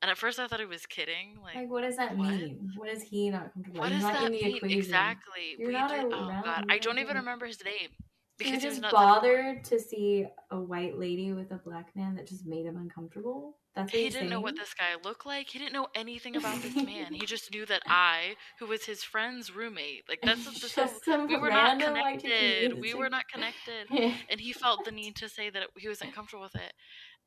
and 0.00 0.10
at 0.10 0.16
first 0.16 0.38
i 0.38 0.46
thought 0.46 0.60
he 0.60 0.66
was 0.66 0.86
kidding 0.86 1.36
like, 1.42 1.56
Like, 1.56 1.70
what 1.70 1.82
does 1.82 1.96
that 1.96 2.16
what? 2.16 2.30
mean? 2.30 2.70
What 2.76 2.88
is 2.88 3.02
he 3.02 3.28
not 3.30 3.52
comfortable? 3.52 3.80
what 3.80 3.90
does 3.90 4.02
that 4.02 4.30
mean 4.30 4.56
equation. 4.56 4.78
exactly 4.78 5.56
You're 5.58 5.68
we 5.68 5.74
not 5.74 5.90
did 5.90 6.04
oh 6.12 6.40
god 6.44 6.64
i 6.70 6.78
don't 6.78 6.98
even 6.98 7.16
remember 7.16 7.46
his 7.46 7.62
name 7.64 7.90
because 8.38 8.62
he 8.62 8.68
was 8.68 8.76
just 8.76 8.82
not 8.82 8.92
that 8.92 8.98
important. 8.98 9.22
bothered 9.22 9.64
to 9.64 9.80
see 9.80 10.26
a 10.50 10.58
white 10.58 10.98
lady 10.98 11.32
with 11.32 11.50
a 11.52 11.56
black 11.56 11.94
man 11.94 12.14
that 12.16 12.26
just 12.26 12.46
made 12.46 12.66
him 12.66 12.76
uncomfortable. 12.76 13.56
That's 13.74 13.92
what 13.92 14.00
he 14.00 14.08
didn't 14.08 14.30
know 14.30 14.40
what 14.40 14.56
this 14.56 14.72
guy 14.72 14.96
looked 15.04 15.26
like. 15.26 15.48
He 15.48 15.58
didn't 15.58 15.74
know 15.74 15.88
anything 15.94 16.36
about 16.36 16.62
this 16.62 16.74
man. 16.74 17.12
He 17.12 17.26
just 17.26 17.52
knew 17.52 17.66
that 17.66 17.82
I, 17.86 18.36
who 18.58 18.66
was 18.66 18.84
his 18.84 19.02
friend's 19.02 19.54
roommate, 19.54 20.04
like 20.08 20.20
that's 20.22 20.44
just, 20.60 21.04
some 21.04 21.28
we 21.28 21.36
were 21.36 21.50
not 21.50 21.78
random 21.78 21.92
white 21.92 22.20
chick 22.20 22.30
he 22.30 22.68
connected. 22.68 22.80
We 22.80 22.94
were 22.94 23.10
not 23.10 23.24
connected, 23.32 24.14
and 24.30 24.40
he 24.40 24.52
felt 24.52 24.84
the 24.84 24.92
need 24.92 25.16
to 25.16 25.28
say 25.28 25.50
that 25.50 25.64
he 25.76 25.88
wasn't 25.88 26.14
comfortable 26.14 26.44
with 26.44 26.54
it. 26.54 26.72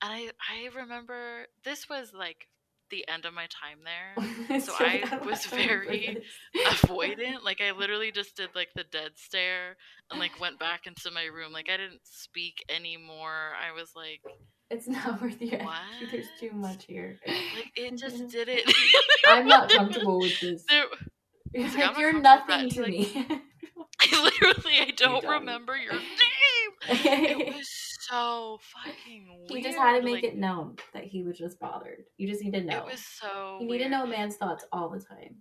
And 0.02 0.12
I, 0.12 0.32
I 0.50 0.70
remember 0.76 1.46
this 1.64 1.88
was 1.88 2.14
like 2.14 2.48
the 2.92 3.08
end 3.08 3.26
of 3.26 3.34
my 3.34 3.48
time 3.48 3.80
there. 3.84 4.60
So 4.62 4.74
I 4.80 5.20
was 5.26 5.46
very. 5.48 6.18
Avoidant, 6.68 7.44
like 7.44 7.62
I 7.62 7.72
literally 7.72 8.12
just 8.12 8.36
did 8.36 8.50
like 8.56 8.70
the 8.76 8.84
dead 8.92 9.12
stare 9.16 9.78
and 10.10 10.20
like 10.20 10.40
went 10.42 10.60
back 10.60 10.88
into 10.88 11.12
my 11.12 11.26
room. 11.26 11.54
Like 11.54 11.70
I 11.70 11.78
didn't 11.78 12.02
speak 12.04 12.64
anymore. 12.70 13.52
I 13.62 13.72
was 13.80 13.92
like, 13.96 14.22
It's 14.72 14.88
not 14.88 15.22
worth 15.22 15.40
your 15.42 15.56
energy. 15.62 16.08
There's 16.12 16.28
too 16.40 16.52
much 16.52 16.86
here. 16.86 17.20
like 17.28 17.72
it 17.76 17.98
just 17.98 18.28
didn't. 18.30 18.62
I'm 19.28 19.48
not 19.48 19.70
comfortable 19.70 20.20
with 20.20 20.40
this. 20.40 20.64
There, 20.68 20.86
You're, 21.54 21.68
like, 21.70 21.78
like, 21.78 21.98
you're 22.00 22.20
nothing 22.20 22.70
to 22.72 22.82
that. 22.82 22.90
me. 22.90 23.14
literally, 24.12 24.80
I 24.80 24.92
don't, 24.96 25.22
don't. 25.22 25.32
remember 25.40 25.76
your 25.78 25.94
name. 25.94 26.02
It 26.88 27.56
was 27.56 27.70
so 28.10 28.60
fucking 28.86 29.28
weird. 29.50 29.52
he 29.52 29.62
just 29.62 29.78
had 29.78 30.00
to 30.00 30.04
make 30.04 30.16
like, 30.16 30.24
it 30.24 30.38
known 30.38 30.76
that 30.94 31.04
he 31.04 31.24
was 31.24 31.38
just 31.38 31.60
bothered. 31.60 32.06
You 32.18 32.28
just 32.28 32.44
need 32.44 32.54
to 32.54 32.62
know. 32.62 32.80
It 32.80 32.86
was 32.92 33.04
so. 33.06 33.58
you 33.62 33.68
need 33.68 33.80
to 33.80 33.90
know 33.90 34.04
a 34.04 34.08
man's 34.08 34.36
thoughts 34.36 34.66
all 34.72 34.90
the 34.90 35.00
time. 35.00 35.36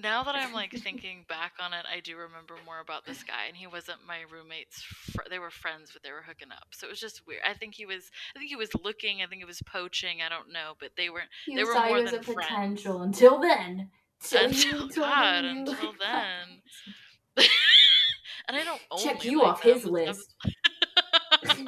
Now 0.00 0.22
that 0.22 0.36
I'm 0.36 0.52
like 0.52 0.72
thinking 0.76 1.24
back 1.28 1.54
on 1.60 1.72
it, 1.72 1.84
I 1.92 2.00
do 2.00 2.16
remember 2.16 2.54
more 2.64 2.80
about 2.80 3.04
this 3.04 3.22
guy, 3.24 3.46
and 3.48 3.56
he 3.56 3.66
wasn't 3.66 3.98
my 4.06 4.20
roommate's. 4.32 4.82
Fr- 4.82 5.28
they 5.28 5.38
were 5.40 5.50
friends, 5.50 5.90
but 5.92 6.02
they 6.02 6.12
were 6.12 6.22
hooking 6.22 6.52
up. 6.52 6.68
So 6.72 6.86
it 6.86 6.90
was 6.90 7.00
just 7.00 7.26
weird. 7.26 7.42
I 7.48 7.54
think 7.54 7.74
he 7.74 7.86
was. 7.86 8.10
I 8.34 8.38
think 8.38 8.48
he 8.50 8.56
was 8.56 8.70
looking. 8.82 9.22
I 9.22 9.26
think 9.26 9.40
he 9.40 9.44
was 9.44 9.62
poaching. 9.62 10.18
I 10.24 10.28
don't 10.28 10.52
know, 10.52 10.74
but 10.78 10.90
they 10.96 11.10
weren't. 11.10 11.28
He 11.46 11.56
They 11.56 11.64
were 11.64 11.74
more 11.74 11.98
you 11.98 12.04
as 12.06 12.12
a 12.12 12.16
than 12.16 12.22
friends. 12.24 12.48
potential 12.48 13.02
until 13.02 13.40
then. 13.40 13.90
Until 14.32 14.88
God, 14.88 15.44
you 15.44 15.50
until 15.60 15.94
then. 15.98 16.62
and 18.48 18.56
I 18.56 18.64
don't 18.64 18.80
Check 18.98 19.24
you 19.24 19.42
off 19.42 19.62
his 19.62 19.84
list 19.84 20.34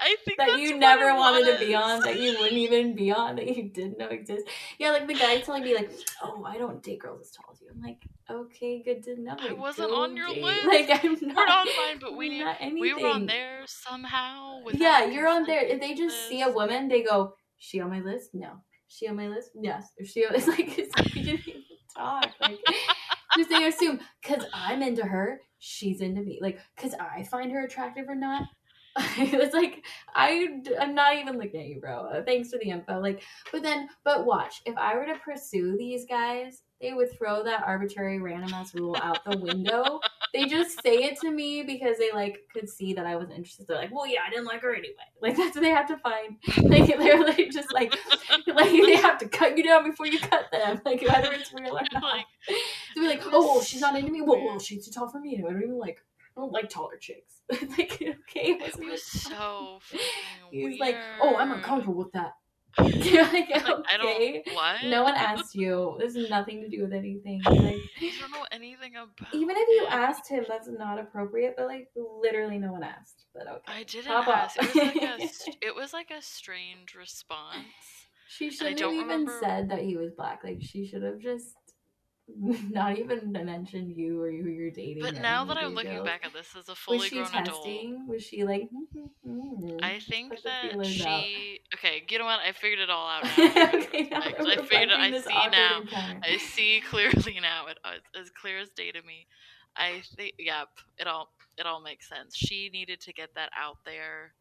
I 0.00 0.16
think 0.24 0.38
that 0.38 0.58
you 0.58 0.78
never 0.78 1.14
wanted 1.14 1.52
to 1.52 1.64
be 1.64 1.74
on, 1.74 2.00
that 2.00 2.18
you 2.18 2.36
wouldn't 2.38 2.58
even 2.58 2.94
be 2.94 3.12
on, 3.12 3.36
that 3.36 3.56
you 3.56 3.68
didn't 3.68 3.98
know 3.98 4.08
exist. 4.08 4.46
Yeah, 4.78 4.90
like 4.90 5.06
the 5.06 5.14
guy 5.14 5.40
telling 5.40 5.62
me 5.62 5.74
like, 5.74 5.90
"Oh, 6.22 6.44
I 6.44 6.58
don't 6.58 6.82
date 6.82 6.98
girls 7.00 7.20
as 7.20 7.30
tall 7.30 7.46
as 7.52 7.60
you." 7.60 7.68
I'm 7.72 7.80
like, 7.80 8.02
"Okay, 8.30 8.82
good 8.82 9.02
to 9.04 9.20
know." 9.20 9.36
I 9.38 9.52
wasn't 9.52 9.92
on 9.92 10.16
your 10.16 10.28
date." 10.28 10.42
list. 10.42 10.66
Like 10.66 11.04
I'm 11.04 11.12
not. 11.12 11.36
We're 11.36 11.52
on 11.52 11.66
mine, 11.66 11.98
but 12.00 12.16
we 12.16 12.40
not 12.40 12.56
we 12.60 12.94
were 12.94 13.08
on 13.08 13.26
there 13.26 13.62
somehow. 13.66 14.60
Yeah, 14.72 15.04
you're 15.04 15.28
on 15.28 15.44
there. 15.44 15.64
If 15.64 15.80
they 15.80 15.94
just 15.94 16.28
see 16.28 16.42
a 16.42 16.50
woman, 16.50 16.88
they 16.88 17.02
go, 17.02 17.34
"She 17.58 17.80
on 17.80 17.90
my 17.90 18.00
list? 18.00 18.30
No. 18.34 18.60
She 18.88 19.08
on 19.08 19.16
my 19.16 19.28
list? 19.28 19.50
Yes." 19.60 19.92
Or 19.98 20.04
she? 20.04 20.26
On... 20.26 20.34
It's 20.34 20.46
like 20.48 20.78
it's 20.78 20.96
like 20.96 21.14
you 21.14 21.22
didn't 21.24 21.48
even 21.48 21.62
talk. 21.96 22.30
Like 22.40 22.58
just 23.36 23.50
they 23.50 23.66
assume 23.66 24.00
because 24.22 24.44
I'm 24.52 24.82
into 24.82 25.04
her, 25.04 25.40
she's 25.58 26.00
into 26.00 26.22
me. 26.22 26.38
Like 26.40 26.58
because 26.76 26.94
I 26.94 27.22
find 27.24 27.52
her 27.52 27.64
attractive 27.64 28.08
or 28.08 28.14
not. 28.14 28.44
it's 29.18 29.54
like 29.54 29.84
I 30.14 30.48
I'm 30.80 30.94
not 30.94 31.16
even 31.16 31.38
looking 31.38 31.60
at 31.60 31.68
you, 31.68 31.80
bro. 31.80 32.06
Uh, 32.06 32.22
Thanks 32.22 32.50
for 32.50 32.58
the 32.58 32.70
info. 32.70 33.00
Like, 33.00 33.22
but 33.52 33.62
then, 33.62 33.88
but 34.04 34.26
watch. 34.26 34.62
If 34.66 34.76
I 34.76 34.96
were 34.96 35.06
to 35.06 35.14
pursue 35.14 35.76
these 35.76 36.04
guys, 36.04 36.62
they 36.80 36.92
would 36.92 37.10
throw 37.16 37.42
that 37.44 37.64
arbitrary 37.66 38.20
random 38.20 38.54
ass 38.54 38.74
rule 38.74 38.96
out 39.02 39.24
the 39.24 39.36
window. 39.38 40.00
they 40.32 40.46
just 40.46 40.80
say 40.82 40.96
it 41.04 41.18
to 41.20 41.30
me 41.30 41.62
because 41.62 41.98
they 41.98 42.12
like 42.12 42.40
could 42.52 42.68
see 42.68 42.94
that 42.94 43.06
I 43.06 43.16
was 43.16 43.30
interested. 43.30 43.66
They're 43.66 43.76
like, 43.76 43.92
well, 43.92 44.06
yeah, 44.06 44.20
I 44.26 44.30
didn't 44.30 44.46
like 44.46 44.62
her 44.62 44.74
anyway. 44.74 44.94
Like 45.20 45.36
that's 45.36 45.56
what 45.56 45.62
they 45.62 45.70
have 45.70 45.88
to 45.88 45.96
find. 45.96 46.36
Like 46.70 46.86
they're 46.96 47.20
like 47.24 47.50
just 47.50 47.72
like 47.72 47.92
like 48.46 48.70
they 48.70 48.94
have 48.96 49.18
to 49.18 49.28
cut 49.28 49.58
you 49.58 49.64
down 49.64 49.84
before 49.90 50.06
you 50.06 50.20
cut 50.20 50.46
them. 50.52 50.80
Like 50.84 51.02
whether 51.02 51.32
it's 51.32 51.52
real 51.52 51.76
or 51.76 51.82
not. 51.92 52.02
Like, 52.02 52.26
They'll 52.94 53.04
be 53.04 53.08
like, 53.08 53.22
oh, 53.32 53.54
well, 53.54 53.62
she's 53.62 53.80
not 53.80 53.96
into 53.96 54.12
me. 54.12 54.20
Well, 54.20 54.44
well, 54.44 54.58
she's 54.58 54.86
too 54.86 54.92
tall 54.92 55.08
for 55.08 55.18
me. 55.20 55.38
I 55.38 55.50
don't 55.52 55.62
even 55.62 55.78
like. 55.78 56.00
Her." 56.38 56.42
I 56.42 56.46
don't 56.46 56.52
like 56.52 56.68
taller 56.68 56.96
chicks. 56.96 57.42
like, 57.78 57.92
okay, 57.92 58.58
it 58.60 58.78
was 58.78 59.02
so 59.02 59.80
He's 60.50 60.80
like, 60.80 60.96
oh, 61.20 61.36
I'm 61.36 61.52
uncomfortable 61.52 62.04
with 62.04 62.12
that. 62.12 62.32
You're 62.78 63.24
like, 63.32 63.50
okay. 63.50 63.82
I 63.92 63.96
don't 63.96 64.54
what? 64.54 64.84
No 64.84 65.02
one 65.02 65.14
asked 65.14 65.54
you. 65.54 65.96
This 65.98 66.14
has 66.14 66.30
nothing 66.30 66.60
to 66.62 66.68
do 66.68 66.82
with 66.82 66.92
anything. 66.92 67.40
Like, 67.44 67.76
you 67.98 68.12
don't 68.20 68.30
know 68.30 68.44
anything 68.52 68.92
about. 68.94 69.34
Even 69.34 69.56
if 69.56 69.68
you 69.68 69.86
asked 69.88 70.28
him, 70.28 70.44
that's 70.48 70.68
not 70.68 70.98
appropriate. 70.98 71.54
But 71.56 71.66
like, 71.66 71.88
literally, 71.96 72.58
no 72.58 72.72
one 72.72 72.82
asked. 72.82 73.24
But 73.34 73.48
okay. 73.48 73.62
I 73.66 73.82
didn't 73.82 74.06
Pop 74.06 74.28
ask. 74.28 74.56
It 74.60 74.74
was, 74.74 74.76
like 74.76 74.96
a, 75.02 75.66
it 75.66 75.74
was 75.74 75.92
like 75.92 76.10
a 76.10 76.22
strange 76.22 76.94
response. 76.94 77.66
She 78.28 78.50
should 78.50 78.78
have 78.78 78.92
even 78.92 78.98
remember... 78.98 79.38
said 79.40 79.70
that 79.70 79.80
he 79.80 79.96
was 79.96 80.12
black. 80.16 80.44
Like 80.44 80.58
she 80.60 80.86
should 80.86 81.02
have 81.02 81.18
just 81.18 81.56
not 82.70 82.98
even 82.98 83.32
mentioned 83.32 83.96
you 83.96 84.22
or 84.22 84.30
who 84.30 84.48
you're 84.48 84.70
dating. 84.70 85.02
But 85.02 85.20
now 85.20 85.44
that 85.46 85.56
I'm 85.56 85.74
looking 85.74 86.04
back 86.04 86.24
at 86.24 86.32
this 86.32 86.54
as 86.58 86.68
a 86.68 86.74
fully 86.74 87.08
grown 87.08 87.26
testing? 87.26 87.94
adult, 87.94 88.08
was 88.08 88.22
she 88.22 88.44
like? 88.44 88.68
Mm-hmm, 89.26 89.78
I 89.82 89.98
think 90.00 90.42
that 90.42 90.84
she. 90.84 91.04
Out. 91.04 91.78
Okay, 91.78 92.04
you 92.08 92.18
know 92.18 92.24
what? 92.24 92.40
I 92.40 92.52
figured 92.52 92.80
it 92.80 92.90
all 92.90 93.08
out. 93.08 93.24
Okay, 93.78 94.08
now 94.10 94.20
I, 94.20 94.34
I 94.38 94.56
figured. 94.56 94.90
It, 94.90 94.98
I 94.98 95.20
see 95.20 95.50
now. 95.50 95.80
Encounter. 95.80 96.20
I 96.22 96.36
see 96.36 96.82
clearly 96.88 97.38
now. 97.40 97.66
It, 97.66 97.78
uh, 97.84 97.92
it's 97.96 98.28
as 98.28 98.30
clear 98.30 98.58
as 98.58 98.68
day 98.70 98.90
to 98.90 99.02
me. 99.02 99.26
I 99.76 100.02
think. 100.16 100.34
Yep. 100.38 100.68
It 100.98 101.06
all. 101.06 101.30
It 101.56 101.66
all 101.66 101.80
makes 101.80 102.08
sense. 102.08 102.36
She 102.36 102.68
needed 102.72 103.00
to 103.00 103.12
get 103.12 103.34
that 103.34 103.50
out 103.58 103.78
there, 103.84 104.34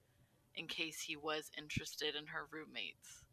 in 0.56 0.68
case 0.68 1.02
he 1.02 1.16
was 1.16 1.50
interested 1.58 2.16
in 2.16 2.28
her 2.28 2.48
roommates 2.52 3.24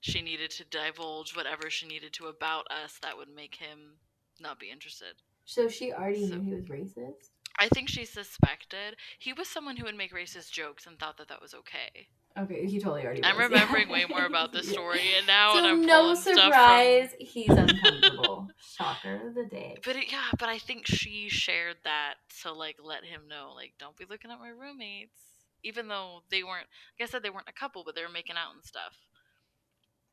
she 0.00 0.22
needed 0.22 0.50
to 0.52 0.64
divulge 0.64 1.36
whatever 1.36 1.70
she 1.70 1.86
needed 1.86 2.12
to 2.14 2.26
about 2.26 2.66
us 2.70 2.98
that 3.02 3.16
would 3.16 3.28
make 3.34 3.56
him 3.56 3.98
not 4.40 4.58
be 4.58 4.70
interested. 4.70 5.14
So 5.44 5.68
she 5.68 5.92
already 5.92 6.28
so, 6.28 6.36
knew 6.36 6.42
he 6.42 6.54
was 6.54 6.66
racist? 6.66 7.30
I 7.58 7.68
think 7.68 7.88
she 7.88 8.04
suspected. 8.04 8.96
He 9.18 9.32
was 9.32 9.48
someone 9.48 9.76
who 9.76 9.84
would 9.84 9.96
make 9.96 10.14
racist 10.14 10.52
jokes 10.52 10.86
and 10.86 10.98
thought 10.98 11.16
that 11.18 11.28
that 11.28 11.42
was 11.42 11.54
okay. 11.54 12.08
Okay, 12.38 12.66
he 12.66 12.78
totally 12.78 13.04
already. 13.04 13.24
I'm 13.24 13.38
remembering 13.38 13.88
way 13.90 14.04
more 14.08 14.24
about 14.24 14.52
the 14.52 14.62
story, 14.62 15.00
and 15.16 15.26
now 15.26 15.54
so 15.54 15.64
I'm 15.64 15.84
no 15.84 16.14
surprise, 16.14 17.10
from... 17.10 17.26
he's 17.26 17.48
uncomfortable. 17.48 18.48
Shocker 18.60 19.28
of 19.28 19.34
the 19.34 19.46
day. 19.46 19.76
But 19.84 19.96
it, 19.96 20.12
yeah, 20.12 20.26
but 20.38 20.48
I 20.48 20.58
think 20.58 20.86
she 20.86 21.28
shared 21.28 21.76
that 21.82 22.14
to 22.42 22.52
like 22.52 22.76
let 22.82 23.04
him 23.04 23.22
know, 23.28 23.52
like, 23.56 23.72
don't 23.80 23.96
be 23.96 24.04
looking 24.08 24.30
at 24.30 24.38
my 24.38 24.50
roommates, 24.50 25.18
even 25.64 25.88
though 25.88 26.20
they 26.30 26.44
weren't. 26.44 26.68
Like 26.98 27.08
I 27.08 27.10
said, 27.10 27.24
they 27.24 27.30
weren't 27.30 27.48
a 27.48 27.58
couple, 27.58 27.82
but 27.84 27.96
they 27.96 28.02
were 28.02 28.08
making 28.08 28.36
out 28.36 28.54
and 28.54 28.64
stuff. 28.64 28.94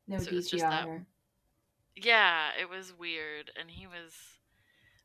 No 0.08 0.18
so 0.18 0.30
DTR. 0.30 0.60
That, 0.60 0.86
yeah, 1.96 2.50
it 2.60 2.68
was 2.68 2.92
weird, 2.96 3.50
and 3.58 3.70
he 3.70 3.86
was 3.86 4.12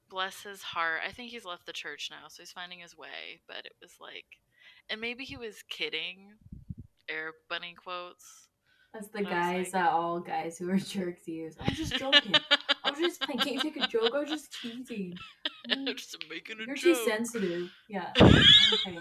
bless 0.10 0.44
his 0.44 0.62
heart. 0.62 1.02
I 1.08 1.12
think 1.12 1.32
he's 1.32 1.46
left 1.46 1.66
the 1.66 1.74
church 1.74 2.10
now, 2.12 2.28
so 2.28 2.42
he's 2.42 2.52
finding 2.52 2.80
his 2.80 2.98
way. 2.98 3.42
But 3.48 3.66
it 3.66 3.74
was 3.82 3.94
like, 4.00 4.26
and 4.90 5.02
maybe 5.02 5.24
he 5.24 5.38
was 5.38 5.64
kidding, 5.70 6.34
air 7.10 7.32
bunny 7.50 7.76
quotes. 7.82 8.48
That's 8.94 9.08
the 9.08 9.24
guys 9.24 9.68
like, 9.68 9.72
that 9.72 9.92
all 9.92 10.20
guys 10.20 10.58
who 10.58 10.70
are 10.70 10.78
jerks 10.78 11.28
use. 11.28 11.56
I'm 11.60 11.74
just 11.74 11.96
joking. 11.96 12.34
I'm 12.84 12.96
just 12.96 13.22
playing. 13.22 13.40
Can't 13.40 13.56
you 13.56 13.62
take 13.62 13.78
a 13.78 13.88
joke? 13.88 14.12
I 14.14 14.20
was 14.20 14.30
just 14.30 14.54
teasing. 14.62 15.16
I'm 15.72 15.86
mm. 15.86 15.96
just 15.96 16.18
making 16.30 16.58
a 16.58 16.66
You're 16.66 16.76
joke. 16.76 16.86
You're 16.86 16.96
too 16.96 17.06
sensitive. 17.10 17.70
Yeah. 17.90 18.12
Okay. 18.88 19.00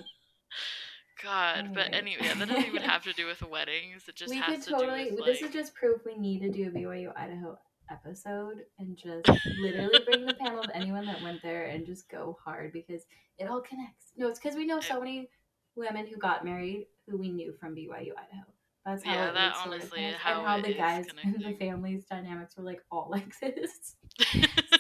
God, 1.23 1.71
but 1.75 1.93
anyway, 1.95 2.23
yeah, 2.23 2.35
that 2.35 2.49
doesn't 2.49 2.67
even 2.67 2.83
have 2.83 3.03
to 3.05 3.13
do 3.13 3.27
with 3.27 3.43
weddings. 3.43 4.09
It 4.09 4.15
just 4.17 4.31
we 4.31 4.39
has 4.39 4.65
could 4.65 4.79
totally. 4.79 5.13
With, 5.13 5.25
this 5.25 5.43
is 5.43 5.53
just 5.53 5.75
proof 5.75 6.01
we 6.05 6.17
need 6.17 6.41
to 6.41 6.51
do 6.51 6.69
a 6.69 6.71
BYU 6.71 7.13
Idaho 7.17 7.59
episode 7.91 8.63
and 8.79 8.97
just 8.97 9.29
literally 9.61 9.99
bring 10.05 10.27
the 10.27 10.35
panel 10.35 10.61
of 10.61 10.71
anyone 10.75 11.07
that 11.07 11.23
went 11.23 11.43
there 11.43 11.67
and 11.67 11.85
just 11.85 12.09
go 12.09 12.39
hard 12.45 12.73
because 12.73 13.03
it 13.39 13.49
all 13.49 13.61
connects. 13.61 14.13
No, 14.17 14.29
it's 14.29 14.39
because 14.39 14.57
we 14.57 14.67
know 14.67 14.81
so 14.81 14.99
many 15.01 15.29
women 15.77 16.07
who 16.07 16.17
got 16.17 16.45
married 16.45 16.87
who 17.09 17.17
we 17.17 17.31
knew 17.31 17.53
from 17.59 17.75
BYU 17.75 18.13
Idaho. 18.13 18.47
That's 18.87 19.05
how 19.05 19.13
yeah, 19.13 19.29
it 19.29 19.35
that 19.35 19.55
honestly 19.65 20.13
how 20.19 20.39
and 20.39 20.47
how 20.47 20.61
the 20.61 20.75
guys 20.75 21.07
connected. 21.07 21.35
and 21.45 21.55
the 21.55 21.59
families 21.59 22.05
dynamics 22.11 22.57
were 22.57 22.65
like 22.65 22.83
all 22.91 23.09
like 23.11 23.33
this. 23.41 23.97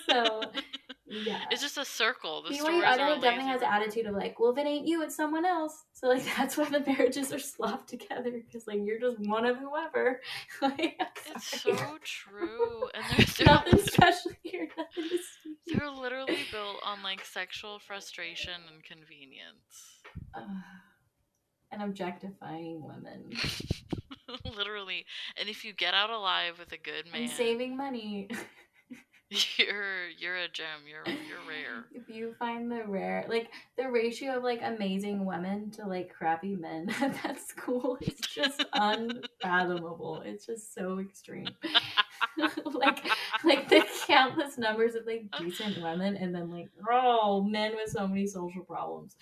so 0.09 0.43
yeah. 1.11 1.41
It's 1.51 1.61
just 1.61 1.77
a 1.77 1.85
circle. 1.85 2.43
The 2.43 2.51
BYU 2.51 2.85
Idaho 2.85 3.20
definitely 3.20 3.51
has 3.51 3.62
an 3.62 3.69
attitude 3.69 4.07
of 4.07 4.15
like, 4.15 4.39
well, 4.39 4.53
if 4.53 4.59
it 4.59 4.66
ain't 4.66 4.87
you, 4.87 5.03
it's 5.03 5.16
someone 5.16 5.45
else. 5.45 5.85
So 5.93 6.09
like 6.09 6.24
that's 6.37 6.57
why 6.57 6.69
the 6.69 6.81
marriages 6.81 7.32
are 7.32 7.39
slopped 7.39 7.89
together 7.89 8.31
because 8.31 8.66
like 8.66 8.81
you're 8.85 9.01
just 9.01 9.19
one 9.19 9.45
of 9.45 9.57
whoever. 9.57 10.20
like, 10.62 11.01
it's 11.27 11.62
so 11.62 11.99
true, 12.03 12.89
and 12.95 13.05
there's 13.16 13.41
nothing 13.45 13.78
special 13.81 14.31
here. 14.43 14.69
Nothing 14.77 15.19
to 15.69 15.78
They're 15.78 15.91
literally 15.91 16.39
built 16.53 16.77
on 16.85 17.03
like 17.03 17.24
sexual 17.24 17.81
frustration 17.81 18.55
and 18.73 18.85
convenience. 18.85 20.01
Uh, 20.35 20.41
and 21.73 21.82
objectifying 21.82 22.82
women. 22.82 23.32
literally, 24.57 25.07
and 25.37 25.49
if 25.49 25.65
you 25.65 25.73
get 25.73 25.93
out 25.93 26.11
alive 26.11 26.59
with 26.59 26.73
a 26.73 26.78
good 26.78 27.11
man, 27.12 27.23
and 27.23 27.31
saving 27.31 27.77
money. 27.77 28.28
You're 29.59 30.09
you're 30.19 30.36
a 30.36 30.48
gem. 30.48 30.66
You're 30.89 31.05
you're 31.15 31.39
rare. 31.48 31.85
If 31.94 32.09
you 32.15 32.35
find 32.39 32.70
the 32.70 32.82
rare, 32.85 33.24
like 33.28 33.51
the 33.77 33.89
ratio 33.89 34.36
of 34.39 34.43
like 34.43 34.61
amazing 34.62 35.24
women 35.24 35.70
to 35.73 35.86
like 35.86 36.12
crappy 36.12 36.57
men 36.57 36.90
at 37.01 37.15
that 37.23 37.40
school 37.40 37.97
is 38.01 38.19
just 38.20 38.65
unfathomable. 38.73 40.23
It's 40.27 40.47
just 40.47 40.74
so 40.74 40.98
extreme. 40.98 41.47
like 42.74 43.07
like 43.44 43.69
the 43.69 43.85
countless 44.07 44.59
numbers 44.59 44.97
of 44.97 45.07
like 45.07 45.27
decent 45.39 45.81
women 45.81 46.16
and 46.16 46.35
then 46.35 46.51
like 46.51 46.69
oh 46.90 47.43
men 47.43 47.73
with 47.77 47.90
so 47.90 48.09
many 48.09 48.27
social 48.27 48.62
problems 48.65 49.15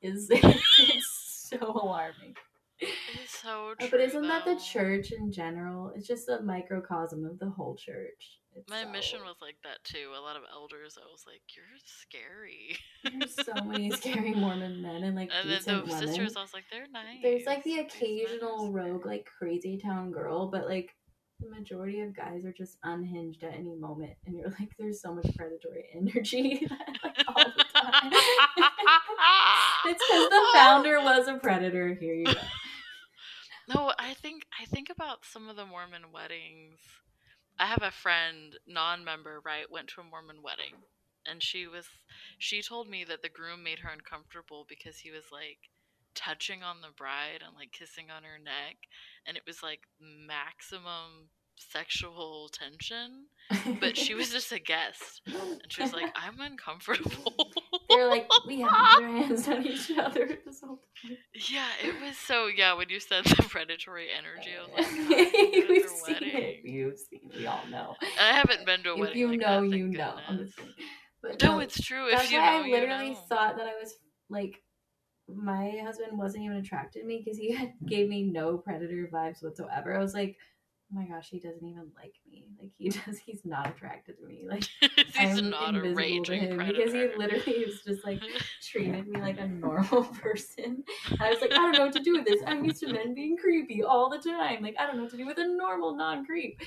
is 0.00 0.28
it's 0.30 1.48
so 1.50 1.58
alarming. 1.82 2.34
It's 2.80 3.38
so 3.42 3.74
true, 3.78 3.88
But 3.90 4.00
isn't 4.00 4.22
though. 4.22 4.28
that 4.28 4.46
the 4.46 4.56
church 4.56 5.12
in 5.12 5.30
general? 5.30 5.92
It's 5.94 6.06
just 6.06 6.30
a 6.30 6.40
microcosm 6.40 7.26
of 7.26 7.38
the 7.38 7.50
whole 7.50 7.76
church. 7.76 8.39
My 8.68 8.84
mission 8.84 9.20
was 9.20 9.36
like 9.40 9.56
that 9.64 9.82
too. 9.84 10.10
A 10.16 10.20
lot 10.20 10.36
of 10.36 10.42
elders, 10.52 10.98
I 11.00 11.06
was 11.10 11.24
like, 11.26 11.42
"You're 11.54 11.64
scary." 11.84 12.76
There's 13.04 13.46
so 13.46 13.52
many 13.64 13.90
scary 13.90 14.32
Mormon 14.32 14.82
men 14.82 15.04
and 15.04 15.16
like 15.16 15.30
and 15.32 15.50
then 15.50 15.60
the 15.64 15.84
women. 15.84 16.08
sisters, 16.08 16.36
I 16.36 16.42
was 16.42 16.52
like, 16.52 16.64
"They're 16.70 16.88
nice." 16.92 17.22
There's 17.22 17.46
like 17.46 17.62
the 17.64 17.78
occasional 17.78 18.72
rogue, 18.72 19.06
like 19.06 19.28
crazy 19.38 19.78
town 19.78 20.10
girl, 20.10 20.48
but 20.48 20.66
like 20.68 20.90
the 21.40 21.48
majority 21.48 22.00
of 22.00 22.14
guys 22.14 22.44
are 22.44 22.52
just 22.52 22.76
unhinged 22.82 23.44
at 23.44 23.54
any 23.54 23.74
moment, 23.76 24.12
and 24.26 24.36
you're 24.36 24.50
like, 24.50 24.70
"There's 24.78 25.00
so 25.00 25.14
much 25.14 25.26
predatory 25.36 25.84
energy 25.94 26.66
like, 27.04 27.24
all 27.28 27.44
the 27.44 27.64
time." 27.72 28.12
it's 29.86 30.04
because 30.06 30.28
the 30.28 30.46
founder 30.54 31.00
was 31.00 31.28
a 31.28 31.34
predator. 31.34 31.94
Here 31.94 32.14
you 32.14 32.26
go. 32.26 32.32
No, 33.68 33.92
I 33.98 34.14
think 34.14 34.44
I 34.60 34.64
think 34.66 34.90
about 34.90 35.24
some 35.24 35.48
of 35.48 35.54
the 35.56 35.64
Mormon 35.64 36.12
weddings 36.12 36.78
I 37.60 37.66
have 37.66 37.82
a 37.82 37.90
friend, 37.90 38.56
non-member, 38.66 39.42
right, 39.44 39.70
went 39.70 39.88
to 39.88 40.00
a 40.00 40.04
Mormon 40.04 40.42
wedding, 40.42 40.74
and 41.26 41.42
she 41.42 41.66
was 41.66 41.86
she 42.38 42.62
told 42.62 42.88
me 42.88 43.04
that 43.04 43.20
the 43.20 43.28
groom 43.28 43.62
made 43.62 43.80
her 43.80 43.90
uncomfortable 43.90 44.64
because 44.66 44.98
he 44.98 45.10
was 45.10 45.24
like 45.30 45.58
touching 46.14 46.62
on 46.62 46.80
the 46.80 46.88
bride 46.96 47.42
and 47.46 47.54
like 47.54 47.70
kissing 47.70 48.06
on 48.10 48.22
her 48.24 48.38
neck, 48.42 48.76
and 49.26 49.36
it 49.36 49.42
was 49.46 49.62
like 49.62 49.80
maximum 50.00 51.28
sexual 51.58 52.48
tension, 52.48 53.26
but 53.78 53.94
she 53.94 54.14
was 54.14 54.30
just 54.32 54.52
a 54.52 54.58
guest, 54.58 55.20
and 55.26 55.70
she 55.70 55.82
was 55.82 55.92
like, 55.92 56.10
"I'm 56.16 56.40
uncomfortable." 56.40 57.49
They're 57.90 58.08
like, 58.08 58.28
we 58.46 58.60
have 58.60 58.98
their 58.98 59.08
hands 59.08 59.48
on 59.48 59.66
each 59.66 59.90
other 59.98 60.38
this 60.44 60.60
whole 60.60 60.80
time. 61.02 61.16
Yeah, 61.50 61.66
it 61.82 62.00
was 62.00 62.16
so. 62.16 62.46
Yeah, 62.46 62.74
when 62.74 62.88
you 62.88 63.00
said 63.00 63.24
the 63.24 63.42
predatory 63.42 64.08
energy, 64.16 64.50
I 64.56 64.80
was 64.80 64.86
like, 64.86 65.68
"We've 65.68 65.88
seen 65.88 66.14
wedding. 66.14 66.30
it. 66.32 66.60
You've 66.64 66.98
seen. 66.98 67.20
It. 67.32 67.38
We 67.40 67.46
all 67.46 67.66
know." 67.70 67.96
I 68.20 68.32
haven't 68.32 68.64
been 68.64 68.82
to 68.84 68.90
a 68.90 68.94
if 68.94 69.00
wedding. 69.00 69.18
you 69.18 69.28
like 69.28 69.40
know, 69.40 69.68
that, 69.68 69.76
you 69.76 69.88
know. 69.88 70.16
But 71.22 71.42
no, 71.42 71.52
no, 71.54 71.58
it's 71.58 71.80
true. 71.80 72.08
That's 72.10 72.30
you 72.30 72.38
why 72.38 72.58
know, 72.60 72.64
I 72.64 72.68
literally 72.70 73.06
you 73.08 73.12
know. 73.12 73.20
thought 73.28 73.56
that 73.56 73.66
I 73.66 73.74
was 73.80 73.94
like 74.30 74.62
my 75.36 75.78
husband 75.84 76.18
wasn't 76.18 76.44
even 76.44 76.56
attracted 76.58 77.00
to 77.00 77.06
me 77.06 77.22
because 77.24 77.38
he 77.38 77.52
had, 77.52 77.72
gave 77.86 78.08
me 78.08 78.22
no 78.24 78.58
predator 78.58 79.08
vibes 79.12 79.42
whatsoever. 79.42 79.94
I 79.94 80.00
was 80.00 80.14
like, 80.14 80.36
oh 80.90 80.96
my 80.98 81.04
gosh, 81.06 81.28
he 81.30 81.38
doesn't 81.38 81.64
even 81.64 81.90
like 81.96 82.14
me. 82.30 82.48
Like 82.60 82.70
he 82.76 82.88
does, 83.06 83.18
he's 83.18 83.44
not 83.44 83.68
attracted 83.68 84.16
to 84.18 84.26
me. 84.26 84.44
Like 84.50 84.64
he's 84.80 85.38
I'm 85.38 85.50
not 85.50 85.76
a 85.76 85.82
him 85.82 85.94
predator. 85.94 86.56
because 86.56 86.92
he 86.92 87.08
literally 87.16 87.64
was 87.66 87.82
just 87.86 88.04
like 88.04 88.20
treated 88.62 89.06
me 89.06 89.20
like 89.20 89.38
a 89.38 89.46
normal 89.46 90.04
person. 90.04 90.82
And 91.10 91.20
I 91.20 91.30
was 91.30 91.40
like, 91.40 91.52
I 91.52 91.56
don't 91.56 91.72
know 91.72 91.84
what 91.84 91.92
to 91.92 92.00
do 92.00 92.12
with 92.12 92.24
this. 92.24 92.40
I'm 92.46 92.64
used 92.64 92.80
to 92.80 92.92
men 92.92 93.14
being 93.14 93.36
creepy 93.36 93.82
all 93.84 94.10
the 94.10 94.18
time. 94.18 94.62
Like 94.62 94.74
I 94.78 94.86
don't 94.86 94.96
know 94.96 95.02
what 95.02 95.12
to 95.12 95.16
do 95.16 95.26
with 95.26 95.38
a 95.38 95.46
normal 95.46 95.94
non 95.94 96.24
creep. 96.26 96.60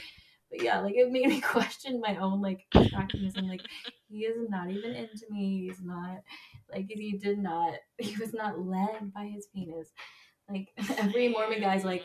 But 0.50 0.62
yeah, 0.62 0.80
like 0.80 0.96
it 0.96 1.12
made 1.12 1.28
me 1.28 1.42
question 1.42 2.00
my 2.00 2.16
own 2.18 2.42
like 2.42 2.66
attractiveness. 2.74 3.34
I'm 3.36 3.48
like, 3.48 3.62
he 4.08 4.20
is 4.20 4.50
not 4.50 4.70
even 4.70 4.94
into 4.94 5.26
me. 5.30 5.68
He's 5.68 5.82
not 5.82 6.22
like 6.72 6.86
he 6.88 7.18
did 7.18 7.40
not. 7.40 7.74
He 7.98 8.16
was 8.18 8.34
not 8.34 8.60
led 8.60 9.14
by 9.14 9.26
his 9.26 9.48
penis. 9.48 9.90
Like 10.50 10.70
every 10.98 11.28
Mormon 11.30 11.60
guy's 11.60 11.84
like, 11.84 12.04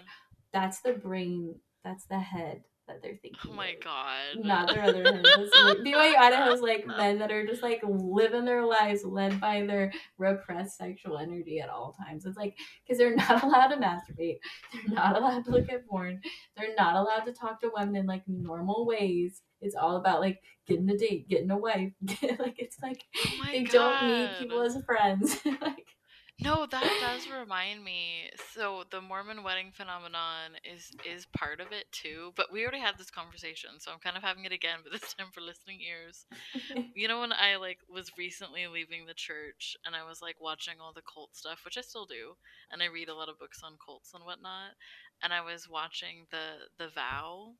that's 0.52 0.80
the 0.80 0.92
brain 0.92 1.54
that's 1.84 2.06
the 2.06 2.18
head. 2.18 2.62
that 2.86 3.02
they're 3.02 3.12
oh 3.12 3.18
thinking. 3.22 3.50
Oh 3.52 3.54
my 3.54 3.70
of. 3.70 3.80
god. 3.84 4.44
Not 4.44 4.68
their 4.68 4.82
other. 4.82 5.04
Like, 5.04 5.78
BYU 5.84 6.16
Idaho's 6.16 6.60
like 6.62 6.86
men 6.86 7.18
that 7.18 7.30
are 7.30 7.46
just 7.46 7.62
like 7.62 7.82
living 7.86 8.44
their 8.46 8.64
lives 8.64 9.04
led 9.04 9.40
by 9.40 9.64
their 9.66 9.92
repressed 10.16 10.78
sexual 10.78 11.18
energy 11.18 11.60
at 11.60 11.68
all 11.68 11.92
times. 11.92 12.24
It's 12.24 12.36
like 12.36 12.56
because 12.84 12.98
they're 12.98 13.14
not 13.16 13.42
allowed 13.44 13.68
to 13.68 13.76
masturbate, 13.76 14.38
they're 14.72 14.94
not 14.94 15.16
allowed 15.16 15.44
to 15.44 15.50
look 15.50 15.70
at 15.70 15.86
porn, 15.86 16.20
they're 16.56 16.74
not 16.76 16.96
allowed 16.96 17.24
to 17.26 17.32
talk 17.32 17.60
to 17.60 17.70
women 17.74 17.96
in 17.96 18.06
like 18.06 18.22
normal 18.26 18.86
ways. 18.86 19.42
It's 19.60 19.74
all 19.74 19.96
about 19.96 20.20
like 20.20 20.40
getting 20.66 20.88
a 20.88 20.96
date, 20.96 21.28
getting 21.28 21.50
a 21.50 21.58
wife. 21.58 21.92
like 22.38 22.56
it's 22.58 22.78
like 22.82 23.02
Oh 23.26 23.46
they 23.52 23.64
god. 23.64 23.72
don't 24.00 24.08
need 24.08 24.30
people 24.38 24.62
as 24.62 24.82
friends. 24.84 25.38
like 25.60 25.86
No, 26.40 26.66
that 26.66 26.98
does 27.00 27.28
remind 27.28 27.82
me. 27.82 28.30
So 28.54 28.84
the 28.90 29.00
Mormon 29.00 29.42
wedding 29.42 29.72
phenomenon 29.72 30.52
is 30.64 30.92
is 31.04 31.26
part 31.26 31.60
of 31.60 31.72
it 31.72 31.90
too. 31.90 32.32
But 32.36 32.52
we 32.52 32.62
already 32.62 32.78
had 32.78 32.96
this 32.96 33.10
conversation, 33.10 33.70
so 33.80 33.90
I'm 33.90 33.98
kind 33.98 34.16
of 34.16 34.22
having 34.22 34.44
it 34.44 34.52
again, 34.52 34.78
but 34.84 34.92
this 35.00 35.14
time 35.14 35.28
for 35.32 35.40
listening 35.40 35.80
ears. 35.80 36.26
You 36.94 37.08
know 37.08 37.20
when 37.20 37.32
I 37.32 37.56
like 37.56 37.78
was 37.88 38.12
recently 38.18 38.66
leaving 38.66 39.06
the 39.06 39.14
church 39.14 39.76
and 39.84 39.94
I 39.96 40.04
was 40.04 40.20
like 40.22 40.40
watching 40.40 40.74
all 40.80 40.92
the 40.92 41.02
cult 41.02 41.34
stuff, 41.36 41.60
which 41.64 41.76
I 41.78 41.80
still 41.82 42.06
do, 42.06 42.36
and 42.70 42.82
I 42.82 42.86
read 42.86 43.08
a 43.08 43.14
lot 43.14 43.28
of 43.28 43.38
books 43.38 43.60
on 43.62 43.76
cults 43.84 44.12
and 44.14 44.24
whatnot, 44.24 44.72
and 45.22 45.32
I 45.32 45.40
was 45.42 45.68
watching 45.68 46.26
the 46.30 46.68
the 46.78 46.88
vow, 46.88 47.54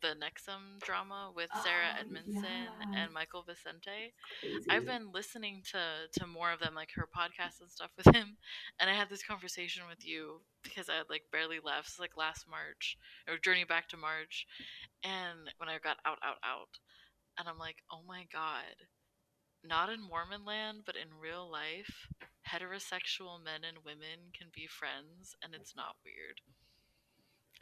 the 0.00 0.08
NXIVM 0.16 0.80
drama 0.82 1.30
with 1.34 1.50
Sarah 1.62 1.94
Oh, 1.96 2.00
Edmondson 2.00 2.44
yeah. 2.44 3.02
and 3.04 3.12
Michael 3.12 3.42
Vicente. 3.42 4.14
crazy. 4.40 4.66
I've 4.70 4.86
been 4.86 5.12
listening 5.12 5.62
to 5.72 6.08
to 6.20 6.26
more 6.26 6.50
of 6.52 6.60
them, 6.60 6.74
like 6.74 6.90
her 6.94 7.06
podcast 7.06 7.60
and 7.60 7.70
stuff 7.70 7.90
with 7.96 8.14
him, 8.14 8.36
and 8.80 8.88
I 8.88 8.94
had 8.94 9.10
this 9.10 9.22
conversation 9.22 9.84
with 9.88 10.06
you 10.06 10.40
because 10.62 10.88
I 10.88 10.96
had 10.96 11.10
like 11.10 11.24
barely 11.32 11.58
left, 11.62 11.88
it's 11.88 11.98
like 11.98 12.16
last 12.16 12.46
March 12.48 12.96
or 13.28 13.36
Journey 13.38 13.64
Back 13.64 13.88
to 13.90 13.96
March, 13.96 14.46
and 15.04 15.50
when 15.58 15.68
I 15.68 15.78
got 15.78 15.98
out, 16.06 16.18
out, 16.24 16.38
out, 16.44 16.78
and 17.38 17.48
I'm 17.48 17.58
like, 17.58 17.76
oh 17.92 18.00
my 18.06 18.24
god, 18.32 18.86
not 19.64 19.90
in 19.90 20.00
Mormon 20.02 20.44
land, 20.44 20.82
but 20.86 20.96
in 20.96 21.18
real 21.20 21.50
life, 21.50 22.08
heterosexual 22.48 23.42
men 23.42 23.62
and 23.66 23.84
women 23.84 24.32
can 24.36 24.48
be 24.54 24.66
friends, 24.66 25.34
and 25.42 25.54
it's 25.54 25.74
not 25.76 25.96
weird. 26.04 26.40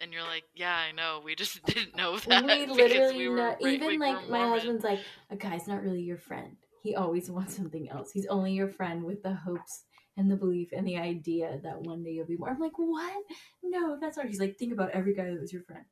And 0.01 0.12
you're 0.12 0.22
like, 0.22 0.44
yeah, 0.55 0.74
I 0.74 0.93
know. 0.93 1.20
We 1.24 1.35
just 1.35 1.62
didn't 1.66 1.97
know 1.97 2.18
that 2.18 2.44
we 2.47 2.66
literally 2.66 3.28
we 3.28 3.35
know, 3.35 3.56
even 3.60 3.98
like 3.98 4.28
my 4.28 4.48
husband's 4.48 4.85
like 4.85 5.01
a 5.31 5.36
guy's 5.36 5.68
not 5.68 5.82
really 5.82 6.02
your 6.02 6.18
friend. 6.18 6.56
He 6.82 6.94
always 6.94 7.31
wants 7.31 7.55
something 7.55 7.90
else. 7.90 8.10
He's 8.10 8.27
only 8.27 8.52
your 8.52 8.68
friend 8.68 9.05
with 9.05 9.22
the 9.22 9.35
hopes 9.35 9.85
and 10.16 10.31
the 10.31 10.36
belief 10.36 10.70
and 10.72 10.86
the 10.86 10.97
idea 10.97 11.60
that 11.62 11.82
one 11.82 12.02
day 12.02 12.10
you'll 12.10 12.27
be 12.27 12.36
more. 12.36 12.51
I'm 12.51 12.59
like 12.59 12.78
what? 12.78 13.22
No 13.62 13.98
that's 14.01 14.16
not 14.16 14.27
he's 14.27 14.40
like 14.40 14.59
think 14.59 14.72
about 14.72 14.90
every 14.90 15.14
guy 15.14 15.24
that 15.24 15.40
was 15.40 15.52
your 15.52 15.62
friend. 15.62 15.85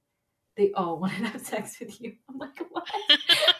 They 0.56 0.72
all 0.72 0.98
wanted 1.00 1.18
to 1.18 1.28
have 1.28 1.40
sex 1.40 1.78
with 1.78 2.00
you. 2.00 2.14
I'm 2.28 2.38
like 2.38 2.58
what 2.70 2.88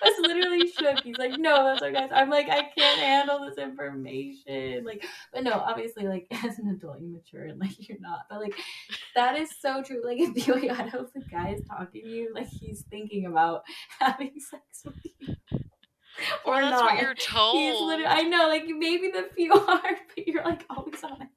was 0.03 0.15
literally 0.21 0.67
shook. 0.71 1.01
He's 1.05 1.17
like, 1.19 1.39
no, 1.39 1.65
that's 1.65 1.83
our 1.83 1.91
guys. 1.93 2.11
I'm 2.13 2.31
like, 2.31 2.49
I 2.49 2.69
can't 2.77 3.01
handle 3.01 3.45
this 3.49 3.59
information. 3.59 4.85
Like, 4.85 5.05
but 5.33 5.45
no, 5.45 5.53
obviously, 5.53 6.07
like 6.07 6.27
as 6.45 6.59
an 6.59 6.69
adult, 6.71 7.01
you 7.01 7.09
mature 7.13 7.45
and 7.45 7.59
like 7.59 7.89
you're 7.89 7.99
not. 8.01 8.21
But 8.31 8.41
like, 8.41 8.55
that 9.15 9.37
is 9.39 9.51
so 9.61 9.83
true. 9.83 10.03
Like, 10.05 10.19
if 10.21 10.49
Idaho, 10.49 11.03
if 11.05 11.13
the 11.13 11.21
guy 11.31 11.51
is 11.51 11.63
talking 11.67 12.03
to 12.03 12.09
you, 12.09 12.33
like 12.35 12.49
he's 12.49 12.83
thinking 12.91 13.27
about 13.27 13.63
having 14.01 14.33
sex 14.39 14.83
with 14.85 14.95
you. 15.21 15.35
or 16.45 16.55
or 16.57 16.61
that's 16.63 16.71
not. 16.81 16.93
what 16.95 17.03
you're 17.03 17.15
told. 17.15 17.57
He's 17.57 17.81
literally, 17.81 18.07
I 18.07 18.23
know, 18.23 18.49
like 18.49 18.65
maybe 18.67 19.11
the 19.11 19.29
few 19.37 19.53
are, 19.53 19.81
but 19.83 20.27
you're 20.27 20.45
like 20.45 20.65
always 20.71 21.03
on 21.05 21.23
it. 21.23 21.29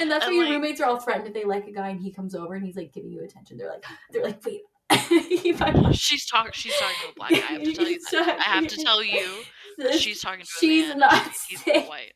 and 0.00 0.10
that's 0.10 0.24
why 0.24 0.28
And, 0.28 0.36
your 0.36 0.44
like- 0.44 0.52
roommates 0.54 0.80
are 0.80 0.86
all 0.88 0.98
threatened 1.00 1.26
if 1.28 1.34
they 1.34 1.44
like 1.44 1.66
a 1.66 1.72
guy 1.72 1.88
and 1.90 2.00
he 2.00 2.10
comes 2.12 2.34
over 2.34 2.54
and 2.54 2.64
he's 2.64 2.76
like 2.76 2.92
giving 2.92 3.12
you 3.12 3.22
attention. 3.22 3.56
They're 3.58 3.68
like, 3.70 3.84
they're 4.10 4.22
like, 4.24 4.44
wait, 4.44 4.52
he 4.52 4.60
might 4.60 4.62
want 4.62 4.71
she's 5.92 6.26
talking. 6.26 6.52
She's 6.52 6.76
talking 6.76 6.96
to 7.04 7.10
a 7.10 7.14
black 7.14 7.30
guy. 7.30 7.36
I 7.38 7.40
have 7.52 7.62
to 7.64 7.72
tell 7.74 7.88
you. 7.88 7.98
That. 8.12 8.38
I 8.38 8.42
have 8.42 8.66
to 8.68 8.76
tell 8.76 9.02
you. 9.02 9.42
that 9.78 9.98
She's 9.98 10.20
talking 10.20 10.40
to 10.40 10.44
a 10.44 10.60
She's 10.60 10.88
man. 10.88 10.98
not 10.98 11.32
He's, 11.48 11.62
white. 11.88 12.12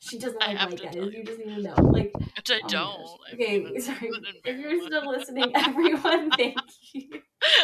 She 0.00 0.18
doesn't 0.18 0.40
like 0.40 0.58
white 0.58 0.82
guys. 0.82 0.94
tell 0.94 1.10
You 1.10 1.24
just 1.24 1.38
need 1.38 1.56
to 1.56 1.62
know. 1.62 1.74
Like, 1.82 2.12
Which 2.36 2.50
I 2.50 2.60
oh 2.62 2.68
don't. 2.68 3.00
I 3.30 3.34
okay, 3.34 3.58
mean, 3.60 3.80
sorry. 3.80 4.10
If 4.44 4.58
you're 4.58 4.82
still 4.86 5.08
listening, 5.10 5.52
everyone, 5.54 6.30
thank 6.32 6.56
you. 6.92 7.08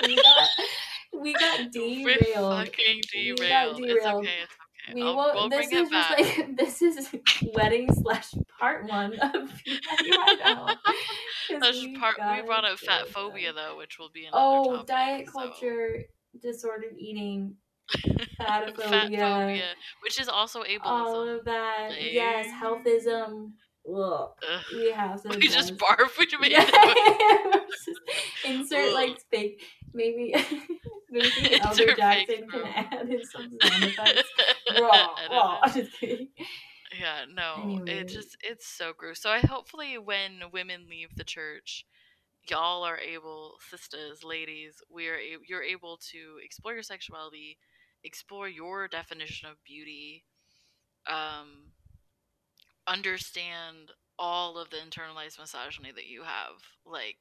We 0.07 0.17
got, 0.17 0.49
we 1.13 1.33
got 1.35 1.61
We're 2.05 2.17
derailed. 2.17 2.21
We 2.21 2.35
got 2.35 2.77
derailed. 3.13 3.81
It's 3.81 3.81
okay. 3.81 3.93
It's 3.93 4.07
okay. 4.07 4.31
We 4.95 5.03
I'll, 5.03 5.17
won't. 5.17 5.35
we'll 5.35 5.49
this 5.49 5.67
bring 5.69 5.83
is 5.85 5.89
it 5.89 5.93
just 5.93 6.09
back. 6.09 6.19
like 6.49 6.57
this 6.59 6.83
is 6.83 7.15
wedding 7.55 7.89
slash 8.03 8.29
part 8.59 8.89
one 8.89 9.15
of 9.15 9.51
BYU 9.67 10.17
Idaho. 10.19 10.67
'Cause 10.67 11.61
That's 11.61 11.81
we 11.83 11.97
part. 11.97 12.17
We 12.19 12.43
brought 12.47 12.65
up 12.65 12.79
fat 12.79 13.09
phobia 13.09 13.53
though, 13.53 13.77
which 13.77 13.99
will 13.99 14.11
be 14.13 14.27
another 14.27 14.43
Oh, 14.43 14.73
topic, 14.77 14.87
diet 14.87 15.27
so- 15.27 15.33
culture, 15.33 16.03
disordered 16.41 16.95
eating, 16.99 17.57
fat-phobia, 18.39 19.63
which 20.03 20.21
is 20.21 20.29
also 20.29 20.63
ableism. 20.63 20.81
all 20.85 21.29
of 21.29 21.45
that. 21.45 21.91
Yes, 22.01 22.47
healthism. 22.63 23.53
Ugh. 23.93 24.29
we 24.77 24.91
have 24.93 25.21
to. 25.23 25.29
We 25.31 25.49
just 25.49 25.77
barf. 25.77 26.17
We 26.19 26.27
made 26.39 26.53
Yeah. 26.53 26.67
it. 26.69 27.63
Insert 28.45 28.93
like 28.95 29.19
fake. 29.31 29.63
Maybe. 29.95 30.35
maybe 31.11 31.61
Elder 31.61 31.95
Jackson 31.97 32.49
can 32.49 32.65
add 32.67 33.09
in 33.09 33.25
some 33.25 33.51
sound 33.63 33.85
effects. 33.85 34.29
Raw, 34.79 35.09
raw. 35.31 35.59
I'm 35.63 35.73
just 35.73 35.93
kidding. 35.99 36.29
Yeah, 36.99 37.25
no, 37.33 37.81
it 37.87 37.91
Anyways. 37.91 38.13
just 38.13 38.37
it's 38.43 38.67
so 38.67 38.93
gross. 38.97 39.21
So 39.23 39.31
I 39.31 39.39
hopefully 39.41 39.99
when 39.99 40.43
women 40.53 40.87
leave 40.89 41.15
the 41.17 41.25
church, 41.25 41.87
y'all 42.49 42.83
are 42.85 42.99
able, 42.99 43.57
sisters, 43.71 44.25
ladies, 44.25 44.75
we 44.91 45.09
are 45.09 45.17
a- 45.17 45.39
you're 45.49 45.63
able 45.63 45.99
to 46.13 46.39
explore 46.45 46.75
your 46.75 46.83
sexuality, 46.83 47.59
explore 48.05 48.49
your 48.49 48.89
definition 48.89 49.49
of 49.49 49.63
beauty, 49.65 50.25
um, 51.07 51.73
understand 52.87 53.93
all 54.19 54.59
of 54.59 54.71
the 54.71 54.77
internalized 54.77 55.39
misogyny 55.39 55.93
that 55.93 56.07
you 56.07 56.23
have, 56.23 56.57
like 56.85 57.19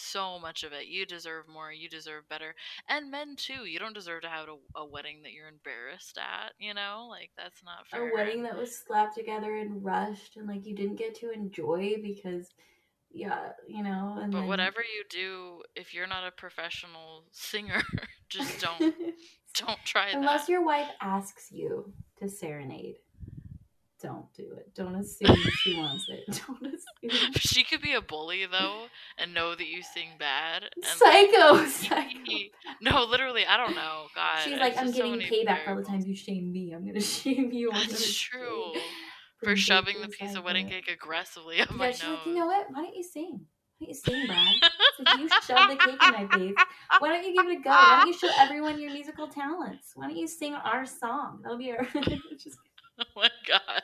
so 0.00 0.38
much 0.38 0.62
of 0.64 0.72
it. 0.72 0.86
You 0.86 1.06
deserve 1.06 1.48
more. 1.48 1.72
You 1.72 1.88
deserve 1.88 2.28
better. 2.28 2.54
And 2.88 3.10
men 3.10 3.36
too. 3.36 3.64
You 3.66 3.78
don't 3.78 3.94
deserve 3.94 4.22
to 4.22 4.28
have 4.28 4.46
a, 4.48 4.80
a 4.80 4.86
wedding 4.86 5.22
that 5.22 5.32
you're 5.32 5.48
embarrassed 5.48 6.18
at. 6.18 6.52
You 6.58 6.74
know, 6.74 7.06
like 7.08 7.30
that's 7.36 7.62
not 7.64 7.86
fair. 7.88 8.10
a 8.10 8.14
wedding 8.14 8.42
that 8.44 8.56
was 8.56 8.76
slapped 8.86 9.16
together 9.16 9.56
and 9.56 9.84
rushed 9.84 10.36
and 10.36 10.46
like 10.48 10.66
you 10.66 10.74
didn't 10.74 10.96
get 10.96 11.14
to 11.16 11.30
enjoy 11.30 11.94
because 12.02 12.48
yeah 13.12 13.50
you 13.66 13.82
know 13.82 14.18
and 14.22 14.30
But 14.32 14.40
then- 14.40 14.48
whatever 14.48 14.80
you 14.80 15.04
do, 15.10 15.62
if 15.74 15.92
you're 15.94 16.06
not 16.06 16.26
a 16.26 16.30
professional 16.30 17.24
singer, 17.32 17.82
just 18.28 18.60
don't 18.60 18.94
don't 19.58 19.78
try 19.84 20.08
unless 20.10 20.12
that. 20.12 20.18
Unless 20.18 20.48
your 20.48 20.64
wife 20.64 20.88
asks 21.00 21.48
you 21.50 21.92
to 22.20 22.28
serenade 22.28 22.96
don't 24.02 24.32
do 24.34 24.42
it 24.56 24.74
don't 24.74 24.94
assume 24.94 25.36
she 25.62 25.76
wants 25.76 26.06
it 26.08 26.24
don't 26.46 26.74
assume 26.74 27.32
She 27.36 27.64
could 27.64 27.80
be 27.80 27.94
a 27.94 28.00
bully 28.00 28.46
though, 28.50 28.84
and 29.18 29.32
know 29.32 29.54
that 29.54 29.66
you 29.66 29.82
sing 29.82 30.10
bad. 30.18 30.64
And 30.76 30.84
psycho 30.84 31.64
psycho 31.66 32.14
no, 32.82 33.04
literally, 33.04 33.46
I 33.46 33.56
don't 33.56 33.74
know. 33.74 34.06
God, 34.14 34.44
she's 34.44 34.58
like 34.58 34.76
i'm 34.76 34.86
just 34.86 34.96
so 34.96 35.04
getting 35.04 35.20
payback 35.20 35.64
for 35.64 35.70
all 35.70 35.76
the 35.76 35.82
times 35.82 36.06
you 36.06 36.14
shame 36.14 36.52
me 36.52 36.72
i'm 36.74 36.86
gonna 36.86 37.00
shame 37.00 37.50
you 37.52 37.70
on 37.70 37.80
That's 37.88 38.14
true. 38.18 38.72
For 39.42 39.56
shoving 39.56 40.02
the 40.02 40.08
piece 40.08 40.34
of 40.34 40.44
wedding 40.44 40.68
cake 40.68 40.90
aggressively 40.92 41.60
up 41.60 41.70
yeah 41.70 41.76
my 41.76 41.90
she's 41.90 42.02
nose. 42.02 42.18
like 42.18 42.26
you 42.26 42.34
know 42.34 42.46
what 42.46 42.66
why 42.70 42.82
don't 42.82 42.94
you 42.94 43.02
sing 43.02 43.40
why 43.78 43.86
don't 43.86 43.88
you 43.88 43.94
sing 43.94 44.26
brad 44.26 44.54
like 45.06 45.18
you 45.20 45.28
shove 45.46 45.70
the 45.70 45.76
cake 45.76 46.02
in 46.02 46.12
my 46.12 46.26
face. 46.28 46.54
Why 46.98 47.08
don't 47.08 47.24
you 47.24 47.34
give 47.34 47.46
it 47.50 47.58
a 47.58 47.62
go? 47.62 47.70
Why 47.70 47.98
don't 48.04 48.06
you 48.08 48.18
show 48.18 48.30
everyone 48.38 48.80
your 48.80 48.92
musical 48.92 49.28
talents? 49.28 49.92
Why 49.94 50.08
don't 50.08 50.16
you 50.16 50.26
sing 50.26 50.54
our 50.54 50.84
song? 50.84 51.40
That'll 51.42 51.58
be 51.58 51.72
our. 51.72 51.86
Oh 53.00 53.04
my 53.16 53.28
god, 53.46 53.82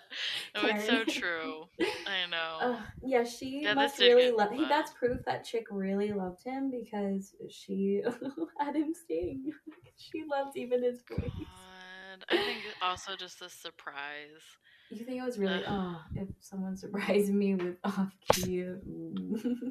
oh, 0.54 0.66
it's 0.66 0.86
so 0.86 1.04
true. 1.08 1.64
I 2.06 2.28
know. 2.30 2.58
uh, 2.60 2.80
yeah, 3.02 3.24
she 3.24 3.62
Yeah, 3.62 3.74
must 3.74 3.98
really 3.98 4.30
love. 4.30 4.52
Hey, 4.52 4.64
that's 4.68 4.92
proof 4.92 5.24
that 5.26 5.44
chick 5.44 5.66
really 5.70 6.12
loved 6.12 6.42
him 6.44 6.70
because 6.70 7.34
she 7.50 8.02
had 8.58 8.76
him 8.76 8.92
sing. 9.08 9.52
she 9.96 10.24
loved 10.30 10.56
even 10.56 10.82
his 10.82 11.02
voice. 11.08 11.30
God. 11.36 12.24
I 12.30 12.36
think 12.36 12.58
also 12.82 13.16
just 13.16 13.40
the 13.40 13.48
surprise. 13.48 14.42
You 14.90 15.04
think 15.04 15.20
it 15.20 15.24
was 15.24 15.36
really? 15.38 15.64
Oh, 15.66 16.00
if 16.14 16.28
someone 16.40 16.76
surprised 16.76 17.32
me 17.32 17.56
with 17.56 17.76
off 17.82 18.12
key 18.32 18.64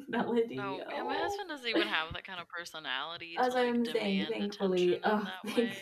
melody. 0.08 0.56
No, 0.56 0.78
yeah, 0.78 1.02
my 1.02 1.16
oh. 1.16 1.22
husband 1.22 1.48
doesn't 1.48 1.68
even 1.68 1.88
have 1.88 2.12
that 2.12 2.26
kind 2.26 2.38
of 2.38 2.48
personality. 2.48 3.34
As 3.38 3.54
to, 3.54 3.60
like, 3.60 3.74
I'm 3.74 3.84
saying. 3.86 4.26
Thankfully, 4.30 5.00
oh, 5.04 5.26
thank, 5.46 5.72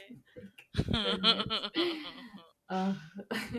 goodness. 0.77 1.71
Uh, 2.71 2.95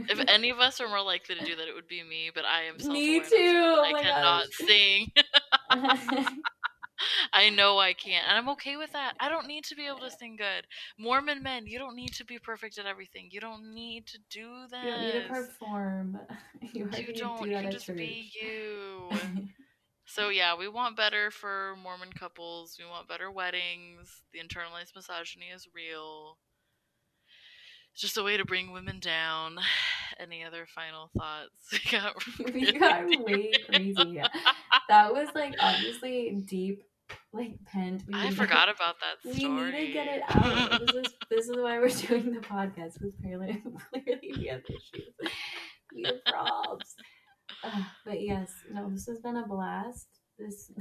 if 0.09 0.19
any 0.27 0.49
of 0.49 0.59
us 0.59 0.81
are 0.81 0.87
more 0.87 1.01
likely 1.01 1.35
to 1.35 1.45
do 1.45 1.55
that, 1.55 1.67
it 1.67 1.75
would 1.75 1.87
be 1.87 2.03
me. 2.03 2.31
But 2.33 2.45
I 2.45 2.63
am 2.63 2.77
Me 2.91 3.19
too, 3.19 3.25
oh 3.37 3.83
I 3.83 4.01
cannot 4.01 4.45
gosh. 4.47 4.67
sing. 4.67 5.11
I 7.33 7.49
know 7.49 7.77
I 7.77 7.93
can't, 7.93 8.25
and 8.27 8.37
I'm 8.37 8.49
okay 8.49 8.77
with 8.77 8.93
that. 8.93 9.13
I 9.19 9.27
don't 9.29 9.47
need 9.47 9.65
to 9.65 9.75
be 9.75 9.85
able 9.85 9.99
to 9.99 10.09
sing 10.11 10.37
good. 10.37 10.65
Mormon 10.97 11.43
men, 11.43 11.67
you 11.67 11.77
don't 11.77 11.95
need 11.95 12.13
to 12.13 12.25
be 12.25 12.39
perfect 12.39 12.77
at 12.77 12.85
everything. 12.85 13.27
You 13.31 13.41
don't 13.41 13.73
need 13.73 14.07
to 14.07 14.17
do 14.29 14.49
that. 14.71 14.83
you 14.85 14.91
don't 14.91 15.01
need 15.01 15.21
to 15.23 15.27
perform. 15.29 16.19
You, 16.73 16.89
You 16.97 17.13
don't. 17.13 17.43
do 17.43 17.49
You 17.49 17.53
that 17.55 17.63
can 17.63 17.65
at 17.67 17.71
just 17.73 17.85
church. 17.87 17.97
be 17.97 18.31
you. 18.41 19.09
So 20.05 20.29
yeah, 20.29 20.55
we 20.57 20.67
want 20.67 20.95
better 20.95 21.31
for 21.31 21.75
Mormon 21.83 22.13
couples. 22.13 22.77
We 22.79 22.85
want 22.89 23.07
better 23.09 23.29
weddings. 23.31 24.21
The 24.33 24.39
internalized 24.39 24.95
misogyny 24.95 25.47
is 25.53 25.67
real. 25.75 26.37
Just 27.95 28.17
a 28.17 28.23
way 28.23 28.35
to 28.35 28.45
bring 28.45 28.71
women 28.71 28.99
down. 28.99 29.57
Any 30.19 30.43
other 30.43 30.65
final 30.73 31.09
thoughts? 31.17 31.51
We 31.71 31.91
got, 31.91 32.15
we 32.53 32.71
got 32.79 33.05
way 33.25 33.51
crazy. 33.69 34.21
That 34.89 35.13
was 35.13 35.29
like 35.33 35.55
obviously 35.59 36.31
deep, 36.45 36.83
like 37.33 37.57
pent. 37.65 38.03
We 38.07 38.13
I 38.13 38.31
forgot 38.31 38.69
about 38.69 38.95
that 38.99 39.35
Story. 39.35 39.49
We 39.49 39.71
need 39.71 39.87
to 39.87 39.93
get 39.93 40.07
it 40.07 40.21
out. 40.29 40.79
This 40.79 40.95
is 40.95 41.13
this 41.29 41.49
is 41.49 41.57
why 41.57 41.79
we're 41.79 41.89
doing 41.89 42.33
the 42.33 42.39
podcast. 42.39 42.93
Because 42.99 43.13
clearly, 43.21 43.61
clearly 43.91 44.33
we 44.37 44.47
have 44.47 44.61
issues. 44.69 45.13
We 45.93 46.03
have 46.03 46.23
problems. 46.25 46.95
Uh, 47.63 47.83
but 48.05 48.21
yes, 48.21 48.51
no, 48.71 48.89
this 48.89 49.07
has 49.07 49.19
been 49.19 49.37
a 49.37 49.47
blast. 49.47 50.07
This, 50.37 50.71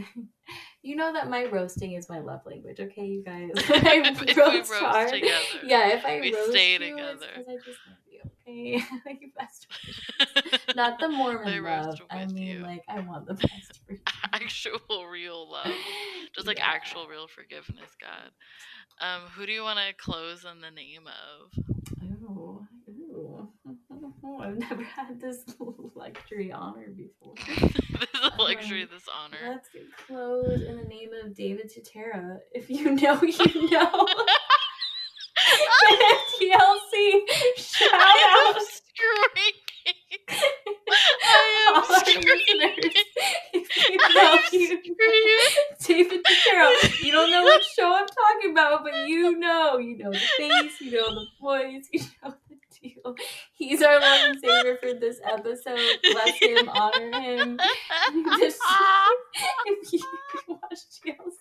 you 0.84 0.96
know 0.96 1.12
that 1.14 1.28
my 1.30 1.46
roasting 1.46 1.92
is 1.94 2.08
my 2.08 2.18
love 2.20 2.40
language. 2.46 2.78
Okay, 2.78 3.06
you 3.06 3.24
guys. 3.24 3.50
I 3.56 4.02
If 4.04 4.20
we 4.20 4.26
roast 4.34 4.70
roast 4.70 4.72
hard. 4.74 5.10
together. 5.10 5.42
Yeah, 5.64 5.88
if 5.88 6.04
I 6.04 6.20
We 6.20 6.32
roast 6.34 6.50
stay 6.50 6.72
you, 6.74 6.78
together. 6.78 7.26
because 7.34 7.48
I 7.48 7.56
just 7.64 7.80
love 7.88 7.98
you. 8.06 8.20
Okay, 8.46 8.84
like 9.06 9.22
best. 9.38 9.66
Not 10.76 11.00
the 11.00 11.08
Mormon 11.08 11.64
love. 11.64 11.98
I 12.10 12.26
mean, 12.26 12.46
you. 12.58 12.62
like 12.62 12.82
I 12.88 13.00
want 13.00 13.26
the 13.26 13.34
best 13.34 13.80
for 13.86 13.94
you. 13.94 14.00
actual 14.32 15.06
real 15.10 15.50
love. 15.50 15.72
Just 16.34 16.46
like 16.46 16.58
Yeah. 16.58 16.66
actual 16.68 17.06
real 17.08 17.28
forgiveness, 17.28 17.90
God. 18.00 18.30
Um, 19.00 19.22
who 19.34 19.46
do 19.46 19.52
you 19.52 19.62
want 19.62 19.78
to 19.78 19.94
close 19.94 20.44
in 20.44 20.60
the 20.60 20.70
name 20.70 21.06
of? 21.06 21.64
Ooh. 22.04 22.53
I've 24.42 24.58
never 24.70 24.82
had 24.82 25.20
this 25.20 25.44
luxury 25.94 26.50
honor 26.52 26.88
before. 26.96 27.34
this 27.36 28.08
is 28.14 28.30
a 28.38 28.42
luxury, 28.42 28.82
Um, 28.82 28.88
this 28.92 29.04
honor. 29.22 29.36
Let's 29.46 29.68
get 29.70 29.82
close 30.06 30.62
in 30.62 30.76
the 30.76 30.84
name 30.84 31.10
of 31.22 31.34
David 31.34 31.70
Tutera. 31.70 32.38
If 32.52 32.70
you 32.70 32.84
know, 32.94 33.20
you 33.22 33.70
know. 33.70 34.06
TLC, 36.40 37.20
shout 37.56 37.90
I 37.92 38.46
out 38.48 38.56
am 38.56 38.62
screaming. 38.64 39.54
I 41.22 41.66
am 41.68 41.74
all 41.82 41.92
our 41.92 41.98
screaming. 42.00 42.24
listeners. 42.24 42.94
If 43.52 43.88
you 43.90 43.96
know, 44.14 44.38
you 44.52 44.66
screaming. 44.66 46.10
David 46.10 46.24
Tutera. 46.24 47.02
You 47.04 47.12
don't 47.12 47.30
know 47.30 47.42
what 47.42 47.62
show 47.76 47.92
I'm 47.94 48.06
talking 48.06 48.50
about, 48.52 48.84
but 48.84 48.94
you 49.08 49.38
know. 49.38 49.78
You 49.78 49.98
know 49.98 50.12
the 50.12 50.18
face, 50.18 50.80
you 50.80 50.92
know 50.92 51.14
the 51.14 51.26
voice, 51.40 51.88
you 51.92 52.00
know 52.22 52.34
deal. 52.84 53.14
He's 53.52 53.82
our 53.82 54.00
Lord 54.00 54.20
and 54.30 54.40
Savior 54.40 54.78
for 54.80 54.94
this 54.94 55.20
episode. 55.24 55.78
Bless 56.02 56.38
him, 56.38 56.68
honor 56.68 57.20
him. 57.20 57.60
This- 58.38 58.58
if 59.66 59.92
you 59.92 60.00
watch 60.48 60.80
TLC. 61.04 61.32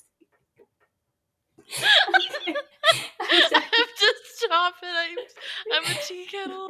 Okay. 2.15 2.55
I 3.55 3.59
have 3.61 3.95
to 3.99 4.13
stop 4.25 4.75
it. 4.83 4.95
I'm, 5.73 5.85
I'm 5.85 5.91
a 5.91 5.99
tea 6.07 6.27
kettle. 6.29 6.69